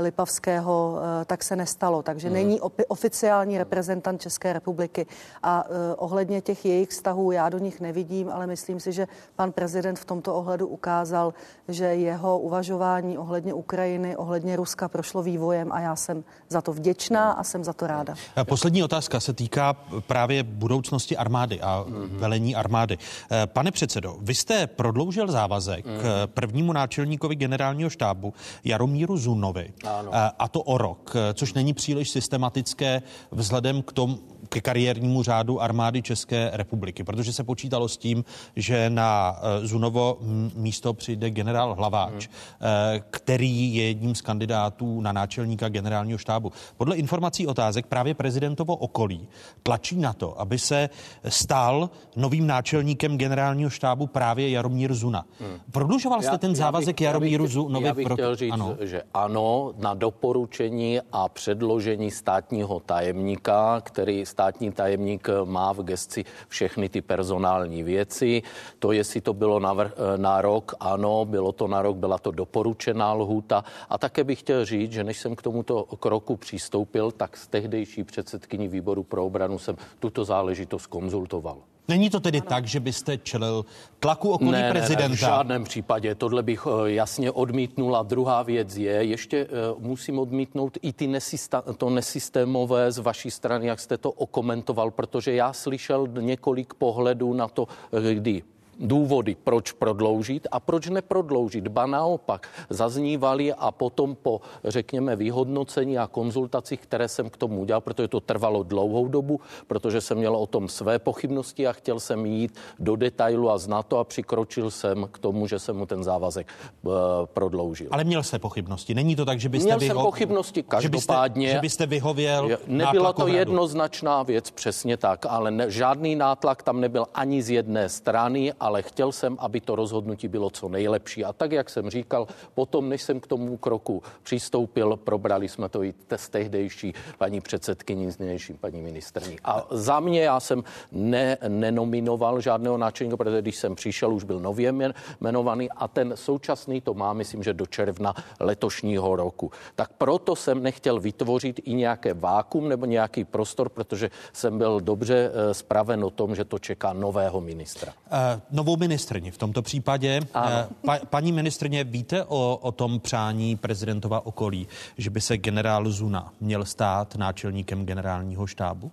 Lipavského, 0.00 0.47
eh, 0.52 1.24
tak 1.24 1.42
se 1.42 1.56
nestalo. 1.56 2.02
Takže 2.02 2.28
hmm. 2.28 2.34
není 2.34 2.60
oficiální 2.88 3.58
reprezentant 3.58 4.20
České 4.20 4.52
republiky. 4.52 5.06
A 5.42 5.64
eh, 5.66 5.94
ohledně 5.94 6.40
těch 6.40 6.64
jejich 6.64 6.88
vztahů 6.88 7.32
já 7.32 7.48
do 7.48 7.58
nich 7.58 7.80
nevidím, 7.80 8.30
ale 8.32 8.46
myslím 8.46 8.80
si, 8.80 8.92
že 8.92 9.06
pan 9.36 9.52
prezident 9.52 9.98
v 9.98 10.04
tomto 10.04 10.34
ohledu 10.34 10.66
ukázal, 10.66 11.34
že 11.68 11.84
jeho 11.84 12.38
uvažování 12.38 13.18
ohledně 13.18 13.54
Ukrajiny, 13.54 14.16
ohledně 14.16 14.56
Ruska 14.56 14.88
prošlo 14.88 15.22
vývojem 15.22 15.72
a 15.72 15.80
já 15.80 15.96
jsem 15.96 16.24
za 16.48 16.60
to 16.60 16.72
vděčná 16.72 17.32
a 17.32 17.44
jsem 17.44 17.64
za 17.64 17.72
to 17.72 17.86
ráda. 17.86 18.14
Poslední 18.44 18.82
otázka 18.82 19.20
se 19.20 19.32
týká 19.32 19.74
právě 20.06 20.42
budoucnosti 20.42 21.16
armády 21.16 21.60
a 21.60 21.84
hmm. 21.88 22.08
velení 22.18 22.54
armády. 22.56 22.98
Eh, 23.30 23.46
pane 23.46 23.70
předsedo, 23.70 24.16
vy 24.20 24.34
jste 24.34 24.66
prodloužil 24.66 25.30
závazek 25.30 25.86
hmm. 25.86 25.96
prvnímu 26.26 26.72
náčelníkovi 26.72 27.34
generálního 27.34 27.90
štábu 27.90 28.34
Jaromíru 28.64 29.16
Zunovi 29.16 29.72
ano. 29.84 30.10
A 30.38 30.48
to 30.48 30.62
o 30.62 30.78
rok, 30.78 31.14
což 31.34 31.52
není 31.54 31.74
příliš 31.74 32.10
systematické 32.10 33.02
vzhledem 33.30 33.82
k 33.82 33.92
tomu, 33.92 34.18
ke 34.48 34.60
kariérnímu 34.60 35.22
řádu 35.22 35.62
armády 35.62 36.02
České 36.02 36.50
republiky, 36.52 37.04
protože 37.04 37.32
se 37.32 37.44
počítalo 37.44 37.88
s 37.88 37.96
tím, 37.96 38.24
že 38.56 38.90
na 38.90 39.36
eh, 39.40 39.66
Zunovo 39.66 40.18
místo 40.54 40.94
přijde 40.94 41.30
generál 41.30 41.74
Hlaváč, 41.74 42.28
hmm. 42.28 43.00
který 43.10 43.74
je 43.74 43.86
jedním 43.86 44.14
z 44.14 44.20
kandidátů 44.20 45.00
na 45.00 45.12
náčelníka 45.12 45.68
generálního 45.68 46.18
štábu. 46.18 46.52
Podle 46.76 46.96
informací 46.96 47.46
otázek 47.46 47.86
právě 47.86 48.14
prezidentovo 48.14 48.76
okolí 48.76 49.28
tlačí 49.62 49.96
na 49.96 50.12
to, 50.12 50.40
aby 50.40 50.58
se 50.58 50.88
stal 51.28 51.90
novým 52.16 52.46
náčelníkem 52.46 53.18
generálního 53.18 53.70
štábu 53.70 54.06
právě 54.06 54.50
Jaromír 54.50 54.94
Zuna. 54.94 55.24
Hmm. 55.40 55.60
Prodlužoval 55.70 56.22
jste 56.22 56.34
já, 56.34 56.38
ten 56.38 56.54
závazek 56.54 57.00
Jaromíru 57.00 57.46
Zunovi? 57.46 57.86
Já 57.86 57.94
bych 57.94 58.06
pro... 58.06 58.14
chtěl 58.14 58.36
říct, 58.36 58.52
ano. 58.52 58.76
že 58.80 59.02
ano, 59.14 59.72
na 59.76 59.94
doporučení 59.94 61.00
a 61.12 61.28
předložení 61.28 62.10
státního 62.10 62.80
tajemníka, 62.80 63.80
který 63.80 64.26
státní 64.48 64.72
tajemník 64.72 65.28
má 65.44 65.72
v 65.72 65.82
gesci 65.82 66.24
všechny 66.48 66.88
ty 66.88 67.02
personální 67.02 67.82
věci. 67.82 68.42
To, 68.78 68.92
jestli 68.92 69.20
to 69.20 69.32
bylo 69.34 69.60
na, 69.60 69.74
vr- 69.74 69.92
na 70.16 70.40
rok, 70.40 70.74
ano, 70.80 71.24
bylo 71.24 71.52
to 71.52 71.68
na 71.68 71.82
rok, 71.82 71.96
byla 71.96 72.18
to 72.18 72.30
doporučená 72.30 73.12
lhůta. 73.12 73.64
A 73.88 73.98
také 73.98 74.24
bych 74.24 74.40
chtěl 74.40 74.64
říct, 74.64 74.92
že 74.92 75.04
než 75.04 75.20
jsem 75.20 75.36
k 75.36 75.42
tomuto 75.42 75.84
kroku 75.84 76.36
přistoupil, 76.36 77.10
tak 77.12 77.36
s 77.36 77.48
tehdejší 77.48 78.04
předsedkyní 78.04 78.68
výboru 78.68 79.02
pro 79.02 79.26
obranu 79.26 79.58
jsem 79.58 79.76
tuto 80.00 80.24
záležitost 80.24 80.86
konzultoval. 80.86 81.58
Není 81.88 82.10
to 82.10 82.20
tedy 82.20 82.38
ano. 82.38 82.48
tak, 82.48 82.66
že 82.66 82.80
byste 82.80 83.18
čelil 83.18 83.64
tlaku 84.00 84.30
okolí 84.30 84.50
ne, 84.50 84.70
prezidenta? 84.70 85.02
Ne, 85.02 85.08
ne, 85.08 85.16
v 85.16 85.18
žádném 85.18 85.64
případě. 85.64 86.14
Tohle 86.14 86.42
bych 86.42 86.66
eh, 86.66 86.90
jasně 86.90 87.30
odmítnul. 87.30 87.96
A 87.96 88.02
druhá 88.02 88.42
věc 88.42 88.76
je, 88.76 88.92
ještě 88.92 89.38
eh, 89.38 89.48
musím 89.78 90.18
odmítnout 90.18 90.78
i 90.82 90.92
ty 90.92 91.06
nesista, 91.06 91.62
to 91.76 91.90
nesystémové 91.90 92.92
z 92.92 92.98
vaší 92.98 93.30
strany, 93.30 93.66
jak 93.66 93.80
jste 93.80 93.98
to 93.98 94.10
okomentoval, 94.10 94.90
protože 94.90 95.32
já 95.32 95.52
slyšel 95.52 96.08
několik 96.20 96.74
pohledů 96.74 97.34
na 97.34 97.48
to, 97.48 97.68
eh, 97.92 98.14
kdy 98.14 98.42
důvody, 98.78 99.36
proč 99.44 99.72
prodloužit 99.72 100.46
a 100.50 100.60
proč 100.60 100.88
neprodloužit. 100.88 101.68
Ba 101.68 101.86
naopak, 101.86 102.48
zaznívaly 102.70 103.52
a 103.52 103.70
potom 103.70 104.14
po, 104.14 104.40
řekněme, 104.64 105.16
vyhodnocení 105.16 105.98
a 105.98 106.06
konzultacích, 106.06 106.80
které 106.80 107.08
jsem 107.08 107.30
k 107.30 107.36
tomu 107.36 107.60
udělal, 107.60 107.80
protože 107.80 108.08
to 108.08 108.20
trvalo 108.20 108.62
dlouhou 108.62 109.08
dobu, 109.08 109.40
protože 109.66 110.00
jsem 110.00 110.18
měl 110.18 110.36
o 110.36 110.46
tom 110.46 110.68
své 110.68 110.98
pochybnosti 110.98 111.66
a 111.66 111.72
chtěl 111.72 112.00
jsem 112.00 112.26
jít 112.26 112.58
do 112.78 112.96
detailu 112.96 113.50
a 113.50 113.58
znát 113.58 113.86
to 113.86 113.98
a 113.98 114.04
přikročil 114.04 114.70
jsem 114.70 115.08
k 115.12 115.18
tomu, 115.18 115.46
že 115.46 115.58
jsem 115.58 115.76
mu 115.76 115.86
ten 115.86 116.04
závazek 116.04 116.46
uh, 116.82 116.92
prodloužil. 117.24 117.88
Ale 117.90 118.04
měl 118.04 118.22
jste 118.22 118.38
pochybnosti. 118.38 118.94
Není 118.94 119.16
to 119.16 119.24
tak, 119.24 119.40
že 119.40 119.48
byste 119.48 119.66
Měl 119.66 119.78
vyho... 119.78 119.94
jsem 119.94 120.04
pochybnosti, 120.04 120.62
každopádně. 120.62 121.48
Že 121.48 121.54
byste, 121.54 121.58
že 121.58 121.60
byste 121.60 121.86
vyhověl 121.86 122.58
Nebyla 122.66 123.12
to 123.12 123.26
jednoznačná 123.26 124.22
věc, 124.22 124.50
přesně 124.50 124.96
tak, 124.96 125.26
ale 125.28 125.50
ne, 125.50 125.70
žádný 125.70 126.16
nátlak 126.16 126.62
tam 126.62 126.80
nebyl 126.80 127.06
ani 127.14 127.42
z 127.42 127.50
jedné 127.50 127.88
strany, 127.88 128.52
ale 128.68 128.82
chtěl 128.82 129.12
jsem, 129.12 129.36
aby 129.40 129.60
to 129.60 129.76
rozhodnutí 129.76 130.28
bylo 130.28 130.50
co 130.50 130.68
nejlepší. 130.68 131.24
A 131.24 131.32
tak, 131.32 131.52
jak 131.52 131.70
jsem 131.70 131.90
říkal, 131.90 132.28
potom, 132.54 132.88
než 132.88 133.02
jsem 133.02 133.20
k 133.20 133.26
tomu 133.26 133.56
kroku 133.56 134.02
přistoupil, 134.22 134.96
probrali 134.96 135.48
jsme 135.48 135.68
to 135.68 135.82
i 135.82 135.94
s 136.12 136.28
tehdejší 136.28 136.94
paní 137.18 137.40
předsedkyní, 137.40 138.12
s 138.12 138.18
nynějším 138.18 138.58
paní 138.58 138.82
ministrní. 138.82 139.36
A 139.44 139.66
za 139.70 140.00
mě 140.00 140.22
já 140.22 140.40
jsem 140.40 140.64
ne, 140.92 141.38
nenominoval 141.48 142.40
žádného 142.40 142.76
náčelníka, 142.76 143.16
protože 143.16 143.42
když 143.42 143.56
jsem 143.56 143.74
přišel, 143.74 144.14
už 144.14 144.24
byl 144.24 144.40
nově 144.40 144.74
jmenovaný 145.20 145.70
a 145.70 145.88
ten 145.88 146.12
současný 146.16 146.80
to 146.80 146.94
má, 146.94 147.12
myslím, 147.12 147.42
že 147.42 147.54
do 147.54 147.66
června 147.66 148.14
letošního 148.40 149.16
roku. 149.16 149.50
Tak 149.74 149.96
proto 149.98 150.36
jsem 150.36 150.62
nechtěl 150.62 151.00
vytvořit 151.00 151.60
i 151.64 151.74
nějaké 151.74 152.14
vákum 152.14 152.68
nebo 152.68 152.84
nějaký 152.84 153.24
prostor, 153.24 153.68
protože 153.68 154.10
jsem 154.32 154.58
byl 154.58 154.80
dobře 154.80 155.30
spraven 155.52 156.00
eh, 156.00 156.04
o 156.04 156.10
tom, 156.10 156.34
že 156.34 156.44
to 156.44 156.58
čeká 156.58 156.92
nového 156.92 157.40
ministra. 157.40 157.92
Uh, 158.12 158.57
novou 158.58 158.76
ministrně 158.76 159.32
v 159.32 159.38
tomto 159.38 159.62
případě. 159.62 160.20
Eh, 160.22 160.68
pa, 160.84 160.98
paní 161.10 161.32
ministrně, 161.32 161.84
víte 161.84 162.24
o, 162.24 162.58
o 162.62 162.72
tom 162.72 163.00
přání 163.00 163.56
prezidentova 163.56 164.26
okolí, 164.26 164.68
že 164.96 165.10
by 165.10 165.20
se 165.20 165.38
generál 165.38 165.90
Zuna 165.90 166.32
měl 166.40 166.64
stát 166.64 167.16
náčelníkem 167.16 167.86
generálního 167.86 168.46
štábu? 168.46 168.90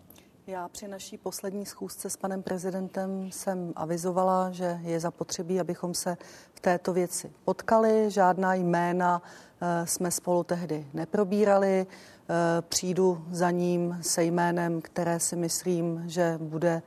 Já 0.47 0.67
při 0.67 0.87
naší 0.87 1.17
poslední 1.17 1.65
schůzce 1.65 2.09
s 2.09 2.17
panem 2.17 2.43
prezidentem 2.43 3.31
jsem 3.31 3.73
avizovala, 3.75 4.51
že 4.51 4.79
je 4.83 4.99
zapotřebí, 4.99 5.59
abychom 5.59 5.93
se 5.93 6.17
v 6.53 6.59
této 6.59 6.93
věci 6.93 7.31
potkali. 7.45 8.11
Žádná 8.11 8.53
jména 8.53 9.21
eh, 9.21 9.87
jsme 9.87 10.11
spolu 10.11 10.43
tehdy 10.43 10.85
neprobírali. 10.93 11.85
Eh, 11.85 12.61
přijdu 12.61 13.25
za 13.31 13.51
ním 13.51 13.97
se 14.01 14.23
jménem, 14.23 14.81
které 14.81 15.19
si 15.19 15.35
myslím, 15.35 16.03
že 16.05 16.37
bude 16.41 16.81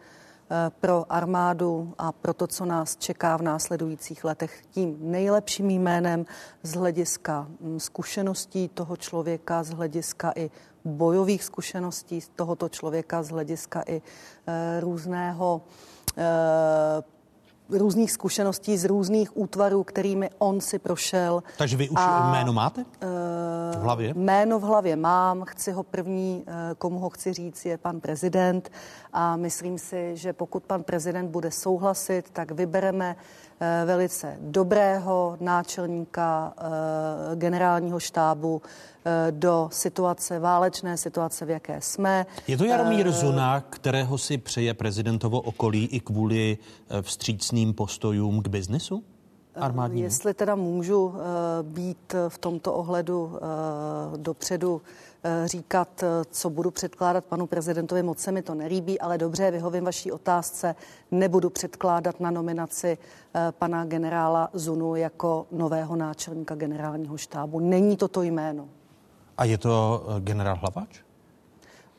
pro 0.81 1.13
armádu 1.13 1.95
a 1.99 2.13
pro 2.13 2.35
to, 2.35 2.47
co 2.47 2.65
nás 2.65 2.97
čeká 2.97 3.37
v 3.37 3.43
následujících 3.43 4.25
letech. 4.25 4.63
Tím 4.71 4.97
nejlepším 5.01 5.71
jménem 5.71 6.27
z 6.63 6.75
hlediska 6.75 7.47
hm, 7.61 7.81
zkušeností 7.81 8.69
toho 8.69 8.97
člověka, 8.97 9.63
z 9.63 9.71
hlediska 9.71 10.33
i 10.37 10.51
bojových 10.85 11.45
zkušeností 11.45 12.21
tohoto 12.37 12.69
člověka, 12.69 13.23
z 13.23 13.31
hlediska 13.31 13.83
i 13.87 14.03
e, 14.47 14.81
různého 14.81 15.63
e, 16.17 17.18
různých 17.77 18.13
zkušeností 18.13 18.77
z 18.77 18.85
různých 18.85 19.37
útvarů, 19.37 19.85
kterými 19.85 20.31
on 20.39 20.61
si 20.61 20.79
prošel. 20.79 21.43
Takže 21.59 21.77
vy 21.77 21.89
už 21.89 21.99
a, 22.01 22.31
jméno 22.33 22.53
máte 22.53 22.85
v 23.79 23.83
hlavě? 23.83 24.15
Jméno 24.15 24.59
v 24.59 24.63
hlavě 24.63 24.97
mám, 24.97 25.45
chci 25.45 25.73
ho 25.73 25.83
první, 25.83 26.45
komu 26.79 26.99
ho 26.99 27.11
chci 27.11 27.33
říct, 27.33 27.65
je 27.67 27.79
pan 27.79 28.01
prezident 28.01 28.71
a 29.13 29.37
myslím 29.37 29.79
si, 29.79 30.17
že 30.17 30.33
pokud 30.33 30.63
pan 30.63 30.83
prezident 30.83 31.29
bude 31.29 31.51
souhlasit, 31.51 32.31
tak 32.33 32.51
vybereme 32.51 33.17
Eh, 33.19 33.48
velice 33.85 34.37
dobrého 34.41 35.37
náčelníka 35.41 36.55
eh, 36.57 37.37
generálního 37.37 38.01
štábu 38.01 38.63
eh, 39.05 39.27
do 39.31 39.69
situace, 39.73 40.39
válečné 40.39 40.97
situace, 40.97 41.45
v 41.45 41.51
jaké 41.51 41.81
jsme. 41.81 42.27
Je 42.49 42.57
to 42.57 42.65
Jaromír 42.65 43.11
Zuna, 43.11 43.61
kterého 43.61 44.19
si 44.19 44.39
přeje 44.39 44.75
prezidentovo 44.75 45.41
okolí 45.41 45.87
i 45.87 46.01
kvůli 46.01 46.59
vstřícným 47.03 47.75
postojům 47.75 48.43
k 48.43 48.49
biznesu? 48.49 49.05
Armádnímu? 49.55 50.05
Jestli 50.05 50.35
teda 50.35 50.55
můžu 50.55 51.15
být 51.63 52.15
v 52.29 52.39
tomto 52.39 52.75
ohledu 52.75 53.39
dopředu 54.17 54.83
Eh, 54.83 55.08
říkat, 55.45 56.03
eh, 56.03 56.25
co 56.31 56.51
budu 56.51 56.71
předkládat 56.71 57.25
panu 57.25 57.47
prezidentovi, 57.47 58.03
moc 58.03 58.19
se 58.19 58.33
mi 58.33 58.43
to 58.43 58.55
nelíbí, 58.55 59.01
ale 59.01 59.19
dobře, 59.19 59.51
vyhovím 59.51 59.85
vaší 59.85 60.13
otázce, 60.13 60.75
nebudu 61.11 61.51
předkládat 61.51 62.21
na 62.21 62.31
nominaci 62.31 62.99
eh, 63.35 63.53
pana 63.53 63.85
generála 63.85 64.51
Zunu 64.53 64.97
jako 64.97 65.47
nového 65.53 65.97
náčelníka 65.97 66.55
generálního 66.55 67.17
štábu. 67.17 67.61
Není 67.61 67.97
to 67.97 68.09
to 68.09 68.23
jméno. 68.23 68.69
A 69.39 69.45
je 69.45 69.59
to 69.59 70.05
generál 70.21 70.57
Hlaváč? 70.57 71.08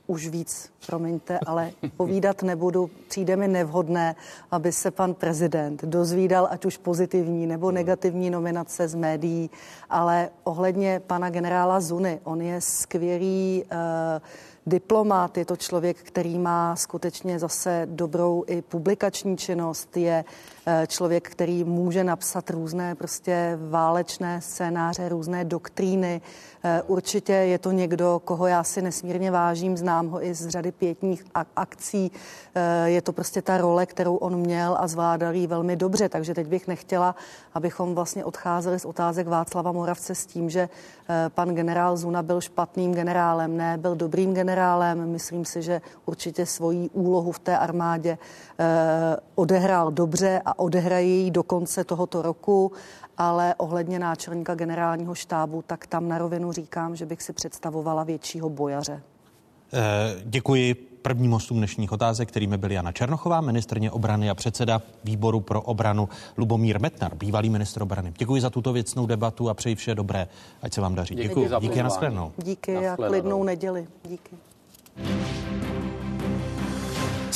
Už 0.09 0.27
víc, 0.27 0.71
promiňte, 0.87 1.39
ale 1.45 1.71
povídat 1.97 2.43
nebudu. 2.43 2.89
Přijde 3.07 3.35
mi 3.35 3.47
nevhodné, 3.47 4.15
aby 4.51 4.71
se 4.71 4.91
pan 4.91 5.13
prezident 5.13 5.83
dozvídal 5.85 6.47
ať 6.51 6.65
už 6.65 6.77
pozitivní 6.77 7.47
nebo 7.47 7.71
negativní 7.71 8.29
nominace 8.29 8.87
z 8.87 8.95
médií, 8.95 9.49
ale 9.89 10.29
ohledně 10.43 11.01
pana 11.07 11.29
generála 11.29 11.79
Zuny, 11.79 12.19
on 12.23 12.41
je 12.41 12.61
skvělý 12.61 13.63
uh, 13.63 13.77
diplomat, 14.69 15.37
je 15.37 15.45
to 15.45 15.55
člověk, 15.55 15.97
který 15.97 16.39
má 16.39 16.75
skutečně 16.75 17.39
zase 17.39 17.87
dobrou 17.91 18.43
i 18.47 18.61
publikační 18.61 19.37
činnost, 19.37 19.97
je 19.97 20.25
eh, 20.25 20.58
člověk, 20.87 21.29
který 21.29 21.63
může 21.63 22.03
napsat 22.03 22.49
různé 22.49 22.95
prostě 22.95 23.57
válečné 23.69 24.41
scénáře, 24.41 25.09
různé 25.09 25.45
doktríny. 25.45 26.21
Eh, 26.63 26.81
určitě 26.87 27.33
je 27.33 27.59
to 27.59 27.71
někdo, 27.71 28.21
koho 28.25 28.47
já 28.47 28.63
si 28.63 28.81
nesmírně 28.81 29.31
vážím, 29.31 29.77
znám 29.77 30.07
ho 30.07 30.25
i 30.25 30.33
z 30.33 30.47
řady 30.47 30.71
pětních 30.71 31.25
akcí. 31.55 32.11
Eh, 32.55 32.89
je 32.89 33.01
to 33.01 33.13
prostě 33.13 33.41
ta 33.41 33.57
role, 33.57 33.85
kterou 33.85 34.15
on 34.15 34.35
měl 34.35 34.77
a 34.79 34.87
zvládal 34.87 35.35
ji 35.35 35.47
velmi 35.47 35.75
dobře, 35.75 36.09
takže 36.09 36.33
teď 36.33 36.47
bych 36.47 36.67
nechtěla, 36.67 37.15
abychom 37.53 37.95
vlastně 37.95 38.25
odcházeli 38.25 38.79
z 38.79 38.85
otázek 38.85 39.27
Václava 39.27 39.71
Moravce 39.71 40.15
s 40.15 40.25
tím, 40.25 40.49
že 40.49 40.69
pan 41.29 41.55
generál 41.55 41.97
Zuna 41.97 42.23
byl 42.23 42.41
špatným 42.41 42.93
generálem. 42.93 43.57
Ne, 43.57 43.77
byl 43.77 43.95
dobrým 43.95 44.33
generálem. 44.33 45.11
Myslím 45.11 45.45
si, 45.45 45.61
že 45.61 45.81
určitě 46.05 46.45
svoji 46.45 46.89
úlohu 46.89 47.31
v 47.31 47.39
té 47.39 47.57
armádě 47.57 48.17
odehrál 49.35 49.91
dobře 49.91 50.41
a 50.45 50.59
odehraje 50.59 51.07
ji 51.07 51.31
do 51.31 51.43
konce 51.43 51.83
tohoto 51.83 52.21
roku 52.21 52.71
ale 53.19 53.55
ohledně 53.57 53.99
náčelníka 53.99 54.55
generálního 54.55 55.15
štábu, 55.15 55.63
tak 55.67 55.87
tam 55.87 56.07
na 56.07 56.17
rovinu 56.17 56.51
říkám, 56.51 56.95
že 56.95 57.05
bych 57.05 57.21
si 57.21 57.33
představovala 57.33 58.03
většího 58.03 58.49
bojaře. 58.49 59.01
Eh, 59.73 59.79
děkuji 60.25 60.73
prvním 61.01 61.31
hostům 61.31 61.57
dnešních 61.57 61.91
otázek, 61.91 62.29
kterými 62.29 62.57
byly 62.57 62.73
Jana 62.73 62.91
Černochová, 62.91 63.41
ministrně 63.41 63.91
obrany 63.91 64.29
a 64.29 64.35
předseda 64.35 64.81
výboru 65.03 65.39
pro 65.39 65.61
obranu 65.61 66.09
Lubomír 66.37 66.81
Metnar, 66.81 67.15
bývalý 67.15 67.49
ministr 67.49 67.81
obrany. 67.81 68.13
Děkuji 68.17 68.41
za 68.41 68.49
tuto 68.49 68.73
věcnou 68.73 69.05
debatu 69.05 69.49
a 69.49 69.53
přeji 69.53 69.75
vše 69.75 69.95
dobré, 69.95 70.27
ať 70.61 70.73
se 70.73 70.81
vám 70.81 70.95
daří. 70.95 71.15
Děkuji. 71.15 71.27
Děkuji, 71.27 71.59
Díky, 71.59 71.83
Díky, 72.37 72.71
Díky 72.71 72.87
a 72.87 72.95
klidnou 72.95 73.43
neděli. 73.43 73.87
Díky. 74.03 74.35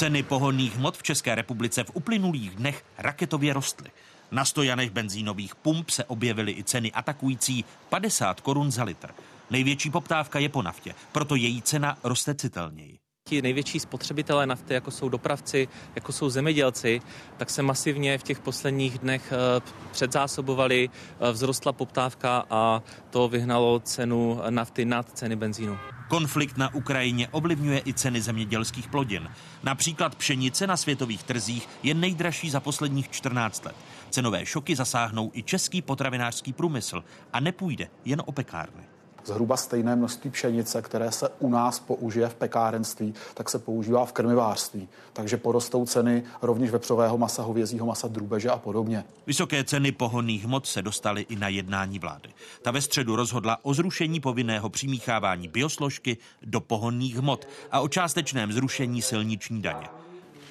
Ceny 0.04 0.24
pohonných 0.24 0.76
hmot 0.76 0.98
v 0.98 1.04
České 1.04 1.36
republice 1.36 1.84
v 1.84 1.92
uplynulých 1.94 2.56
dnech 2.56 2.86
raketově 2.98 3.54
rostly. 3.54 3.92
Na 4.32 4.46
stojanech 4.46 4.92
benzínových 4.92 5.56
pump 5.56 5.90
se 5.90 6.04
objevily 6.06 6.52
i 6.52 6.64
ceny 6.64 6.92
atakující 6.92 7.66
50 7.90 8.42
korun 8.42 8.72
za 8.72 8.84
litr. 8.84 9.10
Největší 9.50 9.90
poptávka 9.90 10.40
je 10.40 10.50
po 10.50 10.62
naftě, 10.62 10.96
proto 11.12 11.36
její 11.36 11.62
cena 11.62 11.98
roste 12.04 12.36
citelněji. 12.36 13.03
Ti 13.30 13.42
největší 13.42 13.80
spotřebitelé 13.80 14.46
nafty, 14.46 14.74
jako 14.74 14.92
jsou 14.92 15.10
dopravci, 15.10 15.68
jako 15.96 16.12
jsou 16.12 16.30
zemědělci, 16.30 17.02
tak 17.38 17.50
se 17.50 17.62
masivně 17.62 18.18
v 18.18 18.24
těch 18.24 18.40
posledních 18.40 19.00
dnech 19.00 19.32
eh, 19.32 19.62
předzásobovali, 19.92 20.90
eh, 20.90 21.34
vzrostla 21.34 21.74
poptávka 21.74 22.46
a 22.50 22.84
to 23.10 23.28
vyhnalo 23.28 23.80
cenu 23.80 24.42
nafty 24.50 24.86
nad 24.86 25.18
ceny 25.18 25.36
benzínu. 25.36 25.78
Konflikt 26.10 26.58
na 26.58 26.74
Ukrajině 26.74 27.28
ovlivňuje 27.28 27.82
i 27.86 27.94
ceny 27.94 28.22
zemědělských 28.22 28.88
plodin. 28.88 29.30
Například 29.64 30.16
pšenice 30.16 30.68
na 30.68 30.78
světových 30.78 31.24
trzích 31.24 31.70
je 31.84 31.94
nejdražší 31.94 32.50
za 32.50 32.60
posledních 32.60 33.10
14 33.10 33.66
let. 33.66 33.76
Cenové 34.10 34.46
šoky 34.46 34.76
zasáhnou 34.76 35.32
i 35.34 35.44
český 35.44 35.82
potravinářský 35.82 36.54
průmysl 36.54 37.04
a 37.34 37.40
nepůjde 37.40 37.88
jen 38.06 38.22
o 38.26 38.32
pekárny 38.32 38.93
zhruba 39.26 39.58
stejné 39.58 39.96
množství 39.96 40.30
pšenice, 40.30 40.82
které 40.82 41.12
se 41.12 41.30
u 41.40 41.50
nás 41.50 41.80
použije 41.80 42.30
v 42.30 42.36
pekárenství, 42.36 43.14
tak 43.34 43.50
se 43.50 43.60
používá 43.60 44.06
v 44.06 44.12
krmivářství. 44.12 44.88
Takže 45.14 45.38
porostou 45.38 45.86
ceny 45.86 46.24
rovněž 46.42 46.72
vepřového 46.72 47.18
masa, 47.18 47.44
hovězího 47.44 47.86
masa, 47.86 48.08
drůbeže 48.08 48.50
a 48.50 48.58
podobně. 48.58 49.04
Vysoké 49.28 49.64
ceny 49.64 49.92
pohonných 49.92 50.46
hmot 50.46 50.68
se 50.68 50.82
dostaly 50.82 51.26
i 51.30 51.36
na 51.36 51.48
jednání 51.48 52.00
vlády. 52.00 52.30
Ta 52.62 52.72
ve 52.72 52.82
středu 52.82 53.16
rozhodla 53.16 53.58
o 53.62 53.74
zrušení 53.74 54.20
povinného 54.20 54.70
přimíchávání 54.70 55.48
biosložky 55.48 56.18
do 56.42 56.62
pohonných 56.62 57.16
hmot 57.16 57.48
a 57.72 57.80
o 57.80 57.88
částečném 57.88 58.52
zrušení 58.52 59.02
silniční 59.02 59.62
daně. 59.62 59.88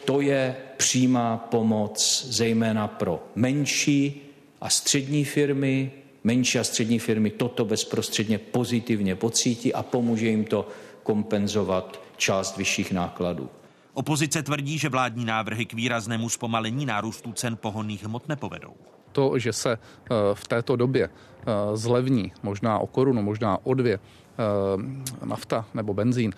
To 0.05 0.21
je 0.21 0.57
přímá 0.77 1.37
pomoc 1.37 2.27
zejména 2.29 2.89
pro 2.89 3.23
menší 3.35 4.21
a 4.61 4.69
střední 4.69 5.25
firmy, 5.25 5.91
menší 6.25 6.59
a 6.59 6.65
střední 6.65 6.99
firmy 6.99 7.31
toto 7.31 7.65
bezprostředně 7.65 8.39
pozitivně 8.39 9.17
pocítí 9.17 9.75
a 9.75 9.83
pomůže 9.83 10.29
jim 10.29 10.45
to 10.45 10.69
kompenzovat 11.03 12.01
část 12.17 12.57
vyšších 12.57 12.93
nákladů. 12.93 13.49
Opozice 13.95 14.43
tvrdí, 14.43 14.79
že 14.79 14.89
vládní 14.89 15.25
návrhy 15.25 15.65
k 15.65 15.73
výraznému 15.73 16.29
zpomalení 16.29 16.87
nárůstu 16.87 17.33
cen 17.33 17.57
pohonných 17.57 18.05
hmot 18.05 18.29
nepovedou. 18.29 18.75
To, 19.13 19.39
že 19.39 19.53
se 19.53 19.73
eh, 19.73 20.15
v 20.35 20.49
této 20.49 20.77
době 20.77 21.09
eh, 21.09 21.77
zlevní 21.77 22.33
možná 22.43 22.79
o 22.79 22.87
korunu, 22.87 23.23
možná 23.23 23.59
o 23.63 23.75
dvě, 23.75 23.99
eh, 23.99 25.27
nafta 25.27 25.67
nebo 25.75 25.95
benzín, 25.95 26.33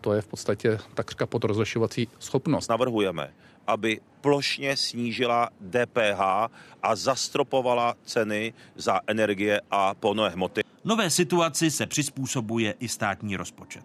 to 0.00 0.12
je 0.12 0.22
v 0.22 0.26
podstatě 0.26 0.78
takřka 0.94 1.26
pod 1.26 1.44
rozlišovací 1.44 2.08
schopnost. 2.18 2.68
Navrhujeme, 2.68 3.32
aby 3.66 4.00
plošně 4.20 4.76
snížila 4.76 5.48
DPH 5.60 6.20
a 6.82 6.96
zastropovala 6.96 7.94
ceny 8.04 8.52
za 8.74 9.00
energie 9.06 9.60
a 9.70 9.94
pohonné 9.94 10.28
hmoty. 10.28 10.62
Nové 10.84 11.10
situaci 11.10 11.70
se 11.70 11.86
přizpůsobuje 11.86 12.74
i 12.80 12.88
státní 12.88 13.36
rozpočet. 13.36 13.84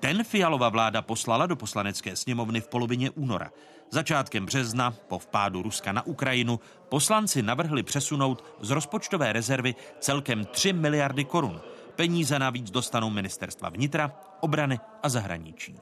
Ten 0.00 0.24
Fialova 0.24 0.68
vláda 0.68 1.02
poslala 1.02 1.46
do 1.46 1.56
poslanecké 1.56 2.16
sněmovny 2.16 2.60
v 2.60 2.68
polovině 2.68 3.10
února. 3.10 3.50
Začátkem 3.90 4.46
března, 4.46 4.94
po 5.08 5.18
vpádu 5.18 5.62
Ruska 5.62 5.92
na 5.92 6.06
Ukrajinu, 6.06 6.60
poslanci 6.88 7.42
navrhli 7.42 7.82
přesunout 7.82 8.44
z 8.60 8.70
rozpočtové 8.70 9.32
rezervy 9.32 9.74
celkem 10.00 10.44
3 10.44 10.72
miliardy 10.72 11.24
korun. 11.24 11.60
Peníze 11.96 12.38
navíc 12.38 12.70
dostanou 12.70 13.10
ministerstva 13.10 13.68
vnitra, 13.68 14.12
obrany 14.40 14.80
a 15.02 15.08
zahraničí 15.08 15.78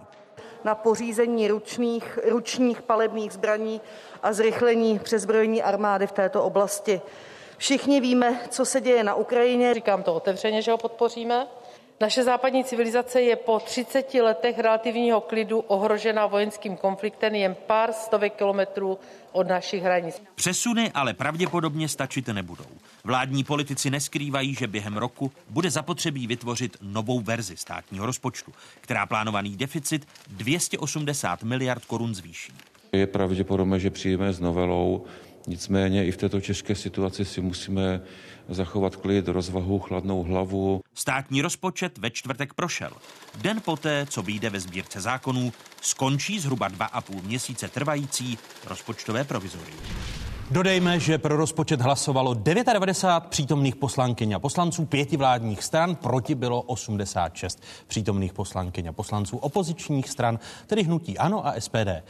na 0.66 0.74
pořízení 0.74 1.48
ručných, 1.48 2.18
ručních 2.28 2.82
palebných 2.82 3.32
zbraní 3.32 3.80
a 4.22 4.32
zrychlení 4.32 4.98
přezbrojení 4.98 5.62
armády 5.62 6.06
v 6.06 6.12
této 6.12 6.44
oblasti. 6.44 7.00
Všichni 7.58 8.00
víme, 8.00 8.40
co 8.50 8.64
se 8.64 8.80
děje 8.80 9.04
na 9.04 9.14
Ukrajině. 9.14 9.74
Říkám 9.74 10.02
to 10.02 10.14
otevřeně, 10.14 10.62
že 10.62 10.70
ho 10.70 10.78
podpoříme. 10.78 11.46
Naše 12.00 12.24
západní 12.24 12.64
civilizace 12.64 13.22
je 13.22 13.36
po 13.36 13.60
30 13.60 14.14
letech 14.14 14.58
relativního 14.58 15.20
klidu 15.20 15.58
ohrožena 15.58 16.26
vojenským 16.26 16.76
konfliktem 16.76 17.34
jen 17.34 17.56
pár 17.66 17.92
stovek 17.92 18.34
kilometrů 18.34 18.98
od 19.32 19.48
našich 19.48 19.82
hranic. 19.82 20.22
Přesuny 20.34 20.90
ale 20.94 21.14
pravděpodobně 21.14 21.88
stačit 21.88 22.28
nebudou. 22.28 22.66
Vládní 23.06 23.44
politici 23.44 23.90
neskrývají, 23.90 24.54
že 24.54 24.66
během 24.66 24.96
roku 24.96 25.32
bude 25.50 25.70
zapotřebí 25.70 26.26
vytvořit 26.26 26.76
novou 26.82 27.20
verzi 27.20 27.56
státního 27.56 28.06
rozpočtu, 28.06 28.52
která 28.80 29.06
plánovaný 29.06 29.56
deficit 29.56 30.08
280 30.28 31.42
miliard 31.42 31.84
korun 31.84 32.14
zvýší. 32.14 32.52
Je 32.92 33.06
pravděpodobné, 33.06 33.80
že 33.80 33.90
přijíme 33.90 34.32
s 34.32 34.40
novelou, 34.40 35.06
nicméně 35.46 36.06
i 36.06 36.10
v 36.10 36.16
této 36.16 36.40
těžké 36.40 36.74
situaci 36.74 37.24
si 37.24 37.40
musíme 37.40 38.00
zachovat 38.48 38.96
klid, 38.96 39.28
rozvahu, 39.28 39.78
chladnou 39.78 40.22
hlavu. 40.22 40.80
Státní 40.94 41.42
rozpočet 41.42 41.98
ve 41.98 42.10
čtvrtek 42.10 42.54
prošel. 42.54 42.90
Den 43.40 43.60
poté, 43.64 44.06
co 44.10 44.22
vyjde 44.22 44.50
ve 44.50 44.60
sbírce 44.60 45.00
zákonů, 45.00 45.52
skončí 45.80 46.38
zhruba 46.38 46.68
dva 46.68 46.86
a 46.86 47.00
půl 47.00 47.22
měsíce 47.22 47.68
trvající 47.68 48.38
rozpočtové 48.64 49.24
provizorium. 49.24 49.80
Dodejme, 50.50 51.00
že 51.00 51.18
pro 51.18 51.36
rozpočet 51.36 51.80
hlasovalo 51.80 52.34
99 52.34 53.28
přítomných 53.28 53.76
poslankyň 53.76 54.32
a 54.32 54.38
poslanců 54.38 54.84
pěti 54.84 55.16
vládních 55.16 55.62
stran, 55.62 55.94
proti 55.94 56.34
bylo 56.34 56.62
86 56.62 57.62
přítomných 57.86 58.32
poslankyň 58.32 58.86
a 58.86 58.92
poslanců 58.92 59.36
opozičních 59.36 60.08
stran, 60.08 60.38
tedy 60.66 60.82
hnutí 60.82 61.18
ANO 61.18 61.46
a 61.46 61.54
SPD. 61.58 62.02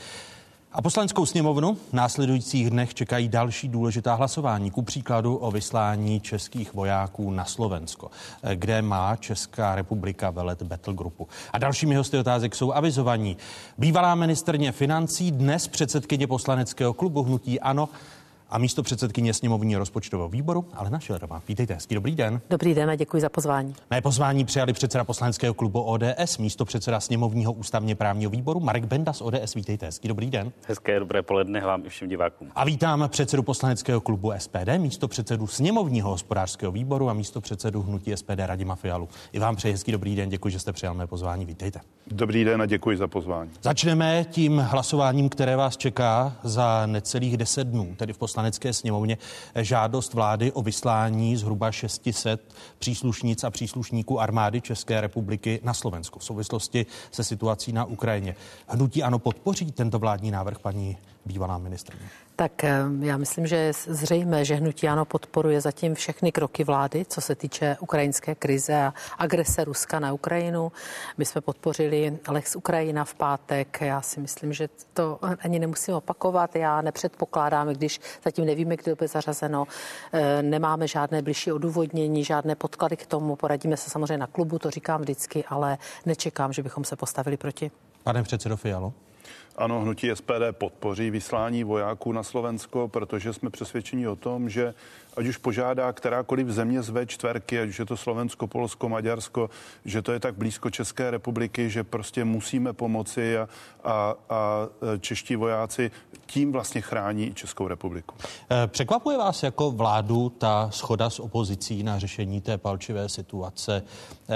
A 0.72 0.82
poslaneckou 0.82 1.26
sněmovnu 1.26 1.74
v 1.74 1.92
následujících 1.92 2.70
dnech 2.70 2.94
čekají 2.94 3.28
další 3.28 3.68
důležitá 3.68 4.14
hlasování, 4.14 4.70
ku 4.70 4.82
příkladu 4.82 5.36
o 5.36 5.50
vyslání 5.50 6.20
českých 6.20 6.74
vojáků 6.74 7.30
na 7.30 7.44
Slovensko, 7.44 8.10
kde 8.54 8.82
má 8.82 9.16
Česká 9.16 9.74
republika 9.74 10.30
velet 10.30 10.62
Battlegroupu. 10.62 11.28
A 11.52 11.58
dalšími 11.58 11.94
hosty 11.94 12.18
otázek 12.18 12.54
jsou 12.54 12.72
avizovaní. 12.72 13.36
Bývalá 13.78 14.14
ministrně 14.14 14.72
financí, 14.72 15.30
dnes 15.30 15.68
předsedkyně 15.68 16.26
poslaneckého 16.26 16.94
klubu 16.94 17.22
Hnutí 17.22 17.60
Ano, 17.60 17.88
a 18.50 18.58
místo 18.58 18.82
předsedkyně 18.82 19.34
sněmovního 19.34 19.78
rozpočtového 19.78 20.28
výboru 20.28 20.64
Alena 20.72 20.98
Šilerová. 20.98 21.42
Vítejte, 21.48 21.74
hezký 21.74 21.94
dobrý 21.94 22.16
den. 22.16 22.40
Dobrý 22.50 22.74
den 22.74 22.90
a 22.90 22.94
děkuji 22.94 23.22
za 23.22 23.28
pozvání. 23.28 23.74
Mé 23.90 24.00
pozvání 24.00 24.44
přijali 24.44 24.72
předseda 24.72 25.04
poslaneckého 25.04 25.54
klubu 25.54 25.82
ODS, 25.82 26.38
místo 26.38 26.64
předseda 26.64 27.00
sněmovního 27.00 27.52
ústavně 27.52 27.94
právního 27.94 28.30
výboru 28.30 28.60
Marek 28.60 28.84
Benda 28.84 29.12
z 29.12 29.20
ODS. 29.20 29.54
Vítejte, 29.54 29.86
hezký 29.86 30.08
dobrý 30.08 30.30
den. 30.30 30.52
Hezké 30.68 30.98
dobré 30.98 31.22
poledne 31.22 31.60
vám 31.60 31.86
i 31.86 31.88
všem 31.88 32.08
divákům. 32.08 32.48
A 32.54 32.64
vítám 32.64 33.04
předsedu 33.08 33.42
poslaneckého 33.42 34.00
klubu 34.00 34.32
SPD, 34.38 34.68
místo 34.78 35.08
předsedu 35.08 35.46
sněmovního 35.46 36.10
hospodářského 36.10 36.72
výboru 36.72 37.10
a 37.10 37.12
místo 37.12 37.40
předsedu 37.40 37.82
hnutí 37.82 38.16
SPD 38.16 38.38
Radima 38.38 38.74
Fialu. 38.74 39.08
I 39.32 39.38
vám 39.38 39.56
přeji 39.56 39.72
hezký 39.72 39.92
dobrý 39.92 40.16
den, 40.16 40.28
děkuji, 40.28 40.48
že 40.48 40.58
jste 40.58 40.72
přijal 40.72 40.94
mé 40.94 41.06
pozvání. 41.06 41.44
Vítejte. 41.44 41.80
Dobrý 42.10 42.44
den 42.44 42.62
a 42.62 42.66
děkuji 42.66 42.96
za 42.96 43.08
pozvání. 43.08 43.50
Začneme 43.62 44.24
tím 44.30 44.58
hlasováním, 44.58 45.28
které 45.28 45.56
vás 45.56 45.76
čeká 45.76 46.36
za 46.42 46.86
necelých 46.86 47.36
10 47.36 47.68
dnů, 47.68 47.94
tedy 47.96 48.12
v 48.12 48.18
poslanecké 48.36 48.72
sněmovně 48.72 49.18
žádost 49.54 50.14
vlády 50.14 50.52
o 50.52 50.62
vyslání 50.62 51.36
zhruba 51.36 51.72
600 51.72 52.54
příslušnic 52.78 53.44
a 53.44 53.50
příslušníků 53.50 54.20
armády 54.20 54.60
České 54.60 55.00
republiky 55.00 55.60
na 55.62 55.74
Slovensku 55.74 56.18
v 56.18 56.24
souvislosti 56.24 56.86
se 57.10 57.24
situací 57.24 57.72
na 57.72 57.84
Ukrajině. 57.84 58.36
Hnutí 58.68 59.02
ano 59.02 59.18
podpoří 59.18 59.72
tento 59.72 59.98
vládní 59.98 60.30
návrh 60.30 60.58
paní 60.58 60.96
bývalá 61.26 61.58
ministrně. 61.58 62.08
Tak 62.36 62.64
eh, 62.64 62.78
já 63.00 63.16
myslím, 63.16 63.46
že 63.46 63.56
je 63.56 63.72
zřejmé, 63.72 64.44
že 64.44 64.54
hnutí 64.54 64.88
ano 64.88 65.04
podporuje 65.04 65.60
zatím 65.60 65.94
všechny 65.94 66.32
kroky 66.32 66.64
vlády, 66.64 67.04
co 67.08 67.20
se 67.20 67.34
týče 67.34 67.76
ukrajinské 67.80 68.34
krize 68.34 68.74
a 68.74 68.94
agrese 69.18 69.64
Ruska 69.64 69.98
na 70.00 70.12
Ukrajinu. 70.12 70.72
My 71.18 71.24
jsme 71.24 71.40
podpořili 71.40 72.18
Lex 72.28 72.56
Ukrajina 72.56 73.04
v 73.04 73.14
pátek. 73.14 73.80
Já 73.80 74.00
si 74.00 74.20
myslím, 74.20 74.52
že 74.52 74.68
to 74.92 75.18
ani 75.40 75.58
nemusím 75.58 75.94
opakovat. 75.94 76.56
Já 76.56 76.82
nepředpokládám, 76.82 77.68
když 77.68 78.00
zatím 78.24 78.44
nevíme, 78.44 78.76
to 78.76 78.94
bude 78.94 79.08
zařazeno, 79.08 79.66
eh, 80.12 80.42
nemáme 80.42 80.88
žádné 80.88 81.22
blížší 81.22 81.52
odůvodnění, 81.52 82.24
žádné 82.24 82.54
podklady 82.54 82.96
k 82.96 83.06
tomu. 83.06 83.36
Poradíme 83.36 83.76
se 83.76 83.90
samozřejmě 83.90 84.18
na 84.18 84.26
klubu, 84.26 84.58
to 84.58 84.70
říkám 84.70 85.00
vždycky, 85.00 85.44
ale 85.44 85.78
nečekám, 86.06 86.52
že 86.52 86.62
bychom 86.62 86.84
se 86.84 86.96
postavili 86.96 87.36
proti. 87.36 87.70
Pane 88.02 88.22
předsedo 88.22 88.56
Fialo. 88.56 88.92
Ano, 89.56 89.80
hnutí 89.80 90.10
SPD 90.14 90.52
podpoří 90.52 91.10
vyslání 91.10 91.64
vojáků 91.64 92.12
na 92.12 92.22
Slovensko, 92.22 92.88
protože 92.88 93.32
jsme 93.32 93.50
přesvědčeni 93.50 94.08
o 94.08 94.16
tom, 94.16 94.50
že 94.50 94.74
ať 95.16 95.26
už 95.26 95.36
požádá 95.36 95.92
kterákoliv 95.92 96.48
země 96.48 96.82
z 96.82 96.92
V4, 96.92 97.62
ať 97.62 97.68
už 97.68 97.78
je 97.78 97.84
to 97.84 97.96
Slovensko, 97.96 98.46
Polsko, 98.46 98.88
Maďarsko, 98.88 99.50
že 99.84 100.02
to 100.02 100.12
je 100.12 100.20
tak 100.20 100.34
blízko 100.34 100.70
České 100.70 101.10
republiky, 101.10 101.70
že 101.70 101.84
prostě 101.84 102.24
musíme 102.24 102.72
pomoci 102.72 103.38
a, 103.38 103.48
a, 103.84 104.16
a 104.30 104.68
čeští 105.00 105.36
vojáci 105.36 105.90
tím 106.26 106.52
vlastně 106.52 106.80
chrání 106.80 107.34
Českou 107.34 107.68
republiku. 107.68 108.14
Eh, 108.50 108.66
překvapuje 108.66 109.18
vás 109.18 109.42
jako 109.42 109.70
vládu 109.70 110.28
ta 110.28 110.70
schoda 110.70 111.10
s 111.10 111.20
opozicí 111.20 111.82
na 111.82 111.98
řešení 111.98 112.40
té 112.40 112.58
palčivé 112.58 113.08
situace 113.08 113.82
eh, 114.28 114.34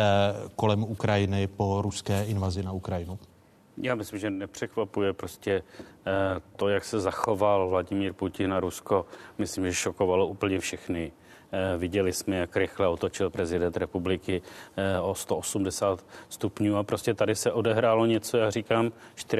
kolem 0.57 0.83
Ukrajiny 0.83 1.47
po 1.47 1.83
ruské 1.83 2.25
invazi 2.25 2.63
na 2.63 2.73
Ukrajinu? 2.73 3.19
Já 3.77 3.95
myslím, 3.95 4.19
že 4.19 4.31
nepřekvapuje 4.31 5.13
prostě 5.13 5.63
eh, 6.07 6.13
to, 6.57 6.69
jak 6.69 6.85
se 6.85 7.01
zachoval 7.01 7.69
Vladimír 7.69 8.13
Putin 8.13 8.53
a 8.53 8.61
Rusko. 8.61 9.07
Myslím, 9.39 9.67
že 9.67 9.75
šokovalo 9.75 10.27
úplně 10.27 10.61
všechny. 10.61 11.13
Eh, 11.53 11.79
viděli 11.79 12.13
jsme, 12.13 12.37
jak 12.37 12.57
rychle 12.57 12.89
otočil 12.89 13.31
prezident 13.31 13.77
republiky 13.77 14.43
eh, 14.77 15.01
o 15.01 15.15
180 15.15 16.05
stupňů 16.29 16.77
a 16.77 16.83
prostě 16.83 17.15
tady 17.15 17.35
se 17.35 17.53
odehrálo 17.53 18.07
něco, 18.07 18.37
já 18.37 18.51
říkám, 18.51 18.93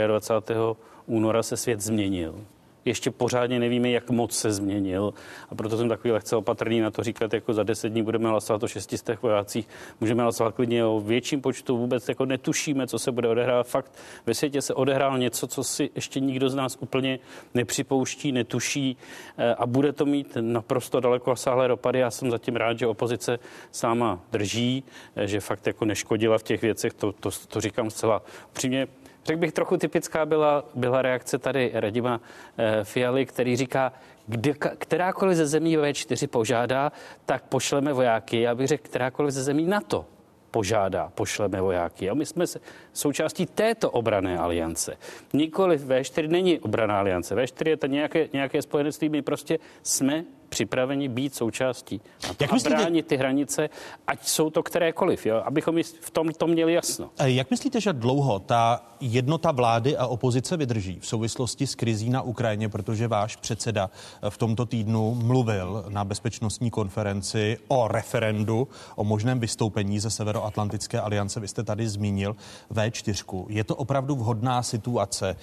24. 0.07 0.61
února 1.07 1.43
se 1.43 1.57
svět 1.57 1.81
změnil 1.81 2.45
ještě 2.85 3.11
pořádně 3.11 3.59
nevíme, 3.59 3.91
jak 3.91 4.11
moc 4.11 4.33
se 4.33 4.53
změnil. 4.53 5.15
A 5.51 5.55
proto 5.55 5.77
jsem 5.77 5.89
takový 5.89 6.13
lehce 6.13 6.37
opatrný 6.37 6.81
na 6.81 6.91
to 6.91 7.03
říkat, 7.03 7.35
jako 7.35 7.55
za 7.55 7.63
deset 7.63 7.89
dní 7.89 8.03
budeme 8.03 8.29
hlasovat 8.29 8.63
o 8.63 8.69
šestistech 8.69 9.23
vojácích. 9.23 9.69
Můžeme 10.01 10.23
hlasovat 10.23 10.55
klidně 10.55 10.85
o 10.85 11.01
větším 11.01 11.41
počtu, 11.41 11.77
vůbec 11.77 12.09
jako 12.09 12.25
netušíme, 12.25 12.87
co 12.87 12.99
se 12.99 13.13
bude 13.13 13.29
odehrávat. 13.29 13.67
Fakt 13.67 13.93
ve 14.27 14.35
světě 14.35 14.63
se 14.63 14.75
odehrálo 14.75 15.17
něco, 15.17 15.47
co 15.47 15.65
si 15.65 15.91
ještě 15.95 16.21
nikdo 16.21 16.49
z 16.49 16.55
nás 16.55 16.77
úplně 16.81 17.19
nepřipouští, 17.55 18.33
netuší 18.33 18.97
eh, 19.39 19.55
a 19.55 19.67
bude 19.67 19.93
to 19.93 20.07
mít 20.07 20.37
naprosto 20.41 21.01
daleko 21.01 21.37
sáhlé 21.37 21.69
dopady. 21.69 21.99
Já 21.99 22.11
jsem 22.11 22.31
zatím 22.31 22.57
rád, 22.57 22.79
že 22.79 22.87
opozice 22.87 23.39
sama 23.71 24.21
drží, 24.33 24.85
eh, 25.17 25.27
že 25.27 25.41
fakt 25.41 25.67
jako 25.67 25.85
neškodila 25.85 26.39
v 26.39 26.43
těch 26.43 26.63
věcech, 26.63 26.95
to, 26.95 27.13
to, 27.13 27.31
to 27.49 27.61
říkám 27.61 27.91
zcela 27.91 28.23
upřímně 28.51 28.87
Řekl 29.25 29.41
bych, 29.41 29.53
trochu 29.53 29.77
typická 29.77 30.27
byla, 30.27 30.65
byla 30.75 31.03
reakce 31.03 31.39
tady 31.39 31.71
Radima 31.75 32.21
eh, 32.59 32.85
Fialy, 32.85 33.27
který 33.27 33.57
říká, 33.57 33.93
kde, 34.27 34.53
kterákoliv 34.79 35.37
ze 35.37 35.47
zemí 35.47 35.79
V4 35.79 36.29
požádá, 36.29 36.93
tak 37.27 37.43
pošleme 37.43 37.93
vojáky. 37.93 38.41
Já 38.41 38.55
bych 38.55 38.67
řekl, 38.67 38.83
kterákoliv 38.85 39.31
ze 39.35 39.43
zemí 39.43 39.67
NATO 39.67 40.07
požádá, 40.51 41.13
pošleme 41.15 41.61
vojáky. 41.61 42.11
A 42.11 42.15
my 42.15 42.27
jsme 42.27 42.45
součástí 42.93 43.47
této 43.47 43.91
obrané 43.91 44.39
aliance. 44.39 44.97
Nikoli 45.33 45.79
V4 45.79 46.29
není 46.29 46.59
obraná 46.59 46.99
aliance. 46.99 47.35
V4 47.37 47.69
je 47.69 47.77
to 47.77 47.87
nějaké, 47.87 48.29
nějaké 48.33 48.63
spojenectví, 48.63 49.09
my 49.09 49.23
prostě 49.23 49.59
jsme 49.83 50.25
připraveni 50.51 51.09
být 51.09 51.35
součástí 51.35 52.01
a, 52.25 52.35
Jak 52.41 52.53
myslíte, 52.53 52.77
bránit 52.77 53.07
ty 53.07 53.17
hranice, 53.17 53.71
ať 54.07 54.29
jsou 54.29 54.51
to 54.51 54.63
kterékoliv, 54.63 55.27
jo? 55.27 55.43
abychom 55.45 55.83
v 56.01 56.11
tom 56.11 56.29
to 56.39 56.47
měli 56.47 56.73
jasno. 56.73 57.11
Jak 57.25 57.51
myslíte, 57.51 57.81
že 57.81 57.93
dlouho 57.93 58.39
ta 58.39 58.85
jednota 59.01 59.53
vlády 59.53 59.97
a 59.97 60.07
opozice 60.07 60.57
vydrží 60.57 60.99
v 61.01 61.07
souvislosti 61.07 61.67
s 61.67 61.75
krizí 61.75 62.11
na 62.11 62.23
Ukrajině, 62.23 62.69
protože 62.69 63.09
váš 63.09 63.37
předseda 63.37 63.91
v 64.29 64.39
tomto 64.39 64.67
týdnu 64.67 65.15
mluvil 65.15 65.85
na 65.89 66.05
bezpečnostní 66.05 66.71
konferenci 66.71 67.59
o 67.69 67.89
referendu, 67.89 68.69
o 68.97 69.05
možném 69.05 69.41
vystoupení 69.41 70.01
ze 70.01 70.11
Severoatlantické 70.11 71.01
aliance. 71.01 71.41
Vy 71.41 71.49
jste 71.49 71.63
tady 71.63 71.89
zmínil 71.89 72.37
V4. 72.73 73.47
Je 73.49 73.65
to 73.65 73.77
opravdu 73.77 74.15
vhodná 74.15 74.63
situace? 74.63 75.37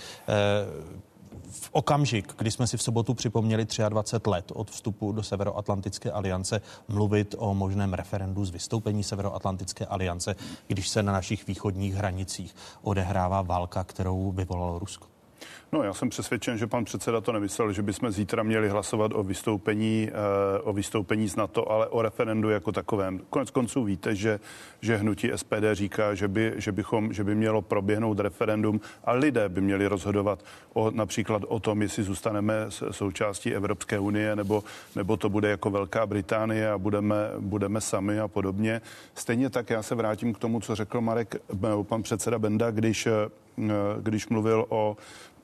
V 1.50 1.70
okamžik, 1.72 2.34
kdy 2.38 2.52
jsme 2.52 2.68
si 2.68 2.78
v 2.78 2.82
sobotu 2.82 3.14
připomněli 3.14 3.68
23 3.90 4.30
let 4.30 4.52
od 4.56 4.72
vstupu 4.72 5.12
do 5.12 5.24
Severoatlantické 5.24 6.12
aliance, 6.12 6.62
mluvit 6.88 7.36
o 7.38 7.54
možném 7.54 7.94
referendu 7.94 8.46
z 8.46 8.50
vystoupení 8.50 9.04
Severoatlantické 9.04 9.86
aliance, 9.86 10.36
když 10.68 10.90
se 10.90 11.04
na 11.04 11.14
našich 11.14 11.48
východních 11.48 11.94
hranicích 11.94 12.56
odehrává 12.82 13.42
válka, 13.42 13.84
kterou 13.84 14.32
vyvolalo 14.32 14.80
Rusko? 14.80 15.17
No, 15.72 15.84
já 15.84 15.94
jsem 15.94 16.10
přesvědčen, 16.10 16.58
že 16.58 16.68
pan 16.68 16.86
předseda 16.86 17.22
to 17.22 17.32
nemyslel, 17.32 17.74
že 17.74 17.82
bychom 17.82 18.12
zítra 18.12 18.44
měli 18.44 18.70
hlasovat 18.70 19.12
o 19.16 19.24
vystoupení, 19.24 20.10
eh, 20.10 20.60
o 20.62 20.74
vystoupení 20.74 21.28
z 21.28 21.36
NATO, 21.36 21.72
ale 21.72 21.88
o 21.88 22.02
referendu 22.02 22.50
jako 22.50 22.72
takovém. 22.72 23.20
Konec 23.30 23.52
konců 23.52 23.84
víte, 23.84 24.16
že, 24.16 24.40
že 24.82 24.98
hnutí 24.98 25.32
SPD 25.36 25.74
říká, 25.74 26.16
že 26.16 26.28
by, 26.28 26.54
že, 26.56 26.72
bychom, 26.72 27.14
že 27.14 27.24
by 27.24 27.36
mělo 27.36 27.62
proběhnout 27.62 28.20
referendum 28.20 28.82
a 29.04 29.12
lidé 29.12 29.50
by 29.50 29.62
měli 29.62 29.88
rozhodovat 29.88 30.44
o, 30.74 30.92
například 30.92 31.42
o 31.48 31.60
tom, 31.60 31.82
jestli 31.82 32.04
zůstaneme 32.04 32.54
součástí 32.92 33.56
Evropské 33.56 34.00
unie 34.00 34.36
nebo, 34.36 34.64
nebo 34.96 35.18
to 35.18 35.30
bude 35.30 35.50
jako 35.50 35.70
Velká 35.70 36.06
Británie 36.06 36.72
a 36.72 36.78
budeme, 36.78 37.16
budeme 37.40 37.82
sami 37.82 38.20
a 38.20 38.28
podobně. 38.28 38.82
Stejně 39.16 39.50
tak 39.50 39.70
já 39.70 39.84
se 39.84 39.96
vrátím 39.96 40.34
k 40.34 40.40
tomu, 40.40 40.60
co 40.60 40.76
řekl 40.76 41.02
Marek, 41.02 41.36
pan 41.84 42.04
předseda 42.04 42.40
Benda, 42.40 42.72
když, 42.72 43.08
eh, 43.08 43.12
když 44.02 44.28
mluvil 44.28 44.66
o 44.70 44.98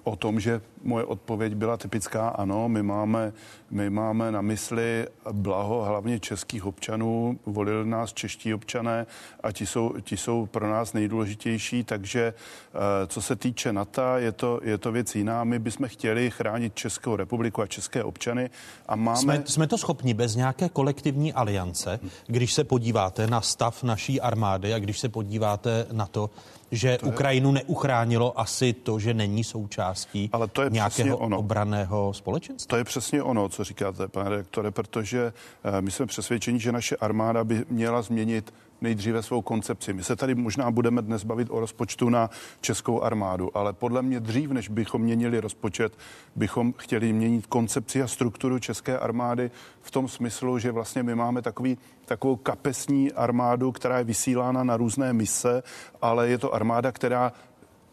o 0.03 0.15
tom, 0.15 0.39
že 0.39 0.61
moje 0.83 1.05
odpověď 1.05 1.55
byla 1.55 1.77
typická, 1.77 2.29
ano, 2.29 2.69
my 2.69 2.83
máme, 2.83 3.33
my 3.73 3.89
máme 3.89 4.31
na 4.31 4.41
mysli 4.41 5.07
blaho 5.31 5.83
hlavně 5.83 6.19
českých 6.19 6.65
občanů, 6.65 7.39
volili 7.45 7.89
nás 7.89 8.13
čeští 8.13 8.53
občané 8.53 9.05
a 9.43 9.51
ti 9.51 9.65
jsou, 9.65 9.93
ti 10.01 10.17
jsou 10.17 10.45
pro 10.45 10.69
nás 10.69 10.93
nejdůležitější, 10.93 11.83
takže 11.83 12.33
eh, 12.33 13.07
co 13.07 13.21
se 13.21 13.35
týče 13.35 13.73
NATO, 13.73 14.01
je 14.17 14.31
to, 14.31 14.59
je 14.63 14.77
to 14.77 14.91
věc 14.91 15.15
jiná. 15.15 15.43
My 15.43 15.59
bychom 15.59 15.87
chtěli 15.87 16.31
chránit 16.31 16.75
Českou 16.75 17.15
republiku 17.15 17.61
a 17.61 17.67
české 17.67 18.03
občany 18.03 18.49
a 18.87 18.95
máme... 18.95 19.17
Jsme, 19.17 19.43
jsme 19.45 19.67
to 19.67 19.77
schopni 19.77 20.13
bez 20.13 20.35
nějaké 20.35 20.69
kolektivní 20.69 21.33
aliance, 21.33 21.99
když 22.27 22.53
se 22.53 22.63
podíváte 22.63 23.27
na 23.27 23.41
stav 23.41 23.83
naší 23.83 24.21
armády 24.21 24.73
a 24.73 24.79
když 24.79 24.99
se 24.99 25.09
podíváte 25.09 25.85
na 25.91 26.05
to, 26.05 26.29
že 26.73 26.97
to 26.97 27.05
je... 27.05 27.11
Ukrajinu 27.11 27.51
neuchránilo 27.51 28.39
asi 28.39 28.73
to, 28.73 28.99
že 28.99 29.13
není 29.13 29.43
součástí 29.43 30.29
Ale 30.33 30.47
to 30.47 30.61
je 30.61 30.69
nějakého 30.69 31.17
ono. 31.17 31.37
obraného 31.37 32.13
společenství. 32.13 32.69
To 32.69 32.77
je 32.77 32.83
přesně 32.83 33.23
ono, 33.23 33.49
co 33.49 33.62
říkáte, 33.63 34.07
pane 34.07 34.29
redaktore, 34.29 34.71
protože 34.71 35.33
eh, 35.63 35.81
my 35.81 35.91
jsme 35.91 36.05
přesvědčeni, 36.05 36.59
že 36.59 36.71
naše 36.71 36.95
armáda 36.95 37.43
by 37.43 37.65
měla 37.69 38.01
změnit 38.01 38.53
nejdříve 38.83 39.23
svou 39.23 39.41
koncepci. 39.41 39.93
My 39.93 40.03
se 40.03 40.15
tady 40.15 40.35
možná 40.35 40.71
budeme 40.71 41.01
dnes 41.01 41.23
bavit 41.23 41.47
o 41.51 41.59
rozpočtu 41.59 42.09
na 42.09 42.29
českou 42.61 43.01
armádu, 43.01 43.57
ale 43.57 43.73
podle 43.73 44.01
mě 44.01 44.19
dřív, 44.19 44.51
než 44.51 44.69
bychom 44.69 45.01
měnili 45.01 45.39
rozpočet, 45.39 45.97
bychom 46.35 46.73
chtěli 46.73 47.13
měnit 47.13 47.47
koncepci 47.47 48.01
a 48.01 48.07
strukturu 48.07 48.59
české 48.59 48.99
armády 48.99 49.51
v 49.81 49.91
tom 49.91 50.07
smyslu, 50.07 50.59
že 50.59 50.71
vlastně 50.71 51.03
my 51.03 51.15
máme 51.15 51.41
takový, 51.41 51.77
takovou 52.05 52.35
kapesní 52.35 53.11
armádu, 53.11 53.71
která 53.71 53.97
je 53.97 54.03
vysílána 54.03 54.63
na 54.63 54.77
různé 54.77 55.13
mise, 55.13 55.63
ale 56.01 56.29
je 56.29 56.37
to 56.37 56.53
armáda, 56.53 56.91
která 56.91 57.31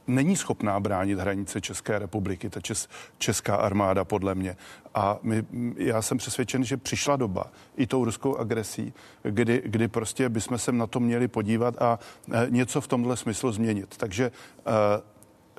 není 0.06 0.36
schopná 0.36 0.80
bránit 0.80 1.18
hranice 1.18 1.60
České 1.60 1.98
republiky, 1.98 2.50
ta 2.50 2.60
čes, 2.60 2.88
česká 3.18 3.56
armáda 3.56 4.04
podle 4.04 4.34
mě. 4.34 4.56
A 4.94 5.18
my, 5.22 5.44
já 5.76 6.02
jsem 6.02 6.18
přesvědčen, 6.18 6.64
že 6.64 6.76
přišla 6.76 7.16
doba 7.16 7.46
i 7.76 7.86
tou 7.86 8.04
ruskou 8.04 8.36
agresí, 8.36 8.92
kdy, 9.22 9.62
kdy 9.64 9.88
prostě 9.88 10.28
bychom 10.28 10.58
se 10.58 10.72
na 10.72 10.86
to 10.86 11.00
měli 11.00 11.28
podívat 11.28 11.82
a 11.82 11.98
e, 12.32 12.46
něco 12.50 12.80
v 12.80 12.88
tomhle 12.88 13.16
smyslu 13.16 13.52
změnit. 13.52 13.96
Takže 13.96 14.24
e, 14.24 14.30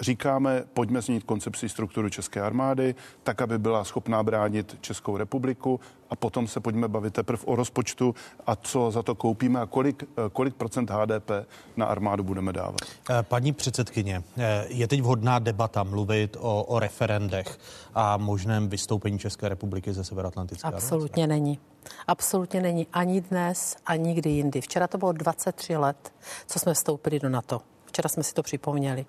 říkáme, 0.01 0.63
pojďme 0.73 1.01
změnit 1.01 1.23
koncepci 1.23 1.69
strukturu 1.69 2.09
České 2.09 2.41
armády, 2.41 2.95
tak, 3.23 3.41
aby 3.41 3.59
byla 3.59 3.83
schopná 3.83 4.23
bránit 4.23 4.77
Českou 4.81 5.17
republiku 5.17 5.79
a 6.09 6.15
potom 6.15 6.47
se 6.47 6.59
pojďme 6.59 6.87
bavit 6.87 7.13
teprve 7.13 7.43
o 7.45 7.55
rozpočtu 7.55 8.15
a 8.47 8.55
co 8.55 8.91
za 8.91 9.03
to 9.03 9.15
koupíme 9.15 9.59
a 9.61 9.65
kolik, 9.65 10.03
eh, 10.03 10.29
kolik 10.33 10.55
procent 10.55 10.89
HDP 10.89 11.45
na 11.77 11.85
armádu 11.85 12.23
budeme 12.23 12.53
dávat. 12.53 12.81
Eh, 13.09 13.23
paní 13.23 13.53
předsedkyně, 13.53 14.23
eh, 14.37 14.65
je 14.69 14.87
teď 14.87 15.01
vhodná 15.01 15.39
debata 15.39 15.83
mluvit 15.83 16.37
o, 16.39 16.63
o 16.63 16.79
referendech 16.79 17.59
a 17.95 18.17
možném 18.17 18.69
vystoupení 18.69 19.19
České 19.19 19.49
republiky 19.49 19.93
ze 19.93 20.03
Severoatlantické 20.03 20.67
Absolutně 20.67 21.23
aliance? 21.23 21.41
není. 21.41 21.59
Absolutně 22.07 22.61
není 22.61 22.87
ani 22.93 23.21
dnes, 23.21 23.75
ani 23.85 24.03
nikdy 24.03 24.29
jindy. 24.29 24.61
Včera 24.61 24.87
to 24.87 24.97
bylo 24.97 25.11
23 25.11 25.77
let, 25.77 26.13
co 26.47 26.59
jsme 26.59 26.73
vstoupili 26.73 27.19
do 27.19 27.29
NATO. 27.29 27.61
Včera 27.85 28.09
jsme 28.09 28.23
si 28.23 28.33
to 28.33 28.43
připomněli. 28.43 29.05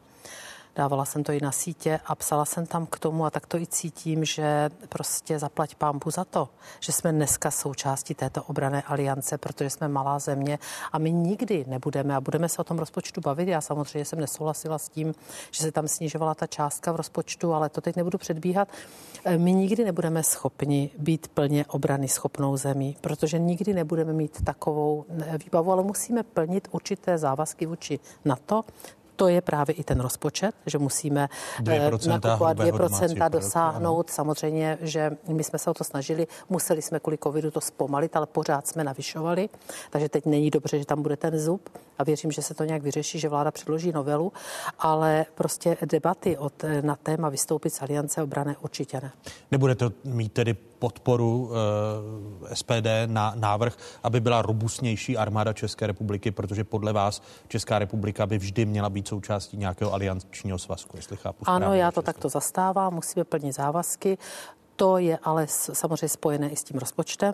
Dávala 0.77 1.05
jsem 1.05 1.25
to 1.25 1.33
i 1.33 1.41
na 1.41 1.53
sítě 1.53 2.01
a 2.07 2.15
psala 2.15 2.45
jsem 2.45 2.67
tam 2.67 2.87
k 2.87 2.99
tomu 2.99 3.25
a 3.25 3.31
tak 3.31 3.47
to 3.47 3.59
i 3.59 3.67
cítím, 3.67 4.25
že 4.25 4.71
prostě 4.89 5.39
zaplať 5.39 5.75
pámbu 5.75 6.11
za 6.11 6.25
to, 6.25 6.49
že 6.81 6.93
jsme 6.93 7.13
dneska 7.13 7.51
součástí 7.51 8.15
této 8.15 8.43
obrané 8.43 8.83
aliance, 8.83 9.39
protože 9.39 9.71
jsme 9.71 9.89
malá 9.89 10.19
země 10.19 10.59
a 10.93 10.99
my 10.99 11.13
nikdy 11.13 11.65
nebudeme 11.69 12.17
a 12.17 12.21
budeme 12.21 12.49
se 12.49 12.59
o 12.59 12.65
tom 12.65 12.79
rozpočtu 12.79 13.21
bavit. 13.21 13.49
Já 13.49 13.61
samozřejmě 13.61 14.05
jsem 14.05 14.21
nesouhlasila 14.21 14.79
s 14.79 14.89
tím, 14.89 15.15
že 15.51 15.63
se 15.63 15.73
tam 15.73 15.89
snižovala 15.89 16.35
ta 16.35 16.47
částka 16.47 16.93
v 16.93 16.97
rozpočtu, 16.97 17.55
ale 17.55 17.69
to 17.69 17.81
teď 17.81 17.97
nebudu 17.97 18.19
předbíhat. 18.19 18.69
My 19.37 19.53
nikdy 19.53 19.85
nebudeme 19.85 20.23
schopni 20.23 20.91
být 20.99 21.29
plně 21.29 21.67
obrany 21.67 22.09
schopnou 22.09 22.57
zemí, 22.57 22.97
protože 23.01 23.39
nikdy 23.39 23.75
nebudeme 23.75 24.13
mít 24.13 24.45
takovou 24.45 25.05
výbavu, 25.45 25.73
ale 25.73 25.83
musíme 25.83 26.23
plnit 26.23 26.69
určité 26.71 27.19
závazky 27.19 27.67
vůči 27.67 28.01
NATO, 28.25 28.65
to 29.17 29.29
je 29.29 29.41
právě 29.41 29.75
i 29.75 29.85
ten 29.85 30.01
rozpočet, 30.01 30.55
že 30.67 30.79
musíme 30.79 31.29
2% 31.61 31.99
eh, 32.05 32.09
nakupovat 32.09 32.59
2% 32.59 33.31
dosáhnout. 33.31 34.07
Ano. 34.09 34.15
Samozřejmě, 34.15 34.79
že 34.81 35.11
my 35.29 35.45
jsme 35.45 35.59
se 35.59 35.71
o 35.71 35.75
to 35.75 35.85
snažili, 35.85 36.27
museli 36.49 36.83
jsme 36.83 37.01
kvůli 37.01 37.19
covidu 37.19 37.51
to 37.51 37.61
zpomalit, 37.61 38.17
ale 38.17 38.27
pořád 38.27 38.67
jsme 38.67 38.85
navyšovali, 38.85 39.49
takže 39.91 40.09
teď 40.09 40.27
není 40.27 40.51
dobře, 40.51 40.79
že 40.79 40.85
tam 40.85 41.03
bude 41.03 41.17
ten 41.17 41.39
zub 41.39 41.69
a 41.99 42.05
věřím, 42.05 42.33
že 42.33 42.43
se 42.43 42.55
to 42.55 42.65
nějak 42.65 42.83
vyřeší, 42.83 43.19
že 43.19 43.29
vláda 43.29 43.51
předloží 43.51 43.93
novelu, 43.93 44.33
ale 44.79 45.27
prostě 45.35 45.77
debaty 45.87 46.37
od, 46.37 46.53
na 46.81 46.97
téma 46.97 47.29
vystoupit 47.29 47.71
z 47.71 47.83
aliance 47.83 48.23
obrané 48.23 48.57
určitě 48.61 49.01
ne. 49.01 49.13
Nebude 49.51 49.75
to 49.75 49.93
mít 50.05 50.33
tedy 50.33 50.57
podporu 50.83 51.51
eh, 52.51 52.57
SPD 52.57 53.07
na 53.07 53.33
návrh, 53.37 53.77
aby 54.03 54.21
byla 54.21 54.43
robustnější 54.43 55.17
armáda 55.17 55.53
České 55.53 55.87
republiky, 55.87 56.31
protože 56.31 56.65
podle 56.65 56.93
vás 56.93 57.23
Česká 57.49 57.79
republika 57.79 58.27
by 58.27 58.39
vždy 58.39 58.67
měla 58.67 58.91
být 58.91 59.09
součástí 59.09 59.57
nějakého 59.57 59.95
aliančního 59.95 60.59
svazku, 60.59 60.97
jestli 60.97 61.17
chápu 61.17 61.45
Ano, 61.47 61.75
já 61.75 61.91
to 61.91 62.03
takto 62.03 62.29
zastávám, 62.29 62.95
musíme 62.95 63.25
plnit 63.25 63.55
závazky. 63.55 64.19
To 64.77 64.99
je 64.99 65.19
ale 65.23 65.47
samozřejmě 65.49 66.09
spojené 66.09 66.51
i 66.51 66.57
s 66.57 66.65
tím 66.65 66.79
rozpočtem, 66.79 67.33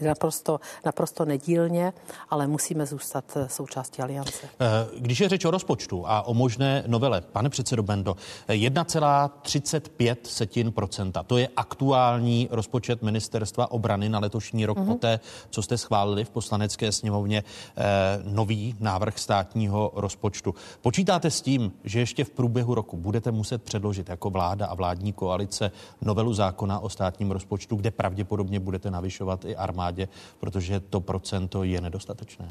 naprosto, 0.00 0.60
naprosto 0.84 1.24
nedílně, 1.24 1.92
ale 2.30 2.46
musíme 2.46 2.86
zůstat 2.86 3.24
eh, 3.36 3.48
součástí 3.48 4.02
aliance. 4.02 4.48
Eh, 4.60 4.66
když 4.98 5.20
je 5.20 5.28
řeč 5.28 5.44
o 5.44 5.50
rozpočtu 5.50 6.08
a 6.08 6.22
o 6.22 6.34
možné 6.34 6.84
novele, 6.86 7.20
pane 7.20 7.48
předsedo 7.48 7.82
Bendo, 7.82 8.16
1,35 8.48 10.16
setin 10.22 10.72
procenta, 10.72 11.22
to 11.22 11.38
je 11.38 11.48
aktuální 11.56 12.48
rozpočet 12.50 13.02
ministerstva 13.02 13.70
obrany 13.70 14.08
na 14.08 14.18
letošní 14.18 14.66
rok 14.66 14.78
mm-hmm. 14.78 14.86
poté, 14.86 15.20
co 15.50 15.62
jste 15.62 15.78
schválili 15.78 16.24
v 16.24 16.30
poslanecké 16.30 16.92
sněmovně 16.92 17.44
eh, 17.76 17.82
nový 18.24 18.76
návrh 18.80 19.18
státního 19.18 19.92
rozpočtu. 19.94 20.54
Počítáte 20.80 21.30
s 21.30 21.40
tím, 21.40 21.72
že 21.84 21.98
ještě 22.00 22.24
v 22.24 22.30
průběhu 22.30 22.74
roku 22.74 22.96
budete 22.96 23.30
muset 23.30 23.62
předložit 23.62 24.08
jako 24.08 24.30
vláda 24.30 24.66
a 24.66 24.74
vládní 24.74 25.12
koalice 25.12 25.70
novelu 26.00 26.34
zákona 26.34 26.80
o 26.80 26.88
státním 26.88 27.30
rozpočtu, 27.30 27.76
kde 27.76 27.90
pravděpodobně 27.90 28.60
budete 28.60 28.90
navyšovat 28.90 29.31
věnovat 29.36 29.44
i 29.44 29.56
armádě, 29.56 30.08
protože 30.40 30.80
to 30.80 31.00
procento 31.00 31.64
je 31.64 31.80
nedostatečné? 31.80 32.48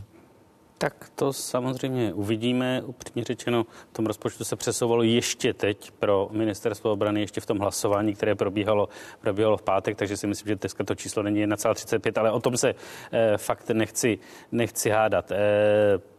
Tak 0.78 1.12
to 1.16 1.34
samozřejmě 1.34 2.14
uvidíme. 2.14 2.82
Upřímně 2.86 3.24
řečeno, 3.24 3.64
v 3.64 3.94
tom 3.94 4.06
rozpočtu 4.06 4.44
se 4.44 4.56
přesouvalo 4.56 5.04
ještě 5.04 5.54
teď 5.54 5.92
pro 5.92 6.30
ministerstvo 6.32 6.92
obrany, 6.92 7.22
ještě 7.22 7.42
v 7.42 7.46
tom 7.46 7.60
hlasování, 7.60 8.14
které 8.14 8.36
probíhalo, 8.36 8.90
probíhalo 9.22 9.58
v 9.58 9.62
pátek, 9.62 9.98
takže 9.98 10.18
si 10.18 10.28
myslím, 10.28 10.48
že 10.48 10.56
dneska 10.56 10.84
to 10.84 10.96
číslo 10.96 11.24
není 11.24 11.46
1,35, 11.46 12.20
ale 12.20 12.32
o 12.32 12.40
tom 12.40 12.58
se 12.58 12.74
eh, 13.12 13.38
fakt 13.38 13.70
nechci, 13.70 14.20
nechci 14.52 14.90
hádat. 14.90 15.32
Eh, 15.32 15.38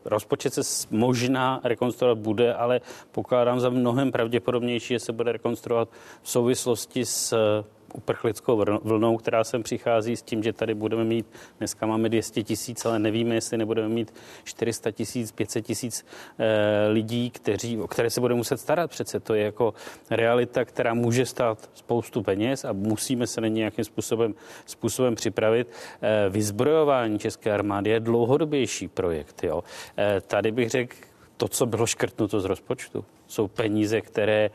rozpočet 0.04 0.54
se 0.54 0.86
možná 0.90 1.60
rekonstruovat 1.64 2.18
bude, 2.18 2.54
ale 2.54 2.80
pokládám 3.12 3.60
za 3.60 3.70
mnohem 3.70 4.12
pravděpodobnější, 4.12 4.94
že 4.94 4.98
se 4.98 5.12
bude 5.12 5.32
rekonstruovat 5.32 5.88
v 6.22 6.30
souvislosti 6.30 7.04
s 7.04 7.34
uprchlickou 7.92 8.64
vlnou, 8.82 9.16
která 9.16 9.44
sem 9.44 9.62
přichází 9.62 10.16
s 10.16 10.22
tím, 10.22 10.42
že 10.42 10.52
tady 10.52 10.74
budeme 10.74 11.04
mít, 11.04 11.26
dneska 11.58 11.86
máme 11.86 12.08
200 12.08 12.42
tisíc, 12.42 12.86
ale 12.86 12.98
nevíme, 12.98 13.34
jestli 13.34 13.58
nebudeme 13.58 13.88
mít 13.88 14.14
400 14.44 14.90
tisíc, 14.90 15.32
500 15.32 15.66
tisíc 15.66 16.06
e, 16.38 16.88
lidí, 16.88 17.30
kteří, 17.30 17.78
o 17.78 17.88
které 17.88 18.10
se 18.10 18.20
bude 18.20 18.34
muset 18.34 18.56
starat. 18.56 18.90
Přece 18.90 19.20
to 19.20 19.34
je 19.34 19.44
jako 19.44 19.74
realita, 20.10 20.64
která 20.64 20.94
může 20.94 21.26
stát 21.26 21.70
spoustu 21.74 22.22
peněz 22.22 22.64
a 22.64 22.72
musíme 22.72 23.26
se 23.26 23.40
na 23.40 23.48
nějakým 23.48 23.84
způsobem, 23.84 24.34
způsobem 24.66 25.14
připravit. 25.14 25.68
E, 26.02 26.28
vyzbrojování 26.28 27.18
České 27.18 27.52
armády 27.52 27.90
je 27.90 28.00
dlouhodobější 28.00 28.88
projekt. 28.88 29.44
Jo. 29.44 29.64
E, 29.98 30.20
tady 30.20 30.52
bych 30.52 30.70
řekl, 30.70 30.96
to, 31.36 31.48
co 31.48 31.66
bylo 31.66 31.86
škrtnuto 31.86 32.40
z 32.40 32.44
rozpočtu, 32.44 33.04
jsou 33.26 33.48
peníze, 33.48 34.00
které 34.00 34.50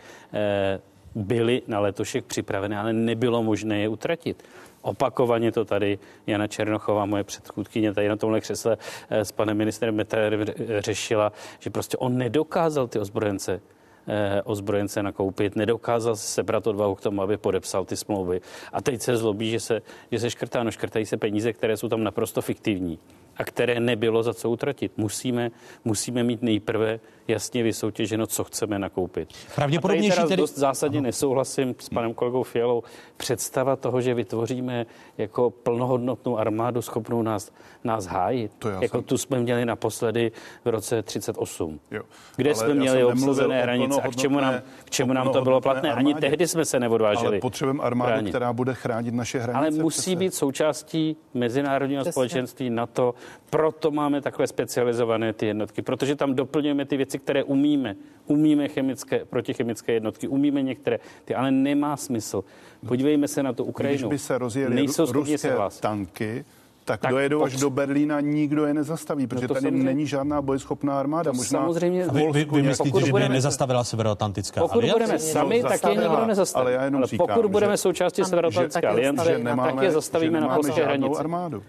byly 1.18 1.62
na 1.68 1.80
letošek 1.80 2.26
připravené, 2.26 2.78
ale 2.78 2.94
nebylo 2.94 3.44
možné 3.44 3.80
je 3.80 3.88
utratit. 3.88 4.44
Opakovaně 4.82 5.52
to 5.52 5.66
tady 5.66 6.00
Jana 6.28 6.48
Černochová, 6.48 7.06
moje 7.06 7.24
předchůdkyně, 7.24 7.94
tady 7.94 8.10
na 8.10 8.16
tomhle 8.16 8.42
křesle 8.42 8.78
eh, 9.10 9.26
s 9.26 9.32
panem 9.32 9.58
ministrem 9.58 9.96
Metarem 9.96 10.46
řešila, 10.80 11.32
že 11.60 11.70
prostě 11.70 11.98
on 11.98 12.18
nedokázal 12.18 12.88
ty 12.88 13.00
ozbrojence 13.00 13.62
eh, 14.08 14.42
ozbrojence 14.44 15.04
nakoupit, 15.04 15.56
nedokázal 15.56 16.16
se 16.16 16.28
sebrat 16.28 16.68
odvahu 16.68 16.96
k 16.96 17.02
tomu, 17.02 17.22
aby 17.22 17.38
podepsal 17.38 17.86
ty 17.86 17.98
smlouvy. 17.98 18.42
A 18.74 18.82
teď 18.82 19.02
se 19.02 19.18
zlobí, 19.18 19.52
že 19.52 19.60
se, 19.60 19.82
že 20.12 20.20
se 20.20 20.30
škrtá. 20.30 20.64
No 20.64 20.72
škrtají 20.72 21.06
se 21.06 21.18
peníze, 21.18 21.54
které 21.54 21.78
jsou 21.78 21.90
tam 21.90 22.04
naprosto 22.04 22.42
fiktivní 22.42 23.00
a 23.38 23.44
které 23.44 23.80
nebylo 23.80 24.24
za 24.24 24.34
co 24.34 24.50
utratit. 24.50 24.92
Musíme, 24.98 25.52
musíme 25.86 26.24
mít 26.24 26.42
nejprve 26.42 27.00
jasně 27.28 27.64
vysoutěženo, 27.64 28.28
co 28.28 28.44
chceme 28.44 28.80
nakoupit. 28.80 29.30
Pravděpodobnější 29.56 30.12
A 30.12 30.16
tady, 30.16 30.28
tedy- 30.28 30.42
dost 30.42 30.58
zásadně 30.58 31.02
nesouhlasím 31.02 31.76
s 31.80 31.90
panem 31.90 32.14
kolegou 32.14 32.44
Fialou. 32.44 32.84
Představa 33.18 33.76
toho, 33.76 34.02
že 34.02 34.14
vytvoříme 34.14 34.86
jako 35.18 35.50
plnohodnotnou 35.50 36.38
armádu 36.38 36.82
schopnou 36.82 37.22
nás, 37.22 37.52
nás 37.84 38.06
hájit. 38.06 38.52
To 38.60 38.70
jako 38.70 38.98
jsem- 38.98 39.04
tu 39.04 39.18
jsme 39.18 39.40
měli 39.40 39.66
naposledy 39.66 40.32
v 40.66 40.70
roce 40.70 41.02
38. 41.04 41.80
Jo. 41.92 42.04
Kde 42.36 42.50
Ale 42.50 42.56
jsme 42.56 42.74
měli 42.74 43.04
obsazené 43.04 43.62
hranice 43.62 44.02
a 44.02 44.08
k 44.08 44.16
čemu 44.16 44.40
nám, 44.40 44.54
k 44.86 44.90
čemu 44.90 45.14
nám 45.14 45.30
to 45.30 45.42
bylo 45.42 45.62
platné. 45.62 45.94
Ani 45.94 46.10
armádě. 46.12 46.28
tehdy 46.30 46.48
jsme 46.48 46.66
se 46.66 46.80
neodvážili. 46.80 47.28
Ale 47.28 47.40
potřebujeme 47.40 47.84
armádu, 47.84 48.10
bránit. 48.12 48.30
která 48.30 48.54
bude 48.54 48.74
chránit 48.74 49.14
naše 49.14 49.40
hranice. 49.40 49.58
Ale 49.58 49.84
musí 49.84 50.02
přece. 50.02 50.16
být 50.16 50.34
součástí 50.34 51.18
mezinárodního 51.34 52.02
Přesně. 52.02 52.12
společenství 52.12 52.70
NATO. 52.70 53.14
Proto 53.50 53.92
máme 53.92 54.22
takové 54.22 54.48
specializované 54.48 55.34
ty 55.34 55.46
jednotky, 55.46 55.82
protože 55.82 56.16
tam 56.16 56.36
doplňujeme 56.36 56.86
ty 56.86 56.98
věci, 56.98 57.17
které 57.20 57.44
umíme. 57.44 57.96
Umíme 58.26 58.68
chemické, 58.68 59.26
protichemické 59.26 59.94
jednotky, 59.94 60.28
umíme 60.28 60.62
některé, 60.62 61.00
ty 61.26 61.36
ale 61.36 61.52
nemá 61.52 61.98
smysl. 61.98 62.44
Podívejme 62.88 63.28
se 63.28 63.44
na 63.44 63.54
tu 63.54 63.64
Když 63.64 63.70
Ukrajinu. 63.70 64.10
by 64.10 64.20
se 64.20 64.38
rozjeli 64.38 64.76
Nejsou 64.76 65.12
ruské 65.12 65.38
tanky, 65.80 66.46
tak, 66.86 67.02
Tak 67.02 67.12
dojedou 67.12 67.44
až 67.44 67.56
do 67.60 67.70
Berlína, 67.70 68.20
nikdo 68.22 68.66
je 68.66 68.74
nezastaví, 68.74 69.28
protože 69.28 69.48
to 69.48 69.54
tady 69.54 69.64
samozřejmě- 69.64 69.84
není 69.86 70.08
žádná 70.08 70.42
bojeschopná 70.42 71.00
armáda. 71.00 71.32
To 71.32 71.38
Možná 71.38 71.60
samozřejmě- 71.60 72.06
v 72.06 72.12
Vy, 72.14 72.28
vy, 72.32 72.46
vy 72.46 72.62
myslíte, 72.62 73.02
že 73.06 73.14
by 73.14 73.30
nezastavila 73.30 73.84
Severoatlantická 73.84 74.62
Pokud 74.62 74.74
aliance? 74.78 75.00
budeme 75.00 75.20
sami, 75.20 75.62
tak 75.64 75.84
je 75.84 75.90
nikdo 75.96 76.26
nezastaví. 76.26 76.62
Ale 76.64 76.72
já 76.72 76.84
jenom 76.84 77.00
ale 77.02 77.08
říkám, 77.08 77.28
pokud 77.28 77.52
budeme 77.52 77.74
že- 77.74 77.78
součástí 77.78 78.22
že- 78.22 78.26
Severoatlantické 78.26 78.82
že 78.82 78.88
aliance, 78.88 79.38
nemáme- 79.40 79.74
tak 79.74 79.84
je 79.84 79.92
zastavíme 79.92 80.42
na 80.42 80.48
polské 80.56 80.84
hranici. 80.86 81.20
armádu. 81.20 81.64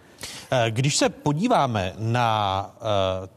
Eh, 0.51 0.70
Když 0.70 0.97
se 0.97 1.09
podíváme 1.09 1.93
na 1.99 2.70
eh, 3.25 3.29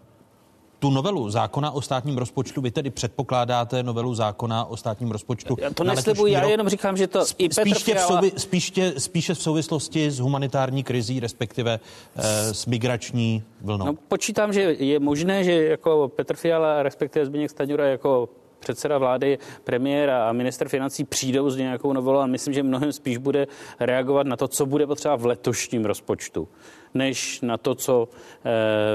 tu 0.82 0.90
novelu 0.90 1.30
zákona 1.30 1.72
o 1.72 1.82
státním 1.82 2.18
rozpočtu, 2.18 2.62
vy 2.62 2.72
tedy 2.72 2.90
předpokládáte 2.90 3.84
novelu 3.84 4.16
zákona 4.16 4.66
o 4.66 4.78
státním 4.78 5.12
rozpočtu. 5.12 5.58
Já 5.60 5.74
to 5.74 5.84
neslibuji, 5.84 6.34
já 6.34 6.44
jenom 6.44 6.70
říkám, 6.70 6.98
že 6.98 7.08
to 7.08 7.26
i 7.38 7.50
Petr 7.50 7.62
Spíště 7.62 7.96
v, 7.96 7.98
Fiala- 7.98 8.08
souvi, 8.08 8.32
spíště, 8.38 8.94
spíše 8.98 9.34
v 9.34 9.42
souvislosti 9.42 10.12
s 10.12 10.20
humanitární 10.20 10.84
krizí, 10.84 11.20
respektive 11.20 11.80
eh, 12.16 12.54
s 12.54 12.66
migrační 12.66 13.44
vlnou. 13.62 13.86
No, 13.86 13.94
počítám, 14.08 14.54
že 14.54 14.62
je 14.62 15.00
možné, 15.00 15.44
že 15.44 15.66
jako 15.66 16.12
Petr 16.16 16.36
Fiala, 16.36 16.84
respektive 16.84 17.26
Zbigněk 17.26 17.52
Staňura 17.52 17.86
jako 17.86 18.30
předseda 18.60 18.98
vlády, 18.98 19.40
premiér 19.64 20.10
a 20.10 20.32
minister 20.34 20.70
financí 20.70 21.04
přijdou 21.04 21.50
s 21.50 21.58
nějakou 21.58 21.94
novelou 21.94 22.20
a 22.20 22.26
myslím, 22.26 22.54
že 22.54 22.64
mnohem 22.64 22.92
spíš 22.92 23.18
bude 23.18 23.48
reagovat 23.80 24.28
na 24.28 24.38
to, 24.38 24.48
co 24.48 24.66
bude 24.66 24.88
potřeba 24.88 25.16
v 25.16 25.26
letošním 25.26 25.86
rozpočtu, 25.86 26.48
než 26.94 27.42
na 27.42 27.58
to, 27.58 27.76
co 27.76 28.10
eh, 28.46 28.50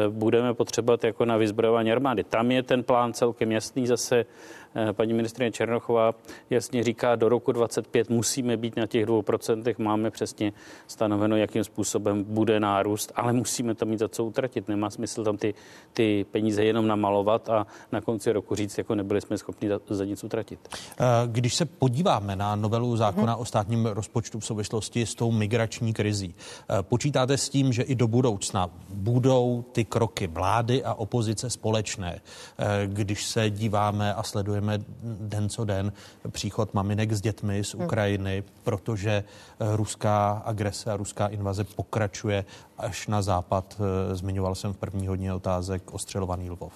budeme 0.09 0.55
potřebovat 0.55 1.05
jako 1.05 1.25
na 1.25 1.37
vyzbrojování 1.37 1.93
armády. 1.93 2.25
Tam 2.25 2.51
je 2.51 2.63
ten 2.63 2.83
plán 2.83 3.13
celkem 3.13 3.53
jasný 3.53 3.87
zase. 3.87 4.25
Eh, 4.79 4.93
paní 4.93 5.13
ministrině 5.13 5.53
Černochová 5.53 6.15
jasně 6.51 6.85
říká, 6.85 7.17
do 7.17 7.29
roku 7.29 7.53
25 7.53 8.11
musíme 8.11 8.57
být 8.57 8.77
na 8.77 8.87
těch 8.87 9.07
dvou 9.07 9.23
procentech, 9.23 9.79
máme 9.79 10.11
přesně 10.11 10.53
stanoveno, 10.87 11.37
jakým 11.37 11.65
způsobem 11.65 12.25
bude 12.25 12.61
nárůst, 12.61 13.13
ale 13.15 13.33
musíme 13.33 13.75
to 13.75 13.87
mít 13.87 13.99
za 13.99 14.09
co 14.09 14.25
utratit. 14.25 14.69
Nemá 14.69 14.91
smysl 14.91 15.25
tam 15.25 15.37
ty, 15.37 15.55
ty 15.93 16.27
peníze 16.31 16.65
jenom 16.65 16.87
namalovat 16.87 17.49
a 17.49 17.67
na 17.93 18.01
konci 18.01 18.33
roku 18.33 18.55
říct, 18.55 18.79
jako 18.79 18.95
nebyli 18.95 19.21
jsme 19.21 19.39
schopni 19.39 19.69
za, 19.69 19.81
za 19.89 20.05
nic 20.05 20.25
utratit. 20.25 20.61
Eh, 21.01 21.05
Když 21.27 21.55
se 21.55 21.65
podíváme 21.65 22.37
na 22.37 22.57
novelu 22.57 22.97
zákona 22.97 23.37
o 23.37 23.45
státním 23.45 23.87
rozpočtu 23.87 24.41
v 24.41 24.45
souvislosti 24.45 25.07
s 25.07 25.15
tou 25.15 25.33
migrační 25.33 25.95
krizí, 25.95 26.35
eh, 26.35 26.83
počítáte 26.83 27.37
s 27.37 27.49
tím, 27.49 27.73
že 27.73 27.83
i 27.83 27.95
do 27.95 28.09
budoucna 28.09 28.71
budou 28.89 29.65
ty 29.73 29.85
kroky 29.85 30.27
vlády 30.27 30.85
a 30.85 30.95
opozice 30.95 31.51
společné, 31.51 32.21
když 32.87 33.25
se 33.25 33.51
díváme 33.51 34.15
a 34.15 34.23
sledujeme 34.23 34.66
den 35.03 35.49
co 35.49 35.65
den 35.65 35.93
příchod 36.31 36.75
maminek 36.75 37.13
s 37.13 37.21
dětmi 37.21 37.65
z 37.65 37.75
Ukrajiny, 37.75 38.45
protože 38.63 39.11
eh, 39.11 39.77
ruská 39.77 40.43
agrese 40.45 40.93
a 40.93 40.97
ruská 40.97 41.27
invaze 41.27 41.65
pokračuje 41.65 42.45
až 42.79 43.07
na 43.07 43.23
západ. 43.23 43.81
Eh, 43.81 44.15
Zmiňoval 44.15 44.55
jsem 44.55 44.73
v 44.73 44.77
první 44.77 45.07
hodně 45.07 45.35
otázek 45.35 45.95
ostřelovaný 45.95 46.51
Lvov. 46.51 46.73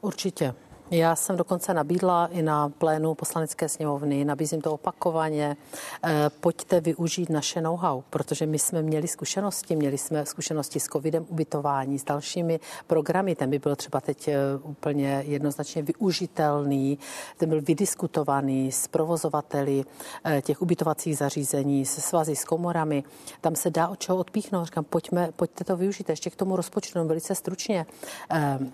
Určitě. 0.00 0.54
Já 0.92 1.16
jsem 1.16 1.36
dokonce 1.36 1.74
nabídla 1.74 2.26
i 2.26 2.42
na 2.42 2.68
plénu 2.68 3.14
poslanecké 3.14 3.68
sněmovny, 3.68 4.24
nabízím 4.24 4.60
to 4.60 4.72
opakovaně. 4.72 5.56
Eh, 6.04 6.30
Pojďte 6.40 6.80
využít 6.80 7.30
naše 7.30 7.60
know-how, 7.60 8.02
protože 8.10 8.46
my 8.46 8.58
jsme 8.58 8.82
měli 8.82 9.08
zkušenosti, 9.08 9.76
měli 9.76 9.98
jsme 9.98 10.26
zkušenosti 10.26 10.80
s 10.80 10.84
covidem, 10.84 11.26
ubytování, 11.28 11.98
s 11.98 12.04
dalšími 12.04 12.60
programy. 12.86 13.34
Ten 13.34 13.50
by 13.50 13.58
byl 13.58 13.76
třeba 13.76 14.00
teď 14.00 14.28
eh, 14.28 14.36
úplně 14.62 15.24
jednoznačně 15.26 15.82
využitelný, 15.82 16.98
ten 17.36 17.48
byl 17.48 17.60
vydiskutovaný 17.62 18.72
s 18.72 18.88
provozovateli 18.88 19.84
eh, 20.24 20.42
těch 20.42 20.62
ubytovacích 20.62 21.16
zařízení, 21.16 21.86
se 21.86 22.00
svazy, 22.00 22.36
s 22.36 22.44
komorami. 22.44 23.04
Tam 23.40 23.56
se 23.56 23.70
dá 23.70 23.88
od 23.88 23.98
čeho 23.98 24.18
odpíchnout. 24.18 24.64
Říkám, 24.64 24.84
pojďme, 24.84 25.28
pojďte 25.36 25.64
to 25.64 25.76
využít. 25.76 26.08
Ještě 26.08 26.30
k 26.30 26.36
tomu 26.36 26.56
rozpočtu 26.56 27.04
velice 27.04 27.34
stručně. 27.34 27.86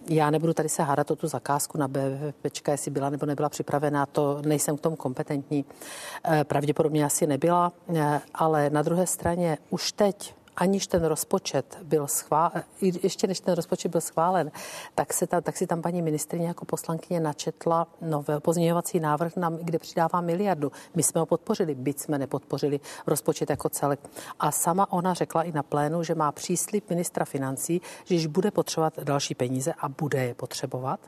Já 0.08 0.30
nebudu 0.30 0.54
tady 0.54 0.68
se 0.68 0.82
hádat 0.82 1.10
o 1.10 1.16
tu 1.16 1.28
zakázku 1.28 1.78
na 1.78 1.88
BVPčka, 2.10 2.72
jestli 2.72 2.90
byla 2.90 3.10
nebo 3.10 3.26
nebyla 3.26 3.48
připravená, 3.48 4.06
to 4.06 4.42
nejsem 4.46 4.76
k 4.76 4.80
tomu 4.80 4.96
kompetentní. 4.96 5.64
Eh, 6.24 6.44
Pravděpodobně 6.44 7.04
asi 7.04 7.26
nebyla, 7.26 7.72
eh, 7.96 8.20
ale 8.34 8.70
na 8.70 8.82
druhé 8.82 9.06
straně 9.06 9.58
už 9.70 9.92
teď 9.92 10.34
aniž 10.56 10.86
ten 10.86 11.04
rozpočet 11.04 11.78
byl 11.82 12.06
schválen, 12.06 12.62
ještě 12.80 13.26
než 13.26 13.40
ten 13.40 13.54
rozpočet 13.54 13.88
byl 13.88 14.00
schválen, 14.00 14.50
tak, 14.94 15.12
se 15.12 15.26
tam, 15.26 15.42
tak 15.42 15.56
si 15.56 15.66
tam 15.66 15.82
paní 15.82 16.02
ministrině 16.02 16.46
jako 16.46 16.64
poslankyně 16.64 17.20
načetla 17.20 17.86
novel, 18.00 18.40
pozměňovací 18.40 19.00
návrh, 19.00 19.36
nám, 19.36 19.56
kde 19.56 19.78
přidává 19.78 20.20
miliardu. 20.20 20.72
My 20.94 21.02
jsme 21.02 21.20
ho 21.20 21.26
podpořili, 21.26 21.74
byť 21.74 21.98
jsme 21.98 22.18
nepodpořili 22.18 22.80
rozpočet 23.06 23.50
jako 23.50 23.68
celek. 23.68 24.00
A 24.40 24.50
sama 24.50 24.92
ona 24.92 25.14
řekla 25.14 25.42
i 25.42 25.52
na 25.52 25.62
plénu, 25.62 26.02
že 26.02 26.14
má 26.14 26.32
příslip 26.32 26.90
ministra 26.90 27.24
financí, 27.24 27.80
že 28.04 28.14
když 28.14 28.26
bude 28.26 28.50
potřebovat 28.50 28.98
další 29.02 29.34
peníze 29.34 29.72
a 29.78 29.88
bude 29.88 30.24
je 30.24 30.34
potřebovat, 30.34 31.00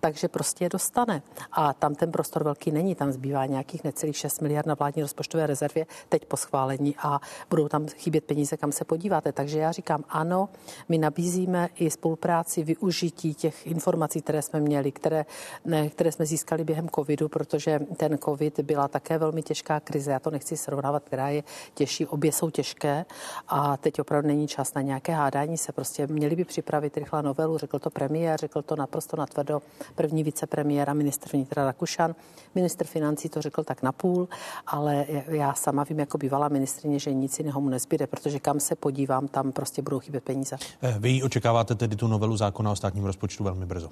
takže 0.00 0.28
prostě 0.28 0.64
je 0.64 0.68
dostane. 0.68 1.22
A 1.52 1.72
tam 1.72 1.94
ten 1.94 2.12
prostor 2.12 2.44
velký 2.44 2.70
není, 2.70 2.94
tam 2.94 3.12
zbývá 3.12 3.46
nějakých 3.46 3.84
necelých 3.84 4.16
6 4.16 4.40
miliard 4.42 4.66
na 4.66 4.74
vládní 4.74 5.02
rozpočtové 5.02 5.46
rezervě 5.46 5.86
teď 6.08 6.24
po 6.24 6.36
schválení 6.36 6.94
a 6.98 7.20
budou 7.50 7.68
tam 7.68 7.86
chybět 7.88 8.24
peníze, 8.24 8.56
kam 8.56 8.72
se 8.72 8.84
podíváte. 8.94 9.32
Takže 9.32 9.58
já 9.58 9.72
říkám 9.72 10.04
ano, 10.08 10.48
my 10.88 10.98
nabízíme 10.98 11.68
i 11.76 11.90
spolupráci, 11.90 12.62
využití 12.62 13.34
těch 13.34 13.66
informací, 13.66 14.22
které 14.22 14.42
jsme 14.42 14.60
měli, 14.60 14.92
které, 14.92 15.26
ne, 15.64 15.90
které 15.90 16.12
jsme 16.12 16.26
získali 16.26 16.64
během 16.64 16.88
covidu, 16.88 17.28
protože 17.28 17.80
ten 17.96 18.18
covid 18.18 18.60
byla 18.60 18.88
také 18.88 19.18
velmi 19.18 19.42
těžká 19.42 19.80
krize. 19.80 20.10
Já 20.10 20.18
to 20.18 20.30
nechci 20.30 20.56
srovnávat, 20.56 21.02
která 21.04 21.28
je 21.28 21.42
těžší. 21.74 22.06
Obě 22.06 22.32
jsou 22.32 22.50
těžké 22.50 23.04
a 23.48 23.76
teď 23.76 24.00
opravdu 24.00 24.28
není 24.28 24.46
čas 24.48 24.74
na 24.74 24.80
nějaké 24.80 25.12
hádání 25.12 25.58
se. 25.58 25.72
Prostě 25.72 26.06
měli 26.06 26.36
by 26.36 26.44
připravit 26.44 26.96
rychle 26.96 27.22
novelu, 27.22 27.58
řekl 27.58 27.78
to 27.78 27.90
premiér, 27.90 28.38
řekl 28.40 28.62
to 28.62 28.76
naprosto 28.76 29.16
natvrdo 29.16 29.62
první 29.94 30.22
vicepremiér 30.22 30.90
a 30.90 30.94
ministr 30.94 31.28
vnitra 31.32 31.64
Rakušan. 31.66 32.14
Ministr 32.54 32.86
financí 32.86 33.28
to 33.28 33.42
řekl 33.42 33.64
tak 33.64 33.82
napůl, 33.82 34.28
ale 34.66 35.06
já 35.28 35.54
sama 35.54 35.84
vím 35.84 35.98
jako 35.98 36.18
bývalá 36.18 36.48
ministrině, 36.48 36.98
že 36.98 37.12
nic 37.12 37.38
jiného 37.38 37.60
mu 37.60 37.68
nezbyde, 37.68 38.06
protože 38.06 38.38
kam 38.38 38.60
se 38.60 38.76
podívám, 38.88 39.28
tam 39.28 39.52
prostě 39.52 39.82
budou 39.82 39.98
chybět 40.00 40.24
peníze. 40.24 40.56
Eh, 40.82 40.96
Vy 40.98 41.22
očekáváte 41.22 41.74
tedy 41.74 41.96
tu 41.96 42.06
novelu 42.06 42.36
zákona 42.36 42.70
o 42.70 42.76
státním 42.76 43.04
rozpočtu 43.04 43.44
velmi 43.44 43.66
brzo. 43.66 43.88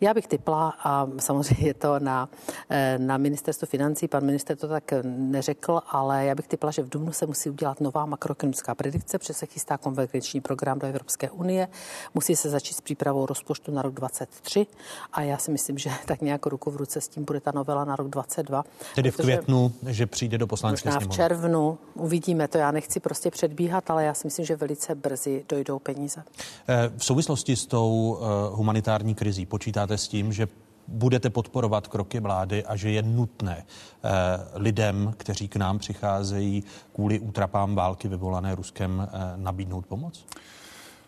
Já 0.00 0.14
bych 0.14 0.26
typla 0.26 0.74
a 0.84 1.06
samozřejmě 1.18 1.66
je 1.68 1.74
to 1.74 1.98
na, 1.98 2.28
eh, 2.70 2.98
na 2.98 3.16
ministerstvu 3.16 3.66
financí, 3.66 4.08
pan 4.08 4.24
minister 4.24 4.56
to 4.56 4.68
tak 4.68 4.92
neřekl, 5.04 5.80
ale 5.90 6.24
já 6.24 6.34
bych 6.34 6.48
typla, 6.48 6.70
že 6.70 6.82
v 6.82 6.88
Dubnu 6.88 7.12
se 7.12 7.26
musí 7.26 7.50
udělat 7.50 7.80
nová 7.80 8.06
makroekonomická 8.06 8.74
predikce, 8.74 9.18
protože 9.18 9.34
se 9.34 9.46
chystá 9.46 9.78
konvergenční 9.78 10.40
program 10.40 10.78
do 10.78 10.86
Evropské 10.86 11.30
unie, 11.30 11.68
musí 12.14 12.36
se 12.36 12.50
začít 12.50 12.74
s 12.74 12.80
přípravou 12.80 13.26
rozpočtu 13.26 13.72
na 13.72 13.82
rok 13.82 13.94
23 13.94 14.66
a 15.12 15.22
já 15.22 15.38
si 15.38 15.50
myslím, 15.50 15.78
že 15.78 15.90
tak 16.06 16.20
nějak 16.20 16.46
ruku 16.46 16.70
v 16.70 16.76
ruce 16.76 17.00
s 17.00 17.08
tím 17.08 17.24
bude 17.24 17.40
ta 17.40 17.52
novela 17.54 17.84
na 17.84 17.96
rok 17.96 18.08
22. 18.08 18.64
Tedy 18.94 19.10
v 19.10 19.16
květnu, 19.16 19.72
že 19.86 20.06
přijde 20.06 20.38
do 20.38 20.46
poslanecké 20.46 20.88
Možná 20.88 21.00
v 21.00 21.02
sněmovny. 21.02 21.16
červnu, 21.16 21.78
uvidíme 21.94 22.48
to, 22.48 22.58
já 22.58 22.70
nechci 22.70 23.00
prostě 23.00 23.30
předbíhat, 23.30 23.90
ale 23.90 24.04
já 24.04 24.14
si 24.14 24.23
myslím, 24.24 24.46
že 24.46 24.56
velice 24.56 24.94
brzy 24.94 25.44
dojdou 25.48 25.78
peníze. 25.78 26.22
Eh, 26.68 26.90
V 26.96 27.04
souvislosti 27.04 27.56
s 27.56 27.66
tou 27.66 28.18
eh, 28.20 28.24
humanitární 28.56 29.14
krizí 29.14 29.46
počítáte 29.46 29.98
s 29.98 30.08
tím, 30.08 30.32
že 30.32 30.48
budete 30.88 31.30
podporovat 31.30 31.88
kroky 31.88 32.20
vlády 32.20 32.64
a 32.64 32.76
že 32.76 32.90
je 32.90 33.02
nutné 33.02 33.64
eh, 33.66 34.10
lidem, 34.54 35.14
kteří 35.16 35.48
k 35.48 35.56
nám 35.56 35.78
přicházejí 35.78 36.64
kvůli 36.94 37.20
útrapám 37.20 37.74
války 37.74 38.08
vyvolané 38.08 38.54
Ruskem, 38.54 39.08
nabídnout 39.36 39.86
pomoc? 39.86 40.26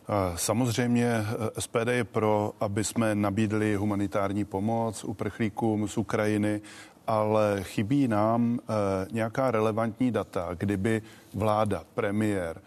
Eh, 0.09 0.33
Samozřejmě 0.39 1.11
SPD 1.59 1.89
je 1.89 2.05
pro, 2.05 2.53
aby 2.61 2.85
jsme 2.85 3.15
nabídli 3.15 3.75
humanitární 3.75 4.45
pomoc 4.45 5.05
uprchlíkům 5.05 5.89
z 5.89 5.97
Ukrajiny, 5.99 6.61
ale 7.07 7.59
chybí 7.63 8.09
nám 8.09 8.59
eh, 8.63 8.73
nějaká 9.13 9.51
relevantní 9.51 10.11
data, 10.11 10.49
kdyby 10.59 11.03
vláda, 11.35 11.83
premiér 11.95 12.61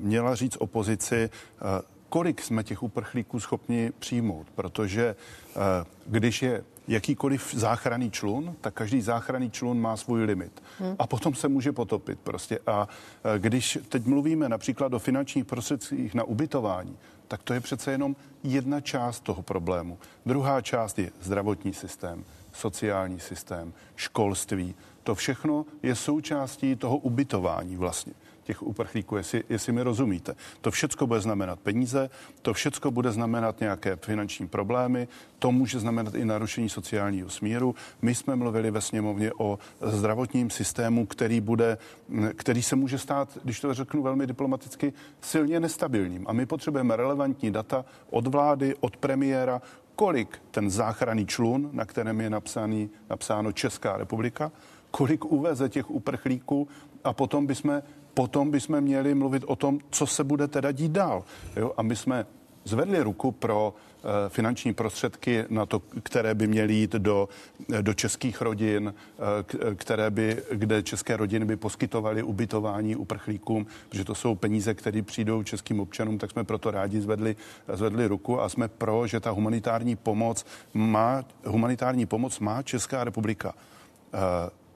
měla 0.00 0.34
říct 0.34 0.56
opozici, 0.56 1.30
eh, 1.30 1.82
kolik 2.12 2.42
jsme 2.42 2.64
těch 2.64 2.82
uprchlíků 2.82 3.40
schopni 3.40 3.92
přijmout, 3.98 4.46
protože 4.54 5.16
eh, 5.16 5.56
když 6.06 6.42
je 6.42 6.64
jakýkoliv 6.88 7.54
záchranný 7.54 8.10
člun, 8.10 8.56
tak 8.60 8.74
každý 8.74 9.00
záchranný 9.00 9.50
člun 9.50 9.80
má 9.80 9.96
svůj 9.96 10.24
limit. 10.24 10.62
Hmm. 10.78 10.96
A 10.98 11.06
potom 11.06 11.34
se 11.34 11.48
může 11.48 11.72
potopit 11.72 12.18
prostě. 12.20 12.58
A 12.66 12.88
eh, 13.24 13.38
když 13.38 13.78
teď 13.88 14.06
mluvíme 14.06 14.48
například 14.48 14.94
o 14.94 14.98
finančních 14.98 15.44
prostředcích 15.44 16.14
na 16.14 16.24
ubytování, 16.24 16.96
tak 17.28 17.42
to 17.42 17.54
je 17.54 17.60
přece 17.60 17.90
jenom 17.90 18.16
jedna 18.44 18.80
část 18.80 19.20
toho 19.20 19.42
problému. 19.42 19.98
Druhá 20.26 20.60
část 20.60 20.98
je 20.98 21.10
zdravotní 21.20 21.74
systém, 21.74 22.24
sociální 22.52 23.20
systém, 23.20 23.72
školství. 23.96 24.74
To 25.02 25.14
všechno 25.14 25.66
je 25.82 25.94
součástí 25.94 26.76
toho 26.76 26.96
ubytování 26.96 27.76
vlastně 27.76 28.12
těch 28.52 28.62
uprchlíků, 28.62 29.16
jestli, 29.16 29.44
jestli 29.48 29.72
mi 29.72 29.82
rozumíte. 29.82 30.34
To 30.60 30.70
všechno 30.70 31.06
bude 31.06 31.20
znamenat 31.20 31.60
peníze, 31.60 32.10
to 32.42 32.52
všechno 32.52 32.90
bude 32.90 33.12
znamenat 33.12 33.60
nějaké 33.60 33.96
finanční 33.96 34.48
problémy, 34.48 35.08
to 35.38 35.52
může 35.52 35.80
znamenat 35.80 36.14
i 36.14 36.24
narušení 36.24 36.68
sociálního 36.68 37.30
smíru. 37.30 37.74
My 38.02 38.14
jsme 38.14 38.36
mluvili 38.36 38.70
ve 38.70 38.80
sněmovně 38.80 39.32
o 39.38 39.58
zdravotním 39.80 40.50
systému, 40.50 41.06
který, 41.06 41.40
bude, 41.40 41.78
který 42.36 42.62
se 42.62 42.76
může 42.76 42.98
stát, 42.98 43.38
když 43.44 43.60
to 43.60 43.74
řeknu 43.74 44.02
velmi 44.02 44.26
diplomaticky, 44.26 44.92
silně 45.20 45.60
nestabilním. 45.60 46.28
A 46.28 46.32
my 46.32 46.46
potřebujeme 46.46 46.96
relevantní 46.96 47.50
data 47.50 47.84
od 48.10 48.26
vlády, 48.26 48.74
od 48.80 48.96
premiéra, 48.96 49.62
kolik 49.96 50.38
ten 50.50 50.70
záchranný 50.70 51.26
člun, 51.26 51.70
na 51.72 51.84
kterém 51.84 52.20
je 52.20 52.30
napsaný, 52.30 52.90
napsáno 53.10 53.52
Česká 53.52 53.96
republika, 53.96 54.52
kolik 54.90 55.24
uveze 55.24 55.68
těch 55.68 55.90
uprchlíků 55.90 56.68
a 57.04 57.12
potom 57.12 57.46
bychom 57.46 57.82
potom 58.14 58.50
bychom 58.50 58.80
měli 58.80 59.14
mluvit 59.14 59.44
o 59.46 59.56
tom, 59.56 59.78
co 59.90 60.06
se 60.06 60.24
bude 60.24 60.48
teda 60.48 60.72
dít 60.72 60.92
dál. 60.92 61.24
Jo? 61.56 61.72
A 61.76 61.82
my 61.82 61.96
jsme 61.96 62.26
zvedli 62.64 63.02
ruku 63.02 63.32
pro 63.32 63.74
uh, 63.74 64.10
finanční 64.28 64.74
prostředky 64.74 65.44
na 65.48 65.66
to, 65.66 65.82
které 66.02 66.34
by 66.34 66.46
měly 66.46 66.74
jít 66.74 66.92
do, 66.92 67.28
do 67.80 67.94
českých 67.94 68.40
rodin, 68.40 68.94
uh, 68.94 69.74
které 69.74 70.10
by, 70.10 70.42
kde 70.52 70.82
české 70.82 71.16
rodiny 71.16 71.44
by 71.44 71.56
poskytovaly 71.56 72.22
ubytování 72.22 72.96
uprchlíkům, 72.96 73.66
protože 73.88 74.04
to 74.04 74.14
jsou 74.14 74.34
peníze, 74.34 74.74
které 74.74 75.02
přijdou 75.02 75.42
českým 75.42 75.80
občanům, 75.80 76.18
tak 76.18 76.30
jsme 76.30 76.44
proto 76.44 76.70
rádi 76.70 77.00
zvedli, 77.00 77.36
zvedli 77.72 78.06
ruku 78.06 78.40
a 78.40 78.48
jsme 78.48 78.68
pro, 78.68 79.06
že 79.06 79.20
ta 79.20 79.30
humanitární 79.30 79.96
pomoc 79.96 80.46
má, 80.74 81.24
humanitární 81.44 82.06
pomoc 82.06 82.38
má 82.38 82.62
Česká 82.62 83.04
republika 83.04 83.54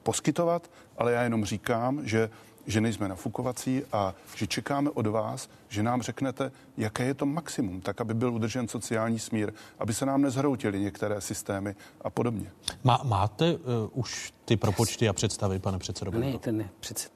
poskytovat, 0.03 0.71
ale 0.97 1.11
já 1.11 1.23
jenom 1.23 1.45
říkám, 1.45 2.07
že 2.07 2.29
že 2.67 2.81
nejsme 2.81 3.07
nafukovací 3.07 3.83
a 3.91 4.15
že 4.35 4.47
čekáme 4.47 4.89
od 4.89 5.07
vás, 5.07 5.49
že 5.69 5.83
nám 5.83 6.01
řeknete, 6.01 6.51
jaké 6.77 7.05
je 7.05 7.13
to 7.13 7.25
maximum, 7.25 7.81
tak 7.81 8.01
aby 8.01 8.13
byl 8.13 8.33
udržen 8.33 8.67
sociální 8.67 9.19
smír, 9.19 9.53
aby 9.79 9.93
se 9.93 10.05
nám 10.05 10.21
nezhroutily 10.21 10.79
některé 10.79 11.21
systémy 11.21 11.75
a 12.01 12.09
podobně. 12.09 12.51
Má, 12.83 13.01
máte 13.03 13.55
uh, 13.55 13.59
už 13.93 14.33
ty 14.45 14.57
propočty 14.57 15.09
a 15.09 15.13
představy, 15.13 15.59
pane 15.59 15.79
předsedo? 15.79 16.11
Ne, 16.11 16.37
to 16.39 16.51
ne, 16.51 16.69
přece, 16.79 17.09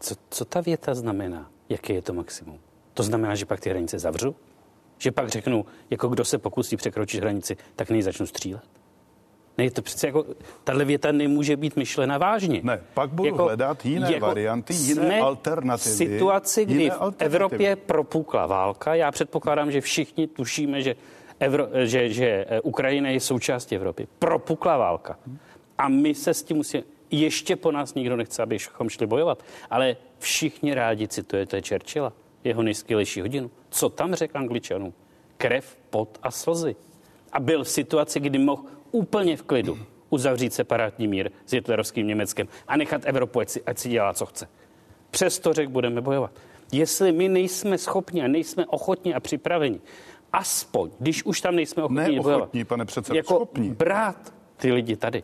co, 0.00 0.14
co 0.30 0.44
ta 0.44 0.60
věta 0.60 0.94
znamená? 0.94 1.50
Jaké 1.68 1.92
je 1.92 2.02
to 2.02 2.12
maximum? 2.12 2.58
To 2.94 3.02
znamená, 3.02 3.34
že 3.34 3.46
pak 3.46 3.60
ty 3.60 3.70
hranice 3.70 3.98
zavřu? 3.98 4.36
Že 4.98 5.12
pak 5.12 5.28
řeknu, 5.28 5.66
jako 5.90 6.08
kdo 6.08 6.24
se 6.24 6.38
pokusí 6.38 6.76
překročit 6.76 7.20
hranici, 7.20 7.56
tak 7.76 7.90
nej 7.90 8.02
začnu 8.02 8.26
střílet? 8.26 8.77
Ne, 9.58 9.70
to 9.70 9.82
přece 9.82 10.06
jako, 10.06 10.26
tahle 10.64 10.84
věta 10.84 11.12
nemůže 11.12 11.56
být 11.56 11.76
myšlena 11.76 12.18
vážně. 12.18 12.60
Ne, 12.62 12.80
pak 12.94 13.10
budu 13.10 13.26
jako, 13.26 13.44
hledat 13.44 13.84
jiné 13.84 14.12
jako 14.12 14.26
varianty, 14.26 14.74
jiné 14.74 15.20
alternativy. 15.20 15.96
situaci, 15.96 16.64
kdy 16.64 16.90
v 16.90 17.14
Evropě 17.18 17.76
propukla 17.76 18.46
válka. 18.46 18.94
Já 18.94 19.10
předpokládám, 19.10 19.72
že 19.72 19.80
všichni 19.80 20.26
tušíme, 20.26 20.82
že, 20.82 20.96
Evro, 21.40 21.68
že, 21.84 22.08
že 22.08 22.46
eh, 22.48 22.60
Ukrajina 22.60 23.08
je 23.08 23.20
součástí 23.20 23.76
Evropy. 23.76 24.08
Propukla 24.18 24.76
válka. 24.76 25.18
A 25.78 25.88
my 25.88 26.14
se 26.14 26.34
s 26.34 26.42
tím 26.42 26.56
musíme... 26.56 26.82
Ještě 27.10 27.56
po 27.56 27.72
nás 27.72 27.94
nikdo 27.94 28.16
nechce, 28.16 28.42
abychom 28.42 28.88
šli 28.88 29.06
bojovat. 29.06 29.42
Ale 29.70 29.96
všichni 30.18 30.74
rádi 30.74 31.08
citujete 31.08 31.60
Churchilla, 31.68 32.12
jeho 32.44 32.62
nejskvělejší 32.62 33.20
hodinu. 33.20 33.50
Co 33.70 33.88
tam 33.88 34.14
řekl 34.14 34.38
angličanům? 34.38 34.94
Krev, 35.36 35.76
pot 35.90 36.18
a 36.22 36.30
slzy. 36.30 36.76
A 37.32 37.40
byl 37.40 37.64
v 37.64 37.68
situaci, 37.68 38.20
kdy 38.20 38.38
mohl 38.38 38.62
úplně 38.90 39.36
v 39.36 39.42
klidu 39.42 39.78
uzavřít 40.10 40.54
separátní 40.54 41.08
mír 41.08 41.30
s 41.46 41.52
hitlerovským 41.52 42.06
Německem 42.06 42.48
a 42.68 42.76
nechat 42.76 43.02
Evropu, 43.04 43.40
ať 43.40 43.48
si, 43.48 43.62
ať 43.62 43.78
si 43.78 43.88
dělá, 43.88 44.14
co 44.14 44.26
chce. 44.26 44.48
Přesto 45.10 45.52
řek 45.52 45.68
budeme 45.68 46.00
bojovat. 46.00 46.30
Jestli 46.72 47.12
my 47.12 47.28
nejsme 47.28 47.78
schopni 47.78 48.24
a 48.24 48.28
nejsme 48.28 48.66
ochotni 48.66 49.14
a 49.14 49.20
připraveni, 49.20 49.80
aspoň, 50.32 50.90
když 50.98 51.24
už 51.24 51.40
tam 51.40 51.56
nejsme 51.56 51.82
ochotni 51.82 52.14
ne 52.16 52.20
bojovat, 52.20 52.50
pane 52.68 52.84
předsedo, 52.84 53.16
jako 53.16 53.34
schopni. 53.34 53.70
brát 53.70 54.34
ty 54.58 54.72
lidi 54.72 54.96
tady, 54.96 55.22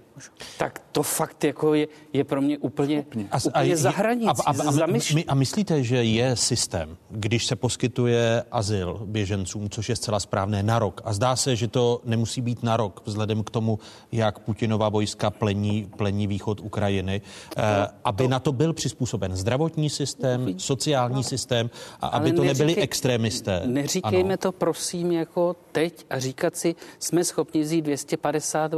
tak 0.59 0.81
to 0.93 1.03
fakt 1.03 1.45
jako 1.45 1.75
je, 1.75 1.89
je 2.13 2.25
pro 2.25 2.43
mě 2.43 2.59
úplně, 2.59 3.05
a, 3.31 3.39
úplně 3.45 3.73
a, 3.73 3.77
za 3.77 3.91
hranic, 3.91 4.29
a, 4.29 4.51
a, 4.51 4.83
a, 4.83 4.87
my, 4.87 5.25
a 5.29 5.35
myslíte, 5.35 5.83
že 5.83 6.05
je 6.05 6.37
systém, 6.37 6.97
když 7.11 7.47
se 7.47 7.57
poskytuje 7.57 8.45
azyl 8.51 9.01
běžencům, 9.05 9.71
což 9.71 9.89
je 9.89 9.97
zcela 9.97 10.21
správné, 10.21 10.63
na 10.63 10.79
rok. 10.79 11.01
A 11.05 11.13
zdá 11.13 11.37
se, 11.37 11.57
že 11.57 11.69
to 11.69 12.01
nemusí 12.05 12.41
být 12.41 12.63
na 12.63 12.77
rok, 12.77 13.03
vzhledem 13.05 13.45
k 13.45 13.51
tomu, 13.51 13.79
jak 14.13 14.39
Putinova 14.39 14.89
vojska 14.89 15.31
plení, 15.31 15.91
plení 15.97 16.27
východ 16.27 16.61
Ukrajiny, 16.61 17.21
to, 17.55 17.61
eh, 17.61 17.89
aby 18.05 18.25
to, 18.25 18.29
na 18.29 18.39
to 18.39 18.53
byl 18.53 18.73
přizpůsoben 18.73 19.37
zdravotní 19.37 19.91
systém, 19.91 20.55
sociální 20.59 21.15
no, 21.15 21.23
systém 21.23 21.71
a 22.01 22.07
aby 22.07 22.33
to 22.33 22.43
neříkej, 22.43 22.67
nebyli 22.67 22.83
extrémisté. 22.83 23.63
Neříkejme 23.65 24.29
ano. 24.29 24.37
to 24.37 24.53
prosím 24.53 25.13
jako 25.13 25.57
teď 25.73 26.07
a 26.11 26.19
říkat 26.19 26.57
si, 26.57 26.75
jsme 26.99 27.25
schopni 27.25 27.61
vzít 27.61 27.83
250 27.83 28.75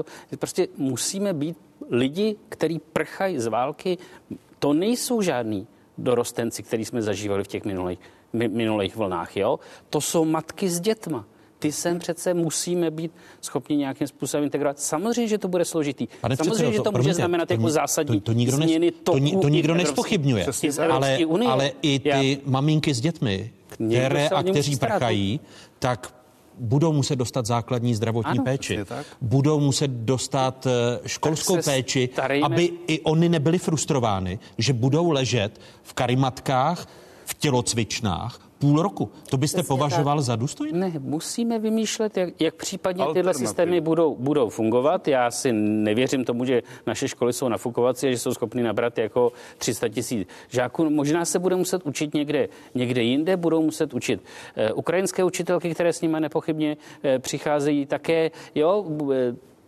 Prostě 0.47 0.69
musíme 0.77 1.33
být 1.33 1.57
lidi, 1.91 2.37
kteří 2.49 2.79
prchají 2.93 3.39
z 3.39 3.47
války. 3.47 3.99
To 4.59 4.73
nejsou 4.73 5.23
žádní 5.23 5.67
dorostenci, 5.99 6.63
který 6.63 6.85
jsme 6.85 7.03
zažívali 7.03 7.45
v 7.45 7.47
těch 7.47 7.65
minulých, 7.65 7.99
minulých 8.33 8.97
vlnách. 8.97 9.37
Jo? 9.37 9.59
To 9.91 10.01
jsou 10.01 10.25
matky 10.25 10.69
s 10.69 10.81
dětma. 10.81 11.25
Ty 11.59 11.73
sem 11.73 11.99
přece 11.99 12.35
musíme 12.35 12.91
být 12.91 13.13
schopni 13.41 13.77
nějakým 13.77 14.07
způsobem 14.07 14.45
integrovat. 14.45 14.79
Samozřejmě, 14.79 15.29
že 15.29 15.39
to 15.39 15.49
bude 15.49 15.65
složitý. 15.65 16.07
Pane 16.21 16.37
Samozřejmě, 16.37 16.51
předsedo, 16.51 16.73
že 16.73 16.79
to, 16.79 16.93
to 16.93 16.99
může 16.99 17.15
znamenat 17.15 17.49
to, 17.49 17.55
jako 17.55 17.69
zásadní 17.69 18.21
to, 18.21 18.25
to 18.25 18.33
nikdo 18.33 18.57
změny 18.57 18.91
to, 18.91 19.13
to, 19.13 19.41
to 19.43 19.49
nikdo 19.49 19.75
nespochybňuje. 19.75 20.47
Ale, 20.91 21.19
ale 21.47 21.73
i 21.83 21.99
ty 21.99 22.09
Já, 22.09 22.23
maminky 22.45 22.95
s 22.95 23.01
dětmi, 23.01 23.53
které 23.69 24.29
a 24.29 24.43
kteří 24.43 24.77
prchají, 24.77 25.41
tak 25.79 26.16
budou 26.59 26.93
muset 26.93 27.17
dostat 27.17 27.47
základní 27.47 27.95
zdravotní 27.95 28.31
ano, 28.31 28.45
péči, 28.45 28.79
budou 29.21 29.61
muset 29.61 29.91
dostat 29.91 30.67
eh, 30.67 31.01
školskou 31.09 31.63
péči, 31.65 32.09
starejme. 32.13 32.47
aby 32.47 32.73
i 32.87 33.01
oni 33.01 33.29
nebyli 33.29 33.59
frustrovány, 33.59 34.39
že 34.59 34.73
budou 34.73 35.11
ležet 35.11 35.61
v 35.83 35.93
karimatkách, 35.93 36.87
v 37.25 37.35
tělocvičnách, 37.35 38.46
půl 38.59 38.83
roku. 38.83 39.11
To 39.31 39.37
byste 39.37 39.57
Přesně 39.57 39.69
považoval 39.69 40.17
tak. 40.17 40.25
za 40.25 40.37
důstojné? 40.37 40.79
Ne, 40.79 40.93
musíme 40.99 41.59
vymýšlet, 41.59 42.17
jak, 42.17 42.41
jak 42.41 42.55
případně 42.55 43.05
tyhle 43.13 43.35
systémy 43.35 43.81
budou, 43.81 44.17
budou 44.17 44.49
fungovat. 44.49 45.09
Já 45.09 45.31
si 45.31 45.53
nevěřím 45.53 46.25
tomu, 46.25 46.45
že 46.45 46.63
naše 46.87 47.09
školy 47.09 47.33
jsou 47.33 47.49
nafukovací 47.49 48.07
a 48.07 48.11
že 48.11 48.19
jsou 48.19 48.35
schopny 48.35 48.63
nabrat 48.63 48.99
jako 48.99 49.33
300 49.59 49.89
tisíc 49.89 50.29
žáků. 50.49 50.91
Možná 50.91 51.25
se 51.25 51.39
bude 51.39 51.57
muset 51.57 51.83
učit 51.87 52.15
někde, 52.15 52.49
někde 52.75 53.03
jinde, 53.03 53.37
budou 53.37 53.63
muset 53.63 53.95
učit 53.95 54.21
uh, 54.21 54.79
ukrajinské 54.79 55.25
učitelky, 55.25 55.75
které 55.75 55.93
s 55.93 56.01
nimi 56.01 56.21
nepochybně 56.21 56.77
uh, 56.77 57.11
přicházejí 57.19 57.87
také. 57.87 58.31
Jo, 58.55 58.81
uh, 58.81 59.15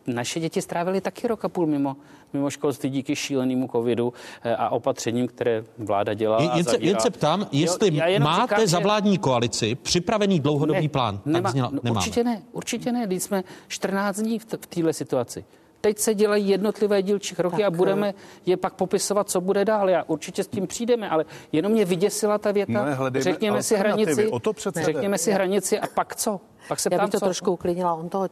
naše 0.08 0.40
děti 0.40 0.62
strávily 0.62 1.00
taky 1.00 1.28
rok 1.28 1.44
a 1.44 1.48
půl 1.48 1.66
mimo, 1.66 1.96
mimo 2.32 2.50
školství 2.50 2.90
díky 2.90 3.16
šílenému 3.16 3.68
covidu 3.72 4.12
eh, 4.42 4.56
a 4.56 4.68
opatřením, 4.68 5.28
které 5.28 5.64
vláda 5.78 6.14
dělá. 6.14 6.42
Jen, 6.54 6.64
se, 6.64 6.76
jen 6.80 7.00
se 7.00 7.10
ptám, 7.10 7.46
jestli 7.52 7.96
jo, 7.96 8.20
máte 8.20 8.54
říkám, 8.54 8.66
za 8.66 8.78
vládní 8.78 9.18
koalici 9.18 9.74
připravený 9.74 10.40
dlouhodobý 10.40 10.82
ne, 10.82 10.88
plán. 10.88 11.20
Nemá, 11.24 11.42
tak 11.42 11.52
zněla, 11.52 11.70
no, 11.72 11.92
určitě 11.92 12.24
ne, 12.24 12.42
určitě 12.52 12.92
ne. 12.92 13.06
Když 13.06 13.22
jsme 13.22 13.44
14 13.68 14.16
dní 14.16 14.38
v, 14.38 14.44
t- 14.44 14.56
v 14.56 14.66
téhle 14.66 14.92
situaci. 14.92 15.44
Teď 15.80 15.98
se 15.98 16.14
dělají 16.14 16.48
jednotlivé 16.48 17.02
dílčí 17.02 17.34
kroky 17.34 17.56
tak, 17.56 17.66
a 17.66 17.70
budeme 17.70 18.14
je 18.46 18.56
pak 18.56 18.74
popisovat, 18.74 19.30
co 19.30 19.40
bude 19.40 19.64
dál. 19.64 19.90
Já 19.90 20.04
určitě 20.06 20.44
s 20.44 20.48
tím 20.48 20.66
přijdeme, 20.66 21.10
ale 21.10 21.24
jenom 21.52 21.72
mě 21.72 21.84
vyděsila 21.84 22.38
ta 22.38 22.52
věta. 22.52 22.84
Ne, 22.84 23.22
řekněme 23.22 23.62
si 23.62 23.76
hranici, 23.76 24.28
o 24.28 24.40
to 24.40 24.52
řekněme 24.84 25.18
si 25.18 25.32
hranici 25.32 25.78
a 25.80 25.86
pak 25.86 26.16
co? 26.16 26.40
Pak 26.68 26.80
se 26.80 26.88
Já 26.92 26.98
bych 26.98 27.10
to 27.10 27.18
co? 27.20 27.24
trošku 27.24 27.52
uklidnila. 27.52 27.94
On 27.94 28.08
toho 28.08 28.28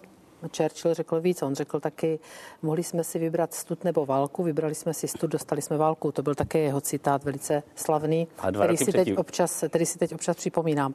Churchill 0.49 0.95
řekl 0.95 1.21
víc. 1.21 1.43
On 1.43 1.55
řekl 1.55 1.81
taky, 1.81 2.19
mohli 2.63 2.83
jsme 2.83 3.05
si 3.05 3.19
vybrat 3.19 3.55
stud 3.55 3.85
nebo 3.85 4.07
válku, 4.07 4.43
vybrali 4.43 4.75
jsme 4.75 4.95
si 4.95 5.09
stud, 5.09 5.31
dostali 5.31 5.63
jsme 5.63 5.77
válku. 5.77 6.13
To 6.13 6.23
byl 6.23 6.35
také 6.35 6.59
jeho 6.59 6.81
citát 6.81 7.25
velice 7.25 7.63
slavný, 7.75 8.29
který 8.55 8.77
si, 8.77 8.93
teď 8.93 9.19
občas, 9.19 9.65
který 9.69 9.87
si 9.87 9.99
teď 9.99 10.15
občas 10.15 10.37
připomínám. 10.37 10.95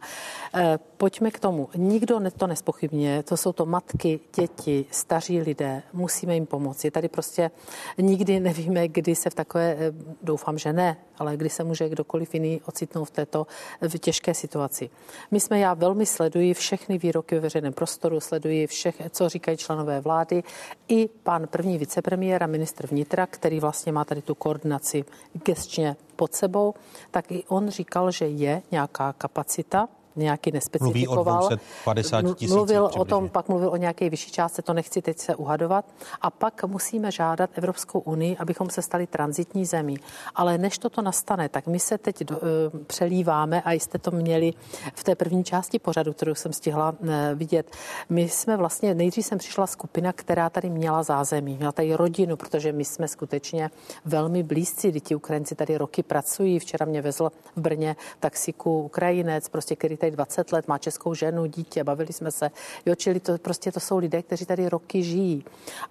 Eh, 0.56 0.80
pojďme 0.98 1.32
k 1.32 1.40
tomu. 1.40 1.70
Nikdo 1.76 2.20
to 2.38 2.48
nespochybně. 2.48 3.24
To 3.24 3.38
jsou 3.38 3.54
to 3.54 3.66
matky, 3.66 4.20
děti, 4.36 4.86
staří 4.92 5.42
lidé. 5.42 5.84
Musíme 5.94 6.34
jim 6.34 6.46
pomoci. 6.46 6.92
Tady 6.92 7.08
prostě 7.08 7.52
nikdy 7.98 8.40
nevíme, 8.40 8.88
kdy 8.88 9.16
se 9.16 9.30
v 9.30 9.36
takové, 9.36 9.76
eh, 9.80 9.94
doufám, 10.22 10.58
že 10.58 10.74
ne, 10.74 10.98
ale 11.18 11.38
kdy 11.38 11.50
se 11.50 11.64
může 11.64 11.90
kdokoliv 11.90 12.34
jiný 12.34 12.62
ocitnout 12.66 13.08
v 13.08 13.12
této 13.12 13.48
v 13.82 13.98
těžké 13.98 14.34
situaci. 14.34 14.90
My 15.32 15.40
jsme, 15.40 15.60
já 15.60 15.74
velmi 15.74 16.06
sleduji 16.06 16.54
všechny 16.54 16.98
výroky 16.98 17.36
ve 17.36 17.42
veřejném 17.42 17.74
prostoru, 17.74 18.20
sleduji 18.20 18.68
všech, 18.68 19.02
co 19.10 19.30
říkají 19.42 19.58
členové 19.58 20.02
vlády, 20.02 20.44
i 20.88 21.10
pan 21.24 21.48
první 21.48 21.78
vicepremiér 21.78 22.44
a 22.44 22.48
ministr 22.48 22.88
vnitra, 22.88 23.26
který 23.26 23.60
vlastně 23.60 23.92
má 23.92 24.06
tady 24.06 24.22
tu 24.22 24.36
koordinaci 24.36 25.06
gestčně 25.46 25.96
pod 26.16 26.34
sebou, 26.34 26.74
tak 27.12 27.32
i 27.32 27.44
on 27.48 27.70
říkal, 27.70 28.12
že 28.12 28.28
je 28.28 28.62
nějaká 28.72 29.14
kapacita 29.14 29.88
nějaký 30.16 30.52
nespecifikoval. 30.52 31.26
Mluví 31.26 31.48
o 31.48 31.56
250 31.56 32.22
tisíc. 32.22 32.52
Mluvil 32.52 32.88
přibližně. 32.88 33.02
o 33.02 33.06
tom, 33.06 33.30
pak 33.30 33.50
mluvil 33.50 33.70
o 33.70 33.76
nějaké 33.76 34.10
vyšší 34.10 34.32
částce, 34.32 34.62
to 34.62 34.74
nechci 34.74 35.02
teď 35.02 35.18
se 35.20 35.36
uhadovat. 35.36 35.86
A 36.22 36.30
pak 36.30 36.64
musíme 36.64 37.12
žádat 37.12 37.50
Evropskou 37.54 38.00
unii, 38.00 38.38
abychom 38.38 38.70
se 38.70 38.82
stali 38.82 39.08
transitní 39.08 39.66
zemí. 39.66 39.98
Ale 40.36 40.58
než 40.58 40.78
toto 40.78 41.02
nastane, 41.02 41.50
tak 41.50 41.68
my 41.68 41.80
se 41.80 41.98
teď 41.98 42.24
do, 42.24 42.38
uh, 42.38 42.44
přelíváme 42.88 43.62
a 43.62 43.72
jste 43.72 43.98
to 43.98 44.12
měli 44.12 44.54
v 44.96 45.04
té 45.04 45.16
první 45.16 45.44
části 45.44 45.80
pořadu, 45.80 46.14
kterou 46.14 46.36
jsem 46.36 46.54
stihla 46.54 46.96
uh, 47.00 47.10
vidět. 47.36 47.76
My 48.10 48.30
jsme 48.30 48.58
vlastně, 48.58 48.96
nejdřív 48.96 49.26
jsem 49.26 49.38
přišla 49.38 49.68
skupina, 49.68 50.14
která 50.14 50.50
tady 50.50 50.70
měla 50.70 51.04
zázemí, 51.04 51.58
měla 51.58 51.72
tady 51.72 51.96
rodinu, 51.96 52.38
protože 52.38 52.72
my 52.72 52.86
jsme 52.86 53.08
skutečně 53.08 53.70
velmi 54.06 54.44
blízcí, 54.44 54.92
ti 55.02 55.16
Ukrajinci 55.16 55.56
tady 55.56 55.78
roky 55.78 56.04
pracují. 56.04 56.60
Včera 56.60 56.86
mě 56.86 57.02
vezl 57.02 57.32
v 57.56 57.62
Brně 57.62 57.96
taxiku 58.20 58.82
Ukrajinec, 58.82 59.50
prostě, 59.50 59.76
který 59.76 59.98
tady 60.02 60.12
20 60.12 60.52
let, 60.52 60.68
má 60.68 60.78
českou 60.78 61.14
ženu, 61.14 61.46
dítě, 61.46 61.84
bavili 61.84 62.14
jsme 62.14 62.32
se. 62.32 62.52
Jo, 62.86 62.96
čili 62.96 63.20
to 63.20 63.38
prostě 63.38 63.72
to 63.72 63.80
jsou 63.80 63.98
lidé, 63.98 64.22
kteří 64.22 64.46
tady 64.46 64.70
roky 64.70 65.04
žijí. 65.04 65.46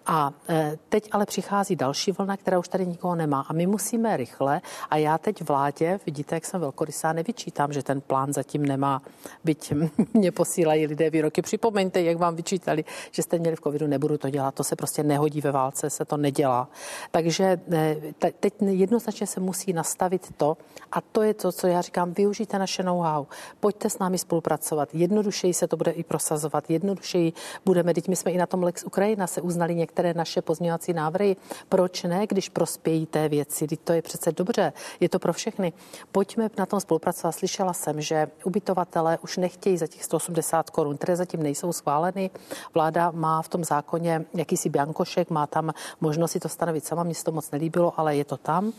A 0.07 0.32
e, 0.49 0.78
teď 0.89 1.09
ale 1.12 1.27
přichází 1.27 1.77
další 1.77 2.12
vlna, 2.12 2.37
která 2.37 2.59
už 2.59 2.69
tady 2.69 2.87
nikoho 2.87 3.15
nemá. 3.15 3.47
A 3.49 3.53
my 3.53 3.66
musíme 3.66 4.16
rychle, 4.16 4.61
a 4.91 4.97
já 4.97 5.19
teď 5.19 5.43
vládě, 5.43 6.01
vidíte, 6.07 6.35
jak 6.35 6.45
jsem 6.45 6.61
velkorysá, 6.61 7.12
nevyčítám, 7.12 7.73
že 7.73 7.82
ten 7.82 8.01
plán 8.01 8.32
zatím 8.32 8.66
nemá, 8.66 9.03
byť 9.45 9.73
mě 10.15 10.32
posílají 10.32 10.87
lidé 10.87 11.11
výroky. 11.11 11.43
Připomeňte, 11.43 12.03
jak 12.03 12.19
vám 12.19 12.37
vyčítali, 12.37 12.85
že 13.11 13.23
jste 13.23 13.39
měli 13.39 13.57
v 13.57 13.61
covidu, 13.61 13.87
nebudu 13.87 14.19
to 14.19 14.31
dělat, 14.31 14.55
to 14.55 14.65
se 14.65 14.77
prostě 14.77 15.03
nehodí 15.03 15.41
ve 15.41 15.53
válce, 15.53 15.91
se 15.91 16.05
to 16.05 16.16
nedělá. 16.16 16.69
Takže 17.11 17.61
e, 17.73 17.97
teď 18.41 18.55
jednoznačně 18.61 19.27
se 19.27 19.41
musí 19.41 19.73
nastavit 19.73 20.32
to, 20.37 20.57
a 20.93 21.01
to 21.01 21.23
je 21.23 21.35
to, 21.35 21.53
co 21.53 21.66
já 21.66 21.81
říkám, 21.81 22.12
využijte 22.12 22.59
naše 22.59 22.82
know-how. 22.82 23.27
Pojďte 23.61 23.91
s 23.91 23.99
námi 24.01 24.18
spolupracovat. 24.18 24.89
Jednodušeji 24.93 25.55
se 25.55 25.68
to 25.68 25.77
bude 25.77 25.90
i 25.90 26.05
prosazovat, 26.05 26.70
jednodušeji 26.70 27.32
budeme, 27.64 27.94
teď 27.94 28.09
my 28.09 28.16
jsme 28.16 28.31
i 28.31 28.39
na 28.39 28.47
tom 28.47 28.62
Lex 28.62 28.85
Ukrajina 28.85 29.27
se 29.27 29.40
uznali 29.40 29.74
některé 29.74 30.14
naše 30.14 30.43
pozměňovací 30.43 30.93
návrhy. 30.93 31.36
Proč 31.68 32.02
ne, 32.02 32.27
když 32.27 32.48
prospějí 32.48 33.06
té 33.06 33.28
věci? 33.28 33.66
Teď 33.66 33.81
to 33.85 33.93
je 33.93 34.02
přece 34.02 34.32
dobře, 34.32 34.72
je 35.01 35.09
to 35.09 35.18
pro 35.18 35.32
všechny. 35.32 35.72
Pojďme 36.12 36.51
na 36.59 36.66
tom 36.66 36.81
spolupracovat. 36.81 37.32
Slyšela 37.32 37.72
jsem, 37.72 38.01
že 38.01 38.28
ubytovatelé 38.44 39.18
už 39.22 39.36
nechtějí 39.36 39.78
za 39.78 39.86
těch 39.86 40.05
180 40.05 40.70
korun, 40.70 40.97
které 40.97 41.16
zatím 41.16 41.43
nejsou 41.43 41.72
schváleny. 41.72 42.31
Vláda 42.74 43.10
má 43.10 43.43
v 43.43 43.48
tom 43.48 43.64
zákoně 43.64 44.24
jakýsi 44.35 44.68
biankošek, 44.68 45.31
má 45.31 45.47
tam 45.47 45.72
možnost 46.01 46.32
si 46.32 46.40
to 46.40 46.48
stanovit 46.48 46.85
sama. 46.85 47.02
Mně 47.02 47.14
se 47.14 47.24
to 47.24 47.32
moc 47.32 47.51
nelíbilo, 47.51 47.93
ale 47.97 48.16
je 48.16 48.24
to 48.24 48.36
tam. 48.36 48.72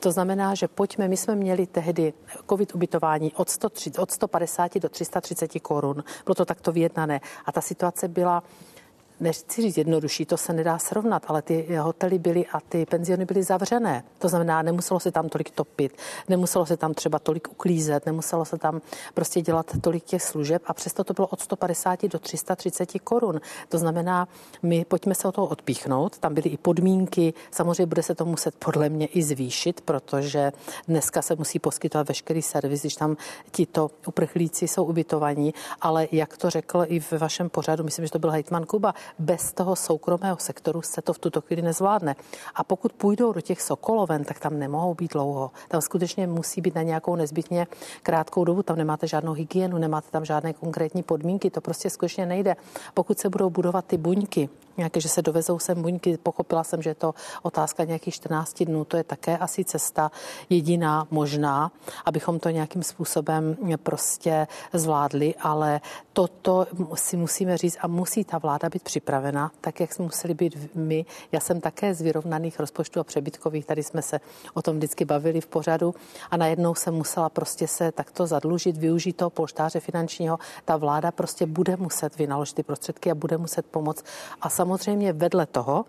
To 0.00 0.12
znamená, 0.12 0.54
že 0.54 0.68
pojďme, 0.68 1.08
my 1.08 1.16
jsme 1.16 1.34
měli 1.34 1.66
tehdy 1.66 2.12
covid 2.48 2.74
ubytování 2.74 3.32
od, 3.34 3.50
130, 3.50 3.98
od 3.98 4.10
150 4.10 4.59
do 4.80 4.88
330 4.88 5.60
korun. 5.62 6.04
Bylo 6.24 6.34
to 6.34 6.44
takto 6.44 6.72
vyjednané. 6.72 7.20
A 7.46 7.52
ta 7.52 7.60
situace 7.60 8.08
byla 8.08 8.42
nechci 9.20 9.62
říct 9.62 9.76
jednodušší, 9.76 10.26
to 10.26 10.36
se 10.36 10.52
nedá 10.52 10.78
srovnat, 10.78 11.22
ale 11.26 11.42
ty 11.42 11.76
hotely 11.76 12.18
byly 12.18 12.46
a 12.46 12.60
ty 12.60 12.86
penziony 12.86 13.24
byly 13.24 13.42
zavřené. 13.42 14.04
To 14.18 14.28
znamená, 14.28 14.62
nemuselo 14.62 15.00
se 15.00 15.12
tam 15.12 15.28
tolik 15.28 15.50
topit, 15.50 15.96
nemuselo 16.28 16.66
se 16.66 16.76
tam 16.76 16.94
třeba 16.94 17.18
tolik 17.18 17.48
uklízet, 17.50 18.06
nemuselo 18.06 18.44
se 18.44 18.58
tam 18.58 18.80
prostě 19.14 19.40
dělat 19.40 19.66
tolik 19.80 20.04
těch 20.04 20.22
služeb 20.22 20.62
a 20.66 20.74
přesto 20.74 21.04
to 21.04 21.12
bylo 21.12 21.28
od 21.28 21.40
150 21.40 22.06
do 22.06 22.18
330 22.18 22.98
korun. 23.04 23.40
To 23.68 23.78
znamená, 23.78 24.28
my 24.62 24.84
pojďme 24.84 25.14
se 25.14 25.28
o 25.28 25.32
toho 25.32 25.46
odpíchnout, 25.46 26.18
tam 26.18 26.34
byly 26.34 26.50
i 26.50 26.56
podmínky, 26.56 27.34
samozřejmě 27.50 27.86
bude 27.86 28.02
se 28.02 28.14
to 28.14 28.24
muset 28.24 28.54
podle 28.54 28.88
mě 28.88 29.06
i 29.06 29.22
zvýšit, 29.22 29.80
protože 29.80 30.52
dneska 30.88 31.22
se 31.22 31.36
musí 31.36 31.58
poskytovat 31.58 32.08
veškerý 32.08 32.42
servis, 32.42 32.80
když 32.80 32.94
tam 32.94 33.16
tito 33.50 33.90
uprchlíci 34.06 34.68
jsou 34.68 34.84
ubytovaní, 34.84 35.54
ale 35.80 36.08
jak 36.12 36.36
to 36.36 36.50
řekl 36.50 36.84
i 36.86 37.00
v 37.00 37.12
vašem 37.12 37.50
pořadu, 37.50 37.84
myslím, 37.84 38.06
že 38.06 38.12
to 38.12 38.18
byl 38.18 38.30
hejtman 38.30 38.66
Kuba, 38.66 38.94
bez 39.18 39.52
toho 39.52 39.76
soukromého 39.76 40.36
sektoru 40.36 40.82
se 40.82 41.02
to 41.02 41.12
v 41.12 41.18
tuto 41.18 41.40
chvíli 41.40 41.62
nezvládne. 41.62 42.16
A 42.54 42.64
pokud 42.64 42.92
půjdou 42.92 43.32
do 43.32 43.40
těch 43.40 43.62
sokoloven, 43.62 44.24
tak 44.24 44.40
tam 44.40 44.58
nemohou 44.58 44.94
být 44.94 45.12
dlouho. 45.12 45.50
Tam 45.68 45.80
skutečně 45.80 46.26
musí 46.26 46.60
být 46.60 46.74
na 46.74 46.82
nějakou 46.82 47.16
nezbytně 47.16 47.66
krátkou 48.02 48.44
dobu. 48.44 48.62
Tam 48.62 48.76
nemáte 48.76 49.06
žádnou 49.06 49.32
hygienu, 49.32 49.78
nemáte 49.78 50.10
tam 50.10 50.24
žádné 50.24 50.52
konkrétní 50.52 51.02
podmínky. 51.02 51.50
To 51.50 51.60
prostě 51.60 51.90
skutečně 51.90 52.26
nejde. 52.26 52.56
Pokud 52.94 53.18
se 53.18 53.28
budou 53.28 53.50
budovat 53.50 53.84
ty 53.84 53.96
buňky, 53.96 54.48
nějaké, 54.80 55.00
že 55.00 55.08
se 55.08 55.22
dovezou 55.22 55.58
sem 55.58 55.82
buňky, 55.82 56.16
pochopila 56.16 56.64
jsem, 56.64 56.82
že 56.82 56.90
je 56.90 56.94
to 56.94 57.14
otázka 57.42 57.84
nějakých 57.84 58.14
14 58.14 58.62
dnů, 58.64 58.84
to 58.84 58.96
je 58.96 59.04
také 59.04 59.38
asi 59.38 59.64
cesta 59.64 60.10
jediná 60.50 61.06
možná, 61.10 61.72
abychom 62.04 62.40
to 62.40 62.48
nějakým 62.48 62.82
způsobem 62.82 63.56
prostě 63.82 64.46
zvládli, 64.72 65.34
ale 65.40 65.80
toto 66.12 66.66
si 66.94 67.16
musíme 67.16 67.56
říct 67.56 67.78
a 67.80 67.86
musí 67.86 68.24
ta 68.24 68.38
vláda 68.38 68.68
být 68.68 68.82
připravena, 68.82 69.50
tak 69.60 69.80
jak 69.80 69.92
jsme 69.92 70.04
museli 70.04 70.34
být 70.34 70.74
my. 70.74 71.04
Já 71.32 71.40
jsem 71.40 71.60
také 71.60 71.94
z 71.94 72.00
vyrovnaných 72.00 72.60
rozpočtů 72.60 73.00
a 73.00 73.04
přebytkových, 73.04 73.66
tady 73.66 73.82
jsme 73.82 74.02
se 74.02 74.20
o 74.54 74.62
tom 74.62 74.76
vždycky 74.76 75.04
bavili 75.04 75.40
v 75.40 75.46
pořadu 75.46 75.94
a 76.30 76.36
najednou 76.36 76.74
jsem 76.74 76.94
musela 76.94 77.28
prostě 77.28 77.68
se 77.68 77.92
takto 77.92 78.26
zadlužit, 78.26 78.76
využít 78.76 79.16
toho 79.16 79.30
polštáře 79.30 79.80
finančního. 79.80 80.38
Ta 80.64 80.76
vláda 80.76 81.10
prostě 81.12 81.46
bude 81.46 81.76
muset 81.76 82.18
vynaložit 82.18 82.54
ty 82.54 82.62
prostředky 82.62 83.10
a 83.10 83.14
bude 83.14 83.36
muset 83.38 83.66
pomoct. 83.66 84.04
A 84.40 84.48
samozřejmě 84.50 84.69
vedle 85.12 85.46
toho, 85.46 85.84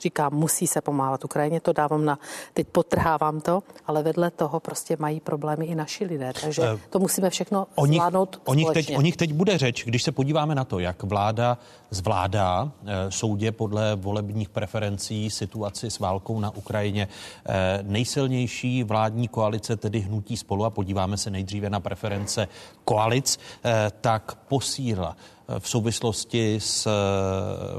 říkám, 0.00 0.34
musí 0.34 0.66
se 0.66 0.80
pomáhat 0.80 1.24
Ukrajině, 1.24 1.60
to 1.60 1.72
dávám 1.72 2.04
na, 2.04 2.18
teď 2.54 2.66
potrhávám 2.68 3.40
to, 3.40 3.62
ale 3.86 4.02
vedle 4.02 4.30
toho 4.30 4.60
prostě 4.60 4.96
mají 4.98 5.20
problémy 5.20 5.66
i 5.66 5.74
naši 5.74 6.04
lidé, 6.04 6.32
takže 6.40 6.62
eh, 6.62 6.78
to 6.90 6.98
musíme 6.98 7.30
všechno 7.30 7.66
o 7.74 7.86
nich, 7.86 8.00
zvládnout 8.00 8.40
o 8.44 8.54
nich, 8.54 8.68
teď, 8.70 8.96
o 8.96 9.00
nich 9.00 9.16
teď 9.16 9.32
bude 9.32 9.58
řeč, 9.58 9.84
když 9.84 10.02
se 10.02 10.12
podíváme 10.12 10.54
na 10.54 10.64
to, 10.64 10.78
jak 10.78 11.02
vláda 11.02 11.58
zvládá 11.90 12.72
eh, 12.86 13.10
soudě 13.10 13.52
podle 13.52 13.96
volebních 13.96 14.48
preferencí 14.48 15.30
situaci 15.30 15.90
s 15.90 15.98
válkou 15.98 16.40
na 16.40 16.50
Ukrajině. 16.50 17.08
Eh, 17.46 17.78
nejsilnější 17.82 18.84
vládní 18.84 19.28
koalice, 19.28 19.76
tedy 19.76 20.00
hnutí 20.00 20.36
spolu, 20.36 20.64
a 20.64 20.70
podíváme 20.70 21.16
se 21.16 21.30
nejdříve 21.30 21.70
na 21.70 21.80
preference 21.80 22.48
koalic, 22.84 23.38
tak 24.00 24.34
posílila 24.34 25.16
v 25.58 25.68
souvislosti 25.68 26.56
s 26.60 26.86
eh, 26.86 26.90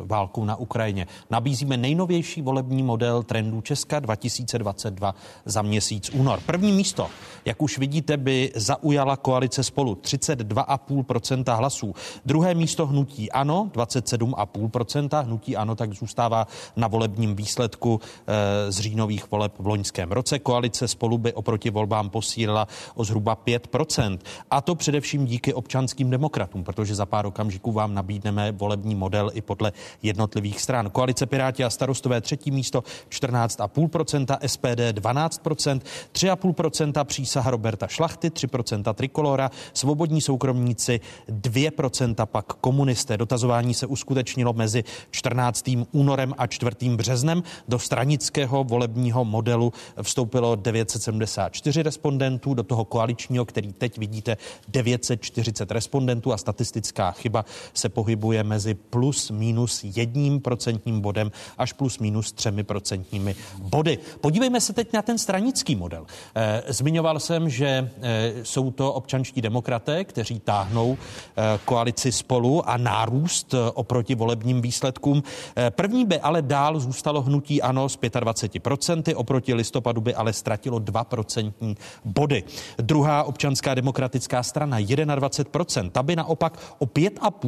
válkou 0.05 0.45
na 0.45 0.55
Ukrajině. 0.55 1.07
Nabízíme 1.29 1.77
nejnovější 1.77 2.41
volební 2.41 2.83
model 2.83 3.23
trendů 3.23 3.61
Česka 3.61 3.99
2022 3.99 5.15
za 5.45 5.61
měsíc 5.61 6.09
únor. 6.09 6.39
První 6.45 6.71
místo, 6.71 7.07
jak 7.45 7.61
už 7.61 7.77
vidíte, 7.77 8.17
by 8.17 8.51
zaujala 8.55 9.17
koalice 9.17 9.63
spolu 9.63 9.93
32,5% 9.93 11.57
hlasů. 11.57 11.95
Druhé 12.25 12.53
místo 12.53 12.87
hnutí 12.87 13.31
ANO 13.31 13.69
27,5%. 13.73 15.23
Hnutí 15.23 15.57
ANO 15.57 15.75
tak 15.75 15.93
zůstává 15.93 16.47
na 16.75 16.87
volebním 16.87 17.35
výsledku 17.35 17.99
eh, 18.27 18.71
z 18.71 18.79
říjnových 18.79 19.31
voleb 19.31 19.53
v 19.59 19.67
loňském 19.67 20.11
roce. 20.11 20.39
Koalice 20.39 20.87
spolu 20.87 21.17
by 21.17 21.33
oproti 21.33 21.69
volbám 21.69 22.09
posílila 22.09 22.67
o 22.95 23.03
zhruba 23.03 23.35
5%. 23.35 24.19
A 24.51 24.61
to 24.61 24.75
především 24.75 25.25
díky 25.25 25.53
občanským 25.53 26.09
demokratům, 26.09 26.63
protože 26.63 26.95
za 26.95 27.05
pár 27.05 27.25
okamžiků 27.25 27.60
okamžiku 27.61 27.71
vám 27.71 27.93
nabídneme 27.93 28.51
volební 28.51 28.95
model 28.95 29.31
i 29.33 29.41
podle 29.41 29.71
jednotlivých 30.03 30.61
stran. 30.61 30.89
Koalice 30.89 31.25
Piráti 31.25 31.63
a 31.63 31.69
starostové 31.69 32.21
třetí 32.21 32.51
místo 32.51 32.83
14,5%, 33.09 34.37
SPD 34.45 34.97
12%, 34.97 35.81
3,5% 36.13 37.05
přísaha 37.05 37.51
Roberta 37.51 37.87
Šlachty, 37.87 38.29
3% 38.29 38.93
Trikolora, 38.93 39.51
svobodní 39.73 40.21
soukromníci 40.21 40.99
2%, 41.29 42.25
pak 42.25 42.45
komunisté. 42.45 43.17
Dotazování 43.17 43.73
se 43.73 43.85
uskutečnilo 43.85 44.53
mezi 44.53 44.83
14. 45.11 45.71
únorem 45.91 46.33
a 46.37 46.47
4. 46.47 46.89
březnem. 46.95 47.43
Do 47.67 47.79
stranického 47.79 48.63
volebního 48.63 49.25
modelu 49.25 49.73
vstoupilo 50.01 50.55
974 50.55 51.83
respondentů, 51.83 52.53
do 52.53 52.63
toho 52.63 52.85
koaličního, 52.85 53.45
který 53.45 53.73
teď 53.73 53.97
vidíte, 53.97 54.37
940 54.67 55.71
respondentů 55.71 56.33
a 56.33 56.37
statistická 56.37 57.11
chyba 57.11 57.45
se 57.73 57.89
pohybuje 57.89 58.43
mezi 58.43 58.73
plus 58.73 59.31
minus 59.31 59.83
jedním 59.83 60.39
procentním 60.41 61.01
bodem 61.01 61.31
až 61.57 61.73
plus 61.73 61.99
minus 61.99 62.31
třemi 62.31 62.63
procentními 62.63 63.35
body. 63.57 63.97
Podívejme 64.21 64.61
se 64.61 64.73
teď 64.73 64.93
na 64.93 65.01
ten 65.01 65.17
stranický 65.17 65.75
model. 65.75 66.05
Eh, 66.35 66.63
zmiňoval 66.67 67.19
jsem, 67.19 67.49
že 67.49 67.91
eh, 68.01 68.33
jsou 68.43 68.71
to 68.71 68.93
občanští 68.93 69.41
demokraté, 69.41 70.03
kteří 70.03 70.39
táhnou 70.39 70.97
eh, 70.97 71.59
koalici 71.65 72.11
spolu 72.11 72.69
a 72.69 72.77
nárůst 72.77 73.55
oproti 73.73 74.15
volebním 74.15 74.61
výsledkům. 74.61 75.23
První 75.69 76.05
by 76.05 76.19
ale 76.19 76.41
dál 76.41 76.79
zůstalo 76.79 77.21
hnutí 77.21 77.61
ANO 77.61 77.89
s 77.89 77.97
25%, 77.97 79.13
oproti 79.15 79.53
listopadu 79.53 80.01
by 80.01 80.15
ale 80.15 80.33
ztratilo 80.33 80.79
2% 80.79 81.75
body. 82.05 82.43
Druhá 82.77 83.23
občanská 83.23 83.73
demokratická 83.75 84.43
strana 84.43 84.79
21%, 84.79 85.89
ta 85.89 86.03
by 86.03 86.15
naopak 86.15 86.75
o 86.79 86.85
5,5% 86.85 87.40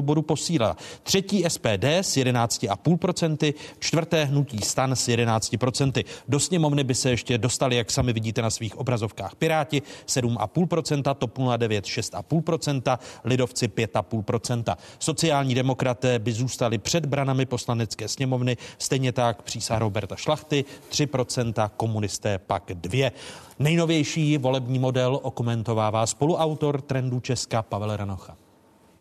bodu 0.00 0.22
posílala. 0.22 0.76
Třetí 1.02 1.44
SPD 1.48 1.84
s 1.84 2.16
11,5%, 2.16 3.54
čtvrté 3.78 4.24
hnutí 4.24 4.58
stan 4.58 4.96
s 4.96 5.08
11%. 5.08 6.04
Do 6.28 6.40
sněmovny 6.40 6.84
by 6.84 6.94
se 6.94 7.10
ještě 7.10 7.38
dostali, 7.38 7.76
jak 7.76 7.90
sami 7.90 8.12
vidíte 8.12 8.42
na 8.42 8.50
svých 8.50 8.76
obrazovkách, 8.76 9.34
Piráti 9.34 9.82
7,5%, 10.06 11.14
TOP 11.14 11.38
09 11.56 11.84
6,5%, 11.84 12.98
Lidovci 13.24 13.68
5,5%. 13.68 14.76
Sociální 14.98 15.54
demokraté 15.54 16.18
by 16.18 16.32
zůstali 16.32 16.78
před 16.78 17.06
branami 17.06 17.46
poslanecké 17.46 18.08
sněmovny, 18.08 18.56
stejně 18.78 19.12
tak 19.12 19.42
přísah 19.42 19.78
Roberta 19.78 20.16
Šlachty 20.16 20.64
3%, 20.90 21.70
komunisté 21.76 22.38
pak 22.38 22.70
2. 22.74 23.10
Nejnovější 23.58 24.38
volební 24.38 24.78
model 24.78 25.20
okomentovává 25.22 26.06
spoluautor 26.06 26.80
trendu 26.80 27.20
Česka 27.20 27.62
Pavel 27.62 27.96
Ranocha. 27.96 28.45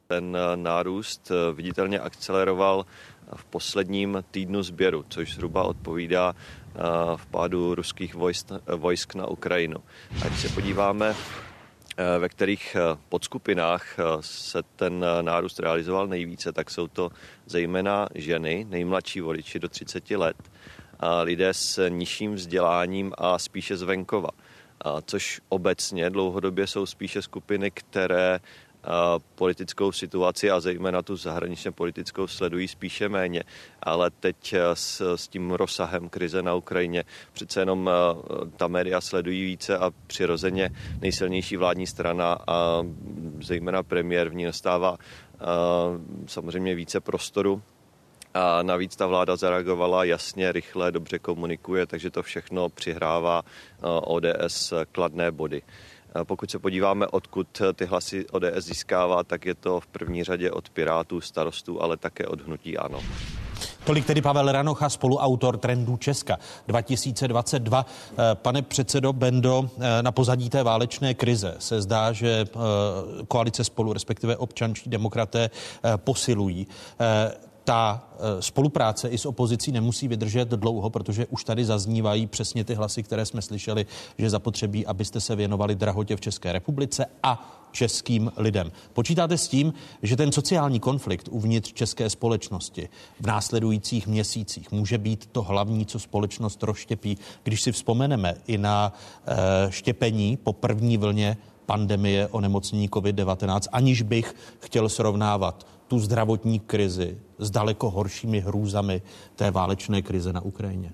Ten 0.08 0.38
eh, 0.38 0.58
nárůst 0.58 1.32
eh, 1.32 1.54
viditelně 1.54 2.00
akceleroval 2.00 2.86
v 3.36 3.46
posledním 3.46 4.24
týdnu 4.32 4.64
sběru, 4.64 5.06
což 5.10 5.34
zhruba 5.34 5.64
odpovídá 5.64 6.36
eh, 6.36 6.80
v 7.16 7.26
pádu 7.26 7.76
ruských 7.76 8.16
vojsk, 8.78 9.16
na 9.16 9.28
Ukrajinu. 9.28 9.78
A 10.26 10.28
když 10.28 10.42
se 10.42 10.50
podíváme, 10.50 11.16
ve 12.20 12.30
kterých 12.30 12.78
podskupinách 13.10 13.98
se 14.20 14.64
ten 14.76 15.06
nárůst 15.22 15.60
realizoval 15.60 16.08
nejvíce, 16.08 16.52
tak 16.52 16.70
jsou 16.70 16.88
to 16.88 17.10
zejména 17.46 18.08
ženy, 18.16 18.66
nejmladší 18.70 19.22
voliči 19.22 19.60
do 19.60 19.70
30 19.70 20.12
let, 20.12 20.36
a 21.00 21.22
lidé 21.22 21.54
s 21.54 21.90
nižším 21.90 22.36
vzděláním 22.36 23.14
a 23.18 23.40
spíše 23.40 23.78
z 23.78 23.82
venkova. 23.82 24.30
A 24.82 25.02
což 25.02 25.42
obecně 25.50 26.10
dlouhodobě 26.10 26.68
jsou 26.68 26.86
spíše 26.86 27.22
skupiny, 27.22 27.72
které 27.72 28.40
politickou 29.36 29.92
situaci 29.92 30.52
a 30.52 30.60
zejména 30.60 31.02
tu 31.02 31.16
zahraničně 31.16 31.72
politickou 31.72 32.28
sledují 32.28 32.68
spíše 32.68 33.10
méně. 33.10 33.44
Ale 33.84 34.12
teď 34.12 34.56
s, 34.74 35.16
s 35.16 35.28
tím 35.28 35.52
rozsahem 35.52 36.10
krize 36.10 36.42
na 36.42 36.54
Ukrajině 36.54 37.04
přece 37.34 37.62
jenom 37.62 37.90
ta 38.58 38.68
média 38.68 39.02
sledují 39.02 39.46
více 39.46 39.78
a 39.78 39.92
přirozeně 40.08 40.70
nejsilnější 41.02 41.58
vládní 41.58 41.88
strana 41.88 42.38
a 42.48 42.84
zejména 43.42 43.84
premiér 43.84 44.30
v 44.30 44.36
ní 44.36 44.46
nastává 44.46 44.98
samozřejmě 46.28 46.76
více 46.76 47.00
prostoru 47.00 47.62
a 48.34 48.64
navíc 48.64 48.96
ta 48.96 49.08
vláda 49.08 49.36
zareagovala 49.36 50.04
jasně, 50.04 50.52
rychle, 50.52 50.92
dobře 50.92 51.20
komunikuje, 51.20 51.86
takže 51.86 52.10
to 52.10 52.24
všechno 52.24 52.70
přihrává 52.70 53.42
ODS 54.04 54.74
kladné 54.92 55.32
body. 55.32 55.62
Pokud 56.24 56.52
se 56.52 56.60
podíváme, 56.60 57.08
odkud 57.08 57.62
ty 57.74 57.86
hlasy 57.86 58.26
ODS 58.32 58.66
získává, 58.66 59.24
tak 59.24 59.46
je 59.46 59.56
to 59.56 59.80
v 59.80 59.88
první 59.88 60.24
řadě 60.24 60.52
od 60.52 60.70
Pirátů, 60.70 61.22
starostů, 61.22 61.82
ale 61.82 61.98
také 61.98 62.28
od 62.28 62.42
hnutí 62.42 62.78
ANO. 62.78 63.00
Tolik 63.84 64.06
tedy 64.06 64.22
Pavel 64.22 64.52
Ranocha, 64.52 64.90
spoluautor 64.90 65.58
trendů 65.58 65.98
Česka 65.98 66.38
2022. 66.68 67.86
Eh, 68.12 68.16
pane 68.34 68.62
předsedo 68.62 69.14
Bendo, 69.14 69.70
eh, 69.80 70.04
na 70.04 70.12
pozadí 70.12 70.50
té 70.50 70.64
válečné 70.64 71.14
krize 71.14 71.56
se 71.60 71.82
zdá, 71.82 72.12
že 72.12 72.28
eh, 72.28 72.58
koalice 73.28 73.64
spolu, 73.64 73.94
respektive 73.94 74.38
občanští 74.38 74.90
demokraté, 74.90 75.50
posilují 75.98 76.68
ta 77.66 78.08
eh, 78.14 78.42
spolupráce 78.42 79.10
i 79.10 79.18
s 79.18 79.26
opozicí 79.26 79.72
nemusí 79.72 80.08
vydržet 80.08 80.50
dlouho, 80.50 80.90
protože 80.90 81.26
už 81.26 81.44
tady 81.44 81.66
zaznívají 81.66 82.28
přesně 82.28 82.64
ty 82.64 82.74
hlasy, 82.74 83.04
které 83.04 83.26
jsme 83.26 83.42
slyšeli, 83.42 83.86
že 84.18 84.30
zapotřebí, 84.30 84.86
abyste 84.86 85.22
se 85.22 85.36
věnovali 85.36 85.76
drahotě 85.76 86.16
v 86.16 86.22
České 86.22 86.52
republice 86.52 87.06
a 87.24 87.62
českým 87.72 88.32
lidem. 88.38 88.72
Počítáte 88.94 89.38
s 89.38 89.48
tím, 89.48 89.74
že 90.04 90.16
ten 90.16 90.32
sociální 90.32 90.80
konflikt 90.80 91.28
uvnitř 91.32 91.74
české 91.74 92.10
společnosti 92.10 92.90
v 93.20 93.28
následujících 93.28 94.08
měsících 94.08 94.72
může 94.72 94.98
být 94.98 95.26
to 95.32 95.42
hlavní, 95.42 95.86
co 95.86 96.00
společnost 96.00 96.64
rozštěpí, 96.64 97.18
když 97.44 97.62
si 97.62 97.72
vzpomeneme 97.72 98.36
i 98.48 98.58
na 98.58 98.94
e, 99.26 99.72
štěpení 99.72 100.38
po 100.38 100.54
první 100.54 100.98
vlně 100.98 101.38
pandemie 101.66 102.28
onemocnění 102.28 102.90
COVID-19, 102.90 103.60
aniž 103.72 104.02
bych 104.02 104.36
chtěl 104.60 104.90
srovnávat 104.90 105.68
tu 105.88 106.00
zdravotní 106.00 106.60
krizi 106.60 107.18
s 107.38 107.52
daleko 107.52 107.90
horšími 107.90 108.40
hrůzami 108.40 109.02
té 109.36 109.52
válečné 109.52 110.02
krize 110.02 110.34
na 110.34 110.42
Ukrajině? 110.42 110.92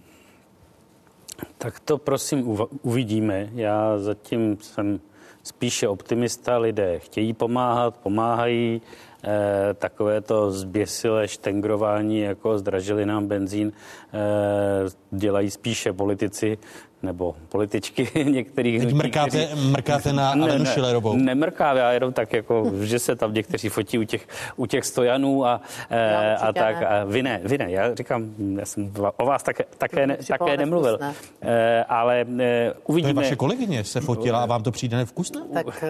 Tak 1.58 1.80
to 1.80 1.98
prosím 1.98 2.58
uvidíme. 2.82 3.50
Já 3.54 4.00
zatím 4.00 4.58
jsem 4.62 5.00
spíše 5.44 5.88
optimista. 5.88 6.58
Lidé 6.58 7.00
chtějí 7.00 7.34
pomáhat, 7.34 7.98
pomáhají. 7.98 8.82
E, 9.24 9.74
takové 9.74 10.22
to 10.22 10.52
zběsilé 10.52 11.28
štengrování, 11.28 12.20
jako 12.20 12.58
zdražili 12.58 13.06
nám 13.06 13.28
benzín, 13.28 13.72
e, 14.14 15.18
dělají 15.18 15.52
spíše 15.52 15.94
politici 15.94 16.58
nebo 17.04 17.36
političky 17.50 18.10
některých 18.24 18.86
Teď 18.86 18.94
mrkáte, 18.94 19.46
kteří... 19.46 19.70
mrkáte 19.70 20.14
na 20.14 20.36
ne, 20.36 20.44
Alenu 20.44 20.66
Šilerovou. 20.66 21.16
Ne, 21.16 21.24
nemrkám, 21.24 21.78
já 21.78 21.92
jenom 21.92 22.14
tak 22.14 22.34
jako, 22.34 22.72
že 22.82 23.00
se 23.00 23.16
tam 23.16 23.34
někteří 23.34 23.70
fotí 23.70 23.98
u 23.98 24.04
těch, 24.04 24.28
u 24.56 24.66
těch 24.66 24.86
stojanů 24.86 25.46
a, 25.46 25.62
e, 25.90 26.36
a 26.36 26.54
tak. 26.54 26.80
Ne. 26.80 26.88
A 26.88 27.04
vy 27.04 27.24
ne, 27.24 27.42
vy 27.44 27.58
ne, 27.58 27.72
já 27.72 27.96
říkám, 27.96 28.34
já 28.60 28.66
jsem 28.66 28.94
o 29.18 29.26
vás 29.26 29.44
také, 29.44 29.64
také, 29.78 30.08
ne, 30.08 30.18
také 30.28 30.58
nemluvil. 30.58 31.00
E, 31.42 31.84
ale 31.84 32.26
e, 32.40 32.74
uvidíme. 32.86 33.14
To 33.14 33.20
je 33.20 33.24
vaše 33.24 33.36
kolegyně 33.36 33.84
se 33.84 34.02
fotila 34.02 34.44
a 34.44 34.46
vám 34.46 34.64
to 34.64 34.72
přijde 34.72 34.98
nevkusné? 34.98 35.42
Tak 35.54 35.84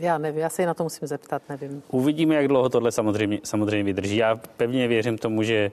já 0.00 0.18
nevím, 0.18 0.40
já 0.40 0.48
se 0.48 0.66
na 0.66 0.74
to 0.74 0.82
musím 0.82 1.08
zeptat, 1.08 1.42
nevím. 1.48 1.82
Uvidíme, 1.90 2.34
jak 2.34 2.48
dlouho 2.48 2.68
tohle 2.68 2.92
samozřejmě, 2.92 3.38
samozřejmě 3.44 3.84
vydrží. 3.84 4.16
Já 4.16 4.36
pevně 4.56 4.88
věřím 4.88 5.18
tomu, 5.18 5.42
že 5.42 5.70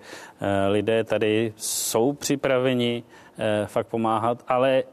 lidé 0.69 1.03
tady 1.03 1.53
jsou 1.57 2.13
připraveni 2.13 3.03
Eh, 3.05 3.24
fakt 3.65 3.87
pomáhat, 3.87 4.43
ale 4.47 4.83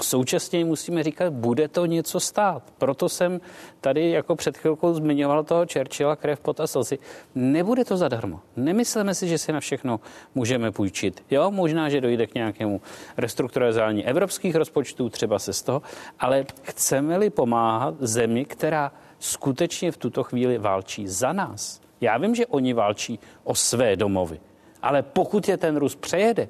současně 0.00 0.64
musíme 0.64 1.02
říkat, 1.02 1.32
bude 1.32 1.68
to 1.68 1.86
něco 1.86 2.20
stát. 2.20 2.62
Proto 2.78 3.08
jsem 3.08 3.40
tady 3.80 4.10
jako 4.10 4.36
před 4.36 4.58
chvilkou 4.58 4.94
zmiňoval 4.94 5.44
toho 5.44 5.66
Churchilla, 5.72 6.16
krev, 6.16 6.40
pot 6.40 6.60
a 6.60 6.66
slzy. 6.66 6.98
Nebude 7.34 7.84
to 7.84 7.96
zadarmo. 7.96 8.40
Nemyslíme 8.56 9.14
si, 9.14 9.28
že 9.28 9.38
si 9.38 9.52
na 9.52 9.60
všechno 9.60 10.00
můžeme 10.34 10.72
půjčit. 10.72 11.24
Jo, 11.30 11.50
možná, 11.50 11.88
že 11.88 12.00
dojde 12.00 12.26
k 12.26 12.34
nějakému 12.34 12.80
restrukturalizování 13.16 14.06
evropských 14.06 14.54
rozpočtů, 14.54 15.08
třeba 15.08 15.38
se 15.38 15.52
z 15.52 15.62
toho, 15.62 15.82
ale 16.20 16.44
chceme-li 16.62 17.30
pomáhat 17.30 17.94
zemi, 18.00 18.44
která 18.44 18.92
skutečně 19.18 19.92
v 19.92 19.96
tuto 19.96 20.22
chvíli 20.22 20.58
válčí 20.58 21.08
za 21.08 21.32
nás. 21.32 21.80
Já 22.00 22.18
vím, 22.18 22.34
že 22.34 22.46
oni 22.46 22.72
válčí 22.72 23.18
o 23.44 23.54
své 23.54 23.96
domovy, 23.96 24.40
ale 24.82 25.02
pokud 25.02 25.48
je 25.48 25.56
ten 25.56 25.76
Rus 25.76 25.96
přejede, 25.96 26.48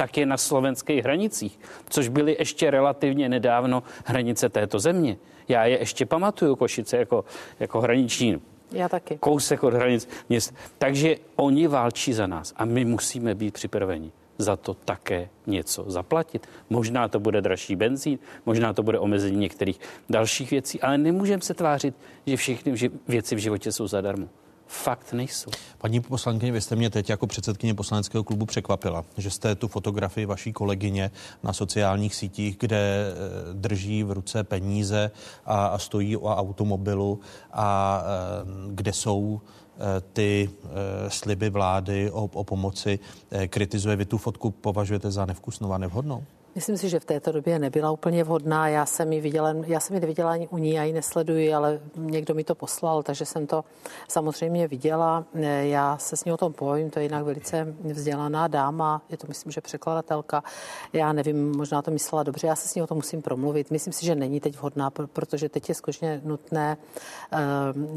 tak 0.00 0.16
je 0.16 0.26
na 0.26 0.36
slovenských 0.36 1.04
hranicích, 1.04 1.58
což 1.90 2.08
byly 2.08 2.36
ještě 2.38 2.70
relativně 2.70 3.28
nedávno 3.28 3.82
hranice 4.04 4.48
této 4.48 4.78
země. 4.78 5.16
Já 5.48 5.64
je 5.64 5.78
ještě 5.78 6.06
pamatuju, 6.06 6.56
Košice, 6.56 6.96
jako, 6.96 7.24
jako 7.60 7.80
hraniční 7.80 8.40
já 8.72 8.88
taky. 8.88 9.18
Kousek 9.18 9.62
od 9.62 9.74
hranic 9.74 10.08
měst. 10.28 10.54
Takže 10.78 11.16
oni 11.36 11.66
válčí 11.66 12.12
za 12.12 12.26
nás 12.26 12.52
a 12.56 12.64
my 12.64 12.84
musíme 12.84 13.34
být 13.34 13.54
připraveni 13.54 14.12
za 14.38 14.56
to 14.56 14.74
také 14.74 15.28
něco 15.46 15.84
zaplatit. 15.86 16.48
Možná 16.70 17.08
to 17.08 17.20
bude 17.20 17.40
dražší 17.40 17.76
benzín, 17.76 18.18
možná 18.46 18.72
to 18.72 18.82
bude 18.82 18.98
omezení 18.98 19.36
některých 19.36 19.80
dalších 20.10 20.50
věcí, 20.50 20.80
ale 20.80 20.98
nemůžeme 20.98 21.42
se 21.42 21.54
tvářit, 21.54 21.94
že 22.26 22.36
všechny 22.36 22.90
věci 23.08 23.34
v 23.34 23.38
životě 23.38 23.72
jsou 23.72 23.86
zadarmo. 23.86 24.28
Fakt 24.70 25.12
nejsou. 25.12 25.50
Paní 25.78 26.00
poslankyně, 26.00 26.52
vy 26.52 26.60
jste 26.60 26.76
mě 26.76 26.90
teď 26.90 27.10
jako 27.10 27.26
předsedkyně 27.26 27.74
poslaneckého 27.74 28.24
klubu 28.24 28.46
překvapila, 28.46 29.04
že 29.16 29.30
jste 29.30 29.54
tu 29.54 29.68
fotografii 29.68 30.26
vaší 30.26 30.52
kolegyně 30.52 31.10
na 31.42 31.52
sociálních 31.52 32.14
sítích, 32.14 32.56
kde 32.58 32.76
eh, 32.76 33.14
drží 33.54 34.02
v 34.02 34.10
ruce 34.10 34.44
peníze 34.44 35.10
a, 35.44 35.66
a 35.66 35.78
stojí 35.78 36.16
o 36.16 36.36
automobilu 36.36 37.20
a 37.52 38.02
eh, 38.02 38.70
kde 38.74 38.92
jsou 38.92 39.40
eh, 39.40 40.00
ty 40.12 40.50
sliby 41.08 41.50
vlády 41.50 42.10
o, 42.10 42.24
o 42.24 42.44
pomoci 42.44 42.98
kritizuje. 43.46 43.96
Vy 43.96 44.04
tu 44.04 44.18
fotku 44.18 44.50
považujete 44.50 45.10
za 45.10 45.26
nevkusnou 45.26 45.72
a 45.72 45.78
nevhodnou? 45.78 46.24
Myslím 46.54 46.78
si, 46.78 46.88
že 46.88 47.00
v 47.00 47.04
této 47.04 47.32
době 47.32 47.58
nebyla 47.58 47.90
úplně 47.90 48.24
vhodná. 48.24 48.68
Já 48.68 48.86
jsem 48.86 49.12
ji 49.12 49.20
viděla, 49.20 49.54
já 49.66 49.80
jsem 49.80 49.94
ji 49.94 50.00
neviděla 50.00 50.32
ani 50.32 50.48
u 50.48 50.58
ní, 50.58 50.72
já 50.72 50.84
ji 50.84 50.92
nesleduji, 50.92 51.54
ale 51.54 51.80
někdo 51.96 52.34
mi 52.34 52.44
to 52.44 52.54
poslal, 52.54 53.02
takže 53.02 53.24
jsem 53.24 53.46
to 53.46 53.64
samozřejmě 54.08 54.68
viděla. 54.68 55.24
Já 55.60 55.98
se 55.98 56.16
s 56.16 56.24
ní 56.24 56.32
o 56.32 56.36
tom 56.36 56.52
povím, 56.52 56.90
to 56.90 56.98
je 56.98 57.02
jinak 57.02 57.24
velice 57.24 57.74
vzdělaná 57.84 58.48
dáma, 58.48 59.02
je 59.10 59.16
to 59.16 59.26
myslím, 59.28 59.52
že 59.52 59.60
překladatelka. 59.60 60.42
Já 60.92 61.12
nevím, 61.12 61.56
možná 61.56 61.82
to 61.82 61.90
myslela 61.90 62.22
dobře, 62.22 62.46
já 62.46 62.56
se 62.56 62.68
s 62.68 62.74
ní 62.74 62.82
o 62.82 62.86
tom 62.86 62.96
musím 62.96 63.22
promluvit. 63.22 63.70
Myslím 63.70 63.92
si, 63.92 64.06
že 64.06 64.14
není 64.14 64.40
teď 64.40 64.56
vhodná, 64.56 64.90
protože 64.90 65.48
teď 65.48 65.68
je 65.68 65.74
skutečně 65.74 66.20
nutné 66.24 66.76
uh, 67.32 67.38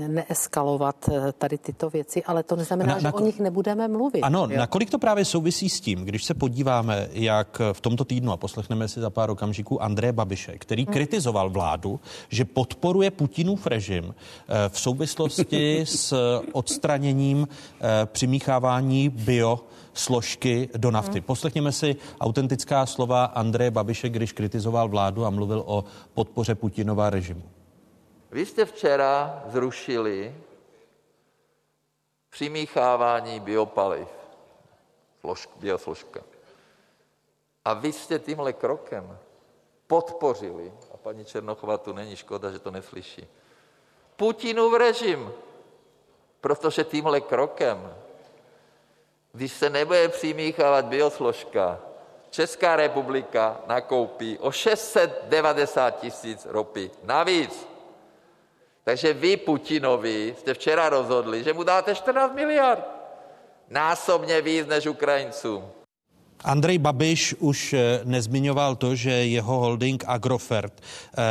neeskalovat 0.07 1.09
eh, 1.09 1.31
tady 1.31 1.57
tyto 1.57 1.89
věci, 1.89 2.23
ale 2.23 2.43
to 2.43 2.55
neznamená, 2.55 2.93
na, 2.93 2.99
že 2.99 3.07
na, 3.07 3.13
o 3.13 3.19
nich 3.19 3.39
nebudeme 3.39 3.87
mluvit. 3.87 4.21
Ano, 4.21 4.47
jo? 4.49 4.57
nakolik 4.57 4.89
to 4.89 4.99
právě 4.99 5.25
souvisí 5.25 5.69
s 5.69 5.81
tím, 5.81 6.05
když 6.05 6.23
se 6.23 6.33
podíváme, 6.33 7.09
jak 7.11 7.61
v 7.73 7.81
tomto 7.81 8.05
týdnu 8.05 8.31
a 8.31 8.37
poslechneme 8.43 8.87
si 8.87 8.99
za 8.99 9.09
pár 9.09 9.29
okamžiků 9.29 9.83
Andreje 9.83 10.11
Babiše, 10.11 10.57
který 10.57 10.85
kritizoval 10.85 11.49
vládu, 11.49 11.99
že 12.29 12.45
podporuje 12.45 13.11
Putinův 13.11 13.67
režim 13.67 14.15
eh, 14.15 14.69
v 14.69 14.79
souvislosti 14.79 15.81
s 15.87 16.13
odstraněním 16.51 17.47
eh, 17.47 18.05
přimíchávání 18.05 19.09
bio 19.09 19.59
složky 19.93 20.69
do 20.77 20.91
nafty. 20.91 21.19
Hmm. 21.19 21.25
Poslechněme 21.25 21.71
si 21.71 21.95
autentická 22.19 22.85
slova 22.85 23.25
Andreje 23.25 23.71
Babiše, 23.71 24.09
když 24.09 24.31
kritizoval 24.31 24.89
vládu 24.89 25.25
a 25.25 25.29
mluvil 25.29 25.63
o 25.65 25.83
podpoře 26.13 26.55
Putinova 26.55 27.09
režimu. 27.09 27.43
Vy 28.31 28.45
jste 28.45 28.65
včera 28.65 29.43
zrušili 29.47 30.35
přimíchávání 32.29 33.39
biopaliv, 33.39 34.07
složk, 35.21 35.49
biosložka. 35.59 36.32
A 37.65 37.73
vy 37.73 37.93
jste 37.93 38.19
tímhle 38.19 38.53
krokem 38.53 39.17
podpořili, 39.87 40.73
a 40.93 40.97
paní 40.97 41.25
Černochová 41.25 41.77
tu 41.77 41.93
není, 41.93 42.15
škoda, 42.15 42.51
že 42.51 42.59
to 42.59 42.71
neslyší, 42.71 43.27
Putinův 44.15 44.73
režim, 44.73 45.33
protože 46.41 46.83
tímhle 46.83 47.21
krokem, 47.21 47.95
když 49.31 49.51
se 49.51 49.69
nebude 49.69 50.09
přimíchávat 50.09 50.85
biosložka, 50.85 51.79
Česká 52.29 52.75
republika 52.75 53.61
nakoupí 53.67 54.37
o 54.39 54.51
690 54.51 55.89
tisíc 55.89 56.45
ropy 56.45 56.91
navíc. 57.03 57.67
Takže 58.83 59.13
vy 59.13 59.37
Putinovi 59.37 60.35
jste 60.37 60.53
včera 60.53 60.89
rozhodli, 60.89 61.43
že 61.43 61.53
mu 61.53 61.63
dáte 61.63 61.95
14 61.95 62.33
miliard. 62.33 62.87
Násobně 63.69 64.41
víc 64.41 64.67
než 64.67 64.87
Ukrajincům. 64.87 65.71
Andrej 66.43 66.77
Babiš 66.77 67.35
už 67.39 67.73
eh, 67.73 68.01
nezmiňoval 68.03 68.75
to, 68.75 68.95
že 68.95 69.11
jeho 69.11 69.59
holding 69.59 70.03
Agrofert 70.07 70.73
eh, 70.75 71.21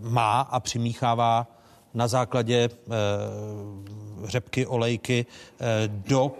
má 0.00 0.40
a 0.40 0.60
přimíchává 0.60 1.46
na 1.94 2.08
základě 2.08 2.68
eh, 2.68 2.90
řepky 4.24 4.66
olejky 4.66 5.26
do 5.88 6.32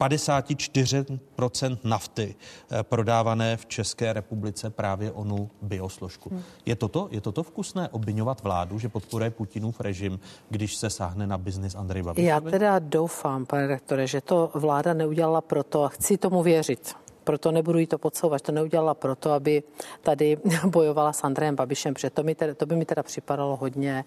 54% 0.00 1.78
nafty 1.84 2.34
prodávané 2.82 3.56
v 3.56 3.66
České 3.66 4.12
republice 4.12 4.70
právě 4.70 5.12
onu 5.12 5.50
biosložku. 5.62 6.30
Hmm. 6.30 6.42
Je, 6.66 6.76
toto, 6.76 7.08
je 7.10 7.20
toto 7.20 7.42
vkusné 7.42 7.88
obvinovat 7.88 8.42
vládu, 8.42 8.78
že 8.78 8.88
podporuje 8.88 9.30
Putinův 9.30 9.80
režim, 9.80 10.20
když 10.50 10.76
se 10.76 10.90
sáhne 10.90 11.26
na 11.26 11.38
biznis 11.38 11.74
Andrej 11.74 12.02
Babiš? 12.02 12.24
Já 12.24 12.40
teda 12.40 12.78
doufám, 12.78 13.46
pane 13.46 13.66
rektore, 13.66 14.06
že 14.06 14.20
to 14.20 14.50
vláda 14.54 14.94
neudělala 14.94 15.40
proto 15.40 15.84
a 15.84 15.88
chci 15.88 16.16
tomu 16.16 16.42
věřit 16.42 16.94
proto 17.24 17.52
nebudu 17.52 17.78
jí 17.78 17.86
to 17.86 17.98
podsouvat, 17.98 18.42
to 18.42 18.52
neudělala 18.52 18.94
proto, 18.94 19.32
aby 19.32 19.62
tady 20.02 20.38
bojovala 20.66 21.12
s 21.12 21.24
Andrejem 21.24 21.56
Babišem, 21.56 21.94
protože 21.94 22.10
to, 22.10 22.22
mi 22.22 22.34
teda, 22.34 22.54
to 22.54 22.66
by 22.66 22.76
mi 22.76 22.84
teda 22.84 23.02
připadalo 23.02 23.56
hodně, 23.56 24.04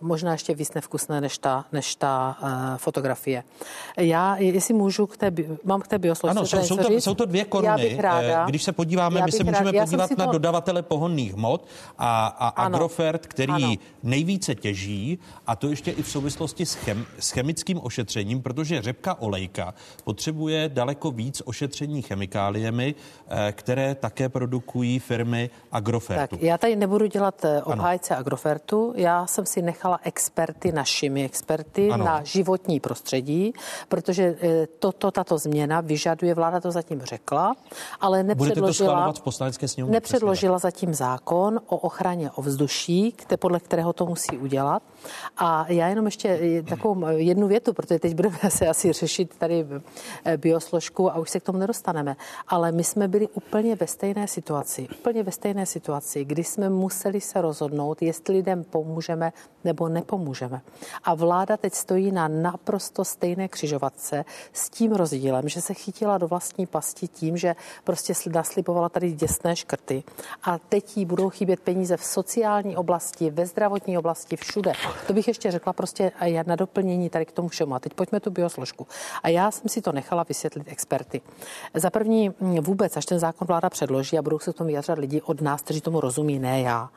možná 0.00 0.32
ještě 0.32 0.54
víc 0.54 0.74
nevkusné 0.74 1.20
než 1.20 1.38
ta, 1.38 1.64
než 1.72 1.94
ta 1.94 2.36
uh, 2.42 2.48
fotografie. 2.76 3.44
Já, 3.96 4.36
jestli 4.36 4.74
můžu, 4.74 5.06
k 5.06 5.16
té, 5.16 5.32
mám 5.64 5.80
k 5.80 5.88
té 5.88 5.98
biosložce. 5.98 6.38
Ano, 6.38 6.46
jsou, 6.46 6.62
jsou, 6.62 6.76
to, 6.76 6.92
jsou 6.92 7.14
to 7.14 7.24
dvě 7.24 7.44
koruny. 7.44 7.96
Ráda, 8.00 8.44
eh, 8.44 8.50
Když 8.50 8.62
se 8.62 8.72
podíváme, 8.72 9.22
my 9.24 9.32
se 9.32 9.44
můžeme 9.44 9.72
rád, 9.72 9.84
podívat 9.84 10.10
na 10.18 10.26
to... 10.26 10.32
dodavatele 10.32 10.82
pohonných 10.82 11.34
hmot 11.34 11.66
a, 11.98 12.26
a 12.26 12.48
ano, 12.48 12.76
Agrofert, 12.76 13.26
který 13.26 13.52
ano. 13.52 13.74
nejvíce 14.02 14.54
těží, 14.54 15.18
a 15.46 15.56
to 15.56 15.68
ještě 15.68 15.90
i 15.90 16.02
v 16.02 16.08
souvislosti 16.08 16.66
s, 16.66 16.74
chem, 16.74 17.06
s 17.18 17.30
chemickým 17.30 17.80
ošetřením, 17.82 18.42
protože 18.42 18.82
řepka 18.82 19.20
olejka 19.20 19.74
potřebuje 20.04 20.68
daleko 20.68 21.10
víc 21.10 21.42
ošetření 21.44 22.02
chemikáliemi, 22.02 22.94
eh, 23.28 23.52
které 23.52 23.94
také 23.94 24.28
produkují 24.28 24.98
firmy 24.98 25.50
Agrofertu. 25.72 26.36
Tak, 26.36 26.42
já 26.42 26.58
tady 26.58 26.76
nebudu 26.76 27.06
dělat 27.06 27.44
obhájce 27.64 28.14
ano. 28.14 28.20
Agrofertu, 28.20 28.92
já 28.96 29.26
jsem 29.26 29.46
si 29.46 29.61
nechala 29.62 30.00
experty, 30.02 30.72
našimi 30.72 31.24
experty 31.24 31.90
ano. 31.90 32.04
na 32.04 32.22
životní 32.22 32.80
prostředí, 32.80 33.52
protože 33.88 34.22
e, 34.42 34.66
toto, 34.66 35.10
tato 35.10 35.38
změna 35.38 35.80
vyžaduje, 35.80 36.34
vláda 36.34 36.60
to 36.60 36.70
zatím 36.70 37.00
řekla, 37.02 37.54
ale 38.00 38.22
nepředložila, 38.22 39.12
to 39.12 39.30
v 39.30 39.68
sněmovně, 39.68 39.92
nepředložila 39.92 40.58
zatím 40.58 40.94
zákon 40.94 41.60
o 41.66 41.76
ochraně 41.76 42.30
ovzduší, 42.30 43.14
kde, 43.26 43.36
podle 43.36 43.60
kterého 43.60 43.92
to 43.92 44.06
musí 44.06 44.38
udělat. 44.38 44.82
A 45.36 45.66
já 45.68 45.88
jenom 45.88 46.06
ještě 46.06 46.28
e, 46.28 46.62
takovou 46.62 47.06
jednu 47.08 47.48
větu, 47.48 47.72
protože 47.72 47.98
teď 47.98 48.14
budeme 48.14 48.38
se 48.48 48.68
asi 48.68 48.92
řešit 48.92 49.34
tady 49.38 49.66
biosložku 50.36 51.10
a 51.10 51.18
už 51.18 51.30
se 51.30 51.40
k 51.40 51.42
tomu 51.42 51.58
nedostaneme. 51.58 52.16
Ale 52.48 52.72
my 52.72 52.84
jsme 52.84 53.08
byli 53.08 53.28
úplně 53.28 53.76
ve 53.76 53.86
stejné 53.86 54.28
situaci, 54.28 54.88
úplně 54.98 55.22
ve 55.22 55.32
stejné 55.32 55.66
situaci, 55.66 56.24
kdy 56.24 56.44
jsme 56.44 56.70
museli 56.70 57.20
se 57.20 57.40
rozhodnout, 57.40 58.02
jestli 58.02 58.42
lidem 58.42 58.64
pomůžeme 58.64 59.32
nebo 59.64 59.88
nepomůžeme. 59.88 60.60
A 61.04 61.14
vláda 61.14 61.56
teď 61.56 61.74
stojí 61.74 62.12
na 62.12 62.28
naprosto 62.28 63.04
stejné 63.04 63.48
křižovatce 63.48 64.24
s 64.52 64.70
tím 64.70 64.92
rozdílem, 64.92 65.48
že 65.48 65.60
se 65.60 65.74
chytila 65.74 66.18
do 66.18 66.28
vlastní 66.28 66.66
pasti 66.66 67.08
tím, 67.08 67.36
že 67.36 67.56
prostě 67.84 68.12
naslibovala 68.30 68.88
tady 68.88 69.12
děsné 69.12 69.56
škrty 69.56 70.04
a 70.42 70.58
teď 70.58 70.96
jí 70.96 71.04
budou 71.04 71.30
chybět 71.30 71.60
peníze 71.60 71.96
v 71.96 72.04
sociální 72.04 72.76
oblasti, 72.76 73.30
ve 73.30 73.46
zdravotní 73.46 73.98
oblasti, 73.98 74.36
všude. 74.36 74.72
To 75.06 75.12
bych 75.12 75.28
ještě 75.28 75.50
řekla 75.50 75.72
prostě 75.72 76.12
a 76.20 76.42
na 76.46 76.56
doplnění 76.56 77.10
tady 77.10 77.26
k 77.26 77.32
tomu 77.32 77.48
všemu. 77.48 77.74
A 77.74 77.78
teď 77.78 77.94
pojďme 77.94 78.20
tu 78.20 78.30
biosložku. 78.30 78.86
A 79.22 79.28
já 79.28 79.50
jsem 79.50 79.68
si 79.68 79.82
to 79.82 79.92
nechala 79.92 80.22
vysvětlit 80.28 80.66
experty. 80.66 81.20
Za 81.74 81.90
první 81.90 82.28
mm, 82.40 82.56
vůbec, 82.60 82.96
až 82.96 83.06
ten 83.06 83.18
zákon 83.18 83.46
vláda 83.46 83.70
předloží 83.70 84.18
a 84.18 84.22
budou 84.22 84.38
se 84.38 84.52
k 84.52 84.56
tomu 84.56 84.68
vyjadřovat 84.68 84.98
lidi 84.98 85.22
od 85.22 85.40
nás, 85.40 85.62
kteří 85.62 85.80
tomu 85.80 86.00
rozumí, 86.00 86.38
ne 86.38 86.60
já. 86.60 86.90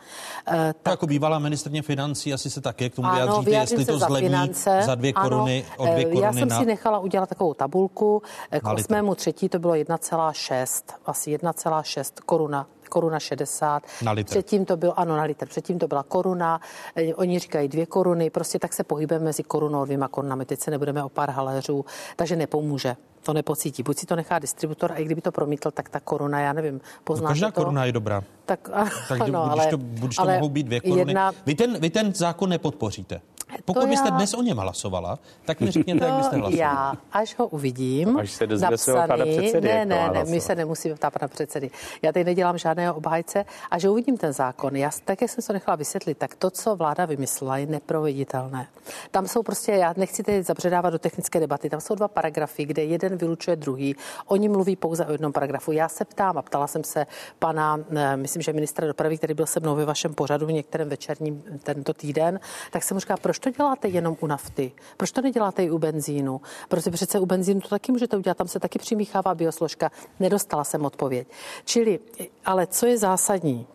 E, 0.47 0.73
tak... 0.83 0.91
Jako 0.91 1.07
bývalá 1.07 1.39
ministrně 1.39 1.81
financí 1.81 2.33
asi 2.33 2.44
se 2.49 2.61
také 2.61 2.89
k 2.89 2.95
tomu 2.95 3.07
ano, 3.07 3.41
vyjádříte, 3.41 3.81
jestli 3.81 3.93
to 3.93 3.99
zlevní 3.99 4.29
finance. 4.29 4.81
za 4.85 4.95
dvě 4.95 5.13
koruny, 5.13 5.65
ano, 5.79 5.89
o 5.89 5.93
dvě 5.93 6.05
koruny 6.05 6.21
Já 6.21 6.33
jsem 6.33 6.47
na... 6.47 6.59
si 6.59 6.65
nechala 6.65 6.99
udělat 6.99 7.29
takovou 7.29 7.53
tabulku. 7.53 8.21
K 8.61 8.73
8. 8.73 9.15
třetí 9.15 9.49
to 9.49 9.59
bylo 9.59 9.73
1,6, 9.73 10.83
asi 11.05 11.37
1,6 11.37 12.11
koruna 12.25 12.67
koruna 12.95 13.19
60. 13.19 13.83
Na 14.03 14.11
litr. 14.11 14.29
Předtím 14.29 14.65
to 14.65 14.77
bylo, 14.77 14.99
ano, 14.99 15.17
na 15.17 15.23
litr. 15.23 15.47
Předtím 15.47 15.79
to 15.79 15.87
byla 15.87 16.03
koruna, 16.03 16.61
eh, 16.95 17.15
oni 17.15 17.39
říkají 17.39 17.67
dvě 17.67 17.85
koruny, 17.85 18.29
prostě 18.29 18.59
tak 18.59 18.73
se 18.73 18.83
pohybujeme 18.83 19.25
mezi 19.25 19.43
korunou 19.43 19.81
a 19.81 19.85
dvěma 19.85 20.07
korunami. 20.07 20.45
Teď 20.45 20.59
se 20.59 20.71
nebudeme 20.71 21.03
o 21.03 21.09
pár 21.09 21.29
haléřů, 21.29 21.85
takže 22.15 22.35
nepomůže 22.35 22.95
to 23.23 23.33
nepocítí. 23.33 23.83
Buď 23.83 23.97
si 23.97 24.05
to 24.05 24.15
nechá 24.15 24.39
distributor 24.39 24.91
a 24.91 24.95
i 24.95 25.05
kdyby 25.05 25.21
to 25.21 25.31
promítl, 25.31 25.71
tak 25.71 25.89
ta 25.89 25.99
koruna, 25.99 26.39
já 26.39 26.53
nevím, 26.53 26.81
poznáte 27.03 27.23
no, 27.23 27.29
každá 27.29 27.51
to? 27.51 27.61
koruna 27.61 27.85
je 27.85 27.91
dobrá. 27.91 28.23
Tak, 28.45 28.69
ano, 28.73 28.89
tak 29.09 29.21
když 29.21 29.33
ale, 29.35 29.67
to, 29.67 29.77
když 29.77 30.15
to 30.15 30.21
ale 30.21 30.33
mohou 30.33 30.49
být 30.49 30.63
dvě 30.63 30.79
koruny. 30.81 31.01
Jedna... 31.01 31.31
Vy, 31.45 31.55
ten, 31.55 31.79
vy 31.79 31.89
ten 31.89 32.13
zákon 32.13 32.49
nepodpoříte. 32.49 33.21
Pokud 33.65 33.79
to 33.79 33.87
byste 33.87 34.07
já... 34.07 34.15
dnes 34.15 34.33
o 34.33 34.41
něm 34.41 34.57
hlasovala, 34.57 35.19
tak 35.45 35.59
mi 35.61 35.71
řekněte, 35.71 35.99
to 35.99 36.05
jak 36.05 36.15
byste 36.15 36.35
hlasovala. 36.35 36.61
Já, 36.61 36.93
až 37.11 37.39
ho 37.39 37.47
uvidím, 37.47 38.17
až 38.17 38.31
se 38.31 38.47
napsaný, 38.47 39.07
pana 39.07 39.25
předsedy, 39.25 39.67
ne, 39.67 39.85
ne, 39.85 40.09
ne, 40.13 40.23
my 40.25 40.41
se 40.41 40.55
nemusíme 40.55 40.95
ptát 40.95 41.13
pana 41.13 41.27
předsedy. 41.27 41.71
Já 42.01 42.11
tady 42.11 42.23
nedělám 42.23 42.57
žádného 42.57 42.95
obhájce, 42.95 43.45
až 43.71 43.85
uvidím 43.85 44.17
ten 44.17 44.33
zákon. 44.33 44.75
Já 44.75 44.89
tak, 45.05 45.21
jak 45.21 45.31
jsem 45.31 45.43
to 45.43 45.53
nechala 45.53 45.75
vysvětlit, 45.75 46.17
tak 46.17 46.35
to, 46.35 46.49
co 46.49 46.75
vláda 46.75 47.05
vymyslela, 47.05 47.57
je 47.57 47.65
neproveditelné. 47.65 48.67
Tam 49.11 49.27
jsou 49.27 49.43
prostě, 49.43 49.71
já 49.71 49.93
nechci 49.97 50.23
teď 50.23 50.45
zabředávat 50.45 50.93
do 50.93 50.99
technické 50.99 51.39
debaty, 51.39 51.69
tam 51.69 51.81
jsou 51.81 51.95
dva 51.95 52.07
paragrafy, 52.07 52.65
kde 52.65 52.83
jeden 52.83 53.17
vylučuje 53.17 53.55
druhý. 53.55 53.95
Oni 54.27 54.49
mluví 54.49 54.75
pouze 54.75 55.05
o 55.05 55.11
jednom 55.11 55.33
paragrafu. 55.33 55.71
Já 55.71 55.89
se 55.89 56.05
ptám 56.05 56.37
a 56.37 56.41
ptala 56.41 56.67
jsem 56.67 56.83
se 56.83 57.05
pana, 57.39 57.79
myslím, 58.15 58.41
že 58.41 58.53
ministra 58.53 58.87
dopravy, 58.87 59.17
který 59.17 59.33
byl 59.33 59.45
se 59.45 59.59
mnou 59.59 59.75
ve 59.75 59.85
vašem 59.85 60.13
pořadu 60.13 60.45
v 60.45 60.51
některém 60.51 60.89
večerním 60.89 61.43
tento 61.63 61.93
týden, 61.93 62.39
tak 62.71 62.83
jsem 62.83 62.95
mu 62.95 62.99
říkala, 62.99 63.17
proč 63.17 63.34
to 63.39 63.49
děláte 63.49 63.87
jenom 63.87 64.17
u 64.19 64.27
nafty? 64.27 64.71
Proč 64.97 65.11
to 65.11 65.21
neděláte 65.21 65.63
i 65.63 65.71
u 65.71 65.77
benzínu? 65.77 66.41
Protože 66.67 66.91
přece 66.91 67.19
u 67.19 67.25
benzínu 67.25 67.61
to 67.61 67.69
taky 67.69 67.91
můžete 67.91 68.17
udělat, 68.17 68.37
tam 68.37 68.47
se 68.47 68.59
taky 68.59 68.79
přimíchává 68.79 69.35
biosložka. 69.35 69.91
Nedostala 70.19 70.63
jsem 70.63 70.85
odpověď. 70.85 71.27
Čili, 71.65 71.99
ale 72.45 72.67
co 72.67 72.85
je 72.85 72.97
zásadní? 72.97 73.67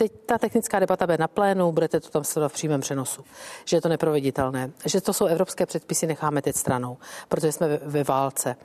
teď 0.00 0.12
ta 0.26 0.38
technická 0.38 0.78
debata 0.78 1.06
bude 1.06 1.18
na 1.18 1.28
plénu, 1.28 1.72
budete 1.72 2.00
to 2.00 2.08
tam 2.08 2.24
sledovat 2.24 2.48
v 2.48 2.52
přímém 2.52 2.80
přenosu, 2.80 3.24
že 3.64 3.76
je 3.76 3.80
to 3.80 3.88
neproveditelné, 3.88 4.70
že 4.86 5.00
to 5.00 5.12
jsou 5.12 5.26
evropské 5.26 5.66
předpisy, 5.66 6.06
necháme 6.06 6.42
teď 6.42 6.56
stranou, 6.56 6.98
protože 7.28 7.52
jsme 7.52 7.76
ve 7.76 8.04
válce. 8.04 8.56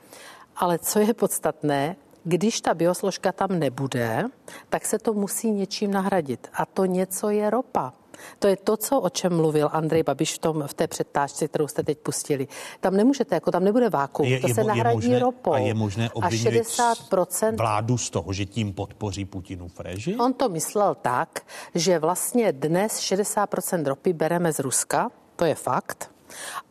Ale 0.56 0.78
co 0.78 0.98
je 0.98 1.14
podstatné, 1.14 1.96
když 2.24 2.60
ta 2.60 2.74
biosložka 2.74 3.32
tam 3.32 3.58
nebude, 3.58 4.24
tak 4.68 4.86
se 4.86 4.98
to 4.98 5.12
musí 5.12 5.50
něčím 5.50 5.90
nahradit. 5.90 6.48
A 6.54 6.66
to 6.66 6.84
něco 6.84 7.30
je 7.30 7.50
ropa. 7.50 7.92
To 8.38 8.46
je 8.48 8.56
to, 8.56 8.76
co, 8.76 9.00
o 9.00 9.08
čem 9.10 9.36
mluvil 9.36 9.68
Andrej 9.72 10.02
Babiš 10.02 10.34
v, 10.34 10.38
tom, 10.38 10.64
v 10.66 10.74
té 10.74 10.86
předtáčce, 10.86 11.48
kterou 11.48 11.68
jste 11.68 11.82
teď 11.82 11.98
pustili. 11.98 12.48
Tam 12.80 12.96
nemůžete, 12.96 13.34
jako 13.34 13.50
tam 13.50 13.64
nebude 13.64 13.90
vákuum, 13.90 14.28
je, 14.28 14.40
to 14.40 14.48
je, 14.48 14.54
se 14.54 14.64
nahradí 14.64 14.96
možné, 14.96 15.18
ropou. 15.18 15.52
A 15.52 15.58
je 15.58 15.74
možné 15.74 16.10
a 16.22 16.30
60% 16.30 17.56
vládu 17.56 17.98
z 17.98 18.10
toho, 18.10 18.32
že 18.32 18.44
tím 18.44 18.72
podpoří 18.72 19.24
Putinův 19.24 19.80
režim? 19.80 20.20
On 20.20 20.32
to 20.32 20.48
myslel 20.48 20.94
tak, 20.94 21.40
že 21.74 21.98
vlastně 21.98 22.52
dnes 22.52 23.00
60% 23.00 23.86
ropy 23.86 24.12
bereme 24.12 24.52
z 24.52 24.58
Ruska, 24.58 25.10
to 25.36 25.44
je 25.44 25.54
fakt. 25.54 26.15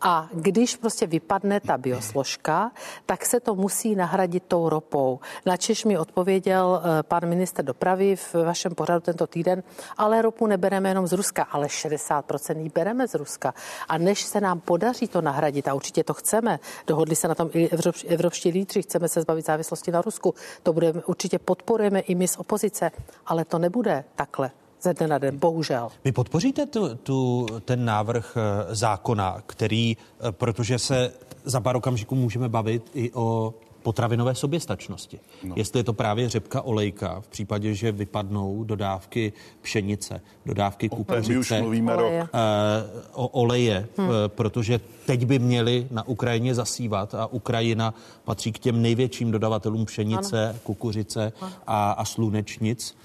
A 0.02 0.30
když 0.34 0.76
prostě 0.76 1.08
vypadne 1.08 1.60
ta 1.60 1.78
biosložka, 1.78 2.72
tak 3.06 3.26
se 3.26 3.40
to 3.40 3.56
musí 3.56 3.96
nahradit 3.96 4.44
tou 4.48 4.70
ropou. 4.70 5.20
Na 5.46 5.58
Češ 5.58 5.86
mi 5.86 5.98
odpověděl 5.98 6.82
eh, 6.84 7.04
pan 7.04 7.26
minister 7.26 7.66
dopravy 7.66 8.16
v 8.16 8.34
vašem 8.34 8.76
pořadu 8.76 9.02
tento 9.02 9.28
týden, 9.28 9.64
ale 9.98 10.22
ropu 10.22 10.48
nebereme 10.48 10.90
jenom 10.90 11.08
z 11.08 11.14
Ruska, 11.14 11.44
ale 11.44 11.68
60% 11.68 12.58
ji 12.58 12.70
bereme 12.70 13.08
z 13.08 13.16
Ruska. 13.16 13.54
A 13.88 13.98
než 13.98 14.24
se 14.24 14.42
nám 14.42 14.60
podaří 14.60 15.08
to 15.08 15.22
nahradit, 15.22 15.68
a 15.68 15.74
určitě 15.74 16.04
to 16.04 16.14
chceme, 16.14 16.60
dohodli 16.88 17.16
se 17.16 17.28
na 17.28 17.36
tom 17.36 17.50
i 17.54 17.70
evropští 18.08 18.50
lídři, 18.50 18.82
chceme 18.82 19.08
se 19.08 19.22
zbavit 19.22 19.46
závislosti 19.46 19.92
na 19.92 20.02
Rusku, 20.02 20.34
to 20.64 20.74
budeme, 20.74 21.02
určitě 21.06 21.40
podporujeme 21.40 22.00
i 22.00 22.16
my 22.16 22.28
z 22.28 22.38
opozice, 22.38 22.92
ale 23.26 23.46
to 23.46 23.60
nebude 23.60 24.04
takhle 24.16 24.52
ze 24.86 24.94
dne 24.94 25.08
na 25.08 25.18
den, 25.18 25.40
bohužel. 25.40 25.90
Vy 26.04 26.12
podpoříte 26.12 26.66
tu, 26.66 26.96
tu, 26.96 27.46
ten 27.66 27.86
návrh 27.86 28.38
eh, 28.38 28.76
zákona, 28.76 29.42
který, 29.48 29.98
eh, 29.98 30.32
protože 30.32 30.80
se 30.80 31.12
za 31.44 31.60
pár 31.60 31.76
okamžiků 31.76 32.16
můžeme 32.16 32.50
bavit 32.50 32.92
i 32.94 33.12
o 33.14 33.54
potravinové 33.84 34.36
soběstačnosti. 34.36 35.20
No. 35.44 35.56
Jestli 35.58 35.80
je 35.80 35.84
to 35.84 35.94
právě 35.94 36.30
řepka 36.30 36.62
olejka, 36.62 37.22
v 37.22 37.28
případě, 37.28 37.74
že 37.74 37.92
vypadnou 37.92 38.64
dodávky 38.64 39.34
pšenice, 39.62 40.22
dodávky 40.46 40.90
kukuřice, 40.90 41.38
už 41.38 41.52
mluvíme 41.62 41.96
oleje. 41.96 42.20
Rok. 42.20 42.30
Uh, 42.34 43.02
o 43.14 43.28
oleje, 43.28 43.88
hmm. 43.98 44.10
uh, 44.10 44.16
protože 44.28 44.80
teď 45.06 45.26
by 45.26 45.40
měli 45.40 45.88
na 45.92 46.08
Ukrajině 46.08 46.56
zasívat 46.56 47.16
a 47.16 47.26
Ukrajina 47.28 47.94
patří 48.24 48.52
k 48.52 48.60
těm 48.60 48.82
největším 48.82 49.32
dodavatelům 49.32 49.86
pšenice, 49.86 50.50
ano. 50.50 50.60
kukuřice 50.64 51.34
a, 51.68 51.92
a 51.92 52.06
slunečnic 52.06 52.96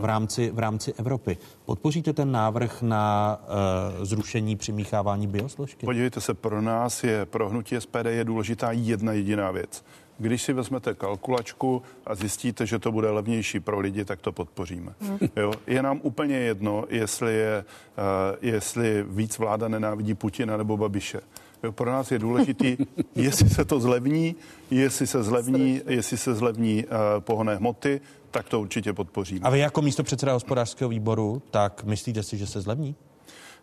v 0.00 0.04
rámci, 0.04 0.50
v 0.50 0.58
rámci 0.58 0.92
Evropy. 0.92 1.36
Podpoříte 1.64 2.12
ten 2.12 2.32
návrh 2.32 2.82
na 2.82 3.38
uh, 3.98 4.04
zrušení 4.04 4.56
přimíchávání 4.56 5.26
biosložky? 5.26 5.86
Podívejte 5.86 6.20
se, 6.20 6.34
pro 6.34 6.62
nás 6.62 7.04
je, 7.04 7.26
pro 7.26 7.48
hnutí 7.48 7.76
SPD 7.78 8.06
je 8.06 8.24
důležitá 8.24 8.72
jedna 8.72 9.12
jediná 9.12 9.50
věc. 9.50 9.84
Když 10.18 10.42
si 10.42 10.52
vezmete 10.52 10.94
kalkulačku 10.94 11.82
a 12.06 12.14
zjistíte, 12.14 12.66
že 12.66 12.78
to 12.78 12.92
bude 12.92 13.10
levnější 13.10 13.60
pro 13.60 13.80
lidi, 13.80 14.04
tak 14.04 14.20
to 14.20 14.32
podpoříme. 14.32 14.92
Hmm. 15.00 15.18
Jo? 15.36 15.52
Je 15.66 15.82
nám 15.82 16.00
úplně 16.02 16.36
jedno, 16.36 16.84
jestli, 16.88 17.34
je, 17.34 17.64
uh, 17.98 18.36
jestli 18.42 19.04
víc 19.08 19.38
vláda 19.38 19.68
nenávidí 19.68 20.14
Putina 20.14 20.56
nebo 20.56 20.76
Babiše. 20.76 21.20
Jo, 21.62 21.72
pro 21.72 21.90
nás 21.90 22.12
je 22.12 22.18
důležitý, 22.18 22.76
jestli 23.14 23.48
se 23.48 23.64
to 23.64 23.80
zlevní, 23.80 24.36
jestli 24.70 25.06
se 25.06 25.22
zlevní, 25.22 25.80
jestli 25.86 26.16
se 26.16 26.34
zlevní 26.34 26.84
uh, 26.84 26.90
pohonné 27.18 27.56
hmoty, 27.56 28.00
tak 28.36 28.48
to 28.48 28.60
určitě 28.60 28.92
podpoříme. 28.92 29.40
A 29.42 29.50
vy 29.50 29.58
jako 29.58 29.82
místo 29.82 30.02
předseda 30.02 30.32
hospodářského 30.32 30.88
výboru, 30.88 31.42
tak 31.50 31.84
myslíte 31.84 32.22
si, 32.22 32.38
že 32.38 32.46
se 32.46 32.60
zlevní? 32.60 32.94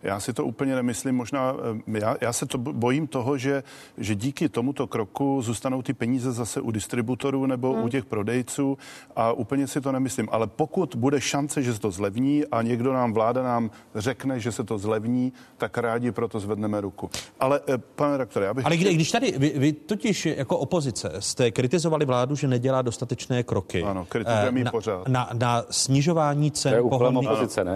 Já 0.04 0.20
si 0.20 0.34
to 0.34 0.46
úplně 0.46 0.76
nemyslím. 0.76 1.16
Možná, 1.16 1.56
eh, 1.88 2.00
já, 2.00 2.16
já 2.22 2.34
se 2.34 2.46
to 2.46 2.58
bojím 2.58 3.08
toho, 3.08 3.38
že, 3.38 3.64
že 3.98 4.16
díky 4.16 4.50
tomuto 4.50 4.88
kroku 4.88 5.42
zůstanou 5.42 5.82
ty 5.82 5.94
peníze 5.94 6.32
zase 6.32 6.62
u 6.62 6.72
distributorů 6.72 7.46
nebo 7.46 7.74
hmm. 7.74 7.84
u 7.84 7.90
těch 7.90 8.06
prodejců 8.06 8.78
a 9.16 9.32
úplně 9.32 9.68
si 9.68 9.82
to 9.82 9.92
nemyslím. 9.92 10.28
Ale 10.32 10.48
pokud 10.48 10.96
bude 10.96 11.22
šance, 11.22 11.64
že 11.64 11.74
se 11.74 11.80
to 11.80 11.92
zlevní 11.92 12.46
a 12.52 12.62
někdo 12.62 12.94
nám, 12.94 13.14
vláda 13.14 13.44
nám 13.44 13.72
řekne, 13.96 14.40
že 14.40 14.52
se 14.52 14.64
to 14.64 14.78
zlevní, 14.78 15.34
tak 15.58 15.78
rádi 15.78 16.12
proto 16.12 16.40
zvedneme 16.40 16.82
ruku. 16.82 17.10
Ale, 17.40 17.62
eh, 17.68 17.78
pane 17.78 18.18
rektore, 18.18 18.46
já 18.46 18.54
bych... 18.54 18.66
Ale 18.66 18.78
kdy, 18.78 18.94
když 18.94 19.12
tady, 19.12 19.34
vy, 19.38 19.54
vy 19.56 19.74
totiž 19.74 20.26
jako 20.26 20.58
opozice 20.58 21.12
jste 21.20 21.52
kritizovali 21.52 22.06
vládu, 22.06 22.36
že 22.36 22.48
nedělá 22.48 22.82
dostatečné 22.82 23.44
kroky. 23.44 23.84
Ano, 23.84 24.06
kritizujeme 24.06 24.62
eh, 24.62 24.64
na, 24.64 24.72
pořád. 24.72 25.08
Na, 25.08 25.30
na 25.34 25.64
snižování 25.70 26.52
cen 26.52 26.90
pohonných, 26.90 27.30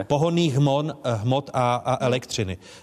pohonných 0.08 0.56
hmot, 0.56 0.86
hmot 1.04 1.50
a, 1.54 1.76
a 1.76 2.06
elektřiny. 2.06 2.17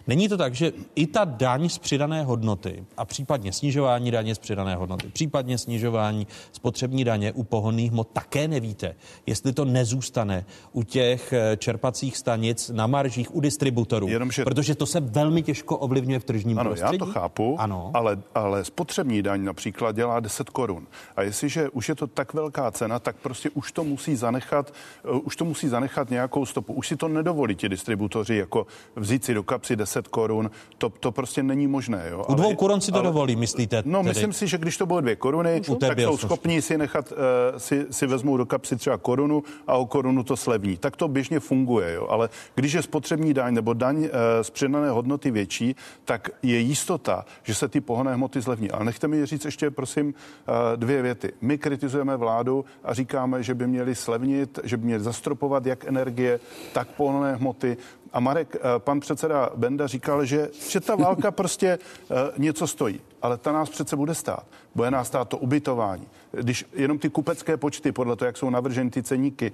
Není 0.06 0.28
to 0.28 0.36
tak, 0.36 0.55
že 0.55 0.73
i 0.94 1.06
ta 1.06 1.24
daň 1.24 1.69
z 1.69 1.78
přidané 1.78 2.24
hodnoty 2.24 2.85
a 2.97 3.05
případně 3.05 3.52
snižování 3.52 4.11
daně 4.11 4.35
z 4.35 4.39
přidané 4.39 4.77
hodnoty, 4.77 5.09
případně 5.12 5.59
snižování 5.59 6.27
spotřební 6.52 7.05
daně 7.05 7.32
u 7.32 7.43
pohonných 7.43 7.90
hmot 7.90 8.09
také 8.12 8.48
nevíte, 8.48 8.94
jestli 9.27 9.52
to 9.52 9.65
nezůstane 9.65 10.44
u 10.73 10.82
těch 10.82 11.32
eh, 11.32 11.56
čerpacích 11.56 12.16
stanic 12.16 12.70
na 12.74 12.86
maržích 12.86 13.35
u 13.35 13.40
distributorů, 13.40 14.09
Jenomže... 14.09 14.44
protože 14.44 14.74
to 14.74 14.86
se 14.86 15.01
velmi 15.01 15.43
těžko 15.43 15.78
ovlivňuje 15.78 16.19
v 16.19 16.24
tržním 16.24 16.59
ano, 16.59 16.70
prostředí. 16.70 16.98
já 17.01 17.06
to 17.06 17.12
chápu, 17.12 17.56
ano. 17.61 17.90
Ale, 17.94 18.19
ale 18.35 18.65
spotřební 18.65 19.23
daň 19.23 19.44
například 19.44 19.97
dělá 19.97 20.20
10 20.20 20.51
korun. 20.51 20.86
A 21.16 21.23
jestliže 21.23 21.69
už 21.69 21.89
je 21.89 21.94
to 21.94 22.06
tak 22.06 22.35
velká 22.35 22.70
cena, 22.70 22.98
tak 22.98 23.16
prostě 23.16 23.51
už 23.51 23.73
to 23.73 23.85
musí 23.85 24.16
zanechat, 24.16 24.73
uh, 25.11 25.20
už 25.24 25.36
to 25.36 25.44
musí 25.44 25.69
zanechat 25.69 26.11
nějakou 26.11 26.47
stopu. 26.47 26.73
Už 26.73 26.89
si 26.89 26.97
to 26.97 27.09
nedovolí 27.09 27.56
ti 27.56 27.69
distributoři 27.69 28.36
jako 28.36 28.66
vzít 28.97 29.23
si 29.24 29.34
do 29.34 29.42
kapsy 29.42 29.76
10 29.76 30.09
korun, 30.09 30.51
to, 30.78 30.88
to 30.88 31.12
prostě 31.12 31.42
není 31.42 31.66
možné. 31.66 32.06
Jo? 32.10 32.24
U 32.28 32.34
dvou 32.34 32.46
ale, 32.46 32.56
korun 32.56 32.80
si 32.80 32.92
to 32.92 32.98
ale, 32.98 33.09
dovolí, 33.09 33.36
myslíte? 33.36 33.82
No, 33.86 33.98
tedy? 33.98 34.09
myslím 34.09 34.32
si, 34.32 34.46
že 34.46 34.59
když 34.59 34.76
to 34.76 34.86
bylo 34.86 35.01
dvě 35.01 35.16
koruny, 35.16 35.62
tak 35.80 35.98
jsou 35.98 36.16
schopní 36.16 36.62
si 36.62 36.78
nechat, 36.78 37.12
uh, 37.12 37.18
si, 37.59 37.86
si 37.90 38.06
vezmou 38.06 38.36
do 38.36 38.46
kapsy 38.46 38.76
třeba 38.76 38.98
korunu 38.98 39.42
a 39.66 39.76
o 39.76 39.86
korunu 39.86 40.22
to 40.22 40.36
slevní. 40.36 40.76
Tak 40.76 40.96
to 40.96 41.09
běžně 41.09 41.40
funguje, 41.40 41.94
jo? 41.94 42.06
ale 42.10 42.28
když 42.55 42.72
je 42.72 42.82
spotřební 42.82 43.34
daň 43.34 43.55
nebo 43.55 43.72
daň 43.72 43.96
uh, 43.96 44.09
z 44.42 44.51
přidané 44.51 44.90
hodnoty 44.90 45.30
větší, 45.30 45.76
tak 46.05 46.30
je 46.42 46.59
jistota, 46.59 47.24
že 47.42 47.55
se 47.55 47.68
ty 47.68 47.80
pohonné 47.80 48.14
hmoty 48.14 48.40
zlevní. 48.40 48.70
Ale 48.70 48.84
nechte 48.84 49.09
mi 49.09 49.26
říct 49.26 49.44
ještě, 49.44 49.70
prosím, 49.70 50.06
uh, 50.06 50.55
dvě 50.76 51.02
věty. 51.02 51.32
My 51.40 51.59
kritizujeme 51.59 52.16
vládu 52.16 52.64
a 52.84 52.94
říkáme, 52.94 53.42
že 53.42 53.55
by 53.55 53.66
měli 53.66 53.94
slevnit, 53.94 54.59
že 54.64 54.76
by 54.76 54.84
měli 54.86 55.02
zastropovat 55.02 55.66
jak 55.66 55.84
energie, 55.84 56.40
tak 56.72 56.88
pohonné 56.88 57.36
hmoty. 57.36 57.76
A 58.14 58.20
Marek, 58.20 58.56
eh, 58.56 58.60
pan 58.78 59.00
předseda 59.00 59.50
Benda 59.56 59.86
říkal, 59.86 60.24
že, 60.24 60.48
že 60.68 60.80
ta 60.80 60.96
válka 60.96 61.30
prostě 61.40 61.78
eh, 62.10 62.14
něco 62.38 62.66
stojí. 62.66 63.00
Ale 63.22 63.36
ta 63.36 63.52
nás 63.52 63.70
přece 63.70 63.96
bude 63.96 64.14
stát. 64.14 64.46
Bude 64.74 64.90
nás 64.90 65.06
stát 65.06 65.28
to 65.28 65.38
ubytování. 65.38 66.06
Když 66.32 66.64
jenom 66.72 66.98
ty 66.98 67.10
kupecké 67.10 67.56
počty, 67.56 67.92
podle 67.92 68.16
toho, 68.16 68.26
jak 68.26 68.36
jsou 68.36 68.50
navrženy 68.50 68.90
ty 68.90 69.02
ceníky, 69.02 69.52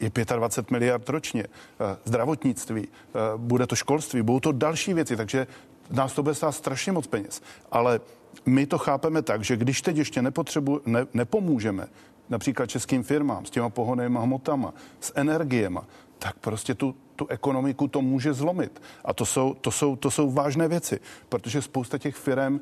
je 0.00 0.10
25 0.36 0.70
miliard 0.70 1.08
ročně. 1.08 1.44
Eh, 1.44 1.96
zdravotnictví, 2.04 2.88
bude 3.36 3.66
to 3.66 3.76
školství, 3.76 4.22
budou 4.22 4.40
to 4.40 4.52
další 4.52 4.94
věci, 4.94 5.16
takže 5.16 5.46
nás 5.90 6.12
to 6.12 6.22
bude 6.22 6.34
stát 6.34 6.52
strašně 6.52 6.92
moc 6.92 7.06
peněz. 7.06 7.42
Ale 7.70 8.00
my 8.46 8.66
to 8.66 8.78
chápeme 8.78 9.22
tak, 9.22 9.44
že 9.44 9.56
když 9.56 9.82
teď 9.82 9.96
ještě 9.96 10.22
nepotřebu, 10.22 10.80
ne, 10.86 11.06
nepomůžeme 11.14 11.86
například 12.28 12.66
českým 12.66 13.02
firmám 13.02 13.46
s 13.46 13.50
těma 13.50 13.70
pohonnými 13.70 14.18
hmotama, 14.22 14.74
s 15.00 15.12
energiema, 15.14 15.84
tak 16.18 16.36
prostě 16.38 16.74
tu, 16.74 16.94
tu 17.22 17.28
ekonomiku 17.28 17.88
to 17.88 18.02
může 18.02 18.34
zlomit. 18.34 18.82
A 19.04 19.14
to 19.14 19.26
jsou, 19.26 19.54
to 19.54 19.70
jsou, 19.70 19.96
to 19.96 20.10
jsou 20.10 20.30
vážné 20.30 20.68
věci, 20.68 21.00
protože 21.28 21.62
spousta 21.62 21.98
těch 21.98 22.16
firm 22.16 22.54
uh, 22.54 22.60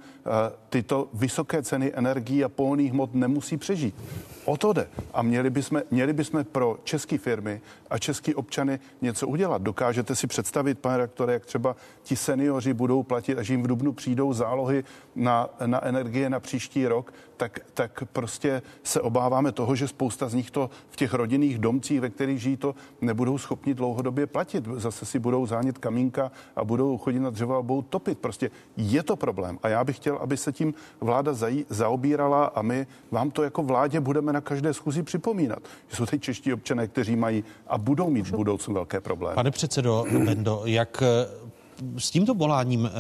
tyto 0.68 1.08
vysoké 1.14 1.62
ceny 1.62 1.92
energií 1.94 2.44
a 2.44 2.48
pohonných 2.48 2.92
hmot 2.92 3.14
nemusí 3.14 3.56
přežít. 3.56 3.94
O 4.44 4.56
to 4.56 4.72
jde. 4.72 4.88
A 5.14 5.22
měli 5.22 5.50
bychom, 5.50 5.82
měli 5.90 6.12
bychom 6.12 6.44
pro 6.44 6.78
české 6.84 7.18
firmy 7.18 7.60
a 7.90 7.98
české 7.98 8.34
občany 8.34 8.80
něco 9.00 9.28
udělat. 9.28 9.62
Dokážete 9.62 10.16
si 10.16 10.26
představit, 10.26 10.78
pane 10.78 10.96
rektore, 10.96 11.32
jak 11.32 11.46
třeba 11.46 11.76
ti 12.02 12.16
seniori 12.16 12.74
budou 12.74 13.02
platit, 13.02 13.38
až 13.38 13.48
jim 13.48 13.62
v 13.62 13.66
Dubnu 13.66 13.92
přijdou 13.92 14.32
zálohy 14.32 14.84
na, 15.16 15.48
na 15.66 15.84
energie 15.84 16.30
na 16.30 16.40
příští 16.40 16.86
rok, 16.86 17.12
tak, 17.36 17.60
tak 17.74 18.04
prostě 18.12 18.62
se 18.82 19.00
obáváme 19.00 19.52
toho, 19.52 19.76
že 19.76 19.88
spousta 19.88 20.28
z 20.28 20.34
nich 20.34 20.50
to 20.50 20.70
v 20.90 20.96
těch 20.96 21.14
rodinných 21.14 21.58
domcích, 21.58 22.00
ve 22.00 22.10
kterých 22.10 22.40
žijí, 22.40 22.56
to 22.56 22.74
nebudou 23.00 23.38
schopni 23.38 23.74
dlouhodobě 23.74 24.26
platit. 24.26 24.49
Zase 24.76 25.06
si 25.06 25.18
budou 25.18 25.46
zánit 25.46 25.78
kamínka 25.78 26.30
a 26.56 26.64
budou 26.64 26.98
chodit 26.98 27.20
na 27.20 27.30
dřevo 27.30 27.56
a 27.56 27.62
budou 27.62 27.82
topit. 27.82 28.18
Prostě 28.18 28.50
je 28.76 29.02
to 29.02 29.16
problém. 29.16 29.58
A 29.62 29.68
já 29.68 29.84
bych 29.84 29.96
chtěl, 29.96 30.16
aby 30.16 30.36
se 30.36 30.52
tím 30.52 30.74
vláda 31.00 31.32
zají, 31.34 31.66
zaobírala 31.68 32.44
a 32.44 32.62
my 32.62 32.86
vám 33.10 33.30
to 33.30 33.42
jako 33.42 33.62
vládě 33.62 34.00
budeme 34.00 34.32
na 34.32 34.40
každé 34.40 34.74
schůzi 34.74 35.02
připomínat. 35.02 35.58
Jsou 35.88 36.06
teď 36.06 36.22
čeští 36.22 36.52
občané, 36.52 36.88
kteří 36.88 37.16
mají 37.16 37.44
a 37.66 37.78
budou 37.78 38.10
mít 38.10 38.26
v 38.26 38.36
budoucnu 38.36 38.74
velké 38.74 39.00
problémy. 39.00 39.34
Pane 39.34 39.50
předsedo 39.50 40.04
Bendo, 40.24 40.62
jak 40.64 41.02
s 41.98 42.10
tímto 42.10 42.34
voláním 42.34 42.86
e, 42.86 42.90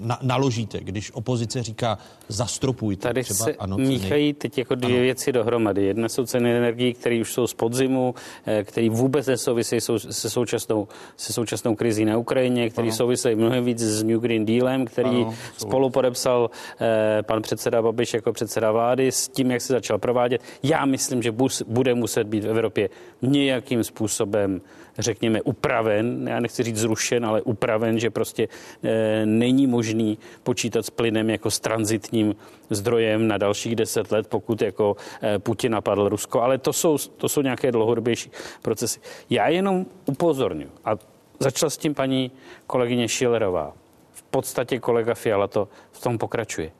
na, 0.00 0.18
naložíte, 0.22 0.80
když 0.80 1.10
opozice 1.12 1.62
říká 1.62 1.98
zastropujte? 2.28 3.08
Tady 3.08 3.22
třeba, 3.22 3.44
se 3.44 3.54
ano, 3.54 3.78
míchají 3.78 4.32
teď 4.32 4.58
jako 4.58 4.74
dvě 4.74 4.96
ano. 4.96 5.02
věci 5.02 5.32
dohromady. 5.32 5.84
Jedna 5.84 6.08
jsou 6.08 6.26
ceny 6.26 6.56
energií, 6.56 6.94
které 6.94 7.20
už 7.20 7.32
jsou 7.32 7.46
z 7.46 7.54
podzimu, 7.54 8.14
eh, 8.46 8.64
které 8.64 8.90
vůbec 8.90 9.26
nesouvisejí 9.26 9.80
se 10.10 10.30
současnou, 10.30 10.88
se 11.16 11.32
současnou 11.32 11.74
krizí 11.74 12.04
na 12.04 12.18
Ukrajině, 12.18 12.70
které 12.70 12.92
souvisejí 12.92 13.36
mnohem 13.36 13.64
víc 13.64 13.78
s 13.78 14.02
New 14.02 14.20
Green 14.20 14.44
Dealem, 14.44 14.84
který 14.84 15.08
ano, 15.08 15.34
spolu 15.56 15.90
podepsal 15.90 16.50
eh, 16.80 17.22
pan 17.22 17.42
předseda 17.42 17.82
Babiš 17.82 18.14
jako 18.14 18.32
předseda 18.32 18.72
vlády 18.72 19.12
s 19.12 19.28
tím, 19.28 19.50
jak 19.50 19.60
se 19.60 19.72
začal 19.72 19.98
provádět. 19.98 20.42
Já 20.62 20.84
myslím, 20.84 21.22
že 21.22 21.32
bus, 21.32 21.62
bude 21.66 21.94
muset 21.94 22.26
být 22.26 22.44
v 22.44 22.48
Evropě 22.48 22.88
nějakým 23.22 23.84
způsobem 23.84 24.60
řekněme, 24.98 25.42
upraven, 25.42 26.28
já 26.28 26.40
nechci 26.40 26.62
říct 26.62 26.76
zrušen, 26.76 27.26
ale 27.26 27.42
upraven, 27.42 27.98
že 27.98 28.10
prostě 28.10 28.48
e, 28.82 29.26
není 29.26 29.66
možný 29.72 30.18
počítat 30.42 30.84
s 30.84 30.90
plynem 30.90 31.30
jako 31.30 31.50
s 31.50 31.60
transitním 31.60 32.36
zdrojem 32.70 33.28
na 33.28 33.38
dalších 33.38 33.76
deset 33.76 34.12
let, 34.12 34.26
pokud 34.28 34.62
jako 34.62 34.96
e, 35.22 35.38
Putin 35.38 35.72
napadl 35.72 36.08
Rusko, 36.08 36.40
ale 36.40 36.58
to 36.58 36.72
jsou, 36.72 36.98
to 37.16 37.28
jsou 37.28 37.42
nějaké 37.42 37.72
dlouhodobější 37.72 38.30
procesy. 38.62 39.00
Já 39.30 39.48
jenom 39.48 39.86
upozorňuji 40.06 40.70
a 40.84 41.00
začala 41.40 41.70
s 41.70 41.76
tím 41.76 41.94
paní 41.94 42.30
kolegyně 42.66 43.08
Šilerová. 43.08 43.72
V 44.12 44.22
podstatě 44.22 44.78
kolega 44.78 45.14
Fiala 45.14 45.48
to 45.48 45.68
v 45.92 46.00
tom 46.00 46.18
pokračuje. 46.18 46.70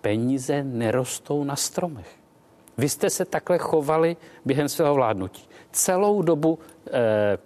Peníze 0.00 0.64
nerostou 0.64 1.44
na 1.44 1.56
stromech. 1.56 2.10
Vy 2.78 2.88
jste 2.88 3.10
se 3.10 3.24
takhle 3.24 3.58
chovali 3.58 4.16
během 4.44 4.68
svého 4.68 4.94
vládnutí. 4.94 5.44
Celou 5.70 6.22
dobu 6.22 6.58
Eh, 6.58 6.79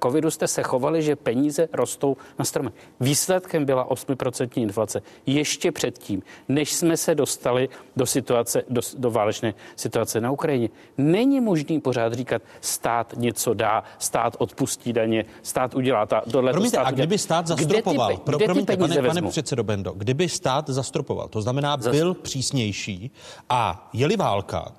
covidu 0.03 0.31
jste 0.31 0.49
se 0.49 0.62
chovali, 0.62 1.03
že 1.03 1.16
peníze 1.16 1.69
rostou 1.73 2.16
na 2.39 2.45
stromech. 2.45 2.73
Výsledkem 3.01 3.65
byla 3.65 3.89
8% 3.89 4.62
inflace. 4.62 5.03
Ještě 5.27 5.73
předtím, 5.73 6.23
než 6.49 6.73
jsme 6.73 6.97
se 6.97 7.15
dostali 7.15 7.69
do 7.97 8.07
situace, 8.07 8.62
do, 8.69 8.81
do 8.99 9.11
válečné 9.11 9.55
situace 9.77 10.21
na 10.21 10.31
Ukrajině. 10.31 10.69
Není 10.99 11.41
možný 11.41 11.81
pořád 11.81 12.12
říkat, 12.12 12.43
stát 12.61 13.15
něco 13.16 13.55
dá, 13.55 13.83
stát 13.99 14.37
odpustí 14.39 14.93
daně, 14.93 15.25
stát 15.43 15.75
udělá 15.75 16.07
ta, 16.07 16.23
tohle. 16.31 16.53
Promiňte, 16.53 16.77
stát 16.77 16.87
a 16.87 16.91
kdyby 16.91 17.19
stát 17.19 17.47
zastropoval, 17.47 18.09
kde 18.09 18.16
ty, 18.16 18.23
pro, 18.23 18.37
kde 18.37 18.45
promiňte, 18.45 18.77
pane, 18.77 19.03
pane 19.03 19.23
předsedo 19.23 19.65
Bendo, 19.65 19.93
kdyby 19.93 20.29
stát 20.29 20.71
zastropoval, 20.71 21.29
to 21.29 21.43
znamená 21.43 21.77
byl 21.77 22.15
přísnější 22.15 23.11
a 23.49 23.91
jeli 23.93 24.16
válka, 24.16 24.73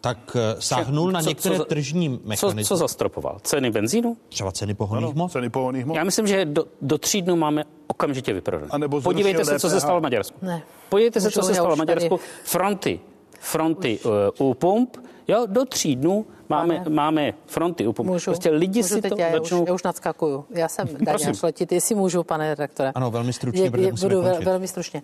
tak 0.00 0.36
eh, 0.36 0.56
sáhnul 0.58 1.12
na 1.12 1.20
některé 1.20 1.56
co, 1.56 1.64
tržní 1.64 2.20
mechanismy. 2.24 2.64
Co, 2.64 2.68
co 2.68 2.76
zastropoval? 2.76 3.38
Ceny 3.42 3.70
benzínu? 3.70 4.16
Třeba 4.28 4.52
ceny 4.52 4.74
pohonných 4.74 5.14
hmot? 5.14 5.32
Ceny 5.32 5.50
pohonných 5.50 5.84
hmot. 5.84 5.96
Já 5.96 6.04
myslím, 6.04 6.26
že 6.26 6.44
do, 6.44 6.64
do 6.82 6.98
tří 6.98 7.22
dnů 7.22 7.36
máme 7.36 7.64
okamžitě 7.86 8.32
vyprodané. 8.32 8.88
Podívejte 8.88 9.44
se, 9.44 9.58
co 9.58 9.70
se 9.70 9.80
stalo 9.80 10.00
v 10.00 10.02
Maďarsku. 10.02 10.38
Ne. 10.42 10.62
Podívejte 10.88 11.20
se, 11.20 11.30
co 11.30 11.42
se 11.42 11.54
stalo 11.54 11.74
v 11.74 11.78
Maďarsku. 11.78 12.20
Fronty. 12.44 13.00
Fronty 13.40 13.98
uh, 14.38 14.48
u 14.48 14.54
pump. 14.54 14.96
Jo, 15.28 15.46
do 15.46 15.64
tří 15.64 15.96
dnů 15.96 16.26
máme, 16.48 16.84
máme 16.88 17.32
fronty 17.46 17.86
u 17.86 17.92
pump. 17.92 18.08
Můžu, 18.08 18.24
prostě 18.24 18.50
lidi 18.50 18.78
můžu 18.78 18.94
si 18.94 19.02
teď 19.02 19.12
to 19.12 19.20
já, 19.20 19.32
začnou... 19.32 19.62
už, 19.62 19.68
já 19.68 19.74
už 19.74 19.82
nadskakuju. 19.82 20.44
Já 20.50 20.68
jsem 20.68 20.88
Daniel 21.00 21.34
Šletit, 21.34 21.72
jestli 21.72 21.94
můžu, 21.94 22.22
pane 22.22 22.48
redaktore. 22.48 22.92
Ano, 22.94 23.10
velmi 23.10 23.32
stručně, 23.32 23.62
je, 23.62 23.80
je, 23.80 23.92
budu 23.92 24.22
vel, 24.22 24.38
velmi 24.42 24.68
stručně. 24.68 25.02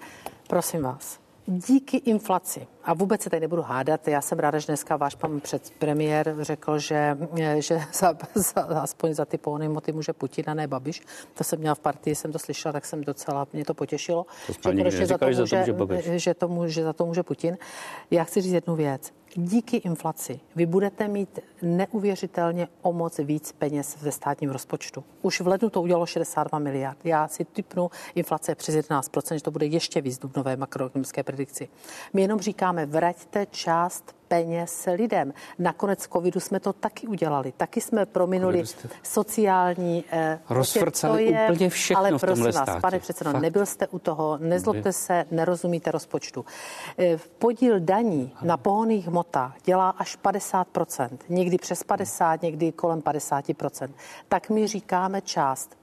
Prosím 0.49 0.83
vás 0.83 1.23
díky 1.47 1.97
inflaci, 1.97 2.66
a 2.85 2.95
vůbec 2.95 3.23
se 3.23 3.31
tady 3.31 3.41
nebudu 3.41 3.62
hádat, 3.62 4.09
já 4.09 4.21
jsem 4.21 4.39
ráda, 4.39 4.59
že 4.59 4.66
dneska 4.66 4.97
váš 4.97 5.15
pan 5.15 5.41
předpremiér 5.41 6.37
řekl, 6.41 6.79
že, 6.79 7.19
že 7.59 7.81
za, 7.93 8.15
za, 8.35 8.61
aspoň 8.62 9.15
za 9.15 9.25
ty 9.25 9.39
pohony 9.39 9.69
moty 9.69 9.93
může 9.93 10.12
Putin 10.12 10.45
a 10.47 10.55
ne 10.55 10.66
Babiš. 10.66 11.03
To 11.35 11.45
jsem 11.45 11.59
měla 11.59 11.75
v 11.75 11.79
partii, 11.79 12.15
jsem 12.15 12.33
to 12.33 12.39
slyšela, 12.39 12.73
tak 12.73 12.85
jsem 12.85 13.05
docela, 13.05 13.47
mě 13.53 13.65
to 13.65 13.75
potěšilo. 13.75 14.27
To 14.47 14.53
že, 14.53 14.59
konečně 14.62 15.07
za 15.07 15.19
to 15.19 15.27
může, 15.27 15.47
že, 15.47 15.73
to 15.73 15.87
může 15.87 16.19
že, 16.19 16.35
to 16.35 16.49
může, 16.49 16.71
že 16.71 16.85
za 16.85 16.93
to 16.93 17.07
může 17.07 17.23
Putin. 17.23 17.59
Já 18.11 18.25
chci 18.25 18.41
říct 18.41 18.53
jednu 18.53 18.77
věc 18.77 19.12
díky 19.36 19.77
inflaci 19.77 20.40
vy 20.56 20.66
budete 20.66 21.09
mít 21.09 21.39
neuvěřitelně 21.62 22.69
o 22.82 22.93
moc 22.93 23.19
víc 23.19 23.52
peněz 23.52 23.97
ve 24.02 24.12
státním 24.12 24.51
rozpočtu. 24.51 25.05
Už 25.23 25.40
v 25.40 25.47
lednu 25.47 25.70
to 25.70 25.82
udělalo 25.82 26.06
62 26.06 26.59
miliard. 26.59 26.98
Já 27.05 27.28
si 27.28 27.44
typnu 27.44 27.90
inflace 28.15 28.55
přes 28.55 28.74
11%, 28.74 29.35
že 29.35 29.43
to 29.43 29.51
bude 29.51 29.66
ještě 29.66 30.01
víc 30.01 30.20
nové 30.36 30.56
makroekonomické 30.56 31.23
predikci. 31.23 31.69
My 32.12 32.23
jenom 32.23 32.40
říkáme, 32.40 32.86
vraťte 32.86 33.47
část 33.47 34.15
peněz 34.28 34.88
lidem. 34.94 35.34
Nakonec 35.59 36.09
covidu 36.09 36.40
jsme 36.40 36.60
to 36.60 36.72
taky 36.72 37.06
udělali. 37.06 37.52
Taky 37.56 37.80
jsme 37.80 38.06
prominuli 38.06 38.62
sociální... 39.02 40.05
Eh, 40.10 40.38
Rozfrcali 40.51 41.24
je, 41.24 41.48
úplně 41.51 41.68
všechno 41.70 41.98
Ale 42.01 42.18
v 42.18 42.20
tomhle 42.20 42.52
vás, 42.52 42.62
státě. 42.62 42.80
pane 42.80 42.98
předsedo, 42.98 43.30
Fakt. 43.32 43.42
nebyl 43.42 43.66
jste 43.66 43.86
u 43.86 43.98
toho, 43.98 44.38
nezlobte 44.38 44.92
se, 44.92 45.24
nerozumíte 45.30 45.90
rozpočtu. 45.90 46.44
Eh, 46.98 47.18
podíl 47.38 47.80
daní 47.80 48.32
na 48.42 48.56
pohoných 48.56 49.06
hmotách 49.09 49.55
dělá 49.64 49.90
až 49.90 50.18
50%, 50.22 51.18
někdy 51.28 51.56
přes 51.59 51.82
50, 51.82 52.42
někdy 52.42 52.72
kolem 52.72 53.01
50%. 53.02 53.88
Tak 54.28 54.51
my 54.51 54.66
říkáme 54.66 55.20
část 55.20 55.76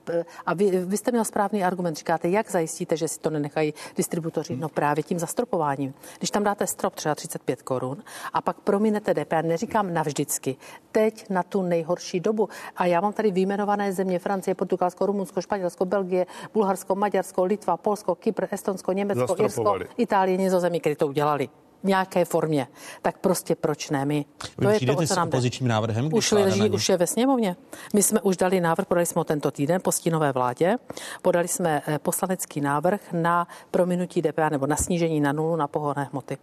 a 0.46 0.54
vy, 0.54 0.86
vy 0.86 0.98
jste 0.98 1.12
měl 1.12 1.26
správný 1.26 1.64
argument, 1.64 1.96
říkáte, 1.96 2.30
jak 2.30 2.52
zajistíte, 2.52 2.98
že 2.98 3.08
si 3.08 3.20
to 3.20 3.30
nenechají 3.30 3.74
distributoři? 3.98 4.56
No 4.56 4.70
právě 4.70 5.04
tím 5.04 5.20
zastropováním. 5.20 5.94
Když 6.18 6.32
tam 6.32 6.44
dáte 6.44 6.68
strop 6.68 6.96
třeba 6.96 7.16
35 7.16 7.62
korun 7.62 8.04
a 8.34 8.42
pak 8.42 8.60
prominete 8.60 9.14
DPH, 9.14 9.42
neříkám 9.42 9.94
navždycky, 9.94 10.56
teď 10.92 11.30
na 11.30 11.44
tu 11.44 11.62
nejhorší 11.62 12.20
dobu. 12.20 12.50
A 12.76 12.86
já 12.86 13.02
mám 13.02 13.14
tady 13.14 13.32
vyjmenované 13.32 13.94
země 13.94 14.20
Francie, 14.20 14.56
Portugalsko, 14.56 15.06
Rumunsko, 15.06 15.42
Španělsko, 15.42 15.86
Belgie, 15.86 16.26
Bulharsko, 16.54 16.96
Maďarsko, 16.96 17.44
Litva, 17.44 17.78
Polsko, 17.78 18.16
Kypr, 18.16 18.46
Estonsko, 18.52 18.94
Německo, 18.94 19.36
Irsko, 19.40 19.80
Itálie, 19.98 20.38
Nizozemí, 20.38 20.80
které 20.80 20.96
to 20.96 21.08
udělali 21.08 21.50
nějaké 21.84 22.26
formě, 22.26 22.68
tak 23.02 23.18
prostě 23.18 23.56
proč 23.56 23.90
ne 23.90 24.06
my? 24.06 24.26
To 24.62 24.68
Vy 24.68 24.74
je 24.74 24.96
to, 24.96 25.06
co 25.06 25.16
nám 25.16 25.28
opozičním 25.28 25.70
návrhem? 25.70 26.14
Už 26.14 26.32
leží, 26.32 26.70
už 26.70 26.90
je 26.90 26.98
ve 26.98 27.08
sněmovně. 27.08 27.56
My 27.94 28.04
jsme 28.04 28.22
už 28.22 28.38
dali 28.38 28.62
návrh, 28.62 28.86
podali 28.86 29.06
jsme 29.06 29.20
ho 29.20 29.24
tento 29.24 29.52
týden 29.52 29.82
po 29.84 29.92
stínové 29.92 30.32
vládě, 30.32 30.76
podali 31.22 31.48
jsme 31.48 31.82
eh, 31.88 32.00
poslanecký 32.00 32.62
návrh 32.62 33.02
na 33.14 33.48
prominutí 33.72 34.22
DPH 34.22 34.50
nebo 34.52 34.68
na 34.68 34.76
snížení 34.76 35.22
na 35.22 35.32
nulu 35.32 35.56
na 35.56 35.68
pohonné 35.68 36.08
hmoty. 36.12 36.38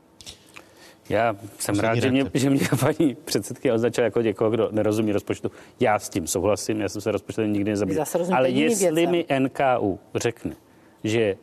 Já 1.09 1.36
jsem 1.59 1.74
Poslední 1.74 1.82
rád, 1.82 1.94
že 1.94 2.10
mě, 2.10 2.31
že 2.35 2.51
mě 2.51 2.60
paní 2.81 3.15
předsedkyně 3.15 3.73
označila 3.73 4.05
jako 4.05 4.20
někoho, 4.20 4.51
kdo 4.51 4.69
nerozumí 4.73 5.12
rozpočtu. 5.12 5.51
Já 5.81 5.98
s 5.98 6.09
tím 6.09 6.27
souhlasím, 6.27 6.81
já 6.81 6.89
jsem 6.89 7.01
se 7.01 7.12
rozpočtem 7.12 7.52
nikdy 7.52 7.70
nezabýval. 7.70 8.06
Ale 8.32 8.51
jestli 8.51 9.06
věcem. 9.06 9.10
mi 9.10 9.27
NKU 9.39 9.98
řekne, 10.15 10.55
že 11.05 11.36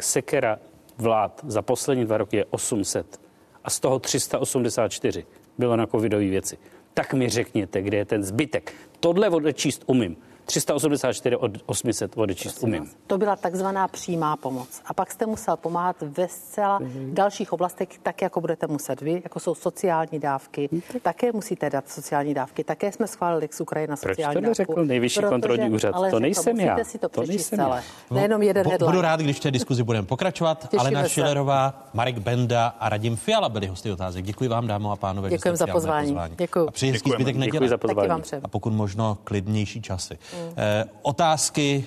sekera 0.00 0.58
vlád 0.98 1.40
za 1.46 1.62
poslední 1.62 2.04
dva 2.04 2.18
roky 2.18 2.36
je 2.36 2.44
800 2.44 3.20
a 3.68 3.70
z 3.70 3.80
toho 3.80 3.98
384 3.98 5.26
bylo 5.58 5.76
na 5.76 5.86
covidové 5.86 6.24
věci. 6.24 6.58
Tak 6.94 7.14
mi 7.14 7.28
řekněte, 7.28 7.82
kde 7.82 7.96
je 7.96 8.04
ten 8.04 8.24
zbytek. 8.24 8.72
Tohle 9.00 9.28
odečíst 9.28 9.82
umím. 9.86 10.16
384 10.48 11.36
od 11.36 11.52
800 11.66 12.12
odečíst 12.16 12.62
umím. 12.62 12.90
To 13.06 13.18
byla 13.18 13.36
takzvaná 13.36 13.88
přímá 13.88 14.36
pomoc. 14.36 14.68
A 14.86 14.94
pak 14.94 15.10
jste 15.10 15.26
musel 15.26 15.56
pomáhat 15.56 15.96
ve 16.02 16.28
zcela 16.28 16.80
mm-hmm. 16.80 17.12
dalších 17.12 17.52
oblastech, 17.52 17.88
tak 18.02 18.22
jako 18.22 18.40
budete 18.40 18.66
muset 18.66 19.00
vy, 19.00 19.20
jako 19.24 19.40
jsou 19.40 19.54
sociální 19.54 20.18
dávky. 20.18 20.68
Mm-hmm. 20.72 21.00
Také 21.02 21.32
musíte 21.32 21.70
dát 21.70 21.88
sociální 21.88 22.34
dávky. 22.34 22.64
Také 22.64 22.92
jsme 22.92 23.06
schválili 23.06 23.48
z 23.52 23.60
Ukrajina 23.60 23.96
sociální 23.96 24.34
Proč 24.34 24.44
to 24.44 24.48
neřekl 24.48 24.84
nejvyšší 24.84 25.20
Protože, 25.20 25.28
kontrolní 25.28 25.70
úřad? 25.70 25.94
Ale 25.94 26.10
to 26.10 26.20
nejsem 26.20 26.56
to, 26.56 26.62
já. 26.62 26.84
si 26.84 26.98
to, 26.98 27.08
to 27.08 27.22
nejsem 27.22 27.58
celé. 27.58 27.82
Já. 28.10 28.16
Nejenom 28.16 28.42
jeden 28.42 28.64
Bo, 28.64 28.70
headline. 28.70 28.92
Budu 28.92 29.00
rád, 29.02 29.20
když 29.20 29.36
v 29.36 29.40
té 29.40 29.50
diskuzi 29.50 29.82
budeme 29.82 30.06
pokračovat. 30.06 30.68
Těšíme 30.68 30.80
Alena 30.80 31.02
se. 31.02 31.08
Šilerová, 31.08 31.88
Marek 31.94 32.18
Benda 32.18 32.66
a 32.80 32.88
Radim 32.88 33.16
Fiala 33.16 33.48
byli 33.48 33.66
hosty 33.66 33.92
otázek. 33.92 34.24
Děkuji 34.24 34.48
vám, 34.48 34.66
dámo 34.66 34.92
a 34.92 34.96
pánové. 34.96 35.30
Děkujeme 35.30 35.56
za 35.56 35.66
pozvání. 35.66 36.08
pozvání. 36.08 36.34
Děkuji. 36.38 36.68
A 36.68 36.70
přeji 36.70 36.92
hezký 36.92 37.10
zbytek 37.10 37.36
Děkuji 37.36 37.40
neděle. 37.40 37.68
za 37.68 37.78
pozvání. 37.78 38.22
A 38.42 38.48
pokud 38.48 38.72
možno 38.72 39.18
klidnější 39.24 39.82
časy. 39.82 40.18
Eh, 40.56 40.84
otázky 41.02 41.84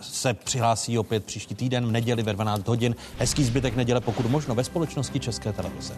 se 0.00 0.34
přihlásí 0.34 0.98
opět 0.98 1.24
příští 1.24 1.54
týden 1.54 1.86
v 1.86 1.90
neděli 1.90 2.22
ve 2.22 2.32
12 2.32 2.68
hodin. 2.68 2.94
Hezký 3.18 3.44
zbytek 3.44 3.76
neděle, 3.76 4.00
pokud 4.00 4.26
možno 4.26 4.54
ve 4.54 4.64
společnosti 4.64 5.20
České 5.20 5.52
televize. 5.52 5.94